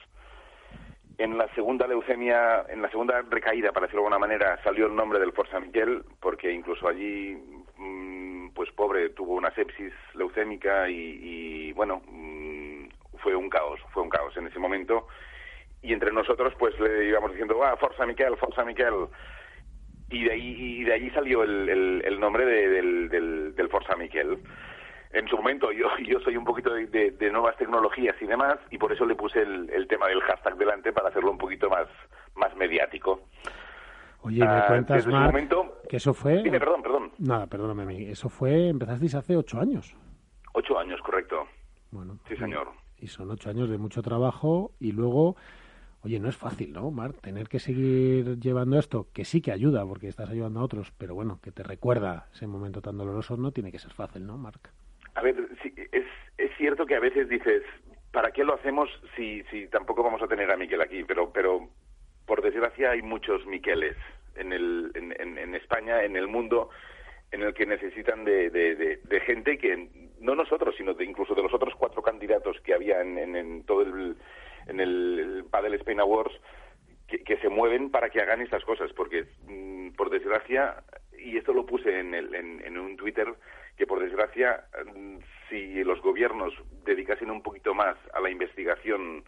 En 1.17 1.37
la 1.37 1.47
segunda 1.55 1.87
leucemia, 1.87 2.65
en 2.67 2.81
la 2.81 2.89
segunda 2.89 3.21
recaída, 3.21 3.71
para 3.71 3.85
decirlo 3.87 4.01
de 4.01 4.07
alguna 4.07 4.19
manera, 4.19 4.61
salió 4.63 4.87
el 4.87 4.95
nombre 4.95 5.19
del 5.19 5.31
Forza 5.31 5.59
Miguel, 5.61 6.03
porque 6.19 6.51
incluso 6.51 6.87
allí, 6.87 7.37
mmm, 7.77 8.49
pues 8.49 8.69
pobre, 8.73 9.09
tuvo 9.11 9.35
una 9.35 9.51
sepsis 9.55 9.93
leucémica 10.13 10.89
y, 10.89 11.19
y 11.23 11.71
bueno, 11.71 12.01
mmm, 12.05 12.87
fue 13.19 13.33
un 13.33 13.49
caos, 13.49 13.79
fue 13.93 14.03
un 14.03 14.09
caos 14.09 14.35
en 14.35 14.47
ese 14.47 14.59
momento. 14.59 15.07
Y 15.81 15.93
entre 15.93 16.11
nosotros, 16.11 16.53
pues 16.59 16.77
le 16.79 17.07
íbamos 17.07 17.31
diciendo, 17.31 17.63
ah, 17.63 17.77
Forza 17.77 18.05
Miquel, 18.05 18.35
Forza 18.35 18.65
Miquel 18.65 19.07
y 20.09 20.23
de 20.23 20.31
ahí 20.31 20.55
y 20.57 20.83
de 20.83 20.93
allí 20.93 21.09
salió 21.11 21.43
el, 21.43 21.69
el, 21.69 22.01
el 22.05 22.19
nombre 22.19 22.45
de, 22.45 22.69
del, 22.69 23.09
del, 23.09 23.55
del, 23.55 23.69
Forza 23.69 23.95
Miquel. 23.95 24.39
En 25.11 25.27
su 25.27 25.37
momento 25.37 25.71
yo, 25.71 25.87
yo 26.07 26.19
soy 26.19 26.37
un 26.37 26.45
poquito 26.45 26.73
de, 26.73 26.87
de, 26.87 27.11
de, 27.11 27.31
nuevas 27.31 27.57
tecnologías 27.57 28.15
y 28.21 28.25
demás 28.25 28.57
y 28.69 28.77
por 28.77 28.91
eso 28.91 29.05
le 29.05 29.15
puse 29.15 29.41
el, 29.41 29.69
el, 29.71 29.87
tema 29.87 30.07
del 30.07 30.21
hashtag 30.21 30.57
delante 30.57 30.91
para 30.91 31.09
hacerlo 31.09 31.31
un 31.31 31.37
poquito 31.37 31.69
más, 31.69 31.87
más 32.35 32.55
mediático. 32.55 33.21
Oye, 34.21 34.43
¿me 34.43 34.59
uh, 34.59 34.67
cuentas, 34.67 35.05
Marc, 35.05 35.27
momento... 35.27 35.81
que 35.87 35.97
eso 35.97 36.13
fue... 36.13 36.41
Dime, 36.41 36.59
perdón, 36.59 36.81
perdón. 36.81 37.11
Nada, 37.19 37.45
perdóname 37.45 37.83
a 37.83 37.85
mí. 37.85 38.05
Eso 38.05 38.27
fue... 38.27 38.69
Empezasteis 38.69 39.13
hace 39.13 39.37
ocho 39.37 39.59
años. 39.59 39.95
Ocho 40.53 40.79
años, 40.79 40.99
correcto. 41.01 41.45
Bueno. 41.91 42.17
Sí, 42.27 42.35
señor. 42.35 42.69
Y 42.97 43.07
son 43.07 43.29
ocho 43.29 43.51
años 43.51 43.69
de 43.69 43.77
mucho 43.77 44.01
trabajo 44.01 44.71
y 44.79 44.93
luego 44.93 45.35
Oye, 46.05 46.19
no 46.19 46.29
es 46.29 46.37
fácil, 46.37 46.71
¿no, 46.71 46.91
Marc? 46.91 47.19
Tener 47.19 47.47
que 47.47 47.57
seguir 47.57 48.37
llevando 48.39 48.77
esto, 48.77 49.07
que 49.11 49.25
sí 49.25 49.41
que 49.41 49.51
ayuda, 49.51 49.83
porque 49.87 50.07
estás 50.07 50.29
ayudando 50.29 50.59
a 50.59 50.63
otros, 50.63 50.93
pero 50.99 51.15
bueno, 51.15 51.39
que 51.41 51.51
te 51.51 51.63
recuerda 51.63 52.27
ese 52.31 52.45
momento 52.45 52.79
tan 52.79 52.95
doloroso, 52.95 53.37
no 53.37 53.51
tiene 53.51 53.71
que 53.71 53.79
ser 53.79 53.91
fácil, 53.91 54.23
¿no, 54.27 54.37
Marc? 54.37 54.69
A 55.15 55.23
ver, 55.23 55.35
es, 55.63 56.05
es 56.37 56.51
cierto 56.59 56.85
que 56.85 56.95
a 56.95 56.99
veces 56.99 57.27
dices, 57.27 57.63
¿para 58.11 58.29
qué 58.29 58.43
lo 58.43 58.53
hacemos 58.53 58.87
si, 59.15 59.41
si 59.49 59.65
tampoco 59.65 60.03
vamos 60.03 60.21
a 60.21 60.27
tener 60.27 60.51
a 60.51 60.57
Miquel 60.57 60.79
aquí? 60.79 61.03
Pero, 61.03 61.31
pero 61.33 61.69
por 62.27 62.43
desgracia 62.43 62.91
hay 62.91 63.01
muchos 63.01 63.43
Miqueles 63.47 63.97
en, 64.35 64.53
el, 64.53 64.91
en, 64.93 65.39
en, 65.39 65.55
España, 65.55 66.03
en 66.03 66.15
el 66.15 66.27
mundo, 66.27 66.69
en 67.31 67.41
el 67.41 67.55
que 67.55 67.65
necesitan 67.65 68.25
de, 68.25 68.51
de, 68.51 68.75
de, 68.75 68.97
de 68.97 69.19
gente 69.21 69.57
que, 69.57 69.89
no 70.19 70.35
nosotros, 70.35 70.75
sino 70.77 70.93
de, 70.93 71.03
incluso 71.03 71.33
de 71.33 71.41
los 71.41 71.53
otros 71.53 71.73
cuatro 71.75 72.03
candidatos 72.03 72.61
que 72.61 72.75
había 72.75 73.01
en, 73.01 73.17
en 73.35 73.63
todo 73.63 73.81
el 73.81 74.17
en 74.67 74.79
el, 74.79 75.19
el 75.19 75.45
Padel 75.45 75.75
Spain 75.75 75.99
Awards 75.99 76.35
que, 77.07 77.37
se 77.37 77.49
mueven 77.49 77.91
para 77.91 78.09
que 78.09 78.21
hagan 78.21 78.41
estas 78.41 78.63
cosas, 78.63 78.91
porque 78.93 79.25
mmm, 79.47 79.89
por 79.91 80.09
desgracia, 80.09 80.83
y 81.17 81.37
esto 81.37 81.53
lo 81.53 81.65
puse 81.65 81.99
en, 81.99 82.13
el, 82.13 82.33
en, 82.33 82.77
un 82.77 82.97
Twitter, 82.97 83.33
que 83.77 83.85
por 83.85 83.99
desgracia, 83.99 84.65
mm, 84.93 85.17
si 85.49 85.83
los 85.83 86.01
gobiernos 86.01 86.53
dedicasen 86.83 87.29
un 87.29 87.41
poquito 87.41 87.73
más 87.73 87.95
a 88.13 88.19
la 88.19 88.29
investigación 88.29 89.23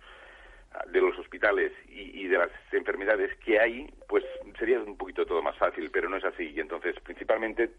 de 0.92 1.02
los 1.02 1.18
hospitales 1.18 1.72
y, 1.88 2.28
de 2.28 2.38
las 2.38 2.52
enfermedades 2.72 3.36
que 3.40 3.60
hay, 3.60 3.90
pues 4.08 4.24
sería 4.60 4.80
un 4.80 4.98
poquito 4.98 5.26
todo 5.26 5.42
más 5.42 5.58
fácil, 5.58 5.90
pero 5.92 6.10
no 6.10 6.18
es 6.18 6.26
así. 6.26 6.52
Y 6.56 6.60
entonces, 6.60 7.00
principalmente, 7.00 7.72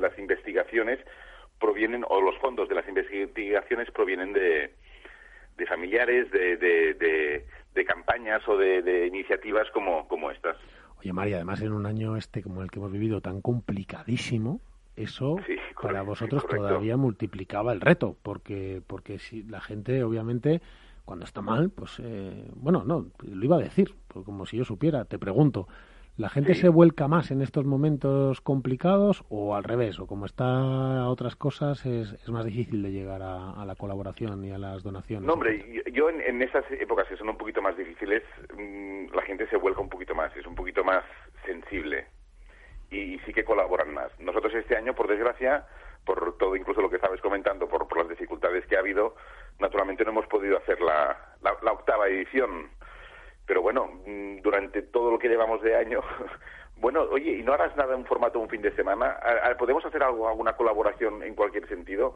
las 0.00 0.18
investigaciones 0.18 0.98
provienen, 1.58 2.04
o 2.08 2.20
los 2.20 2.36
fondos 2.38 2.68
de 2.68 2.74
las 2.74 2.86
investigaciones 2.86 3.90
provienen 3.90 4.32
de, 4.32 4.74
de 5.62 5.66
familiares, 5.66 6.30
de, 6.32 6.56
de, 6.56 7.44
de, 7.74 7.84
campañas 7.84 8.46
o 8.48 8.56
de, 8.56 9.06
iniciativas 9.06 9.68
como, 9.72 10.08
como 10.08 10.30
estas. 10.30 10.56
Oye, 10.98 11.12
María, 11.12 11.36
además 11.36 11.60
en 11.62 11.72
un 11.72 11.86
año 11.86 12.16
este 12.16 12.42
como 12.42 12.62
el 12.62 12.70
que 12.70 12.78
hemos 12.78 12.92
vivido 12.92 13.20
tan 13.20 13.40
complicadísimo, 13.40 14.60
eso 14.96 15.36
para 15.80 16.02
vosotros 16.02 16.46
todavía 16.46 16.96
multiplicaba 16.96 17.72
el 17.72 17.80
reto, 17.80 18.16
porque, 18.22 18.82
porque 18.86 19.18
si 19.18 19.42
la 19.44 19.60
gente 19.60 20.02
obviamente 20.04 20.60
cuando 21.04 21.24
está 21.24 21.42
mal, 21.42 21.70
pues 21.70 22.00
eh, 22.02 22.48
bueno, 22.54 22.84
no, 22.84 23.06
lo 23.22 23.44
iba 23.44 23.56
a 23.56 23.60
decir, 23.60 23.94
pues 24.08 24.24
como 24.24 24.46
si 24.46 24.56
yo 24.56 24.64
supiera, 24.64 25.04
te 25.04 25.18
pregunto, 25.18 25.66
¿la 26.16 26.28
gente 26.28 26.54
se 26.54 26.68
vuelca 26.68 27.08
más 27.08 27.30
en 27.30 27.42
estos 27.42 27.64
momentos 27.64 28.40
complicados 28.40 29.24
o 29.28 29.54
al 29.54 29.64
revés? 29.64 29.98
O 29.98 30.06
como 30.06 30.26
está 30.26 31.08
otras 31.08 31.36
cosas, 31.36 31.84
es, 31.86 32.12
es 32.12 32.28
más 32.28 32.44
difícil 32.44 32.82
de 32.82 32.92
llegar 32.92 33.22
a, 33.22 33.64
la 33.64 33.74
colaboración 33.74 34.44
y 34.44 34.50
a 34.50 34.58
las 34.58 34.82
donaciones? 34.82 35.26
No, 35.26 35.34
hombre, 35.34 35.82
yo 35.92 36.10
en, 36.10 36.20
en, 36.20 36.42
esas 36.42 36.64
épocas 36.72 37.08
que 37.08 37.16
son 37.16 37.28
un 37.28 37.36
poquito 37.36 37.62
más 37.62 37.76
difíciles, 37.76 38.22
mm, 38.56 39.14
la 39.14 39.22
gente 39.22 39.46
se 39.48 39.56
vuelca 39.56 39.80
un 39.80 39.88
poquito 39.88 40.14
más, 40.14 40.36
es 40.36 40.46
un 40.46 40.54
poquito 40.54 40.84
más 40.84 41.04
sensible 41.44 42.06
y, 42.92 43.18
sí 43.20 43.32
que 43.32 43.44
colaboran 43.44 43.92
más. 43.92 44.10
Nosotros 44.20 44.54
este 44.54 44.76
año, 44.76 44.94
por 44.94 45.08
desgracia, 45.08 45.66
por 46.04 46.36
todo 46.36 46.56
incluso 46.56 46.80
lo 46.80 46.90
que 46.90 46.96
estabas 46.96 47.20
comentando, 47.20 47.68
por, 47.68 47.88
por 47.88 47.98
las 47.98 48.08
dificultades 48.08 48.66
que 48.66 48.76
ha 48.76 48.80
habido, 48.80 49.14
naturalmente 49.58 50.04
no 50.04 50.10
hemos 50.10 50.26
podido 50.26 50.58
hacer 50.58 50.80
la, 50.80 51.16
la, 51.42 51.72
octava 51.72 52.08
edición. 52.08 52.70
Pero 53.52 53.60
bueno, 53.60 53.86
mm, 54.06 54.40
durante 54.40 54.80
todo 54.80 55.10
lo 55.10 55.18
que 55.18 55.28
llevamos 55.28 55.60
de 55.60 55.76
año, 55.76 56.00
bueno, 56.76 57.02
oye, 57.02 57.32
¿y 57.32 57.42
no 57.42 57.52
harás 57.52 57.76
nada 57.76 57.94
en 57.94 58.06
formato 58.06 58.38
un 58.38 58.48
fin 58.48 58.62
de 58.62 58.74
semana? 58.74 59.14
¿Podemos 59.58 59.84
hacer 59.84 60.02
algo, 60.02 60.26
alguna 60.26 60.54
colaboración 60.54 61.22
en 61.22 61.34
cualquier 61.34 61.68
sentido? 61.68 62.14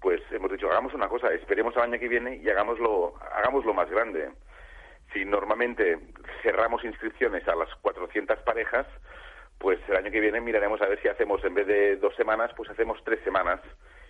Pues 0.00 0.20
hemos 0.30 0.48
dicho, 0.48 0.70
hagamos 0.70 0.94
una 0.94 1.08
cosa, 1.08 1.34
esperemos 1.34 1.76
al 1.76 1.92
año 1.92 1.98
que 1.98 2.06
viene 2.06 2.36
y 2.36 2.48
hagámoslo, 2.48 3.14
hagámoslo 3.34 3.74
más 3.74 3.90
grande. 3.90 4.30
Si 5.12 5.24
normalmente 5.24 5.98
cerramos 6.44 6.84
inscripciones 6.84 7.48
a 7.48 7.56
las 7.56 7.74
400 7.82 8.38
parejas, 8.42 8.86
pues 9.58 9.80
el 9.88 9.96
año 9.96 10.12
que 10.12 10.20
viene 10.20 10.40
miraremos 10.40 10.80
a 10.82 10.86
ver 10.86 11.02
si 11.02 11.08
hacemos, 11.08 11.44
en 11.44 11.54
vez 11.54 11.66
de 11.66 11.96
dos 11.96 12.14
semanas, 12.14 12.52
pues 12.56 12.70
hacemos 12.70 13.02
tres 13.02 13.18
semanas 13.24 13.58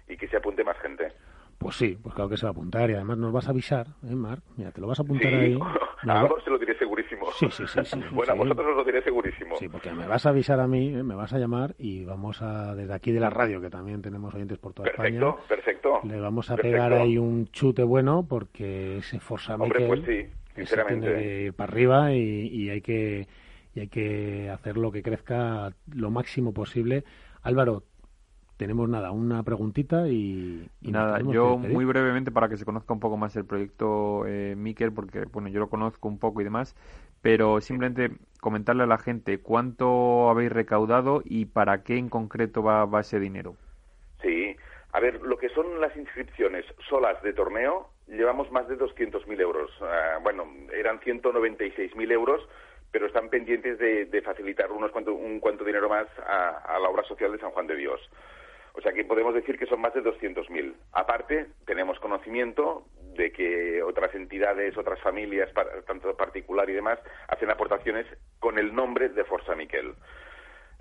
y 0.08 0.18
que 0.18 0.28
se 0.28 0.36
apunte 0.36 0.62
más 0.62 0.78
gente. 0.80 1.10
Pues 1.58 1.76
sí, 1.76 1.98
pues 2.02 2.14
claro 2.14 2.28
que 2.28 2.36
se 2.36 2.44
va 2.44 2.50
a 2.50 2.52
apuntar 2.52 2.90
y 2.90 2.94
además 2.94 3.18
nos 3.18 3.32
vas 3.32 3.48
a 3.48 3.50
avisar, 3.50 3.86
¿eh, 4.04 4.14
Marc? 4.14 4.42
Mira, 4.56 4.72
te 4.72 4.80
lo 4.80 4.86
vas 4.86 4.98
a 4.98 5.02
apuntar 5.02 5.32
ahí. 5.32 5.58
A 6.08 6.20
ambos 6.20 6.44
se 6.44 6.50
lo 6.50 6.58
diré 6.58 6.76
segurísimo. 6.78 7.26
Sí, 7.32 7.48
sí, 7.50 7.64
sí. 7.66 7.80
sí 7.82 8.00
bueno, 8.12 8.32
a 8.32 8.36
vosotros 8.36 8.66
os 8.68 8.76
lo 8.76 8.84
diré 8.84 9.02
segurísimo. 9.02 9.56
Sí, 9.56 9.68
porque 9.68 9.90
me 9.92 10.06
vas 10.06 10.26
a 10.26 10.28
avisar 10.28 10.60
a 10.60 10.68
mí, 10.68 10.88
¿eh? 10.90 11.02
me 11.02 11.14
vas 11.14 11.32
a 11.32 11.38
llamar 11.38 11.74
y 11.78 12.04
vamos 12.04 12.42
a, 12.42 12.74
desde 12.74 12.92
aquí 12.92 13.12
de 13.12 13.18
la 13.18 13.30
radio, 13.30 13.60
que 13.60 13.70
también 13.70 14.02
tenemos 14.02 14.32
oyentes 14.34 14.58
por 14.58 14.74
toda 14.74 14.90
España. 14.90 15.34
Perfecto, 15.48 16.00
Le 16.04 16.20
vamos 16.20 16.50
a 16.50 16.56
pegar 16.56 16.92
ahí 16.92 17.16
un 17.16 17.46
chute 17.48 17.82
bueno 17.82 18.26
porque 18.28 18.98
ese 18.98 19.18
Forza 19.20 19.54
Hombre, 19.54 19.86
pues 19.86 20.02
sí, 20.04 20.26
sinceramente. 20.54 21.06
Tiene 21.06 21.22
que 21.22 21.42
ir 21.44 21.54
para 21.54 21.72
arriba 21.72 22.12
y, 22.12 22.48
y 22.48 22.70
hay 22.70 22.82
que 22.82 23.26
y 23.74 23.80
hay 23.80 23.88
que 23.88 24.50
hacer 24.50 24.76
lo 24.76 24.90
que 24.90 25.02
crezca 25.02 25.70
lo 25.94 26.10
máximo 26.10 26.52
posible. 26.52 27.04
Álvaro, 27.42 27.84
tenemos 28.56 28.88
nada, 28.88 29.10
una 29.10 29.42
preguntita 29.42 30.08
y, 30.08 30.68
nada. 30.80 31.20
Yo 31.20 31.58
muy 31.58 31.84
brevemente 31.84 32.30
para 32.30 32.48
que 32.48 32.56
se 32.56 32.64
conozca 32.64 32.92
un 32.92 33.00
poco 33.00 33.16
más 33.16 33.36
el 33.36 33.44
proyecto 33.44 34.26
eh, 34.26 34.54
Miquel, 34.56 34.92
porque 34.92 35.24
bueno, 35.24 35.48
yo 35.48 35.60
lo 35.60 35.68
conozco 35.68 36.08
un 36.08 36.18
poco 36.18 36.40
y 36.40 36.44
demás, 36.44 36.74
pero 37.22 37.60
simplemente 37.60 38.16
comentarle 38.40 38.84
a 38.84 38.86
la 38.86 38.98
gente 38.98 39.38
cuánto 39.38 40.30
habéis 40.30 40.52
recaudado 40.52 41.22
y 41.24 41.46
para 41.46 41.82
qué 41.82 41.98
en 41.98 42.08
concreto 42.08 42.62
va, 42.62 42.84
va 42.86 43.00
ese 43.00 43.20
dinero. 43.20 43.56
Sí, 44.22 44.56
a 44.92 45.00
ver, 45.00 45.20
lo 45.22 45.36
que 45.36 45.48
son 45.50 45.80
las 45.80 45.94
inscripciones 45.96 46.64
solas 46.88 47.22
de 47.22 47.32
torneo, 47.32 47.90
llevamos 48.08 48.50
más 48.50 48.66
de 48.68 48.78
200.000 48.78 49.40
euros. 49.40 49.70
Ah, 49.82 50.18
bueno, 50.22 50.44
eran 50.72 51.00
196.000 51.00 52.12
euros 52.12 52.40
pero 52.96 53.08
están 53.08 53.28
pendientes 53.28 53.78
de, 53.78 54.22
facilitar 54.22 54.72
unos 54.72 54.90
cuanto, 54.90 55.12
un 55.12 55.38
cuanto 55.38 55.64
dinero 55.64 55.86
más 55.86 56.06
a, 56.26 56.78
la 56.80 56.88
obra 56.88 57.02
social 57.04 57.30
de 57.30 57.38
San 57.38 57.50
Juan 57.50 57.66
de 57.66 57.76
Dios. 57.76 58.00
O 58.76 58.80
sea 58.82 58.92
que 58.92 59.04
podemos 59.04 59.34
decir 59.34 59.58
que 59.58 59.66
son 59.66 59.80
más 59.80 59.94
de 59.94 60.02
200.000. 60.02 60.74
Aparte, 60.92 61.46
tenemos 61.64 61.98
conocimiento 61.98 62.84
de 63.16 63.32
que 63.32 63.82
otras 63.82 64.14
entidades, 64.14 64.76
otras 64.76 65.00
familias, 65.00 65.50
tanto 65.86 66.14
particular 66.16 66.68
y 66.68 66.74
demás, 66.74 66.98
hacen 67.28 67.50
aportaciones 67.50 68.06
con 68.38 68.58
el 68.58 68.74
nombre 68.74 69.08
de 69.08 69.24
Forza 69.24 69.54
Miquel. 69.54 69.94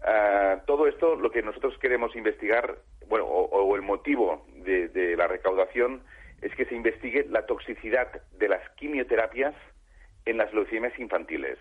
Ah, 0.03 0.61
todo 0.67 0.87
esto, 0.87 1.15
lo 1.15 1.31
que 1.31 1.41
nosotros 1.41 1.77
queremos 1.79 2.15
investigar, 2.15 2.75
bueno, 3.07 3.25
o, 3.25 3.75
el 3.75 3.81
motivo 3.81 4.45
de, 4.57 5.15
la 5.17 5.27
recaudación, 5.27 6.03
es 6.41 6.53
que 6.55 6.65
se 6.65 6.75
investigue 6.75 7.25
la 7.29 7.45
toxicidad 7.45 8.21
de 8.33 8.49
las 8.49 8.69
quimioterapias 8.71 9.55
en 10.25 10.37
las 10.37 10.53
leucemias 10.53 10.97
infantiles. 10.99 11.57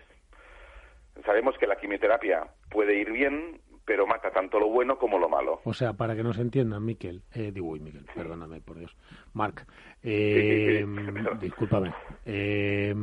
Sabemos 1.25 1.57
que 1.57 1.65
la 1.65 1.77
quimioterapia 1.77 2.47
puede 2.69 2.95
ir 2.95 3.11
bien, 3.11 3.61
pero 3.85 4.07
mata 4.07 4.31
tanto 4.31 4.59
lo 4.59 4.67
bueno 4.69 4.97
como 4.97 5.19
lo 5.19 5.29
malo. 5.29 5.61
O 5.63 5.73
sea, 5.73 5.93
para 5.93 6.15
que 6.15 6.23
nos 6.23 6.37
entiendan, 6.37 6.83
Miquel, 6.83 7.21
eh, 7.33 7.51
digo, 7.53 7.69
uy, 7.69 7.79
Miquel, 7.79 8.05
perdóname, 8.13 8.61
por 8.61 8.77
Dios. 8.77 8.95
Marc, 9.33 9.65
eh, 10.03 10.85
discúlpame. 11.39 11.93
Eh, 12.25 12.95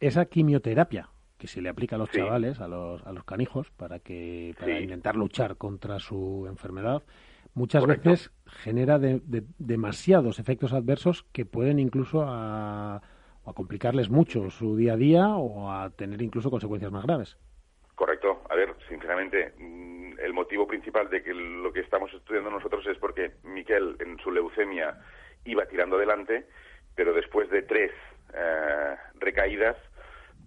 esa 0.00 0.26
quimioterapia 0.26 1.08
que 1.38 1.48
se 1.48 1.60
le 1.60 1.68
aplica 1.68 1.96
a 1.96 1.98
los 1.98 2.10
chavales, 2.10 2.60
a 2.60 2.68
los, 2.68 3.04
a 3.04 3.12
los 3.12 3.24
canijos, 3.24 3.70
para, 3.72 3.98
que, 3.98 4.54
para 4.58 4.78
intentar 4.78 5.16
luchar 5.16 5.56
contra 5.56 5.98
su 5.98 6.46
enfermedad, 6.48 7.02
muchas 7.54 7.84
veces 7.84 8.32
genera 8.46 9.00
demasiados 9.00 10.38
efectos 10.38 10.72
adversos 10.72 11.24
que 11.32 11.44
pueden 11.44 11.80
incluso 11.80 12.22
a 12.24 13.02
a 13.44 13.52
complicarles 13.52 14.08
mucho 14.08 14.50
su 14.50 14.76
día 14.76 14.94
a 14.94 14.96
día 14.96 15.28
o 15.28 15.70
a 15.70 15.90
tener 15.90 16.22
incluso 16.22 16.50
consecuencias 16.50 16.92
más 16.92 17.04
graves. 17.04 17.36
Correcto. 17.94 18.41
Sinceramente, 19.02 19.52
mm, 19.58 20.20
el 20.20 20.32
motivo 20.32 20.64
principal 20.64 21.10
de 21.10 21.24
que 21.24 21.34
lo 21.34 21.72
que 21.72 21.80
estamos 21.80 22.14
estudiando 22.14 22.50
nosotros 22.50 22.86
es 22.86 22.96
porque 22.98 23.32
Miquel 23.42 23.96
en 23.98 24.16
su 24.20 24.30
leucemia 24.30 24.96
iba 25.44 25.66
tirando 25.66 25.96
adelante, 25.96 26.46
pero 26.94 27.12
después 27.12 27.50
de 27.50 27.62
tres 27.62 27.90
eh, 28.32 28.96
recaídas, 29.18 29.76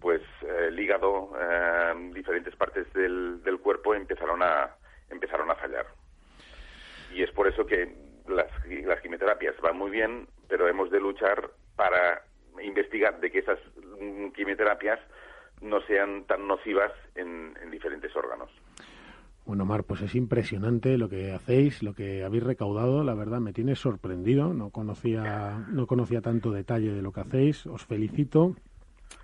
pues 0.00 0.22
el 0.40 0.78
eh, 0.78 0.82
hígado, 0.82 1.32
eh, 1.38 2.10
diferentes 2.14 2.56
partes 2.56 2.90
del, 2.94 3.42
del, 3.42 3.58
cuerpo 3.58 3.94
empezaron 3.94 4.42
a 4.42 4.70
empezaron 5.10 5.50
a 5.50 5.56
fallar. 5.56 5.84
Y 7.12 7.22
es 7.22 7.30
por 7.32 7.48
eso 7.48 7.66
que 7.66 7.94
las, 8.26 8.48
las 8.86 9.02
quimioterapias 9.02 9.60
van 9.60 9.76
muy 9.76 9.90
bien, 9.90 10.28
pero 10.48 10.66
hemos 10.66 10.90
de 10.90 11.00
luchar 11.00 11.50
para 11.76 12.22
investigar 12.62 13.20
de 13.20 13.30
que 13.30 13.40
esas 13.40 13.58
mm, 14.00 14.28
quimioterapias 14.30 14.98
no 15.60 15.80
sean 15.82 16.24
tan 16.24 16.46
nocivas 16.46 16.92
en, 17.14 17.54
diferentes 17.70 18.14
órganos. 18.16 18.50
Bueno, 19.44 19.64
Mar, 19.64 19.84
pues 19.84 20.02
es 20.02 20.14
impresionante 20.14 20.98
lo 20.98 21.08
que 21.08 21.32
hacéis, 21.32 21.82
lo 21.82 21.94
que 21.94 22.24
habéis 22.24 22.42
recaudado. 22.42 23.04
La 23.04 23.14
verdad, 23.14 23.40
me 23.40 23.52
tiene 23.52 23.76
sorprendido. 23.76 24.52
No 24.52 24.70
conocía, 24.70 25.64
no 25.70 25.86
conocía 25.86 26.20
tanto 26.20 26.50
detalle 26.50 26.92
de 26.92 27.02
lo 27.02 27.12
que 27.12 27.20
hacéis. 27.20 27.66
Os 27.66 27.84
felicito. 27.84 28.56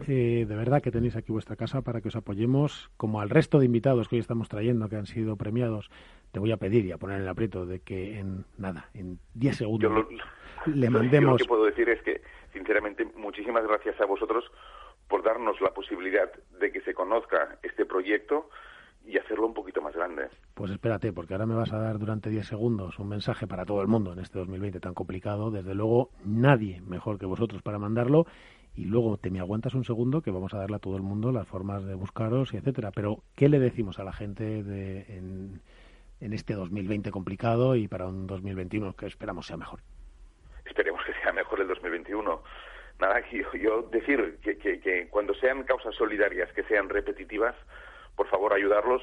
Eh, 0.06 0.46
de 0.48 0.56
verdad 0.56 0.80
que 0.80 0.90
tenéis 0.92 1.16
aquí 1.16 1.32
vuestra 1.32 1.56
casa 1.56 1.82
para 1.82 2.00
que 2.00 2.08
os 2.08 2.16
apoyemos. 2.16 2.90
Como 2.96 3.20
al 3.20 3.30
resto 3.30 3.58
de 3.58 3.66
invitados 3.66 4.08
que 4.08 4.16
hoy 4.16 4.20
estamos 4.20 4.48
trayendo, 4.48 4.88
que 4.88 4.96
han 4.96 5.06
sido 5.06 5.36
premiados, 5.36 5.90
te 6.30 6.38
voy 6.38 6.52
a 6.52 6.56
pedir 6.56 6.86
y 6.86 6.92
a 6.92 6.98
poner 6.98 7.16
en 7.16 7.22
el 7.22 7.28
aprieto 7.28 7.66
de 7.66 7.80
que 7.80 8.18
en 8.18 8.44
nada, 8.58 8.90
en 8.94 9.18
10 9.34 9.56
segundos 9.56 10.06
le 10.66 10.90
mandemos. 10.90 11.32
lo 11.32 11.36
que 11.36 11.44
puedo 11.44 11.64
decir 11.64 11.88
es 11.88 12.00
que 12.02 12.22
sinceramente, 12.52 13.04
muchísimas 13.16 13.66
gracias 13.66 14.00
a 14.00 14.06
vosotros 14.06 14.44
por 15.12 15.22
darnos 15.22 15.60
la 15.60 15.74
posibilidad 15.74 16.32
de 16.58 16.72
que 16.72 16.80
se 16.80 16.94
conozca 16.94 17.58
este 17.62 17.84
proyecto 17.84 18.48
y 19.04 19.18
hacerlo 19.18 19.46
un 19.46 19.52
poquito 19.52 19.82
más 19.82 19.94
grande. 19.94 20.28
Pues 20.54 20.70
espérate, 20.70 21.12
porque 21.12 21.34
ahora 21.34 21.44
me 21.44 21.54
vas 21.54 21.70
a 21.70 21.78
dar 21.78 21.98
durante 21.98 22.30
10 22.30 22.46
segundos 22.46 22.98
un 22.98 23.10
mensaje 23.10 23.46
para 23.46 23.66
todo 23.66 23.82
el 23.82 23.88
mundo 23.88 24.14
en 24.14 24.20
este 24.20 24.38
2020 24.38 24.80
tan 24.80 24.94
complicado. 24.94 25.50
Desde 25.50 25.74
luego, 25.74 26.08
nadie 26.24 26.80
mejor 26.80 27.18
que 27.18 27.26
vosotros 27.26 27.60
para 27.60 27.78
mandarlo. 27.78 28.24
Y 28.74 28.86
luego 28.86 29.18
te 29.18 29.30
me 29.30 29.40
aguantas 29.40 29.74
un 29.74 29.84
segundo 29.84 30.22
que 30.22 30.30
vamos 30.30 30.54
a 30.54 30.58
darle 30.60 30.76
a 30.76 30.78
todo 30.78 30.96
el 30.96 31.02
mundo 31.02 31.30
las 31.30 31.46
formas 31.46 31.84
de 31.84 31.92
buscaros 31.92 32.54
y 32.54 32.56
etcétera. 32.56 32.90
Pero, 32.90 33.18
¿qué 33.36 33.50
le 33.50 33.58
decimos 33.58 33.98
a 33.98 34.04
la 34.04 34.14
gente 34.14 34.62
de, 34.62 35.00
en, 35.14 35.60
en 36.20 36.32
este 36.32 36.54
2020 36.54 37.10
complicado 37.10 37.76
y 37.76 37.86
para 37.86 38.06
un 38.06 38.26
2021 38.26 38.96
que 38.96 39.04
esperamos 39.04 39.46
sea 39.46 39.58
mejor? 39.58 39.80
esperemos 40.64 41.04
que 41.04 41.12
sea 41.22 41.32
mejor 41.32 41.60
el 41.60 41.68
2021. 41.68 42.42
Nada, 43.02 43.20
yo, 43.32 43.52
yo 43.54 43.82
decir 43.90 44.38
que, 44.42 45.08
cuando 45.10 45.34
sean 45.34 45.64
causas 45.64 45.94
solidarias, 45.96 46.52
que 46.52 46.62
sean 46.64 46.88
repetitivas, 46.88 47.56
por 48.16 48.28
favor 48.28 48.52
ayudarlos. 48.52 49.02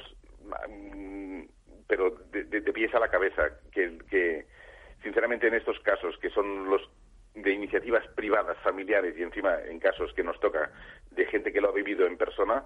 Mm, 0.68 1.42
pero 1.86 2.10
de, 2.32 2.72
pies 2.72 2.94
a 2.94 3.00
la 3.00 3.10
cabeza, 3.10 3.50
que 3.72 4.46
sinceramente 5.02 5.48
en 5.48 5.54
estos 5.54 5.78
casos, 5.80 6.16
que 6.18 6.30
son 6.30 6.70
los 6.70 6.80
de 7.34 7.52
iniciativas 7.52 8.06
privadas, 8.14 8.56
familiares 8.58 9.14
y 9.18 9.22
encima 9.22 9.58
en 9.68 9.78
casos 9.78 10.12
que 10.14 10.24
nos 10.24 10.38
toca 10.40 10.70
de 11.10 11.26
gente 11.26 11.52
que 11.52 11.60
lo 11.60 11.68
ha 11.68 11.72
vivido 11.72 12.06
en 12.06 12.16
persona, 12.16 12.64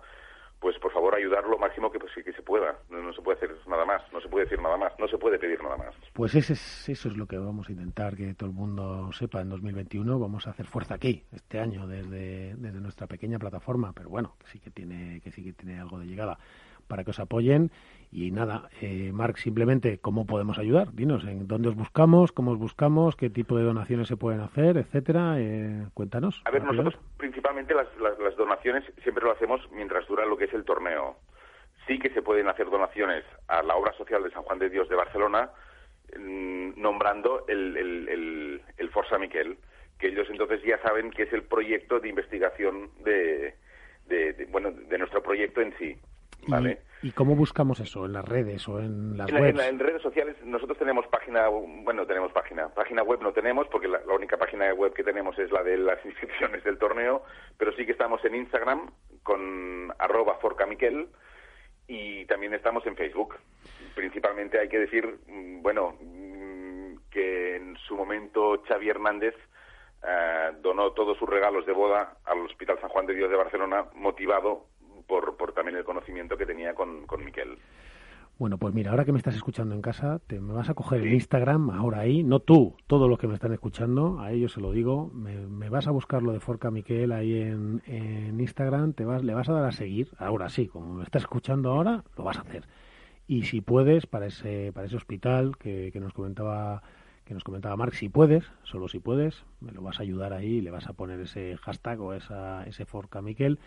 pues 0.65 0.79
por 0.79 0.91
favor 0.93 1.15
ayudar 1.15 1.45
lo 1.45 1.59
máximo 1.59 1.93
que, 1.93 1.99
pues, 1.99 2.11
que 2.25 2.33
se 2.33 2.41
pueda. 2.41 2.75
No, 2.89 3.12
se 3.12 3.21
puede 3.21 3.37
hacer 3.37 3.55
nada 3.69 3.85
más, 3.85 4.01
no 4.15 4.21
se 4.23 4.31
puede 4.31 4.47
decir 4.47 4.62
nada 4.62 4.79
más, 4.79 4.99
no 4.99 5.07
se 5.07 5.19
puede 5.19 5.39
pedir 5.39 5.62
nada 5.62 5.77
más. 5.77 5.95
Pues 6.15 6.35
ese 6.35 6.55
es, 6.55 6.89
eso 6.89 7.09
es 7.09 7.17
lo 7.19 7.27
que 7.27 7.37
vamos 7.37 7.69
a 7.69 7.73
intentar 7.73 8.17
que 8.17 8.33
todo 8.33 8.49
el 8.49 8.57
mundo 8.57 9.12
sepa 9.12 9.43
en 9.43 9.51
2021. 9.51 10.19
Vamos 10.19 10.47
a 10.47 10.53
hacer 10.53 10.65
fuerza 10.65 10.95
aquí, 10.95 11.23
este 11.33 11.61
año, 11.61 11.87
desde, 11.87 12.55
desde 12.55 12.81
nuestra 12.81 13.07
pequeña 13.07 13.39
plataforma, 13.39 13.93
pero 13.95 14.09
bueno, 14.09 14.37
que 14.39 14.47
sí 14.47 14.59
que 14.59 14.71
tiene, 14.71 15.21
que 15.21 15.31
sí 15.33 15.45
que 15.45 15.53
tiene 15.53 15.79
algo 15.79 15.99
de 15.99 16.07
llegada 16.07 16.39
para 16.87 17.05
que 17.05 17.11
os 17.11 17.20
apoyen. 17.20 17.70
Y 18.11 18.30
nada, 18.30 18.68
eh, 18.80 19.11
Marc, 19.12 19.37
simplemente, 19.39 19.99
¿cómo 19.99 20.24
podemos 20.24 20.59
ayudar? 20.59 20.93
Dinos, 20.93 21.24
¿en 21.24 21.49
dónde 21.49 21.68
os 21.68 21.74
buscamos? 21.74 22.30
¿Cómo 22.30 22.53
os 22.53 22.59
buscamos? 22.59 23.16
¿Qué 23.16 23.28
tipo 23.28 23.57
de 23.57 23.64
donaciones 23.64 24.07
se 24.07 24.16
pueden 24.16 24.41
hacer? 24.41 24.76
Etcétera. 24.76 25.35
Eh, 25.39 25.87
cuéntanos. 25.95 26.41
A 26.45 26.51
ver, 26.51 26.62
nosotros 26.62 26.97
principalmente 27.16 27.74
las, 27.74 27.89
las, 27.99 28.37
donaciones 28.37 28.85
siempre 29.03 29.24
lo 29.24 29.32
hacemos 29.32 29.61
mientras 29.72 30.07
dura 30.07 30.24
lo 30.26 30.37
que 30.37 30.45
es 30.45 30.55
el 30.55 30.64
torneo. 30.64 31.16
Sí 31.89 31.99
que 31.99 32.11
se 32.11 32.22
pueden 32.22 32.49
hacer 32.49 32.70
donaciones 32.70 33.24
a 33.49 33.62
la 33.62 33.74
obra 33.74 33.93
social 33.95 34.22
de 34.22 34.30
San 34.30 34.45
Juan 34.45 34.59
de 34.59 34.70
Dios 34.70 34.89
de 34.89 34.97
Barcelona, 34.97 35.51
mm, 36.16 36.80
nombrando 36.80 37.45
el, 37.49 37.76
el, 37.76 38.62
el 38.78 38.91
Forza 38.91 39.18
Miquel, 39.18 39.59
que 39.99 40.09
ellos 40.09 40.28
entonces 40.30 40.62
ya 40.62 40.80
saben 40.82 41.11
que 41.11 41.24
es 41.24 41.32
el 41.32 41.43
proyecto 41.43 42.01
de 42.01 42.09
investigación 42.09 42.91
de, 43.05 43.55
de, 44.07 44.47
bueno, 44.51 44.70
de 44.70 44.99
nuestro 44.99 45.22
proyecto 45.22 45.61
en 45.61 45.76
sí. 45.78 45.97
¿Vale? 46.47 46.82
¿Y, 47.03 47.12
cómo 47.12 47.37
buscamos 47.37 47.80
eso? 47.80 48.07
¿En 48.07 48.14
las 48.14 48.24
redes 48.24 48.66
o 48.68 48.80
en 48.80 49.16
las 49.18 49.30
webs? 49.30 49.61
En, 49.62 49.78
redes 49.78 50.01
sociales 50.01 50.37
nosotros 50.45 50.78
tenemos 50.78 51.07
página, 51.09 51.49
bueno, 51.49 52.07
tenemos 52.07 52.32
página. 52.32 52.68
Página 52.68 53.03
web 53.03 53.20
no 53.20 53.32
tenemos 53.32 53.66
porque 53.68 53.89
la, 53.89 54.01
única 54.14 54.37
página 54.39 54.72
web 54.72 54.95
que 54.95 55.05
tenemos 55.05 55.39
es 55.39 55.51
la 55.51 55.62
de 55.62 55.76
las 55.76 56.05
inscripciones 56.05 56.64
del 56.64 56.78
torneo, 56.78 57.22
pero 57.59 57.72
sí 57.74 57.85
que 57.85 57.93
estamos 57.93 58.24
en 58.24 58.37
Instagram 58.37 58.91
con 59.22 59.93
arroba 59.99 60.39
forcamiquel 60.39 61.09
y 61.87 62.24
también 62.26 62.55
estamos 62.55 62.87
en 62.87 62.97
Facebook. 62.97 63.37
Principalmente 63.95 64.59
hay 64.59 64.68
que 64.68 64.78
decir, 64.78 65.18
mm, 65.28 65.62
bueno, 65.62 65.97
mm, 66.01 66.97
que 67.11 67.57
en 67.57 67.76
su 67.87 67.97
momento 67.97 68.62
Xavi 68.66 68.89
Hernández 68.89 69.35
eh, 70.07 70.53
donó 70.61 70.93
todos 70.93 71.16
sus 71.16 71.28
regalos 71.28 71.64
de 71.64 71.72
boda 71.72 72.16
al 72.24 72.41
Hospital 72.41 72.78
San 72.80 72.91
Juan 72.91 73.07
de 73.07 73.14
Dios 73.14 73.30
de 73.30 73.37
Barcelona, 73.37 73.87
motivado 73.95 74.66
por, 75.07 75.37
por 75.37 75.53
también 75.53 75.77
el 75.77 75.85
conocimiento 75.85 76.37
que 76.37 76.47
tenía 76.47 76.75
con, 76.75 77.07
con 77.07 77.25
Miquel. 77.25 77.59
Bueno, 78.37 78.59
pues 78.59 78.75
mira, 78.75 78.91
ahora 78.91 79.05
que 79.05 79.13
me 79.13 79.19
estás 79.19 79.37
escuchando 79.37 79.77
en 79.77 79.81
casa, 79.81 80.19
te 80.27 80.41
me 80.41 80.53
vas 80.53 80.69
a 80.69 80.75
coger 80.75 81.03
el 81.03 81.15
Instagram 81.15 81.71
ahora 81.71 82.01
ahí, 82.01 82.25
no 82.25 82.41
tú, 82.41 82.77
todos 82.89 83.09
los 83.09 83.17
que 83.17 83.29
me 83.29 83.35
están 83.35 83.53
escuchando, 83.53 84.21
a 84.21 84.33
ellos 84.33 84.53
se 84.53 84.61
lo 84.61 84.73
digo, 84.73 85.09
me, 85.15 85.69
vas 85.69 85.87
a 85.87 85.93
buscar 85.93 86.21
lo 86.21 86.33
de 86.33 86.41
Forca 86.41 86.73
Miquel 86.73 87.13
ahí 87.13 87.41
en, 87.41 87.81
en, 87.87 88.41
Instagram, 88.41 88.93
te 88.93 89.05
vas, 89.05 89.23
le 89.23 89.35
vas 89.35 89.49
a 89.49 89.53
dar 89.53 89.65
a 89.67 89.71
seguir, 89.71 90.11
ahora 90.19 90.49
sí, 90.49 90.67
como 90.67 90.95
me 90.95 91.05
estás 91.05 91.23
escuchando 91.23 91.71
ahora, 91.71 92.03
lo 92.19 92.25
vas 92.25 92.39
a 92.39 92.41
hacer. 92.41 92.67
Y 93.29 93.45
si 93.45 93.61
puedes, 93.61 94.07
para 94.07 94.27
ese, 94.27 94.73
para 94.73 94.89
ese 94.89 94.97
hospital 94.97 95.57
que, 95.57 95.91
que 95.93 96.01
nos 96.01 96.13
comentaba 96.13 96.83
que 97.25 97.35
nos 97.35 97.45
comentaba 97.45 97.77
Marc, 97.77 97.95
si 97.95 98.11
puedes, 98.11 98.45
solo 98.65 98.87
si 98.87 98.99
puedes, 98.99 99.45
me 99.61 99.73
lo 99.73 99.81
vas 99.81 99.99
a 99.99 100.03
ayudar 100.03 100.35
ahí, 100.35 100.61
le 100.61 100.71
vas 100.71 100.89
a 100.89 100.93
poner 100.93 101.21
ese 101.21 101.57
hashtag 101.57 102.01
o 102.01 102.13
esa, 102.13 102.65
ese 102.65 102.85
Forca 102.85 103.23
Miquel 103.23 103.59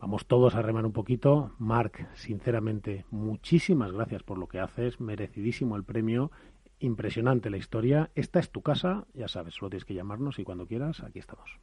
Vamos 0.00 0.26
todos 0.26 0.54
a 0.54 0.62
remar 0.62 0.86
un 0.86 0.92
poquito. 0.92 1.52
Marc, 1.58 2.08
sinceramente, 2.14 3.04
muchísimas 3.10 3.92
gracias 3.92 4.22
por 4.22 4.38
lo 4.38 4.48
que 4.48 4.58
haces. 4.58 4.98
Merecidísimo 4.98 5.76
el 5.76 5.84
premio. 5.84 6.30
Impresionante 6.78 7.50
la 7.50 7.58
historia. 7.58 8.10
Esta 8.14 8.38
es 8.38 8.50
tu 8.50 8.62
casa, 8.62 9.04
ya 9.12 9.28
sabes, 9.28 9.54
solo 9.54 9.68
tienes 9.68 9.84
que 9.84 9.92
llamarnos 9.92 10.38
y 10.38 10.44
cuando 10.44 10.66
quieras, 10.66 11.02
aquí 11.02 11.18
estamos. 11.18 11.60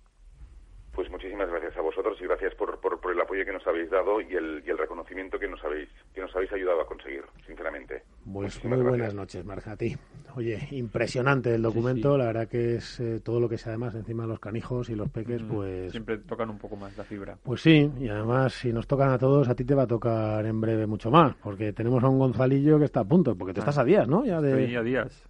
Pues 0.94 1.10
muchísimas 1.10 1.50
gracias 1.50 1.67
vosotros 2.08 2.22
y 2.22 2.28
gracias 2.28 2.56
por, 2.56 2.80
por, 2.80 3.12
el 3.12 3.22
apoyo 3.22 3.46
que 3.46 3.54
nos 3.54 3.66
habéis 3.66 3.90
dado 3.90 4.22
y 4.22 4.34
el, 4.36 4.64
y 4.66 4.70
el 4.70 4.78
reconocimiento 4.78 5.40
que 5.40 5.48
nos 5.48 5.64
habéis 5.64 5.90
que 6.14 6.22
nos 6.22 6.36
habéis 6.36 6.52
ayudado 6.52 6.82
a 6.82 6.86
conseguir, 6.86 7.24
sinceramente. 7.46 8.04
Pues 8.32 8.64
muy 8.66 8.82
buenas 8.82 9.14
noches, 9.14 9.46
Marja, 9.46 9.72
a 9.72 9.78
ti. 9.78 9.96
Oye, 10.36 10.68
impresionante 10.72 11.54
el 11.56 11.62
documento, 11.62 12.18
la 12.18 12.26
verdad 12.26 12.48
que 12.48 12.76
es 12.76 13.00
eh, 13.00 13.20
todo 13.24 13.40
lo 13.40 13.50
que 13.50 13.58
sea 13.58 13.72
además 13.72 13.96
encima 13.96 14.24
de 14.24 14.30
los 14.30 14.40
canijos 14.40 14.90
y 14.90 14.96
los 14.96 15.10
peques, 15.10 15.42
mm, 15.42 15.48
pues... 15.48 15.92
Siempre 15.92 16.18
tocan 16.20 16.50
un 16.50 16.58
poco 16.58 16.76
más 16.76 16.96
la 16.98 17.04
fibra. 17.04 17.38
Pues 17.44 17.62
sí, 17.62 17.90
y 18.00 18.10
además 18.10 18.54
si 18.54 18.72
nos 18.74 18.88
tocan 18.88 19.12
a 19.12 19.18
todos, 19.18 19.48
a 19.50 19.56
ti 19.56 19.64
te 19.64 19.76
va 19.76 19.84
a 19.84 19.88
tocar 19.88 20.46
en 20.46 20.60
breve 20.60 20.86
mucho 20.86 21.10
más, 21.10 21.36
porque 21.36 21.74
tenemos 21.74 22.04
a 22.04 22.10
un 22.10 22.20
Gonzalillo 22.20 22.78
que 22.78 22.86
está 22.86 23.02
a 23.02 23.06
punto, 23.06 23.36
porque 23.36 23.54
te 23.54 23.62
ah. 23.62 23.64
estás 23.64 23.78
a 23.78 23.84
días, 23.84 24.08
¿no? 24.08 24.26
Ya 24.26 24.42
de... 24.42 24.78
a 24.78 24.84
días. 24.84 25.28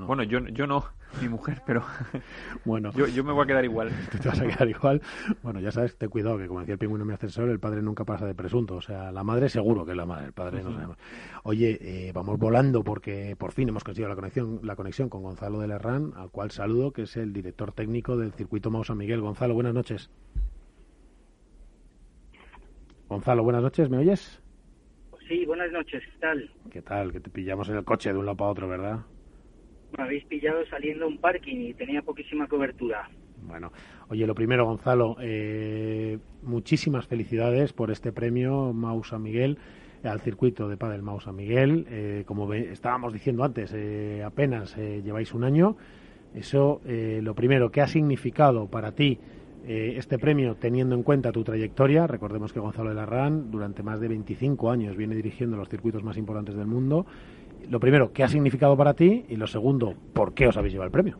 Bueno, 0.00 0.22
yo, 0.22 0.40
yo 0.48 0.66
no, 0.66 0.84
mi 1.22 1.28
mujer, 1.28 1.62
pero 1.66 1.82
bueno, 2.64 2.90
yo, 2.92 3.06
yo 3.06 3.24
me 3.24 3.32
voy 3.32 3.44
a 3.44 3.46
quedar 3.46 3.64
igual. 3.64 3.90
te 4.22 4.28
vas 4.28 4.40
a 4.40 4.46
quedar 4.46 4.68
igual. 4.68 5.02
Bueno, 5.42 5.60
ya 5.60 5.70
sabes, 5.70 5.96
te 5.96 6.08
cuidado, 6.08 6.38
que 6.38 6.46
como 6.46 6.60
decía 6.60 6.74
el 6.74 6.78
pingüino 6.78 7.04
mi 7.04 7.14
ascensor, 7.14 7.48
el 7.48 7.60
padre 7.60 7.82
nunca 7.82 8.04
pasa 8.04 8.26
de 8.26 8.34
presunto. 8.34 8.76
O 8.76 8.80
sea, 8.80 9.12
la 9.12 9.24
madre 9.24 9.48
seguro 9.48 9.84
que 9.84 9.92
es 9.92 9.96
la 9.96 10.06
madre, 10.06 10.26
el 10.26 10.32
padre 10.32 10.62
no 10.62 10.72
sabemos. 10.72 10.98
Oye, 11.44 11.78
eh, 11.80 12.12
vamos 12.12 12.38
volando 12.38 12.82
porque 12.82 13.36
por 13.36 13.52
fin 13.52 13.68
hemos 13.68 13.84
conseguido 13.84 14.08
la 14.08 14.16
conexión, 14.16 14.60
la 14.62 14.76
conexión 14.76 15.08
con 15.08 15.22
Gonzalo 15.22 15.60
de 15.60 15.68
Lerrán, 15.68 16.12
al 16.16 16.30
cual 16.30 16.50
saludo, 16.50 16.92
que 16.92 17.02
es 17.02 17.16
el 17.16 17.32
director 17.32 17.72
técnico 17.72 18.16
del 18.16 18.32
circuito 18.32 18.70
Mau 18.70 18.84
San 18.84 18.98
Miguel. 18.98 19.20
Gonzalo, 19.20 19.54
buenas 19.54 19.74
noches. 19.74 20.10
Gonzalo, 23.08 23.44
buenas 23.44 23.62
noches, 23.62 23.88
¿me 23.90 23.98
oyes? 23.98 24.42
Sí, 25.28 25.44
buenas 25.46 25.70
noches, 25.72 26.02
¿qué 26.04 26.18
tal? 26.20 26.50
¿Qué 26.70 26.82
tal? 26.82 27.12
Que 27.12 27.20
te 27.20 27.30
pillamos 27.30 27.68
en 27.68 27.76
el 27.76 27.84
coche 27.84 28.12
de 28.12 28.18
un 28.18 28.26
lado 28.26 28.36
para 28.36 28.50
otro, 28.50 28.68
¿verdad? 28.68 29.00
Me 29.96 30.04
habéis 30.04 30.24
pillado 30.24 30.64
saliendo 30.66 31.06
un 31.06 31.18
parking 31.18 31.56
y 31.56 31.74
tenía 31.74 32.02
poquísima 32.02 32.46
cobertura. 32.46 33.08
Bueno, 33.42 33.72
oye, 34.08 34.26
lo 34.26 34.34
primero, 34.34 34.64
Gonzalo, 34.64 35.16
eh, 35.20 36.18
muchísimas 36.42 37.06
felicidades 37.06 37.72
por 37.72 37.90
este 37.90 38.12
premio 38.12 38.72
Mausa 38.72 39.18
Miguel 39.18 39.58
al 40.02 40.20
circuito 40.20 40.68
de 40.68 40.76
Padel 40.76 41.02
Mausa 41.02 41.32
Miguel. 41.32 41.86
Eh, 41.90 42.24
como 42.26 42.52
estábamos 42.52 43.12
diciendo 43.12 43.44
antes, 43.44 43.72
eh, 43.74 44.22
apenas 44.24 44.76
lleváis 44.76 45.32
un 45.34 45.44
año. 45.44 45.76
Eso, 46.34 46.80
lo 46.84 47.34
primero, 47.36 47.70
¿qué 47.70 47.80
ha 47.80 47.86
significado 47.86 48.66
para 48.66 48.90
ti 48.90 49.20
este 49.66 50.18
premio 50.18 50.56
teniendo 50.56 50.96
en 50.96 51.04
cuenta 51.04 51.30
tu 51.30 51.44
trayectoria? 51.44 52.08
Recordemos 52.08 52.52
que 52.52 52.58
Gonzalo 52.58 52.88
de 52.88 52.96
Larrán 52.96 53.52
durante 53.52 53.84
más 53.84 54.00
de 54.00 54.08
25 54.08 54.68
años 54.68 54.96
viene 54.96 55.14
dirigiendo 55.14 55.56
los 55.56 55.68
circuitos 55.68 56.02
más 56.02 56.16
importantes 56.16 56.56
del 56.56 56.66
mundo 56.66 57.06
lo 57.68 57.80
primero, 57.80 58.12
¿qué 58.12 58.22
ha 58.22 58.28
significado 58.28 58.76
para 58.76 58.94
ti? 58.94 59.24
Y 59.28 59.36
lo 59.36 59.46
segundo, 59.46 59.94
¿por 60.12 60.34
qué 60.34 60.46
os 60.46 60.56
habéis 60.56 60.72
llevado 60.72 60.86
el 60.86 60.92
premio? 60.92 61.18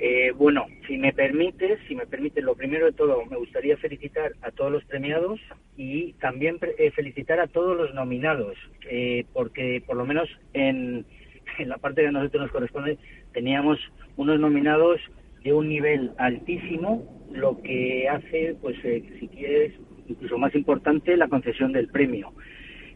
Eh, 0.00 0.30
bueno, 0.36 0.66
si 0.86 0.96
me 0.96 1.12
permites, 1.12 1.80
si 1.88 1.96
me 1.96 2.06
permite, 2.06 2.40
lo 2.40 2.54
primero 2.54 2.86
de 2.86 2.92
todo, 2.92 3.24
me 3.26 3.36
gustaría 3.36 3.76
felicitar 3.76 4.32
a 4.42 4.52
todos 4.52 4.70
los 4.70 4.84
premiados 4.84 5.40
y 5.76 6.12
también 6.14 6.58
eh, 6.78 6.92
felicitar 6.92 7.40
a 7.40 7.48
todos 7.48 7.76
los 7.76 7.92
nominados, 7.94 8.56
eh, 8.88 9.24
porque 9.32 9.82
por 9.84 9.96
lo 9.96 10.06
menos 10.06 10.28
en, 10.52 11.04
en 11.58 11.68
la 11.68 11.78
parte 11.78 12.02
que 12.02 12.08
a 12.08 12.12
nosotros 12.12 12.42
nos 12.42 12.52
corresponde 12.52 12.98
teníamos 13.32 13.78
unos 14.16 14.38
nominados 14.38 15.00
de 15.42 15.52
un 15.52 15.68
nivel 15.68 16.12
altísimo, 16.18 17.26
lo 17.32 17.60
que 17.60 18.08
hace, 18.08 18.56
pues, 18.60 18.76
si 18.82 19.28
quieres, 19.28 19.72
incluso 20.08 20.38
más 20.38 20.54
importante, 20.54 21.16
la 21.16 21.28
concesión 21.28 21.72
del 21.72 21.88
premio. 21.88 22.32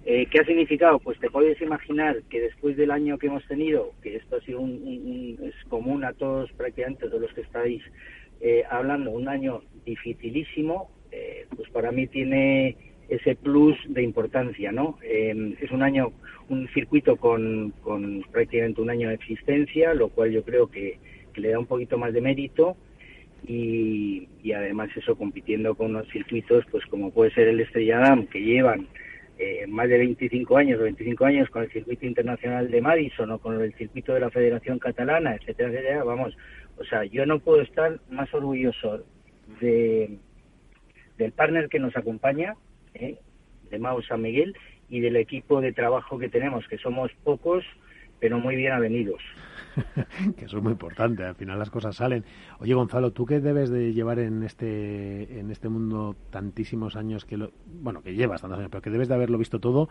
Eh, 0.05 0.26
¿Qué 0.26 0.40
ha 0.40 0.44
significado? 0.44 0.98
Pues 0.98 1.18
te 1.20 1.31
puedes 1.31 1.60
imaginar 1.60 2.22
que 2.28 2.40
después 2.40 2.77
del 2.77 2.90
año 2.90 3.18
que 3.18 3.28
hemos 3.28 3.47
tenido, 3.47 3.93
que 4.02 4.16
esto 4.16 4.36
ha 4.36 4.40
sido 4.40 4.60
un, 4.60 5.39
es 5.40 5.55
común 5.68 6.05
a 6.05 6.12
todos 6.12 6.51
prácticamente, 6.52 7.06
todos 7.06 7.20
los 7.20 7.32
que 7.35 7.43
estáis 7.43 7.82
eh, 8.40 8.64
hablando, 8.68 9.12
un 9.12 9.28
año 9.28 9.62
dificilísimo, 9.86 10.90
eh, 11.12 11.47
pues 11.55 11.70
para 11.70 11.93
mí 11.93 12.09
tiene 12.09 12.77
ese 13.09 13.36
plus 13.36 13.77
de 13.89 14.02
importancia, 14.02 14.72
¿no? 14.72 14.98
es 15.02 15.70
un 15.70 15.82
año, 15.82 16.12
un 16.48 16.66
circuito 16.68 17.16
con, 17.16 17.72
con, 17.82 18.24
prácticamente 18.32 18.81
un 18.81 18.90
año 18.90 19.09
de 19.09 19.14
existencia, 19.14 19.93
lo 19.93 20.09
cual 20.09 20.32
yo 20.32 20.43
creo 20.43 20.68
que, 20.68 20.98
le 21.35 21.51
da 21.51 21.59
un 21.59 21.66
poquito 21.66 21.97
más 21.97 22.12
de 22.12 22.20
mérito 22.20 22.77
y, 23.47 24.28
y 24.43 24.52
además 24.52 24.90
eso 24.97 25.16
compitiendo 25.16 25.74
con 25.74 25.90
unos 25.90 26.09
circuitos, 26.09 26.64
pues 26.70 26.85
como 26.86 27.10
puede 27.10 27.32
ser 27.32 27.48
el 27.48 27.60
Estrella 27.60 27.98
Damm, 27.98 28.27
que 28.27 28.43
llevan 28.43 28.86
eh, 29.38 29.66
más 29.66 29.88
de 29.88 29.98
25 29.98 30.56
años 30.56 30.80
o 30.80 30.84
25 30.84 31.24
años 31.24 31.50
con 31.50 31.62
el 31.62 31.72
circuito 31.72 32.06
internacional 32.06 32.70
de 32.70 32.80
Madison 32.80 33.30
o 33.30 33.38
con 33.38 33.60
el 33.60 33.74
circuito 33.74 34.14
de 34.14 34.20
la 34.20 34.30
Federación 34.30 34.78
Catalana, 34.78 35.34
etcétera, 35.34 35.70
etcétera, 35.70 36.04
vamos, 36.04 36.36
o 36.76 36.84
sea, 36.84 37.04
yo 37.04 37.26
no 37.26 37.38
puedo 37.40 37.62
estar 37.62 37.98
más 38.10 38.32
orgulloso 38.34 39.04
de 39.60 40.18
del 41.18 41.32
partner 41.32 41.68
que 41.68 41.78
nos 41.78 41.96
acompaña, 41.96 42.56
¿eh? 42.94 43.16
de 43.70 43.78
Mau 43.78 44.02
San 44.02 44.22
Miguel, 44.22 44.56
y 44.88 45.00
del 45.00 45.16
equipo 45.16 45.60
de 45.60 45.72
trabajo 45.72 46.18
que 46.18 46.28
tenemos, 46.28 46.66
que 46.68 46.78
somos 46.78 47.10
pocos, 47.24 47.64
pero 48.20 48.38
muy 48.38 48.56
bien 48.56 48.72
avenidos. 48.72 49.22
que 50.36 50.44
eso 50.44 50.59
es 50.59 50.62
muy 50.62 50.73
importante, 50.73 51.24
al 51.24 51.35
final 51.35 51.59
las 51.59 51.70
cosas 51.70 51.97
salen. 51.97 52.24
Oye, 52.59 52.74
Gonzalo, 52.74 53.12
¿tú 53.12 53.27
qué 53.27 53.40
debes 53.40 53.70
de 53.70 53.93
llevar 53.93 54.19
en 54.19 54.43
este 54.43 55.39
en 55.39 55.51
este 55.51 55.69
mundo 55.69 56.16
tantísimos 56.31 56.97
años 56.97 57.24
que 57.24 57.36
lo, 57.36 57.53
bueno, 57.81 58.03
que 58.03 58.15
llevas 58.15 58.43
tantos 58.43 58.59
años, 58.59 58.70
pero 58.70 58.82
que 58.82 58.90
debes 58.90 59.09
de 59.09 59.15
haberlo 59.15 59.39
visto 59.39 59.61
todo? 59.61 59.89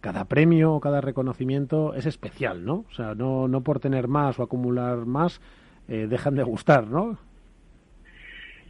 Cada 0.00 0.26
premio 0.26 0.74
o 0.74 0.80
cada 0.80 1.00
reconocimiento 1.00 1.94
es 1.94 2.06
especial, 2.06 2.64
¿no? 2.64 2.84
O 2.90 2.94
sea, 2.94 3.14
no, 3.14 3.48
no 3.48 3.62
por 3.62 3.80
tener 3.80 4.08
más 4.08 4.38
o 4.38 4.42
acumular 4.42 5.06
más 5.06 5.40
eh, 5.88 6.06
dejan 6.08 6.34
de 6.34 6.42
gustar, 6.42 6.86
¿no? 6.86 7.18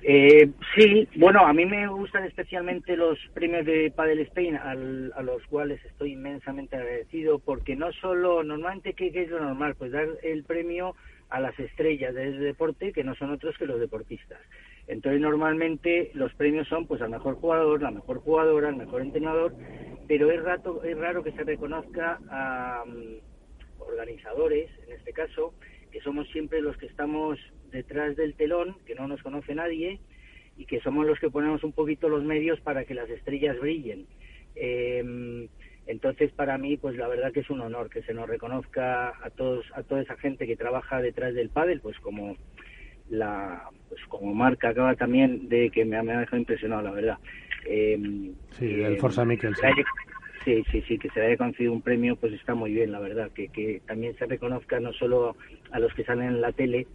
Eh, 0.07 0.51
sí, 0.77 1.09
bueno, 1.17 1.47
a 1.47 1.55
mí 1.55 1.65
me 1.65 1.89
gustan 1.89 2.25
especialmente 2.25 2.95
los 2.95 3.19
premios 3.33 3.65
de 3.65 3.91
Padel 3.91 4.21
Spain, 4.21 4.55
a 4.55 4.75
los 4.75 5.43
cuales 5.47 5.83
estoy 5.83 6.13
inmensamente 6.13 6.77
agradecido, 6.77 7.39
porque 7.39 7.75
no 7.75 7.91
solo, 7.91 8.43
normalmente, 8.43 8.93
¿qué, 8.93 9.11
es 9.15 9.31
lo 9.31 9.41
normal? 9.41 9.77
Pues 9.77 9.93
dar 9.93 10.07
el 10.23 10.45
premio 10.45 10.95
a 11.31 11.41
las 11.41 11.59
estrellas 11.59 12.15
del 12.15 12.39
deporte, 12.39 12.93
que 12.93 13.03
no 13.03 13.15
son 13.15 13.31
otros 13.31 13.57
que 13.57 13.65
los 13.65 13.81
deportistas. 13.81 14.39
Entonces, 14.89 15.23
normalmente 15.23 16.11
los 16.13 16.35
premios 16.35 16.69
son 16.69 16.87
pues 16.87 17.01
al 17.01 17.09
mejor 17.09 17.37
jugador, 17.37 17.81
la 17.81 17.91
mejor 17.91 18.19
jugadora, 18.19 18.69
al 18.69 18.77
mejor 18.77 19.01
entrenador, 19.01 19.55
pero 20.07 20.31
es, 20.31 20.43
rato, 20.43 20.85
es 20.85 20.99
raro 20.99 21.25
que 21.25 21.33
se 21.33 21.45
reconozca 21.45 22.21
a 22.29 22.85
mm, 22.87 23.81
organizadores, 23.81 24.69
en 24.87 24.97
este 24.97 25.15
caso, 25.15 25.55
que 25.91 26.03
somos 26.03 26.29
siempre 26.29 26.61
los 26.61 26.77
que 26.77 26.87
estamos 26.87 27.39
detrás 27.75 28.17
del 28.17 28.35
telón, 28.35 28.77
que 28.87 28.95
no 28.95 29.07
nos 29.07 29.23
conoce 29.23 29.55
nadie, 29.55 30.01
y 30.57 30.65
que 30.65 30.81
somos 30.81 31.05
los 31.05 31.19
que 31.19 31.29
ponemos 31.29 31.65
un 31.65 31.73
poquito 31.73 32.09
los 32.09 32.25
medios 32.25 32.61
para 32.61 32.85
que 32.85 32.95
las 32.95 33.11
estrellas 33.11 33.59
brillen. 33.61 34.07
Em, 34.55 35.49
entonces, 35.87 36.33
para 36.33 36.57
mí, 36.57 36.77
pues 36.77 36.97
la 36.97 37.09
verdad 37.09 37.33
que 37.33 37.41
es 37.41 37.51
un 37.51 37.61
honor 37.61 37.91
que 37.91 38.03
se 38.03 38.15
nos 38.15 38.29
reconozca 38.29 39.09
a 39.21 39.31
todos, 39.31 39.67
a 39.75 39.83
toda 39.83 40.03
esa 40.03 40.17
gente 40.17 40.47
que 40.47 40.57
trabaja 40.57 41.03
detrás 41.03 41.35
del 41.35 41.51
pádel, 41.51 41.81
pues 41.81 41.99
como 41.99 42.37
la, 43.11 43.69
pues 43.89 44.01
como 44.09 44.33
marca 44.33 44.71
acaba 44.71 44.95
también 44.95 45.49
de 45.49 45.71
que 45.71 45.85
me, 45.85 45.97
ha 45.97 46.03
dejado 46.03 46.39
impresionado, 46.39 46.83
la 46.83 46.91
verdad. 46.93 47.19
Eh, 47.67 47.99
sí, 48.53 48.81
el 48.81 48.97
Forza 48.99 49.25
Mikkelsen. 49.25 49.75
Sí, 50.45 50.63
sí, 50.71 50.83
sí, 50.83 50.99
que 50.99 51.09
se 51.09 51.23
haya 51.23 51.39
concedido 51.39 51.73
un 51.73 51.81
premio, 51.81 52.17
pues 52.17 52.35
está 52.35 52.55
muy 52.55 52.71
bien, 52.71 52.93
la 52.93 53.01
verdad, 53.01 53.31
que, 53.33 53.49
que 53.49 53.81
también 53.87 54.15
se 54.19 54.27
reconozca 54.27 54.79
no 54.79 54.93
solo 54.93 55.37
a 55.71 55.79
los 55.79 55.93
que 55.95 56.05
salen 56.05 56.29
en 56.29 56.41
la 56.43 56.53
tele, 56.53 56.87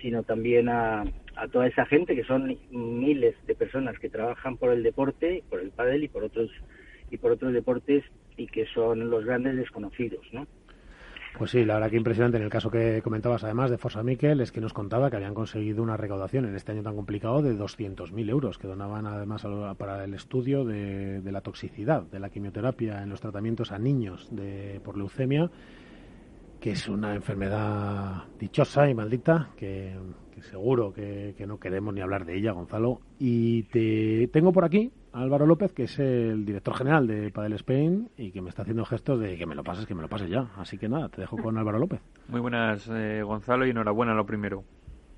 sino 0.00 0.22
también 0.22 0.68
a, 0.68 1.04
a 1.36 1.48
toda 1.48 1.66
esa 1.66 1.86
gente 1.86 2.14
que 2.14 2.24
son 2.24 2.56
miles 2.70 3.34
de 3.46 3.54
personas 3.54 3.98
que 3.98 4.08
trabajan 4.08 4.56
por 4.56 4.72
el 4.72 4.82
deporte, 4.82 5.42
por 5.48 5.60
el 5.60 5.70
pádel 5.70 6.04
y 6.04 6.08
por 6.08 6.24
otros 6.24 6.50
y 7.10 7.16
por 7.16 7.32
otros 7.32 7.52
deportes 7.52 8.04
y 8.36 8.46
que 8.46 8.66
son 8.66 9.10
los 9.10 9.24
grandes 9.24 9.56
desconocidos, 9.56 10.26
¿no? 10.32 10.46
Pues 11.36 11.52
sí, 11.52 11.64
la 11.64 11.74
verdad 11.74 11.90
que 11.90 11.96
impresionante. 11.96 12.36
En 12.38 12.42
el 12.42 12.50
caso 12.50 12.68
que 12.68 13.00
comentabas, 13.00 13.44
además, 13.44 13.70
de 13.70 13.78
Forza 13.78 14.02
Miquel, 14.02 14.40
es 14.40 14.50
que 14.50 14.60
nos 14.60 14.72
contaba 14.72 15.08
que 15.08 15.16
habían 15.16 15.34
conseguido 15.34 15.84
una 15.84 15.96
recaudación 15.96 16.46
en 16.46 16.56
este 16.56 16.72
año 16.72 16.82
tan 16.82 16.96
complicado 16.96 17.42
de 17.42 17.56
200.000 17.56 18.28
euros, 18.28 18.58
que 18.58 18.66
donaban 18.66 19.06
además 19.06 19.46
para 19.76 20.04
el 20.04 20.14
estudio 20.14 20.64
de, 20.64 21.22
la 21.30 21.40
toxicidad 21.40 22.02
de 22.02 22.18
la 22.18 22.30
quimioterapia 22.30 23.04
en 23.04 23.10
los 23.10 23.20
tratamientos 23.20 23.70
a 23.70 23.78
niños 23.78 24.28
de, 24.34 24.80
por 24.82 24.96
leucemia, 24.96 25.48
que 26.60 26.70
es 26.70 26.88
una 26.88 27.14
enfermedad 27.14 28.24
dichosa 28.38 28.88
y 28.88 28.94
maldita, 28.94 29.50
que, 29.56 29.94
seguro 30.50 30.92
que, 30.92 31.34
que, 31.36 31.46
no 31.46 31.58
queremos 31.58 31.92
ni 31.94 32.00
hablar 32.00 32.24
de 32.24 32.36
ella, 32.36 32.52
Gonzalo. 32.52 33.00
Y 33.18 33.64
te 33.64 34.28
tengo 34.28 34.52
por 34.52 34.64
aquí 34.64 34.92
Álvaro 35.12 35.46
López, 35.46 35.72
que 35.72 35.84
es 35.84 35.98
el 35.98 36.44
director 36.44 36.74
general 36.74 37.06
de 37.06 37.30
Padel 37.30 37.54
Spain 37.54 38.08
y 38.16 38.30
que 38.30 38.40
me 38.40 38.50
está 38.50 38.62
haciendo 38.62 38.84
gestos 38.84 39.20
de 39.20 39.36
que 39.36 39.46
me 39.46 39.54
lo 39.54 39.64
pases, 39.64 39.86
que 39.86 39.94
me 39.94 40.02
lo 40.02 40.08
pases 40.08 40.30
ya. 40.30 40.48
Así 40.56 40.78
que 40.78 40.88
nada, 40.88 41.08
te 41.08 41.20
dejo 41.20 41.36
con 41.36 41.56
Álvaro 41.58 41.78
López. 41.78 42.00
Muy 42.28 42.40
buenas, 42.40 42.88
eh, 42.92 43.22
Gonzalo, 43.22 43.66
y 43.66 43.70
enhorabuena 43.70 44.14
lo 44.14 44.26
primero. 44.26 44.64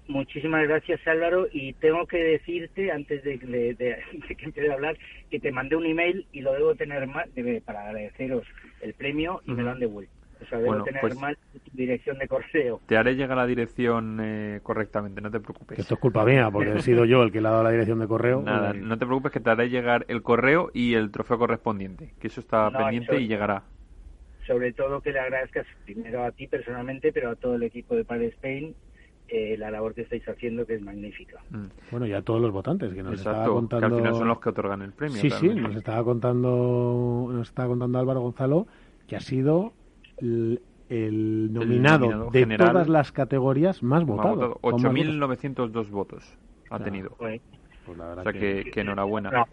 Muchísimas 0.08 0.66
gracias, 0.66 1.06
Álvaro. 1.06 1.46
Y 1.52 1.72
tengo 1.74 2.06
que 2.06 2.18
decirte, 2.18 2.90
antes 2.90 3.22
de, 3.22 3.38
que 3.38 4.44
empiece 4.44 4.70
a 4.70 4.74
hablar, 4.74 4.96
que 5.30 5.38
te 5.38 5.52
mandé 5.52 5.76
un 5.76 5.86
email 5.86 6.26
y 6.32 6.40
lo 6.40 6.52
debo 6.52 6.74
tener 6.74 7.06
más 7.06 7.28
para 7.64 7.86
agradeceros 7.86 8.46
el 8.80 8.94
premio 8.94 9.40
y 9.46 9.52
me 9.52 9.62
lo 9.62 9.70
han 9.70 9.80
devuelto. 9.80 10.19
O 10.42 10.46
sea, 10.46 10.58
debo 10.58 10.82
tener 10.82 11.00
pues 11.00 11.18
mal 11.18 11.36
dirección 11.72 12.18
de 12.18 12.28
correo. 12.28 12.80
Te 12.86 12.96
haré 12.96 13.14
llegar 13.14 13.36
la 13.36 13.46
dirección 13.46 14.18
eh, 14.20 14.60
correctamente, 14.62 15.20
no 15.20 15.30
te 15.30 15.40
preocupes. 15.40 15.78
esto 15.78 15.94
es 15.94 16.00
culpa 16.00 16.24
mía, 16.24 16.50
porque 16.50 16.72
he 16.72 16.82
sido 16.82 17.04
yo 17.04 17.22
el 17.22 17.32
que 17.32 17.40
le 17.40 17.48
ha 17.48 17.52
dado 17.52 17.64
la 17.64 17.70
dirección 17.70 17.98
de 18.00 18.06
correo. 18.06 18.42
Nada, 18.44 18.72
no 18.72 18.98
te 18.98 19.06
preocupes 19.06 19.32
que 19.32 19.40
te 19.40 19.50
haré 19.50 19.68
llegar 19.68 20.04
el 20.08 20.22
correo 20.22 20.70
y 20.72 20.94
el 20.94 21.10
trofeo 21.10 21.38
correspondiente, 21.38 22.14
que 22.20 22.28
eso 22.28 22.40
está 22.40 22.70
pendiente 22.70 23.20
y 23.20 23.28
llegará. 23.28 23.62
Sobre 24.46 24.72
todo 24.72 25.00
que 25.00 25.12
le 25.12 25.20
agradezcas 25.20 25.66
primero 25.84 26.24
a 26.24 26.32
ti 26.32 26.46
personalmente, 26.46 27.12
pero 27.12 27.30
a 27.30 27.36
todo 27.36 27.54
el 27.54 27.62
equipo 27.62 27.94
de 27.94 28.04
Padre 28.04 28.28
Spain 28.28 28.74
eh, 29.28 29.56
la 29.56 29.70
labor 29.70 29.94
que 29.94 30.00
estáis 30.00 30.28
haciendo, 30.28 30.66
que 30.66 30.74
es 30.74 30.82
magnífica. 30.82 31.40
Mm. 31.50 31.66
Bueno, 31.92 32.06
y 32.06 32.12
a 32.12 32.22
todos 32.22 32.40
los 32.40 32.50
votantes, 32.50 32.92
que 32.92 33.02
nos 33.02 33.14
estaba 33.14 33.46
contando... 33.46 33.86
que 33.86 33.94
al 33.94 34.00
final 34.00 34.14
son 34.16 34.26
los 34.26 34.40
que 34.40 34.48
otorgan 34.48 34.82
el 34.82 34.92
premio. 34.92 35.18
Sí, 35.18 35.30
sí, 35.30 35.50
nos 35.50 35.76
estaba 35.76 36.02
contando, 36.02 37.28
nos 37.30 37.48
estaba 37.48 37.68
contando 37.68 37.98
Álvaro 37.98 38.22
Gonzalo 38.22 38.66
que 39.06 39.16
ha 39.16 39.20
sido 39.20 39.72
el, 40.20 41.52
nominado, 41.52 42.30
de 42.30 42.46
todas 42.56 42.88
las 42.88 43.12
categorías 43.12 43.82
más 43.82 44.04
votado. 44.04 44.58
8.902 44.62 45.90
votos 45.90 46.36
ha 46.70 46.78
tenido. 46.78 47.10
Pues 47.18 47.40
o 47.86 48.22
sea 48.22 48.32
que, 48.32 48.70
enhorabuena. 48.76 49.46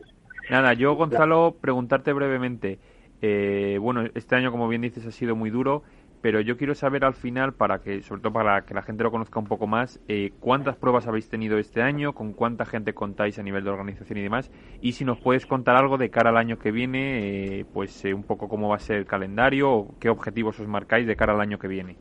Nada, 0.49 0.73
yo, 0.73 0.95
Gonzalo, 0.95 1.56
preguntarte 1.60 2.14
brevemente. 2.14 2.80
Eh, 3.22 3.80
bueno, 3.81 4.06
este 4.14 4.35
año, 4.35 4.52
como 4.52 4.68
bien 4.68 4.81
dices, 4.81 5.06
ha 5.06 5.11
sido 5.11 5.35
muy 5.35 5.49
duro 5.49 5.84
pero 6.22 6.41
yo 6.41 6.57
quiero 6.57 6.73
saber 6.76 7.06
al 7.06 7.14
final, 7.14 7.53
para 7.53 7.80
que, 7.80 8.02
sobre 8.02 8.22
todo 8.22 8.34
para 8.34 8.65
que 8.65 8.73
la 8.73 8.81
gente 8.81 9.03
lo 9.03 9.11
conozca 9.11 9.39
un 9.39 9.48
poco 9.48 9.68
más, 9.68 10.02
eh, 10.07 10.31
cuántas 10.39 10.76
pruebas 10.76 11.07
habéis 11.07 11.30
tenido 11.30 11.57
este 11.57 11.81
año, 11.81 12.14
con 12.14 12.34
cuánta 12.34 12.65
gente 12.65 12.94
contáis 12.94 13.38
a 13.39 13.44
nivel 13.44 13.64
de 13.64 13.69
organización 13.69 14.19
y 14.19 14.23
demás, 14.23 14.52
y 14.81 14.94
si 14.94 15.06
nos 15.06 15.19
puedes 15.19 15.45
contar 15.45 15.76
algo 15.76 15.98
de 15.98 16.10
cara 16.10 16.31
al 16.31 16.38
año 16.38 16.57
que 16.57 16.72
viene, 16.72 17.60
eh, 17.60 17.65
pues 17.72 18.03
eh, 18.06 18.14
un 18.14 18.23
poco 18.23 18.48
cómo 18.48 18.69
va 18.69 18.77
a 18.77 18.80
ser 18.80 18.98
el 18.98 19.06
calendario 19.06 19.72
o 19.72 19.95
qué 19.99 20.10
objetivos 20.10 20.60
os 20.60 20.68
marcáis 20.68 21.06
de 21.06 21.15
cara 21.15 21.34
al 21.34 21.41
año 21.41 21.60
que 21.60 21.68
viene. 21.68 21.95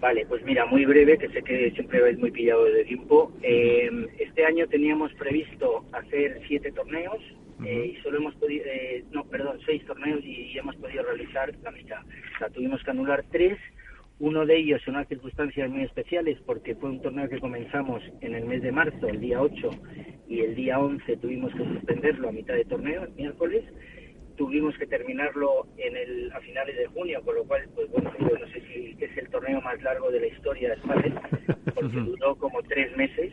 Vale, 0.00 0.26
pues 0.26 0.44
mira, 0.44 0.66
muy 0.66 0.84
breve, 0.84 1.16
que 1.16 1.28
sé 1.28 1.42
que 1.42 1.70
siempre 1.70 2.00
vais 2.02 2.18
muy 2.18 2.30
pillado 2.30 2.64
de 2.64 2.84
tiempo. 2.84 3.32
este 3.40 4.44
año 4.44 4.66
teníamos 4.66 5.12
previsto 5.14 5.84
hacer 5.92 6.42
siete 6.46 6.70
torneos, 6.72 7.22
eh, 7.64 7.94
y 7.94 8.02
solo 8.02 8.18
hemos 8.18 8.34
podido, 8.36 8.64
eh, 8.66 9.04
no, 9.12 9.24
perdón, 9.24 9.58
seis 9.64 9.84
torneos 9.86 10.24
y, 10.24 10.56
hemos 10.58 10.76
podido 10.76 11.02
realizar 11.02 11.54
la 11.62 11.70
mitad. 11.70 12.00
O 12.02 12.38
sea, 12.38 12.50
tuvimos 12.50 12.82
que 12.82 12.90
anular 12.90 13.24
tres, 13.30 13.58
uno 14.18 14.46
de 14.46 14.56
ellos 14.56 14.80
en 14.86 14.94
unas 14.94 15.08
circunstancias 15.08 15.70
muy 15.70 15.82
especiales 15.82 16.38
porque 16.46 16.74
fue 16.74 16.90
un 16.90 17.02
torneo 17.02 17.28
que 17.28 17.40
comenzamos 17.40 18.02
en 18.20 18.34
el 18.34 18.44
mes 18.44 18.62
de 18.62 18.72
marzo, 18.72 19.08
el 19.08 19.20
día 19.20 19.40
8, 19.40 19.70
y 20.28 20.40
el 20.40 20.54
día 20.54 20.78
11 20.78 21.16
tuvimos 21.18 21.52
que 21.54 21.64
suspenderlo 21.64 22.28
a 22.28 22.32
mitad 22.32 22.54
de 22.54 22.64
torneo, 22.64 23.04
el 23.04 23.12
miércoles. 23.12 23.64
Tuvimos 24.36 24.76
que 24.78 24.86
terminarlo 24.86 25.66
en 25.76 25.96
el, 25.96 26.32
a 26.32 26.40
finales 26.40 26.76
de 26.76 26.86
junio, 26.86 27.22
con 27.22 27.36
lo 27.36 27.44
cual, 27.44 27.68
pues 27.74 27.88
bueno, 27.90 28.12
yo 28.18 28.38
no 28.38 28.46
sé 28.48 28.60
si 28.62 28.96
es 28.98 29.16
el 29.16 29.28
torneo 29.30 29.60
más 29.60 29.80
largo 29.82 30.10
de 30.10 30.20
la 30.20 30.26
historia 30.26 30.70
de 30.70 30.74
España, 30.74 31.22
porque 31.74 31.96
duró 31.96 32.36
como 32.36 32.62
tres 32.62 32.96
meses 32.96 33.32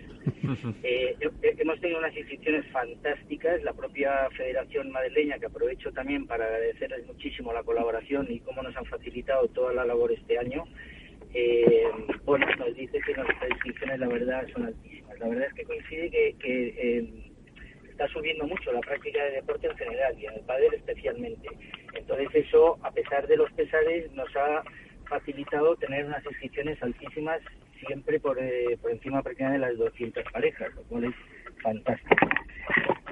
eh, 0.84 1.16
hemos 1.60 1.80
tenido 1.80 2.00
unas 2.00 2.16
inscripciones 2.16 2.66
fantásticas, 2.72 3.64
la 3.64 3.74
propia 3.74 4.30
Federación 4.32 4.92
Madrileña, 4.92 5.40
que 5.40 5.46
aprovecho 5.46 5.92
también 5.92 6.26
para 6.26 6.46
agradecerles 6.46 7.06
muchísimo 7.08 7.54
la 7.54 7.64
colaboración 7.64 8.28
y 8.30 8.40
cómo 8.40 8.62
nos 8.62 8.76
han 8.76 8.86
facilitado 8.86 9.48
toda 9.50 9.74
la 9.74 9.86
labor 9.86 10.12
este 10.12 10.38
año. 10.38 10.66
Eh, 11.34 11.84
bueno, 12.26 12.46
nos 12.58 12.76
dice 12.76 13.00
que 13.06 13.14
nuestras 13.14 13.50
inscripciones, 13.52 14.00
la 14.00 14.08
verdad, 14.08 14.48
son 14.54 14.66
altísimas. 14.66 15.20
La 15.20 15.28
verdad 15.28 15.48
es 15.48 15.54
que 15.54 15.64
coincide 15.64 16.10
que, 16.10 16.36
eh, 16.78 17.31
está 18.02 18.14
subiendo 18.14 18.48
mucho 18.48 18.72
la 18.72 18.80
práctica 18.80 19.24
de 19.26 19.32
deporte 19.32 19.68
en 19.68 19.78
general 19.78 20.20
y 20.20 20.26
en 20.26 20.34
el 20.34 20.42
pádel 20.42 20.74
especialmente. 20.74 21.48
Entonces 21.94 22.30
eso, 22.34 22.80
a 22.82 22.92
pesar 22.92 23.28
de 23.28 23.38
los 23.38 23.52
pesares, 23.52 24.12
nos 24.14 24.36
ha 24.36 24.64
facilitado 25.08 25.76
tener 25.76 26.06
unas 26.06 26.26
inscripciones 26.26 26.82
altísimas 26.82 27.42
siempre 27.86 28.20
por, 28.20 28.40
eh, 28.40 28.78
por 28.82 28.92
encima 28.92 29.22
prácticamente 29.22 29.60
de 29.60 29.72
las 29.72 29.78
200 29.78 30.24
parejas, 30.32 30.74
lo 30.74 30.82
cual 30.84 31.04
es 31.06 31.16
fantástico. 31.62 32.28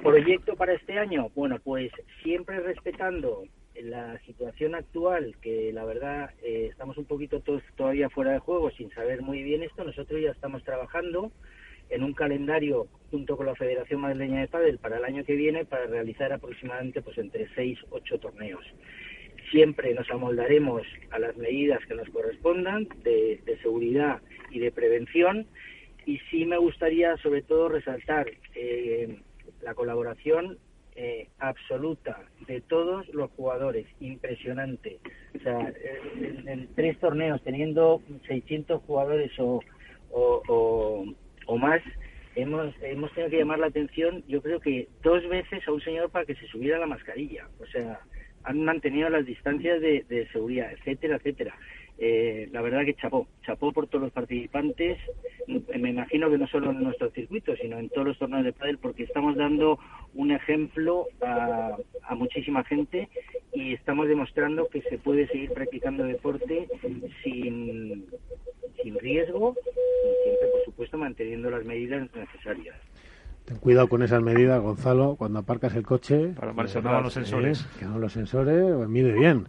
Proyecto 0.02 0.56
para 0.56 0.72
este 0.72 0.98
año, 0.98 1.28
bueno, 1.36 1.58
pues 1.62 1.92
siempre 2.22 2.58
respetando 2.58 3.44
la 3.80 4.18
situación 4.20 4.74
actual, 4.74 5.36
que 5.40 5.72
la 5.72 5.84
verdad 5.84 6.30
eh, 6.42 6.66
estamos 6.70 6.98
un 6.98 7.04
poquito 7.04 7.40
todos 7.40 7.62
todavía 7.76 8.10
fuera 8.10 8.32
de 8.32 8.38
juego 8.40 8.70
sin 8.72 8.90
saber 8.90 9.22
muy 9.22 9.42
bien 9.42 9.62
esto, 9.62 9.84
nosotros 9.84 10.20
ya 10.20 10.30
estamos 10.30 10.64
trabajando 10.64 11.30
en 11.90 12.02
un 12.02 12.12
calendario 12.12 12.88
junto 13.10 13.36
con 13.36 13.46
la 13.46 13.54
Federación 13.54 14.00
Madrileña 14.00 14.40
de 14.40 14.48
Padel 14.48 14.78
para 14.78 14.98
el 14.98 15.04
año 15.04 15.24
que 15.24 15.34
viene 15.34 15.64
para 15.64 15.86
realizar 15.86 16.32
aproximadamente 16.32 17.02
pues 17.02 17.18
entre 17.18 17.48
6 17.54 17.78
8 17.90 18.18
torneos. 18.18 18.64
Siempre 19.50 19.94
nos 19.94 20.08
amoldaremos 20.10 20.82
a 21.10 21.18
las 21.18 21.36
medidas 21.36 21.80
que 21.86 21.94
nos 21.94 22.08
correspondan 22.10 22.86
de, 23.02 23.40
seguridad 23.62 24.22
y 24.50 24.60
de 24.60 24.70
prevención 24.70 25.46
y 26.06 26.18
sí 26.30 26.44
me 26.46 26.56
gustaría 26.56 27.16
sobre 27.18 27.42
todo 27.42 27.68
resaltar 27.68 28.30
eh, 28.54 29.18
la 29.62 29.74
colaboración 29.74 30.58
eh, 30.96 31.28
absoluta 31.38 32.24
de 32.46 32.60
todos 32.60 33.08
los 33.14 33.30
jugadores, 33.30 33.86
impresionante. 34.00 34.98
O 35.34 35.42
sea, 35.42 35.72
en, 36.46 36.68
tres 36.74 36.98
torneos, 36.98 37.40
teniendo 37.42 38.02
600 38.26 38.82
jugadores 38.82 39.30
o, 39.38 39.62
más, 41.58 41.82
hemos, 42.34 42.74
hemos 42.82 43.12
tenido 43.12 43.30
que 43.30 43.38
llamar 43.38 43.58
la 43.58 43.66
atención, 43.66 44.24
yo 44.28 44.42
creo 44.42 44.60
que 44.60 44.88
dos 45.02 45.28
veces 45.28 45.66
a 45.66 45.72
un 45.72 45.80
señor 45.80 46.10
para 46.10 46.24
que 46.24 46.34
se 46.34 46.46
subiera 46.46 46.78
la 46.78 46.86
mascarilla. 46.86 47.48
O 47.60 47.66
sea, 47.66 48.00
han 48.44 48.64
mantenido 48.64 49.08
las 49.10 49.26
distancias 49.26 49.80
de, 49.80 50.04
de 50.08 50.28
seguridad, 50.28 50.72
etcétera, 50.72 51.16
etcétera. 51.16 51.54
Eh, 52.02 52.48
la 52.50 52.62
verdad 52.62 52.86
que 52.86 52.94
chapó, 52.94 53.28
chapó 53.44 53.72
por 53.72 53.86
todos 53.86 54.04
los 54.04 54.12
participantes, 54.12 54.98
me 55.46 55.90
imagino 55.90 56.30
que 56.30 56.38
no 56.38 56.46
solo 56.46 56.70
en 56.70 56.82
nuestro 56.82 57.10
circuito, 57.10 57.54
sino 57.56 57.78
en 57.78 57.90
todos 57.90 58.06
los 58.06 58.18
torneos 58.18 58.42
de 58.44 58.54
pádel, 58.54 58.78
porque 58.78 59.02
estamos 59.02 59.36
dando 59.36 59.78
un 60.14 60.30
ejemplo 60.30 61.06
a, 61.20 61.76
muchísima 62.16 62.64
gente 62.64 63.10
y 63.52 63.74
estamos 63.74 64.08
demostrando 64.08 64.68
que 64.68 64.80
se 64.82 64.96
puede 64.96 65.28
seguir 65.28 65.52
practicando 65.52 66.04
deporte 66.04 66.68
sin, 67.22 68.06
sin 68.82 68.98
riesgo 68.98 69.54
y 70.02 70.24
siempre, 70.24 70.48
por 70.48 70.64
supuesto, 70.64 70.96
manteniendo 70.96 71.50
las 71.50 71.64
medidas 71.66 72.08
necesarias. 72.14 72.76
Ten 73.44 73.58
cuidado 73.58 73.88
con 73.88 74.02
esas 74.02 74.22
medidas, 74.22 74.60
Gonzalo, 74.62 75.16
cuando 75.16 75.40
aparcas 75.40 75.74
el 75.74 75.82
coche. 75.82 76.28
Para 76.28 76.52
no 76.52 77.02
los 77.02 77.12
sensores. 77.12 77.66
que 77.78 77.84
no 77.84 77.98
los 77.98 78.12
sensores, 78.12 78.74
pues 78.74 78.88
mide 78.88 79.12
bien. 79.12 79.46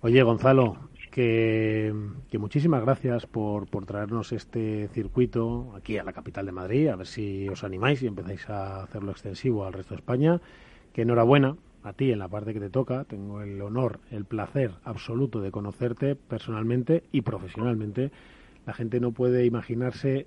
Oye, 0.00 0.22
Gonzalo, 0.22 0.76
que, 1.14 1.94
muchísimas 2.40 2.82
gracias 2.82 3.24
por, 3.26 3.68
por, 3.68 3.86
traernos 3.86 4.32
este 4.32 4.88
circuito 4.88 5.72
aquí 5.76 5.96
a 5.96 6.02
la 6.02 6.12
capital 6.12 6.44
de 6.44 6.50
Madrid, 6.50 6.88
a 6.88 6.96
ver 6.96 7.06
si 7.06 7.48
os 7.48 7.62
animáis 7.62 8.02
y 8.02 8.08
empezáis 8.08 8.50
a 8.50 8.82
hacerlo 8.82 9.12
extensivo 9.12 9.64
al 9.64 9.74
resto 9.74 9.94
de 9.94 10.00
España. 10.00 10.40
Que 10.92 11.02
enhorabuena 11.02 11.56
a 11.84 11.92
ti 11.92 12.10
en 12.10 12.18
la 12.18 12.26
parte 12.26 12.52
que 12.52 12.58
te 12.58 12.68
toca. 12.68 13.04
Tengo 13.04 13.42
el 13.42 13.62
honor, 13.62 14.00
el 14.10 14.24
placer 14.24 14.72
absoluto 14.82 15.40
de 15.40 15.52
conocerte 15.52 16.16
personalmente 16.16 17.04
y 17.12 17.20
profesionalmente. 17.20 18.10
La 18.66 18.72
gente 18.72 18.98
no 18.98 19.12
puede 19.12 19.46
imaginarse 19.46 20.26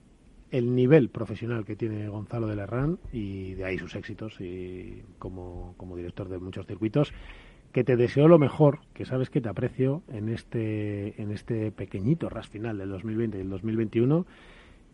el 0.51 0.73
nivel 0.73 1.09
profesional 1.09 1.65
que 1.65 1.76
tiene 1.76 2.07
Gonzalo 2.07 2.47
de 2.47 2.55
Lerrán 2.55 2.97
y 3.11 3.55
de 3.55 3.65
ahí 3.65 3.77
sus 3.77 3.93
éxitos 3.95 4.39
y 4.39 5.03
como, 5.19 5.73
como 5.76 5.97
director 5.97 6.30
de 6.30 6.39
muchos 6.39 6.65
circuitos 6.65 7.14
que 7.77 7.83
te 7.83 7.95
deseo 7.95 8.27
lo 8.27 8.39
mejor, 8.39 8.79
que 8.95 9.05
sabes 9.05 9.29
que 9.29 9.39
te 9.39 9.49
aprecio 9.49 10.01
en 10.07 10.29
este, 10.29 11.21
en 11.21 11.29
este 11.29 11.71
pequeñito 11.71 12.27
ras 12.27 12.49
final 12.49 12.79
del 12.79 12.89
2020 12.89 13.37
y 13.37 13.41
el 13.41 13.51
2021 13.51 14.25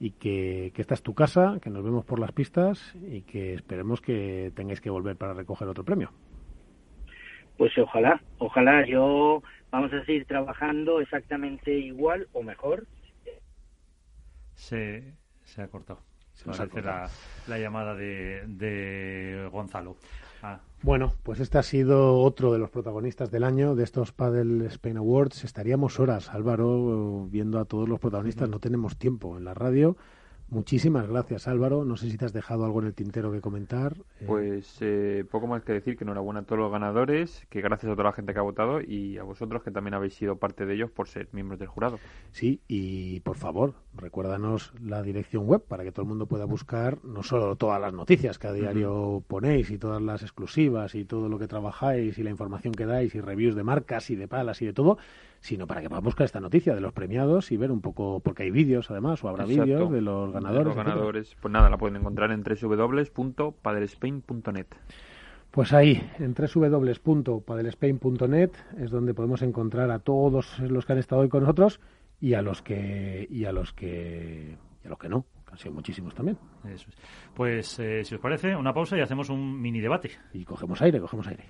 y 0.01 0.11
que, 0.11 0.73
que, 0.75 0.81
esta 0.81 0.93
es 0.93 1.01
tu 1.01 1.13
casa, 1.13 1.59
que 1.61 1.69
nos 1.69 1.81
vemos 1.81 2.03
por 2.03 2.19
las 2.19 2.33
pistas 2.33 2.93
y 3.09 3.21
que 3.21 3.53
esperemos 3.53 4.01
que 4.01 4.51
tengáis 4.53 4.81
que 4.81 4.89
volver 4.89 5.15
para 5.15 5.33
recoger 5.33 5.65
otro 5.69 5.85
premio. 5.85 6.11
Pues 7.55 7.71
ojalá, 7.77 8.21
ojalá 8.39 8.85
yo 8.85 9.41
vamos 9.71 9.93
a 9.93 10.03
seguir 10.03 10.25
trabajando 10.25 10.99
exactamente 10.99 11.71
igual 11.71 12.27
o 12.33 12.43
mejor. 12.43 12.85
Se, 14.55 15.13
se 15.43 15.61
ha 15.61 15.69
cortado. 15.69 16.01
Se 16.33 16.47
nos 16.47 16.59
hace 16.59 16.81
la, 16.81 17.07
la, 17.47 17.59
llamada 17.59 17.95
de, 17.95 18.43
de 18.45 19.47
Gonzalo. 19.53 19.95
Bueno, 20.83 21.13
pues 21.23 21.39
este 21.39 21.57
ha 21.57 21.63
sido 21.63 22.17
otro 22.19 22.51
de 22.51 22.59
los 22.59 22.69
protagonistas 22.69 23.31
del 23.31 23.45
año 23.45 23.73
de 23.73 23.85
estos 23.85 24.11
Paddle 24.11 24.65
Spain 24.65 24.97
Awards. 24.97 25.45
Estaríamos 25.45 25.97
horas, 25.97 26.27
Álvaro, 26.29 27.25
viendo 27.31 27.57
a 27.57 27.63
todos 27.63 27.87
los 27.87 28.01
protagonistas. 28.01 28.49
No 28.49 28.59
tenemos 28.59 28.97
tiempo 28.97 29.37
en 29.37 29.45
la 29.45 29.53
radio. 29.53 29.95
Muchísimas 30.53 31.07
gracias, 31.07 31.47
Álvaro. 31.47 31.83
No 31.83 31.97
sé 31.97 32.11
si 32.11 32.17
te 32.17 32.25
has 32.25 32.33
dejado 32.33 32.63
algo 32.63 32.79
en 32.79 32.85
el 32.85 32.93
tintero 32.93 33.31
que 33.31 33.41
comentar. 33.41 33.95
Eh, 34.19 34.25
pues 34.27 34.77
eh, 34.81 35.25
poco 35.31 35.47
más 35.47 35.63
que 35.63 35.73
decir 35.73 35.97
que 35.97 36.03
enhorabuena 36.03 36.41
a 36.41 36.43
todos 36.43 36.59
los 36.59 36.71
ganadores, 36.71 37.43
que 37.49 37.59
gracias 37.59 37.91
a 37.91 37.95
toda 37.95 38.03
la 38.09 38.13
gente 38.13 38.33
que 38.33 38.39
ha 38.39 38.43
votado 38.43 38.79
y 38.79 39.17
a 39.17 39.23
vosotros 39.23 39.63
que 39.63 39.71
también 39.71 39.95
habéis 39.95 40.13
sido 40.13 40.35
parte 40.35 40.67
de 40.67 40.75
ellos 40.75 40.91
por 40.91 41.07
ser 41.07 41.27
miembros 41.31 41.59
del 41.59 41.69
jurado. 41.69 41.97
Sí, 42.31 42.61
y 42.67 43.21
por 43.21 43.35
favor, 43.37 43.73
recuérdanos 43.95 44.73
la 44.79 45.01
dirección 45.01 45.47
web 45.47 45.63
para 45.67 45.83
que 45.83 45.91
todo 45.91 46.03
el 46.03 46.09
mundo 46.09 46.27
pueda 46.27 46.45
buscar 46.45 47.03
no 47.03 47.23
solo 47.23 47.55
todas 47.55 47.81
las 47.81 47.93
noticias 47.93 48.37
que 48.37 48.45
a 48.45 48.53
diario 48.53 49.23
ponéis 49.27 49.71
y 49.71 49.79
todas 49.79 50.03
las 50.03 50.21
exclusivas 50.21 50.93
y 50.93 51.03
todo 51.03 51.29
lo 51.29 51.39
que 51.39 51.47
trabajáis 51.47 52.15
y 52.19 52.23
la 52.23 52.29
información 52.29 52.75
que 52.75 52.85
dais 52.85 53.15
y 53.15 53.21
reviews 53.21 53.55
de 53.55 53.63
marcas 53.63 54.11
y 54.11 54.15
de 54.15 54.27
palas 54.27 54.61
y 54.61 54.67
de 54.67 54.73
todo, 54.73 54.99
sino 55.43 55.67
para 55.67 55.81
que 55.81 55.89
podamos 55.89 56.05
buscar 56.05 56.23
esta 56.23 56.39
noticia 56.39 56.73
de 56.73 56.79
los 56.79 56.93
premiados 56.93 57.51
y 57.51 57.57
ver 57.57 57.69
un 57.69 57.81
poco, 57.81 58.21
porque 58.21 58.43
hay 58.43 58.51
vídeos 58.51 58.89
además, 58.89 59.21
o 59.25 59.29
habrá 59.29 59.43
vídeos 59.43 59.91
de 59.91 59.99
los 59.99 60.31
ganadores. 60.31 60.67
los 60.67 60.77
ganadores, 60.77 61.35
pues 61.41 61.51
nada, 61.51 61.69
la 61.69 61.77
pueden 61.77 61.97
encontrar 61.97 62.31
en 62.31 62.43
www.padelspain.net. 62.43 64.67
Pues 65.51 65.73
ahí, 65.73 66.01
en 66.19 66.33
www.padelspain.net 66.33 68.51
es 68.79 68.89
donde 68.89 69.13
podemos 69.13 69.41
encontrar 69.41 69.91
a 69.91 69.99
todos 69.99 70.59
los 70.59 70.85
que 70.85 70.93
han 70.93 70.99
estado 70.99 71.23
hoy 71.23 71.29
con 71.29 71.41
nosotros 71.41 71.81
y 72.21 72.35
a 72.35 72.41
los 72.41 72.61
que 72.61 73.27
y 73.29 73.43
a 73.43 73.51
los 73.51 73.73
que 73.73 74.57
y 74.81 74.87
a 74.87 74.89
los 74.89 74.97
que 74.97 75.09
no, 75.09 75.25
que 75.45 75.51
han 75.51 75.57
sido 75.57 75.73
muchísimos 75.73 76.15
también. 76.15 76.37
Pues 77.35 77.77
eh, 77.79 78.05
si 78.05 78.15
os 78.15 78.21
parece, 78.21 78.55
una 78.55 78.73
pausa 78.73 78.97
y 78.97 79.01
hacemos 79.01 79.29
un 79.29 79.61
mini 79.61 79.81
debate. 79.81 80.11
Y 80.31 80.45
cogemos 80.45 80.81
aire, 80.81 81.01
cogemos 81.01 81.27
aire. 81.27 81.49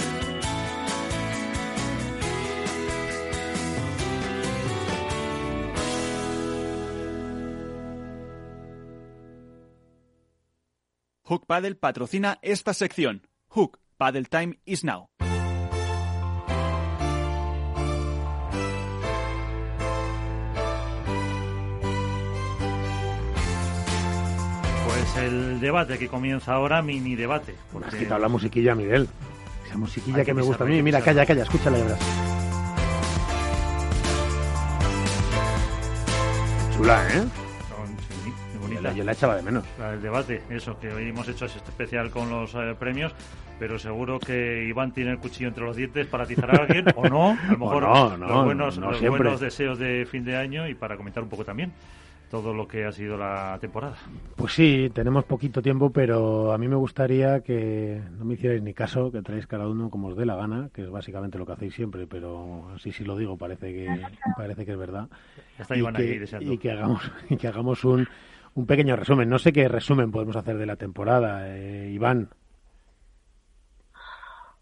Hook 11.31 11.45
Paddle 11.45 11.75
patrocina 11.75 12.39
esta 12.41 12.73
sección. 12.73 13.25
Hook 13.47 13.79
Paddle 13.95 14.25
Time 14.25 14.59
is 14.65 14.83
now. 14.83 15.07
Pues 24.85 25.23
el 25.23 25.61
debate 25.61 25.97
que 25.97 26.09
comienza 26.09 26.51
ahora, 26.51 26.81
mini 26.81 27.15
debate. 27.15 27.55
Porque... 27.71 27.87
Has 27.87 27.95
quitado 27.95 28.19
la 28.19 28.27
musiquilla, 28.27 28.75
Miguel. 28.75 29.07
Esa 29.65 29.77
musiquilla 29.77 30.25
que, 30.25 30.33
me 30.33 30.41
gusta 30.41 30.65
a 30.65 30.67
mí. 30.67 30.83
Mira, 30.83 30.99
calla, 30.99 31.25
calla, 31.25 31.43
escúchala 31.43 31.77
ya 31.77 31.83
verás. 31.85 31.99
Chula, 36.75 37.07
¿eh? 37.15 37.40
Yo 38.95 39.03
la 39.03 39.11
echaba 39.11 39.35
de 39.35 39.41
menos. 39.41 39.65
El 39.79 40.01
debate, 40.01 40.41
eso, 40.49 40.79
que 40.79 40.91
hoy 40.91 41.09
hemos 41.09 41.27
hecho 41.27 41.45
este 41.45 41.59
especial 41.59 42.09
con 42.09 42.29
los 42.29 42.53
eh, 42.55 42.75
premios, 42.79 43.13
pero 43.59 43.77
seguro 43.77 44.19
que 44.19 44.65
Iván 44.67 44.91
tiene 44.91 45.11
el 45.11 45.17
cuchillo 45.19 45.49
entre 45.49 45.63
los 45.63 45.75
dientes 45.75 46.07
para 46.07 46.23
atizar 46.23 46.49
a 46.55 46.63
alguien, 46.63 46.85
o 46.95 47.07
no, 47.07 47.31
a 47.31 47.51
lo 47.51 47.57
mejor 47.59 47.83
no, 47.83 48.17
los, 48.17 48.45
buenos, 48.45 48.77
los 48.77 49.01
buenos 49.01 49.39
deseos 49.39 49.77
de 49.77 50.05
fin 50.05 50.23
de 50.23 50.35
año 50.35 50.67
y 50.67 50.75
para 50.75 50.97
comentar 50.97 51.23
un 51.23 51.29
poco 51.29 51.45
también 51.45 51.71
todo 52.31 52.53
lo 52.53 52.65
que 52.65 52.85
ha 52.85 52.91
sido 52.93 53.17
la 53.17 53.57
temporada. 53.59 53.97
Pues 54.37 54.53
sí, 54.53 54.89
tenemos 54.93 55.25
poquito 55.25 55.61
tiempo, 55.61 55.89
pero 55.89 56.53
a 56.53 56.57
mí 56.57 56.69
me 56.69 56.77
gustaría 56.77 57.41
que 57.41 58.01
no 58.17 58.23
me 58.23 58.35
hicierais 58.35 58.63
ni 58.63 58.73
caso, 58.73 59.11
que 59.11 59.21
traéis 59.21 59.47
cada 59.47 59.67
uno 59.67 59.89
como 59.89 60.07
os 60.07 60.15
dé 60.15 60.25
la 60.25 60.37
gana, 60.37 60.69
que 60.73 60.83
es 60.83 60.89
básicamente 60.89 61.37
lo 61.37 61.45
que 61.45 61.51
hacéis 61.51 61.75
siempre, 61.75 62.07
pero 62.07 62.71
así 62.73 62.93
sí 62.93 63.03
lo 63.03 63.17
digo, 63.17 63.37
parece 63.37 63.73
que 63.73 64.01
parece 64.37 64.65
que 64.65 64.71
es 64.71 64.77
verdad. 64.77 65.09
Está 65.59 65.75
Iván 65.75 65.97
ahí 65.97 66.17
deseando. 66.17 66.53
Y 66.53 66.57
que 66.57 66.71
hagamos 66.71 67.11
y 67.29 67.35
que 67.35 67.49
hagamos 67.49 67.83
un 67.83 68.07
un 68.55 68.65
pequeño 68.65 68.95
resumen. 68.95 69.29
No 69.29 69.39
sé 69.39 69.53
qué 69.53 69.67
resumen 69.67 70.11
podemos 70.11 70.35
hacer 70.35 70.57
de 70.57 70.65
la 70.65 70.75
temporada, 70.75 71.47
eh, 71.47 71.89
Iván. 71.91 72.29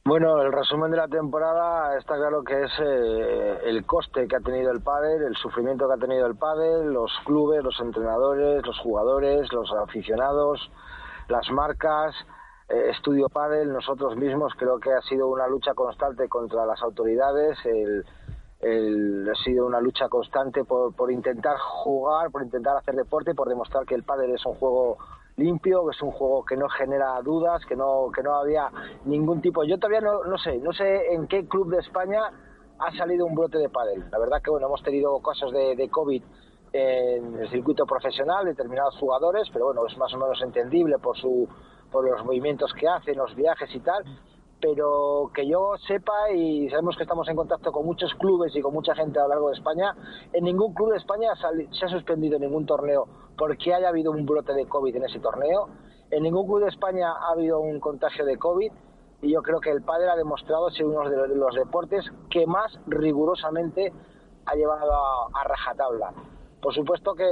Bueno, 0.05 0.41
el 0.41 0.51
resumen 0.51 0.89
de 0.89 0.97
la 0.97 1.07
temporada 1.07 1.97
está 1.97 2.15
claro 2.15 2.41
que 2.43 2.63
es 2.63 2.71
eh, 2.79 3.59
el 3.65 3.85
coste 3.85 4.27
que 4.27 4.37
ha 4.37 4.39
tenido 4.39 4.71
el 4.71 4.81
pádel, 4.81 5.21
el 5.23 5.35
sufrimiento 5.35 5.87
que 5.87 5.93
ha 5.93 6.07
tenido 6.07 6.25
el 6.25 6.35
pádel, 6.35 6.93
los 6.93 7.11
clubes, 7.25 7.63
los 7.63 7.79
entrenadores, 7.79 8.65
los 8.65 8.79
jugadores, 8.79 9.51
los 9.53 9.71
aficionados, 9.73 10.71
las 11.27 11.51
marcas, 11.51 12.15
eh, 12.69 12.89
Estudio 12.89 13.29
Pádel, 13.29 13.71
nosotros 13.71 14.15
mismos. 14.15 14.53
Creo 14.57 14.79
que 14.79 14.91
ha 14.91 15.01
sido 15.01 15.27
una 15.27 15.47
lucha 15.47 15.73
constante 15.75 16.27
contra 16.27 16.65
las 16.65 16.81
autoridades, 16.81 17.57
el, 17.65 18.03
ha 18.61 19.43
sido 19.43 19.65
una 19.65 19.79
lucha 19.79 20.09
constante 20.09 20.65
por, 20.65 20.93
por 20.93 21.11
intentar 21.11 21.57
jugar, 21.57 22.29
por 22.29 22.43
intentar 22.43 22.75
hacer 22.77 22.95
deporte, 22.95 23.33
por 23.33 23.47
demostrar 23.47 23.85
que 23.85 23.95
el 23.95 24.03
pádel 24.03 24.31
es 24.31 24.45
un 24.45 24.55
juego 24.55 24.97
limpio, 25.37 25.85
que 25.85 25.95
es 25.95 26.01
un 26.01 26.11
juego 26.11 26.43
que 26.43 26.57
no 26.57 26.67
genera 26.67 27.21
dudas, 27.21 27.65
que 27.65 27.75
no, 27.75 28.11
que 28.13 28.21
no 28.21 28.35
había 28.35 28.69
ningún 29.05 29.41
tipo. 29.41 29.63
Yo 29.63 29.77
todavía 29.77 30.01
no, 30.01 30.25
no 30.25 30.37
sé, 30.37 30.57
no 30.57 30.73
sé 30.73 31.13
en 31.13 31.27
qué 31.27 31.47
club 31.47 31.71
de 31.71 31.79
España 31.79 32.21
ha 32.79 32.97
salido 32.97 33.25
un 33.25 33.35
brote 33.35 33.57
de 33.57 33.69
pádel. 33.69 34.09
La 34.11 34.19
verdad 34.19 34.41
que 34.43 34.51
bueno, 34.51 34.67
hemos 34.67 34.83
tenido 34.83 35.19
casos 35.21 35.53
de, 35.53 35.75
de 35.75 35.89
COVID 35.89 36.21
en 36.73 37.39
el 37.39 37.49
circuito 37.49 37.85
profesional 37.85 38.45
determinados 38.45 38.97
jugadores, 38.97 39.49
pero 39.51 39.65
bueno, 39.65 39.85
es 39.87 39.97
más 39.97 40.13
o 40.13 40.17
menos 40.17 40.39
entendible 40.41 40.97
por 40.99 41.17
su 41.17 41.47
por 41.91 42.07
los 42.07 42.23
movimientos 42.23 42.71
que 42.73 42.87
hacen, 42.87 43.17
los 43.17 43.33
viajes 43.35 43.73
y 43.73 43.79
tal, 43.79 44.03
pero 44.61 45.31
que 45.33 45.47
yo 45.47 45.73
sepa 45.87 46.31
y 46.31 46.69
sabemos 46.69 46.97
que 46.97 47.03
estamos 47.03 47.27
en 47.29 47.35
contacto 47.35 47.71
con 47.71 47.85
muchos 47.85 48.13
clubes 48.15 48.55
y 48.55 48.61
con 48.61 48.73
mucha 48.73 48.93
gente 48.95 49.19
a 49.19 49.23
lo 49.23 49.29
largo 49.29 49.49
de 49.49 49.55
España, 49.55 49.95
en 50.33 50.43
ningún 50.43 50.73
club 50.73 50.91
de 50.91 50.97
España 50.97 51.31
se 51.71 51.85
ha 51.85 51.89
suspendido 51.89 52.37
ningún 52.39 52.65
torneo 52.65 53.07
porque 53.37 53.73
haya 53.73 53.87
habido 53.87 54.11
un 54.11 54.25
brote 54.25 54.53
de 54.53 54.67
COVID 54.67 54.95
en 54.97 55.05
ese 55.05 55.19
torneo, 55.19 55.69
en 56.11 56.23
ningún 56.23 56.45
club 56.45 56.61
de 56.61 56.69
España 56.69 57.11
ha 57.11 57.31
habido 57.31 57.59
un 57.59 57.79
contagio 57.79 58.25
de 58.25 58.37
COVID 58.37 58.71
y 59.21 59.31
yo 59.31 59.41
creo 59.41 59.59
que 59.59 59.71
el 59.71 59.81
padre 59.81 60.09
ha 60.09 60.15
demostrado 60.15 60.69
ser 60.71 60.85
uno 60.85 61.09
de 61.09 61.35
los 61.35 61.55
deportes 61.55 62.05
que 62.29 62.45
más 62.45 62.79
rigurosamente 62.87 63.93
ha 64.45 64.55
llevado 64.55 64.91
a, 65.33 65.43
rajatabla. 65.43 66.13
Por 66.61 66.73
supuesto 66.73 67.15
que 67.15 67.25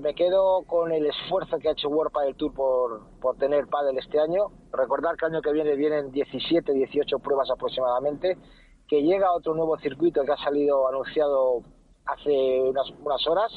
me, 0.00 0.14
quedo 0.14 0.62
con 0.62 0.92
el 0.92 1.04
esfuerzo 1.06 1.58
que 1.58 1.68
ha 1.68 1.72
hecho 1.72 1.88
World 1.88 2.12
Padel 2.12 2.36
Tour 2.36 2.54
por, 2.54 3.00
por 3.20 3.36
tener 3.36 3.66
pádel 3.66 3.98
este 3.98 4.20
año. 4.20 4.46
Recordar 4.72 5.16
que 5.16 5.26
el 5.26 5.32
año 5.32 5.42
que 5.42 5.52
viene 5.52 5.74
vienen 5.74 6.12
17, 6.12 6.72
18 6.72 7.18
pruebas 7.18 7.50
aproximadamente, 7.50 8.38
que 8.86 9.02
llega 9.02 9.32
otro 9.32 9.54
nuevo 9.54 9.76
circuito 9.78 10.22
que 10.22 10.32
ha 10.32 10.36
salido 10.36 10.86
anunciado 10.88 11.62
hace 12.06 12.62
unas, 12.62 12.88
unas 13.04 13.26
horas, 13.26 13.52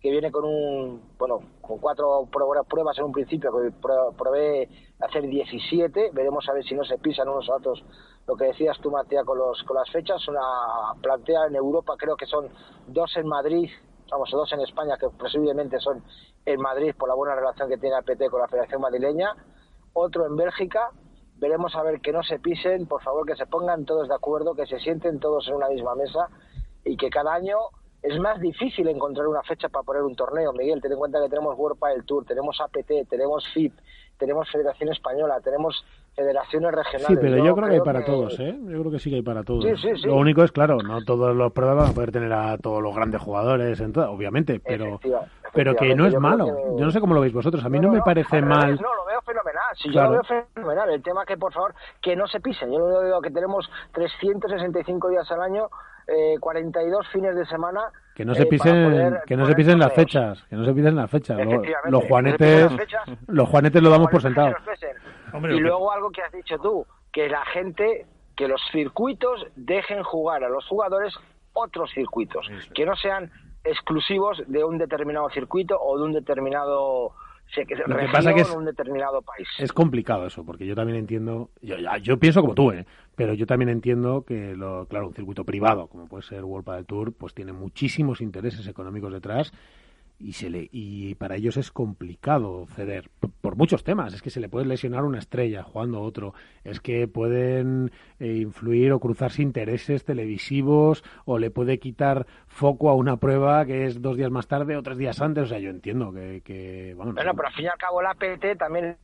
que 0.00 0.10
viene 0.10 0.30
con 0.30 0.44
un, 0.44 1.02
bueno, 1.18 1.40
con 1.60 1.78
cuatro 1.78 2.28
pruebas 2.68 2.96
en 2.98 3.04
un 3.04 3.12
principio, 3.12 3.50
que 3.50 3.72
probé 3.80 4.68
hacer 5.00 5.26
17, 5.26 6.10
veremos 6.12 6.48
a 6.48 6.52
ver 6.52 6.62
si 6.62 6.74
no 6.74 6.84
se 6.84 6.98
pisan 6.98 7.28
unos 7.28 7.48
a 7.48 7.56
otros, 7.56 7.82
lo 8.26 8.36
que 8.36 8.44
decías 8.44 8.78
tú, 8.80 8.90
Matías, 8.90 9.24
con, 9.24 9.38
los, 9.38 9.62
con 9.64 9.76
las 9.76 9.90
fechas, 9.90 10.28
una 10.28 10.40
plantea 11.00 11.46
en 11.48 11.56
Europa, 11.56 11.94
creo 11.96 12.16
que 12.16 12.26
son 12.26 12.50
dos 12.86 13.16
en 13.16 13.26
Madrid, 13.26 13.70
vamos, 14.10 14.30
dos 14.30 14.52
en 14.52 14.60
España, 14.60 14.96
que 14.98 15.08
presumiblemente 15.10 15.78
son 15.80 16.02
en 16.44 16.60
Madrid 16.60 16.94
por 16.98 17.08
la 17.08 17.14
buena 17.14 17.34
relación 17.34 17.68
que 17.68 17.78
tiene 17.78 17.96
APT 17.96 18.28
con 18.30 18.40
la 18.40 18.48
Federación 18.48 18.80
Madrileña, 18.80 19.34
otro 19.92 20.26
en 20.26 20.36
Bélgica, 20.36 20.90
veremos 21.36 21.74
a 21.74 21.82
ver 21.82 22.00
que 22.00 22.12
no 22.12 22.22
se 22.22 22.38
pisen, 22.38 22.86
por 22.86 23.02
favor 23.02 23.26
que 23.26 23.36
se 23.36 23.46
pongan 23.46 23.84
todos 23.84 24.08
de 24.08 24.14
acuerdo, 24.14 24.54
que 24.54 24.66
se 24.66 24.78
sienten 24.78 25.20
todos 25.20 25.46
en 25.48 25.54
una 25.54 25.68
misma 25.68 25.94
mesa 25.94 26.28
y 26.84 26.96
que 26.96 27.10
cada 27.10 27.34
año 27.34 27.58
es 28.04 28.20
más 28.20 28.38
difícil 28.38 28.86
encontrar 28.88 29.26
una 29.26 29.42
fecha 29.42 29.70
para 29.70 29.82
poner 29.82 30.02
un 30.02 30.14
torneo, 30.14 30.52
Miguel. 30.52 30.80
Ten 30.82 30.92
en 30.92 30.98
cuenta 30.98 31.22
que 31.22 31.28
tenemos 31.30 31.56
World 31.58 31.78
Padel 31.78 32.04
Tour, 32.04 32.26
tenemos 32.26 32.60
APT, 32.60 33.08
tenemos 33.08 33.48
FIP, 33.54 33.72
tenemos 34.18 34.50
Federación 34.50 34.92
Española, 34.92 35.40
tenemos 35.42 35.82
federaciones 36.14 36.72
regionales. 36.72 37.08
Sí, 37.08 37.16
pero 37.18 37.42
yo, 37.42 37.56
creo, 37.56 37.68
que 37.68 37.74
hay 37.76 37.80
para 37.80 38.04
todos, 38.04 38.38
¿eh? 38.38 38.54
Yo 38.60 38.80
creo 38.80 38.90
que 38.90 38.98
sí 38.98 39.08
que 39.08 39.16
hay 39.16 39.22
para 39.22 39.42
todos. 39.42 39.64
Lo 40.04 40.16
único 40.16 40.44
es, 40.44 40.52
claro, 40.52 40.78
no 40.82 41.02
todos 41.02 41.34
los 41.34 41.50
pruebas 41.52 41.76
van 41.78 41.90
a 41.90 41.94
poder 41.94 42.12
tener 42.12 42.32
a 42.32 42.58
todos 42.58 42.82
los 42.82 42.94
grandes 42.94 43.22
jugadores, 43.22 43.80
obviamente, 43.80 44.60
pero 44.60 45.00
pero 45.54 45.74
que 45.74 45.94
no 45.94 46.06
es 46.06 46.18
malo. 46.18 46.46
Yo 46.76 46.84
no 46.84 46.90
sé 46.90 47.00
cómo 47.00 47.14
lo 47.14 47.20
veis 47.20 47.32
vosotros. 47.32 47.64
A 47.64 47.68
mí 47.68 47.78
no, 47.78 47.90
me 47.90 48.00
parece 48.00 48.42
mal. 48.42 48.76
No, 48.80 48.94
lo 48.94 49.04
veo 49.06 49.22
fenomenal. 49.22 49.62
Si 49.76 49.92
yo 49.92 50.02
lo 50.02 50.10
veo 50.10 50.22
fenomenal. 50.24 50.90
El 50.90 51.02
tema 51.02 51.24
que, 51.24 51.36
por 51.36 51.52
favor, 51.52 51.74
que 52.02 52.16
no 52.16 52.26
se 52.26 52.40
pisen. 52.40 52.72
Yo 52.72 52.78
lo 52.78 53.00
veo 53.00 53.20
que 53.20 53.30
tenemos 53.30 53.70
365 53.92 55.08
días 55.08 55.30
al 55.30 55.42
año 55.42 55.68
eh, 56.06 56.36
42 56.38 57.08
fines 57.08 57.34
de 57.34 57.46
semana 57.46 57.80
que 58.14 58.26
no 58.26 58.34
se 58.34 58.42
eh, 58.42 58.46
pisen 58.46 59.16
que 59.26 59.36
no 59.38 59.46
se 59.46 59.54
pisen 59.54 59.78
las 59.78 59.92
fechas 59.94 60.44
que 60.50 60.56
no 60.56 60.64
se 60.66 60.74
pisen 60.74 60.94
las 60.94 61.10
fechas 61.10 61.38
los, 61.86 62.04
juanetes 62.04 62.70
los 63.26 63.48
juanetes 63.48 63.82
lo 63.82 63.88
damos 63.88 64.10
por 64.10 64.20
sentado 64.20 64.54
y 65.48 65.60
luego 65.60 65.90
algo 65.90 66.10
que 66.10 66.20
has 66.20 66.30
dicho 66.30 66.58
tú 66.58 66.86
que 67.10 67.30
la 67.30 67.42
gente 67.46 68.06
que 68.36 68.48
los 68.48 68.60
circuitos 68.70 69.46
dejen 69.56 70.02
jugar 70.02 70.44
a 70.44 70.50
los 70.50 70.66
jugadores 70.66 71.14
otros 71.54 71.90
circuitos 71.94 72.50
que 72.74 72.84
no 72.84 72.94
sean 72.96 73.30
exclusivos 73.64 74.42
de 74.46 74.62
un 74.62 74.78
determinado 74.78 75.28
circuito 75.30 75.78
o 75.80 75.98
de 75.98 76.04
un 76.04 76.12
determinado 76.12 77.14
lo 77.86 77.96
que 77.96 78.08
pasa 78.10 78.34
que 78.34 78.40
es, 78.40 78.50
un 78.50 78.64
determinado 78.64 79.22
país. 79.22 79.46
Es 79.58 79.72
complicado 79.72 80.26
eso, 80.26 80.44
porque 80.44 80.66
yo 80.66 80.74
también 80.74 80.98
entiendo, 80.98 81.50
yo, 81.62 81.76
yo 82.02 82.18
pienso 82.18 82.40
como 82.40 82.54
tú, 82.54 82.72
¿eh? 82.72 82.84
pero 83.14 83.34
yo 83.34 83.46
también 83.46 83.68
entiendo 83.68 84.24
que, 84.24 84.56
lo, 84.56 84.86
claro, 84.86 85.08
un 85.08 85.14
circuito 85.14 85.44
privado, 85.44 85.86
como 85.86 86.06
puede 86.06 86.24
ser 86.24 86.44
World 86.44 86.64
Padel 86.64 86.86
Tour, 86.86 87.12
pues 87.12 87.32
tiene 87.32 87.52
muchísimos 87.52 88.20
intereses 88.20 88.66
económicos 88.66 89.12
detrás 89.12 89.52
y 90.24 90.32
se 90.32 90.48
le 90.48 90.68
y 90.72 91.14
para 91.16 91.36
ellos 91.36 91.58
es 91.58 91.70
complicado 91.70 92.66
ceder 92.74 93.10
por, 93.42 93.56
muchos 93.56 93.84
temas. 93.84 94.14
Es 94.14 94.22
que 94.22 94.30
se 94.30 94.40
le 94.40 94.48
puede 94.48 94.64
lesionar 94.64 95.04
una 95.04 95.18
estrella 95.18 95.62
jugando 95.62 96.00
otro. 96.00 96.32
Es 96.64 96.80
que 96.80 97.06
pueden 97.06 97.92
eh, 98.18 98.38
influir 98.38 98.92
o 98.92 99.00
cruzarse 99.00 99.42
intereses 99.42 100.04
televisivos 100.06 101.04
o 101.26 101.38
le 101.38 101.50
puede 101.50 101.78
quitar 101.78 102.26
foco 102.46 102.88
a 102.88 102.94
una 102.94 103.18
prueba 103.18 103.66
que 103.66 103.84
es 103.84 104.00
dos 104.00 104.16
días 104.16 104.30
más 104.30 104.48
tarde 104.48 104.78
o 104.78 104.82
tres 104.82 104.96
días 104.96 105.20
antes. 105.20 105.44
O 105.44 105.46
sea 105.46 105.58
yo 105.58 105.68
entiendo 105.68 106.10
que, 106.10 106.40
que 106.42 106.94
bueno, 106.96 107.12
pero 107.14 107.30
al 107.30 107.52
fin 107.52 107.66
y 107.66 107.68
al 107.68 107.76
cabo 107.76 108.00
la 108.00 108.14
PT 108.14 108.56
también 108.56 108.96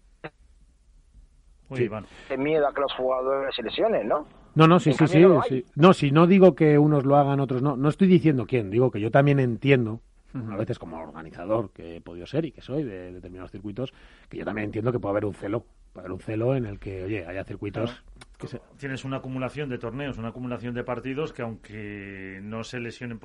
tiene 1.69 2.03
miedo 2.39 2.67
a 2.67 2.73
que 2.73 2.81
los 2.81 2.95
jugadores 2.95 3.55
se 3.55 3.63
lesionen 3.63 4.09
no 4.09 4.27
no, 4.55 4.67
no, 4.67 4.81
sí, 4.81 4.93
sí, 4.93 5.07
sí, 5.07 5.25
sí. 5.49 5.65
No, 5.77 5.93
si 5.93 6.11
no 6.11 6.27
digo 6.27 6.57
que 6.57 6.77
unos 6.77 7.05
lo 7.05 7.15
hagan, 7.15 7.39
otros 7.39 7.63
no. 7.63 7.77
No 7.77 7.89
estoy 7.89 8.09
diciendo 8.09 8.47
quién, 8.49 8.69
digo 8.69 8.91
que 8.91 9.01
yo 9.01 9.13
también 9.13 9.39
entiendo 9.39 10.01
a 10.35 10.57
veces 10.57 10.79
como 10.79 11.01
organizador 11.01 11.71
que 11.73 11.97
he 11.97 12.01
podido 12.01 12.27
ser 12.27 12.45
y 12.45 12.53
que 12.53 12.61
soy 12.61 12.85
de 12.85 13.13
determinados 13.13 13.51
circuitos, 13.51 13.93
que 14.29 14.39
yo 14.39 14.45
también 14.45 14.67
entiendo 14.67 14.93
que 14.93 14.99
puede 14.99 15.13
haber 15.13 15.25
un 15.25 15.35
celo, 15.35 15.65
puede 15.93 16.07
haber 16.07 16.13
un 16.13 16.21
celo 16.21 16.55
en 16.55 16.67
el 16.67 16.79
que, 16.79 17.05
oye, 17.05 17.27
haya 17.27 17.45
circuitos 17.45 18.03
que 18.41 18.61
Tienes 18.79 19.05
una 19.05 19.19
acumulación 19.19 19.69
de 19.69 19.79
torneos, 19.79 20.19
una 20.19 20.29
acumulación 20.29 20.75
de 20.75 20.85
partidos 20.85 21.33
que 21.33 21.43
aunque 21.43 22.41
no 22.43 22.65
se 22.65 22.81
lesionen 22.81 23.21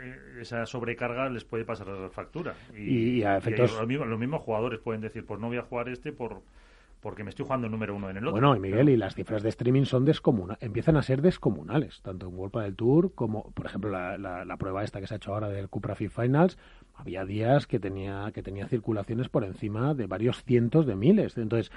eh, 0.00 0.40
esa 0.40 0.66
sobrecarga 0.66 1.28
les 1.28 1.44
puede 1.44 1.64
pasar 1.64 1.88
la 1.88 2.10
factura. 2.10 2.54
Y, 2.76 3.22
a 3.22 3.36
efectos... 3.36 3.76
los 3.76 4.18
mismos 4.18 4.42
jugadores 4.42 4.80
pueden 4.80 5.00
decir, 5.00 5.24
pues 5.24 5.40
no 5.40 5.48
voy 5.48 5.58
a 5.58 5.62
jugar 5.62 5.88
este 5.88 6.12
por 6.12 6.42
porque 7.04 7.22
me 7.22 7.28
estoy 7.28 7.44
jugando 7.44 7.66
el 7.66 7.70
número 7.70 7.94
uno 7.94 8.08
en 8.08 8.16
el 8.16 8.26
otro. 8.26 8.32
Bueno, 8.32 8.56
y 8.56 8.60
Miguel, 8.60 8.88
y 8.88 8.96
las 8.96 9.14
cifras 9.14 9.42
de 9.42 9.50
streaming 9.50 9.84
son 9.84 10.06
descomunales, 10.06 10.62
empiezan 10.62 10.96
a 10.96 11.02
ser 11.02 11.20
descomunales, 11.20 12.00
tanto 12.00 12.28
en 12.28 12.34
World 12.34 12.62
del 12.62 12.76
Tour 12.76 13.14
como, 13.14 13.50
por 13.52 13.66
ejemplo, 13.66 13.90
la, 13.90 14.16
la, 14.16 14.56
prueba 14.56 14.82
esta 14.82 15.02
que 15.02 15.06
se 15.06 15.12
ha 15.12 15.16
hecho 15.18 15.34
ahora 15.34 15.50
del 15.50 15.68
Cupra 15.68 15.96
Fit 15.96 16.10
Finals, 16.10 16.56
había 16.94 17.26
días 17.26 17.66
que 17.66 17.78
tenía, 17.78 18.30
que 18.32 18.42
tenía 18.42 18.68
circulaciones 18.68 19.28
por 19.28 19.44
encima 19.44 19.92
de 19.92 20.06
varios 20.06 20.44
cientos 20.44 20.86
de 20.86 20.96
miles. 20.96 21.36
Entonces, 21.36 21.70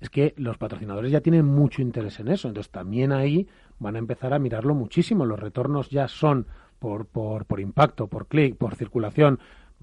es 0.00 0.10
que 0.10 0.34
los 0.36 0.58
patrocinadores 0.58 1.10
ya 1.10 1.22
tienen 1.22 1.46
mucho 1.46 1.80
interés 1.80 2.20
en 2.20 2.28
eso, 2.28 2.48
entonces 2.48 2.70
también 2.70 3.10
ahí 3.10 3.48
van 3.78 3.96
a 3.96 4.00
empezar 4.00 4.34
a 4.34 4.38
mirarlo 4.38 4.74
muchísimo. 4.74 5.24
Los 5.24 5.40
retornos 5.40 5.88
ya 5.88 6.08
son 6.08 6.46
por, 6.78 7.06
por, 7.06 7.46
por 7.46 7.58
impacto, 7.58 8.08
por 8.08 8.26
clic, 8.26 8.58
por 8.58 8.74
circulación, 8.74 9.38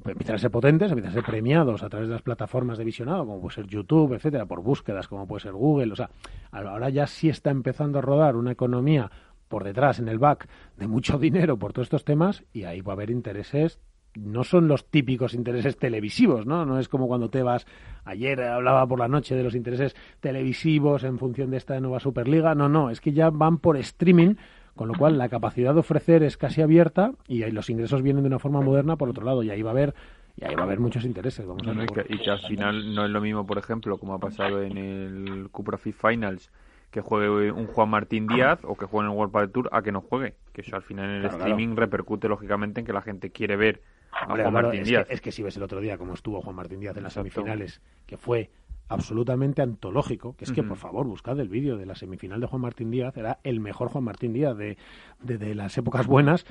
empiezan 0.06 0.36
a 0.36 0.40
ser 0.40 0.52
potentes, 0.52 0.92
empiezan 0.92 1.12
a 1.12 1.16
ser 1.16 1.24
premiados 1.24 1.84
a 1.84 1.90
través 1.90 2.08
de 2.08 2.14
las 2.14 2.22
plataformas 2.22 2.78
de 2.78 2.84
visionado, 2.84 3.26
como 3.26 3.42
puede 3.42 3.56
ser 3.56 3.68
YouTube, 3.68 4.14
etcétera, 4.14 4.46
por 4.46 4.62
búsquedas, 4.62 5.08
como 5.08 5.28
puede 5.28 5.42
ser 5.42 5.54
Google. 5.54 5.94
O 5.94 5.96
sea, 5.96 6.10
ahora 6.52 6.90
ya 6.90 7.08
sí 7.08 7.30
está 7.30 7.52
empezando 7.52 8.00
a 8.00 8.02
rodar 8.02 8.36
una 8.36 8.52
economía 8.52 9.12
por 9.48 9.64
detrás, 9.64 10.00
en 10.00 10.08
el 10.08 10.18
back, 10.18 10.48
de 10.78 10.88
mucho 10.88 11.18
dinero 11.20 11.58
por 11.58 11.74
todos 11.74 11.88
estos 11.88 12.06
temas, 12.06 12.44
y 12.54 12.64
ahí 12.64 12.82
va 12.82 12.94
a 12.94 12.96
haber 12.96 13.10
intereses 13.10 13.80
no 14.16 14.44
son 14.44 14.68
los 14.68 14.90
típicos 14.90 15.34
intereses 15.34 15.78
televisivos, 15.78 16.46
¿no? 16.46 16.66
No 16.66 16.80
es 16.80 16.90
como 16.90 17.08
cuando 17.08 17.30
te 17.30 17.44
vas, 17.44 17.66
ayer 18.04 18.42
hablaba 18.42 18.86
por 18.86 19.00
la 19.00 19.08
noche 19.08 19.36
de 19.36 19.44
los 19.44 19.56
intereses 19.56 19.96
televisivos 20.20 21.04
en 21.04 21.18
función 21.18 21.52
de 21.52 21.58
esta 21.58 21.80
nueva 21.80 22.00
Superliga, 22.00 22.54
no, 22.56 22.68
no, 22.68 22.90
es 22.90 23.00
que 23.00 23.14
ya 23.14 23.30
van 23.30 23.60
por 23.60 23.78
streaming 23.78 24.36
con 24.76 24.88
lo 24.88 24.96
cual, 24.96 25.18
la 25.18 25.30
capacidad 25.30 25.74
de 25.74 25.82
ofrecer 25.82 26.24
es 26.24 26.38
casi 26.38 26.62
abierta 26.62 27.12
y 27.28 27.44
los 27.52 27.70
ingresos 27.70 28.02
vienen 28.02 28.24
de 28.24 28.28
una 28.28 28.40
forma 28.40 28.62
moderna 28.62 28.96
por 28.96 29.10
otro 29.10 29.26
lado. 29.26 29.44
Y 29.44 29.50
ahí 29.50 29.62
va 29.62 29.72
a 29.72 29.74
haber 29.74 29.94
y 30.36 30.46
ahí 30.46 30.56
va 30.56 30.62
a 30.62 30.66
haber 30.66 30.80
muchos 30.80 31.06
intereses. 31.06 31.46
Vamos 31.46 31.68
a 31.68 31.84
y, 31.84 32.18
que, 32.18 32.32
al 32.32 32.40
final 32.40 32.96
no 32.96 33.06
es 33.06 33.12
lo 33.12 33.22
mismo, 33.22 33.46
por 33.46 33.58
ejemplo, 33.58 33.98
como 33.98 34.14
ha 34.14 34.20
pasado 34.20 34.62
en 34.62 34.78
el 34.78 35.50
Cupra 35.52 35.78
Fit 35.78 35.96
Finals, 35.96 36.52
que 36.90 37.02
juegue 37.02 37.52
un 37.52 37.68
Juan 37.68 37.90
Martín 37.90 38.28
Díaz 38.28 38.60
o 38.64 38.76
que 38.76 38.86
juegue 38.86 39.08
en 39.08 39.12
el 39.12 39.18
World 39.18 39.32
Padel 39.32 39.52
Tour 39.52 39.70
a 39.72 39.82
que 39.82 39.92
no 39.92 40.02
juegue. 40.02 40.36
Que 40.54 40.62
eso 40.62 40.76
al 40.76 40.84
final 40.84 41.10
en 41.10 41.16
el 41.18 41.26
streaming 41.26 41.76
repercute 41.76 42.28
lógicamente 42.28 42.80
en 42.80 42.86
que 42.86 42.94
la 42.94 43.02
gente 43.02 43.32
quiere 43.32 43.56
ver 43.56 43.82
a 44.12 44.26
Juan 44.26 44.54
Martín 44.54 44.84
Díaz. 44.84 45.08
es 45.10 45.22
que 45.22 45.32
si 45.32 45.44
ves 45.44 45.56
el 45.58 45.64
otro 45.64 45.80
día 45.80 45.98
cómo 45.98 46.14
estuvo 46.14 46.42
Juan 46.42 46.56
Martín 46.56 46.80
Díaz 46.80 46.96
en 46.98 47.04
las 47.04 47.14
semifinales, 47.14 47.82
que 48.06 48.18
fue 48.18 48.50
absolutamente 48.92 49.62
antológico, 49.62 50.36
que 50.36 50.44
es 50.44 50.52
que, 50.52 50.64
por 50.64 50.78
favor, 50.78 51.08
buscad 51.08 51.40
el 51.40 51.48
vídeo 51.48 51.78
de 51.78 51.86
la 51.86 51.96
semifinal 51.96 52.42
de 52.42 52.48
Juan 52.48 52.62
Martín 52.62 52.92
Díaz, 52.92 53.16
era 53.16 53.40
el 53.44 53.60
mejor 53.60 53.90
Juan 53.90 54.04
Martín 54.04 54.34
Díaz 54.34 54.58
de, 54.58 54.78
de, 55.22 55.56
las 55.56 55.78
épocas 55.78 56.08
buenas, 56.08 56.46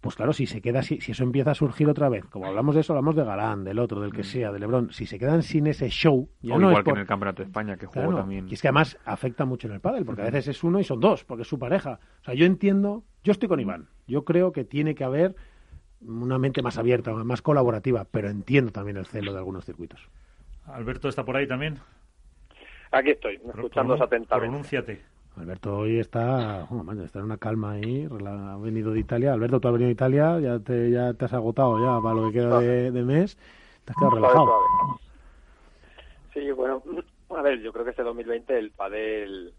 pues 0.00 0.16
claro, 0.16 0.32
si 0.32 0.46
se 0.46 0.62
queda 0.62 0.80
así, 0.80 1.00
si 1.00 1.12
eso 1.12 1.22
empieza 1.22 1.50
a 1.50 1.54
surgir 1.54 1.88
otra 1.88 2.08
vez, 2.08 2.24
como 2.24 2.46
hablamos 2.46 2.74
de 2.74 2.80
eso, 2.80 2.94
hablamos 2.94 3.14
de 3.14 3.24
Galán, 3.24 3.62
del 3.62 3.78
otro, 3.78 4.00
del 4.00 4.12
que 4.12 4.24
sea, 4.24 4.50
de 4.50 4.58
Lebrón, 4.58 4.88
si 4.90 5.04
se 5.04 5.18
quedan 5.18 5.42
sin 5.42 5.66
ese 5.66 5.90
show, 5.90 6.28
ya 6.40 6.56
no 6.56 6.70
igual 6.70 6.82
que 6.82 6.90
en 6.90 6.98
el 6.98 7.06
Campeonato 7.06 7.42
de 7.42 7.48
España, 7.48 7.76
que 7.76 7.86
juego 7.86 8.14
también. 8.14 8.48
Y 8.48 8.54
es 8.54 8.62
que 8.62 8.68
además 8.68 8.98
afecta 9.04 9.44
mucho 9.44 9.68
en 9.68 9.74
el 9.74 9.80
pádel, 9.80 10.04
porque 10.06 10.22
a 10.22 10.24
veces 10.24 10.48
es 10.48 10.64
uno 10.64 10.80
y 10.80 10.84
son 10.84 10.98
dos, 10.98 11.24
porque 11.24 11.42
es 11.42 11.48
su 11.48 11.58
pareja. 11.58 12.00
O 12.22 12.24
sea, 12.24 12.34
yo 12.34 12.46
entiendo, 12.46 13.04
yo 13.22 13.32
estoy 13.32 13.48
con 13.48 13.60
Iván, 13.60 13.88
yo 14.06 14.24
creo 14.24 14.52
que 14.52 14.64
tiene 14.64 14.94
que 14.94 15.04
haber 15.04 15.36
una 16.00 16.38
mente 16.38 16.62
más 16.62 16.78
abierta, 16.78 17.12
más 17.12 17.42
colaborativa, 17.42 18.06
pero 18.10 18.28
entiendo 18.28 18.72
también 18.72 18.96
el 18.96 19.06
celo 19.06 19.32
de 19.32 19.38
algunos 19.38 19.64
circuitos. 19.66 20.08
Alberto 20.66 21.08
está 21.08 21.24
por 21.24 21.36
ahí 21.36 21.46
también. 21.46 21.78
Aquí 22.90 23.10
estoy, 23.10 23.36
escuchando 23.36 23.94
atentamente. 23.94 24.36
Pronúnciate. 24.36 25.02
Alberto 25.36 25.78
hoy 25.78 25.98
está, 25.98 26.68
está 27.02 27.20
en 27.20 27.24
una 27.24 27.38
calma 27.38 27.72
ahí, 27.72 28.06
ha 28.26 28.56
venido 28.58 28.92
de 28.92 29.00
Italia. 29.00 29.32
Alberto, 29.32 29.60
tú 29.60 29.68
has 29.68 29.72
venido 29.72 29.88
de 29.88 29.94
Italia, 29.94 30.38
ya 30.40 30.58
te, 30.58 30.90
ya 30.90 31.14
te 31.14 31.24
has 31.24 31.32
agotado 31.32 31.78
ya 31.78 32.02
para 32.02 32.14
lo 32.14 32.26
que 32.26 32.34
queda 32.34 32.60
de, 32.60 33.02
mes, 33.02 33.38
te 33.84 33.92
has 33.92 33.96
quedado 33.96 34.16
relajado. 34.16 34.52
Sí, 36.34 36.50
bueno, 36.50 36.82
a 37.30 37.40
ver, 37.40 37.60
yo 37.60 37.72
creo 37.72 37.84
que 37.84 37.92
este 37.92 38.02
2020 38.02 38.58
el 38.58 38.72
padel, 38.72 39.54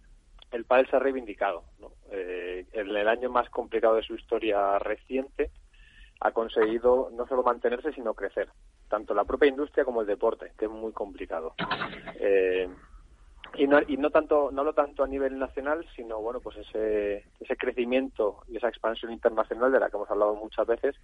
el 0.52 0.66
padel 0.66 0.88
se 0.90 0.96
ha 0.96 1.00
reivindicado. 1.00 1.64
¿no? 1.80 1.92
Eh, 2.12 2.68
en 2.74 2.96
el 2.96 3.08
año 3.08 3.32
más 3.32 3.50
complicado 3.50 3.96
de 3.96 4.04
su 4.04 4.14
historia 4.14 4.78
reciente 4.78 5.50
ha 6.24 6.32
conseguido 6.32 7.10
no 7.12 7.28
solo 7.28 7.44
mantenerse, 7.44 7.92
sino 7.92 8.14
crecer. 8.14 8.50
Tanto 8.88 9.14
la 9.14 9.26
propia 9.26 9.50
industria 9.50 9.84
como 9.84 10.02
el 10.02 10.08
deporte, 10.08 10.54
que 10.58 10.66
es 10.66 10.72
muy 10.72 10.94
complicado. 10.94 11.54
Eh, 12.16 12.70
y 13.56 13.68
no, 13.68 13.80
y 13.88 13.98
no 13.98 14.10
tanto 14.10 14.50
no 14.52 14.64
lo 14.64 14.74
tanto 14.74 15.04
a 15.04 15.08
nivel 15.08 15.38
nacional 15.38 15.86
sino 15.96 16.20
bueno 16.20 16.40
pues 16.40 16.58
ese 16.58 17.26
ese 17.40 17.56
crecimiento 17.56 18.40
y 18.48 18.58
esa 18.58 18.68
expansión 18.68 19.12
internacional 19.12 19.72
de 19.72 19.80
la 19.80 19.92
que 19.92 19.98
hemos 19.98 20.10
hablado 20.10 20.34
muchas 20.34 20.66
veces 20.66 20.96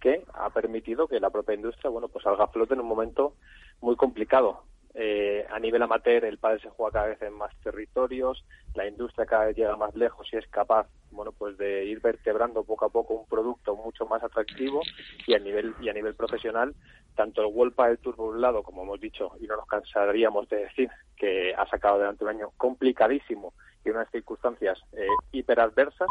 que 0.00 0.22
ha 0.34 0.50
permitido 0.50 1.08
que 1.08 1.18
la 1.18 1.30
propia 1.30 1.54
industria 1.54 1.88
bueno 1.88 2.08
pues 2.08 2.24
salga 2.24 2.44
a 2.44 2.48
flote 2.48 2.74
en 2.74 2.80
un 2.80 2.88
momento 2.88 3.36
muy 3.80 3.96
complicado 3.96 4.64
eh, 4.94 5.44
a 5.50 5.58
nivel 5.58 5.82
amateur 5.82 6.24
el 6.24 6.38
padre 6.38 6.60
se 6.60 6.70
juega 6.70 6.92
cada 6.92 7.06
vez 7.08 7.22
en 7.22 7.32
más 7.32 7.52
territorios, 7.62 8.44
la 8.74 8.86
industria 8.86 9.26
cada 9.26 9.46
vez 9.46 9.56
llega 9.56 9.76
más 9.76 9.94
lejos 9.96 10.28
y 10.32 10.36
es 10.36 10.46
capaz, 10.48 10.86
bueno, 11.10 11.32
pues 11.32 11.58
de 11.58 11.84
ir 11.84 12.00
vertebrando 12.00 12.62
poco 12.62 12.84
a 12.84 12.90
poco 12.90 13.14
un 13.14 13.26
producto 13.26 13.74
mucho 13.74 14.06
más 14.06 14.22
atractivo 14.22 14.82
y 15.26 15.34
a 15.34 15.40
nivel 15.40 15.74
y 15.80 15.88
a 15.88 15.92
nivel 15.92 16.14
profesional, 16.14 16.74
tanto 17.16 17.40
el 17.40 17.52
World 17.52 17.74
Padel 17.74 17.98
Tour 17.98 18.14
por 18.14 18.34
un 18.34 18.40
lado, 18.40 18.62
como 18.62 18.84
hemos 18.84 19.00
dicho 19.00 19.32
y 19.40 19.46
no 19.46 19.56
nos 19.56 19.66
cansaríamos 19.66 20.48
de 20.48 20.58
decir, 20.58 20.88
que 21.16 21.52
ha 21.54 21.66
sacado 21.66 21.96
adelante 21.96 22.24
un 22.24 22.30
año 22.30 22.50
complicadísimo 22.56 23.52
y 23.84 23.90
unas 23.90 24.08
circunstancias 24.10 24.78
eh, 24.92 25.08
hiperadversas 25.32 26.08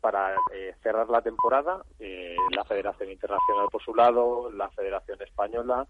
para 0.00 0.34
eh, 0.52 0.74
cerrar 0.82 1.08
la 1.08 1.22
temporada, 1.22 1.82
eh, 1.98 2.36
la 2.54 2.64
Federación 2.64 3.10
Internacional 3.10 3.68
por 3.70 3.82
su 3.82 3.94
lado, 3.94 4.50
la 4.52 4.68
Federación 4.70 5.20
Española, 5.22 5.86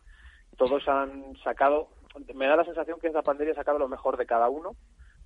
todos 0.57 0.87
han 0.89 1.37
sacado 1.43 1.89
me 2.35 2.47
da 2.47 2.57
la 2.57 2.65
sensación 2.65 2.99
que 3.01 3.09
esta 3.09 3.23
pandemia 3.23 3.53
ha 3.53 3.57
sacado 3.57 3.79
lo 3.79 3.89
mejor 3.89 4.17
de 4.17 4.27
cada 4.27 4.49
uno 4.49 4.77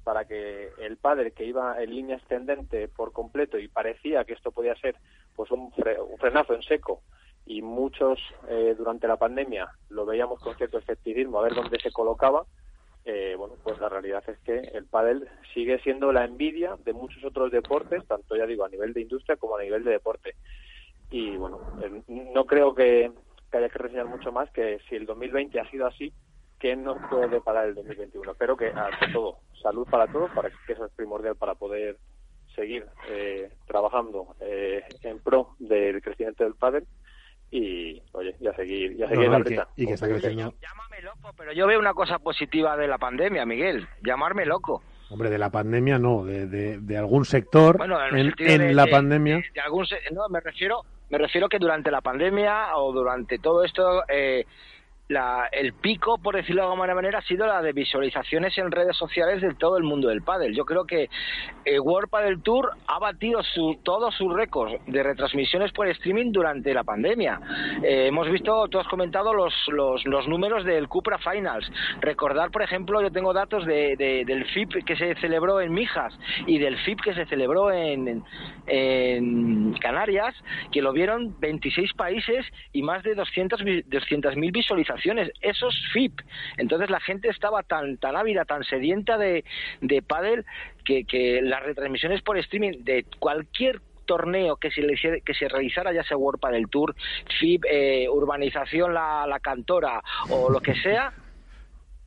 para 0.05 0.25
que 0.25 0.71
el 0.79 0.97
padre 0.97 1.33
que 1.33 1.45
iba 1.45 1.81
en 1.83 1.91
línea 1.91 2.17
ascendente 2.17 2.89
por 2.89 3.13
completo 3.13 3.59
y 3.59 3.69
parecía 3.69 4.25
que 4.25 4.33
esto 4.33 4.51
podía 4.51 4.75
ser 4.77 4.97
pues 5.37 5.51
un, 5.51 5.73
frenazo 6.19 6.55
en 6.55 6.63
seco 6.63 7.03
y 7.47 7.63
muchos 7.63 8.19
eh, 8.49 8.75
durante 8.77 9.09
la 9.09 9.17
pandemia 9.17 9.69
lo 9.89 10.07
veíamos 10.07 10.41
con 10.41 10.57
cierto 10.57 10.79
escepticismo 10.79 11.39
a 11.39 11.43
ver 11.43 11.55
dónde 11.55 11.79
se 11.81 11.93
colocaba 11.93 12.45
eh, 13.05 13.35
bueno 13.37 13.55
pues 13.63 13.79
la 13.79 13.89
realidad 13.89 14.23
es 14.29 14.39
que 14.41 14.59
el 14.59 14.87
pádel 14.87 15.29
sigue 15.55 15.79
siendo 15.81 16.13
la 16.13 16.25
envidia 16.25 16.77
de 16.85 16.93
muchos 16.93 17.25
otros 17.25 17.51
deportes 17.51 18.07
tanto 18.07 18.37
ya 18.37 18.47
digo 18.47 18.65
a 18.65 18.69
nivel 18.69 18.93
de 18.93 19.03
industria 19.03 19.37
como 19.37 19.57
a 19.57 19.63
nivel 19.63 19.85
de 19.85 19.93
deporte. 19.93 20.35
Y 21.11 21.37
bueno 21.37 21.61
eh, 21.83 22.03
no 22.09 22.45
creo 22.45 22.75
que 22.75 23.11
haya 23.53 23.69
que 23.69 23.79
reseñar 23.79 24.07
mucho 24.07 24.33
más 24.33 24.51
que 24.51 24.79
si 24.89 24.95
el 24.95 25.07
2020 25.07 25.61
ha 25.61 25.71
sido 25.71 25.87
así 25.87 26.13
que 26.61 26.77
nos 26.77 26.99
puede 27.09 27.41
parar 27.41 27.69
el 27.69 27.75
2021. 27.75 28.35
Pero 28.39 28.57
que, 28.57 28.69
ante 28.69 29.09
todo, 29.13 29.39
salud 29.61 29.89
para 29.91 30.07
todos, 30.07 30.31
para 30.31 30.51
que 30.51 30.73
eso 30.73 30.85
es 30.85 30.93
primordial 30.93 31.35
para 31.35 31.55
poder 31.55 31.97
seguir 32.55 32.87
eh, 33.09 33.51
trabajando 33.67 34.35
eh, 34.41 34.83
en 35.03 35.19
pro 35.21 35.55
del 35.59 36.03
crecimiento 36.03 36.45
del 36.45 36.55
pádel 36.55 36.87
y 37.51 38.01
oye 38.13 38.37
ya 38.41 38.55
seguir 38.55 38.97
ya 38.97 39.09
seguir 39.09 39.29
la 39.29 39.39
brecha 39.39 39.69
y 39.77 39.87
que, 39.87 39.95
está 39.95 40.07
creciendo. 40.07 40.55
llámame 40.61 41.03
loco 41.03 41.33
pero 41.37 41.53
yo 41.53 41.67
veo 41.67 41.81
una 41.81 41.95
cosa 41.95 42.19
positiva 42.19 42.77
de 42.77 42.87
la 42.87 42.99
pandemia 42.99 43.45
Miguel. 43.47 43.89
Llamarme 44.05 44.47
loco. 44.47 44.83
Hombre 45.11 45.31
de 45.31 45.39
la 45.39 45.51
pandemia 45.51 45.99
no 45.99 46.25
de, 46.25 46.47
de, 46.47 46.97
algún 46.97 47.25
sector 47.25 47.77
en, 48.13 48.77
la 48.77 48.87
pandemia. 48.87 49.43
de 49.53 49.61
algún 49.61 49.85
no 50.13 50.29
me 50.29 50.41
refiero 50.41 50.83
me 51.09 51.19
refiero 51.19 51.49
que 51.49 51.59
durante 51.59 51.91
la 51.91 52.01
pandemia 52.01 52.77
o 52.77 52.93
durante 52.93 53.39
todo 53.39 53.65
esto 53.65 54.05
eh, 54.09 54.45
el 55.53 55.73
pico, 55.73 56.19
por 56.19 56.37
decirlo 56.37 56.63
de 56.63 56.69
alguna 56.69 56.95
manera, 56.95 57.19
ha 57.19 57.23
sido 57.23 57.47
la 57.47 57.63
de 57.63 57.73
visualizaciones 57.73 58.57
en 58.59 58.71
redes 58.71 58.97
sociales 58.97 59.43
de 59.43 59.55
todo 59.55 59.77
el 59.77 59.83
mundo 59.83 60.09
del 60.09 60.23
pádel. 60.23 60.55
Yo 60.55 60.65
creo 60.65 60.85
que 60.85 61.09
eh, 61.65 61.81
World 61.81 62.09
Padel 62.09 62.43
Tour 62.43 62.71
ha 62.87 62.99
batido 62.99 63.43
su, 63.43 63.79
todos 63.83 64.15
sus 64.15 64.33
récords 64.33 64.81
de 64.87 65.03
retransmisiones 65.03 65.73
por 65.73 65.89
streaming 65.89 66.31
durante 66.31 66.73
la 66.73 66.85
pandemia. 66.85 67.41
Eh, 67.83 68.07
hemos 68.07 68.31
visto, 68.31 68.69
tú 68.69 68.79
has 68.79 68.87
comentado 68.87 69.35
los, 69.35 69.53
los, 69.69 70.29
números 70.29 70.65
del 70.65 70.87
Cupra 70.87 71.19
Finals. 71.19 71.71
Recordar, 72.01 72.51
por 72.51 72.63
ejemplo, 72.63 73.03
yo 73.03 73.11
tengo 73.11 73.33
datos 73.33 73.67
de, 73.67 73.97
del 73.97 74.45
FIP 74.47 74.85
que 74.85 74.97
se 74.97 75.15
celebró 75.17 75.61
en 75.61 75.73
Mijas 75.73 76.17
y 76.47 76.59
del 76.59 76.77
FIP 76.79 77.01
que 77.01 77.15
se 77.15 77.27
celebró 77.27 77.73
en, 77.73 78.23
en 78.67 79.73
Canarias, 79.81 80.35
que 80.71 80.83
lo 80.83 80.93
vieron 80.93 81.35
26 81.41 81.95
países 81.95 82.47
y 82.73 82.83
más 82.83 83.03
de 83.03 83.17
200.000 83.17 83.85
200 83.91 84.35
visualizaciones 84.37 85.00
esos 85.41 85.75
FIP. 85.93 86.21
Entonces 86.57 86.91
la 86.91 87.01
gente 87.01 87.29
estaba 87.29 87.63
tan, 87.63 87.97
tan 87.99 88.17
ávida, 88.17 88.45
tan 88.45 88.65
sedienta 88.65 89.19
de, 89.19 89.45
de 89.81 90.03
pádel 90.03 90.45
que, 90.85 91.05
que 91.05 91.41
las 91.43 91.63
retransmisiones 91.63 92.23
por 92.23 92.39
streaming 92.39 92.85
de 92.85 93.05
cualquier 93.19 93.81
torneo 94.07 94.57
que 94.57 94.71
se, 94.73 94.83
que 95.25 95.35
se 95.35 95.49
realizara, 95.49 95.93
ya 95.93 96.03
sea 96.03 96.17
World 96.17 96.41
Padel 96.41 96.69
Tour, 96.69 96.97
FIP, 97.39 97.65
eh, 97.71 98.09
Urbanización 98.09 98.93
la, 98.93 99.25
la 99.27 99.39
Cantora 99.39 100.03
o 100.29 100.51
lo 100.51 100.61
que 100.61 100.75
sea, 100.75 101.13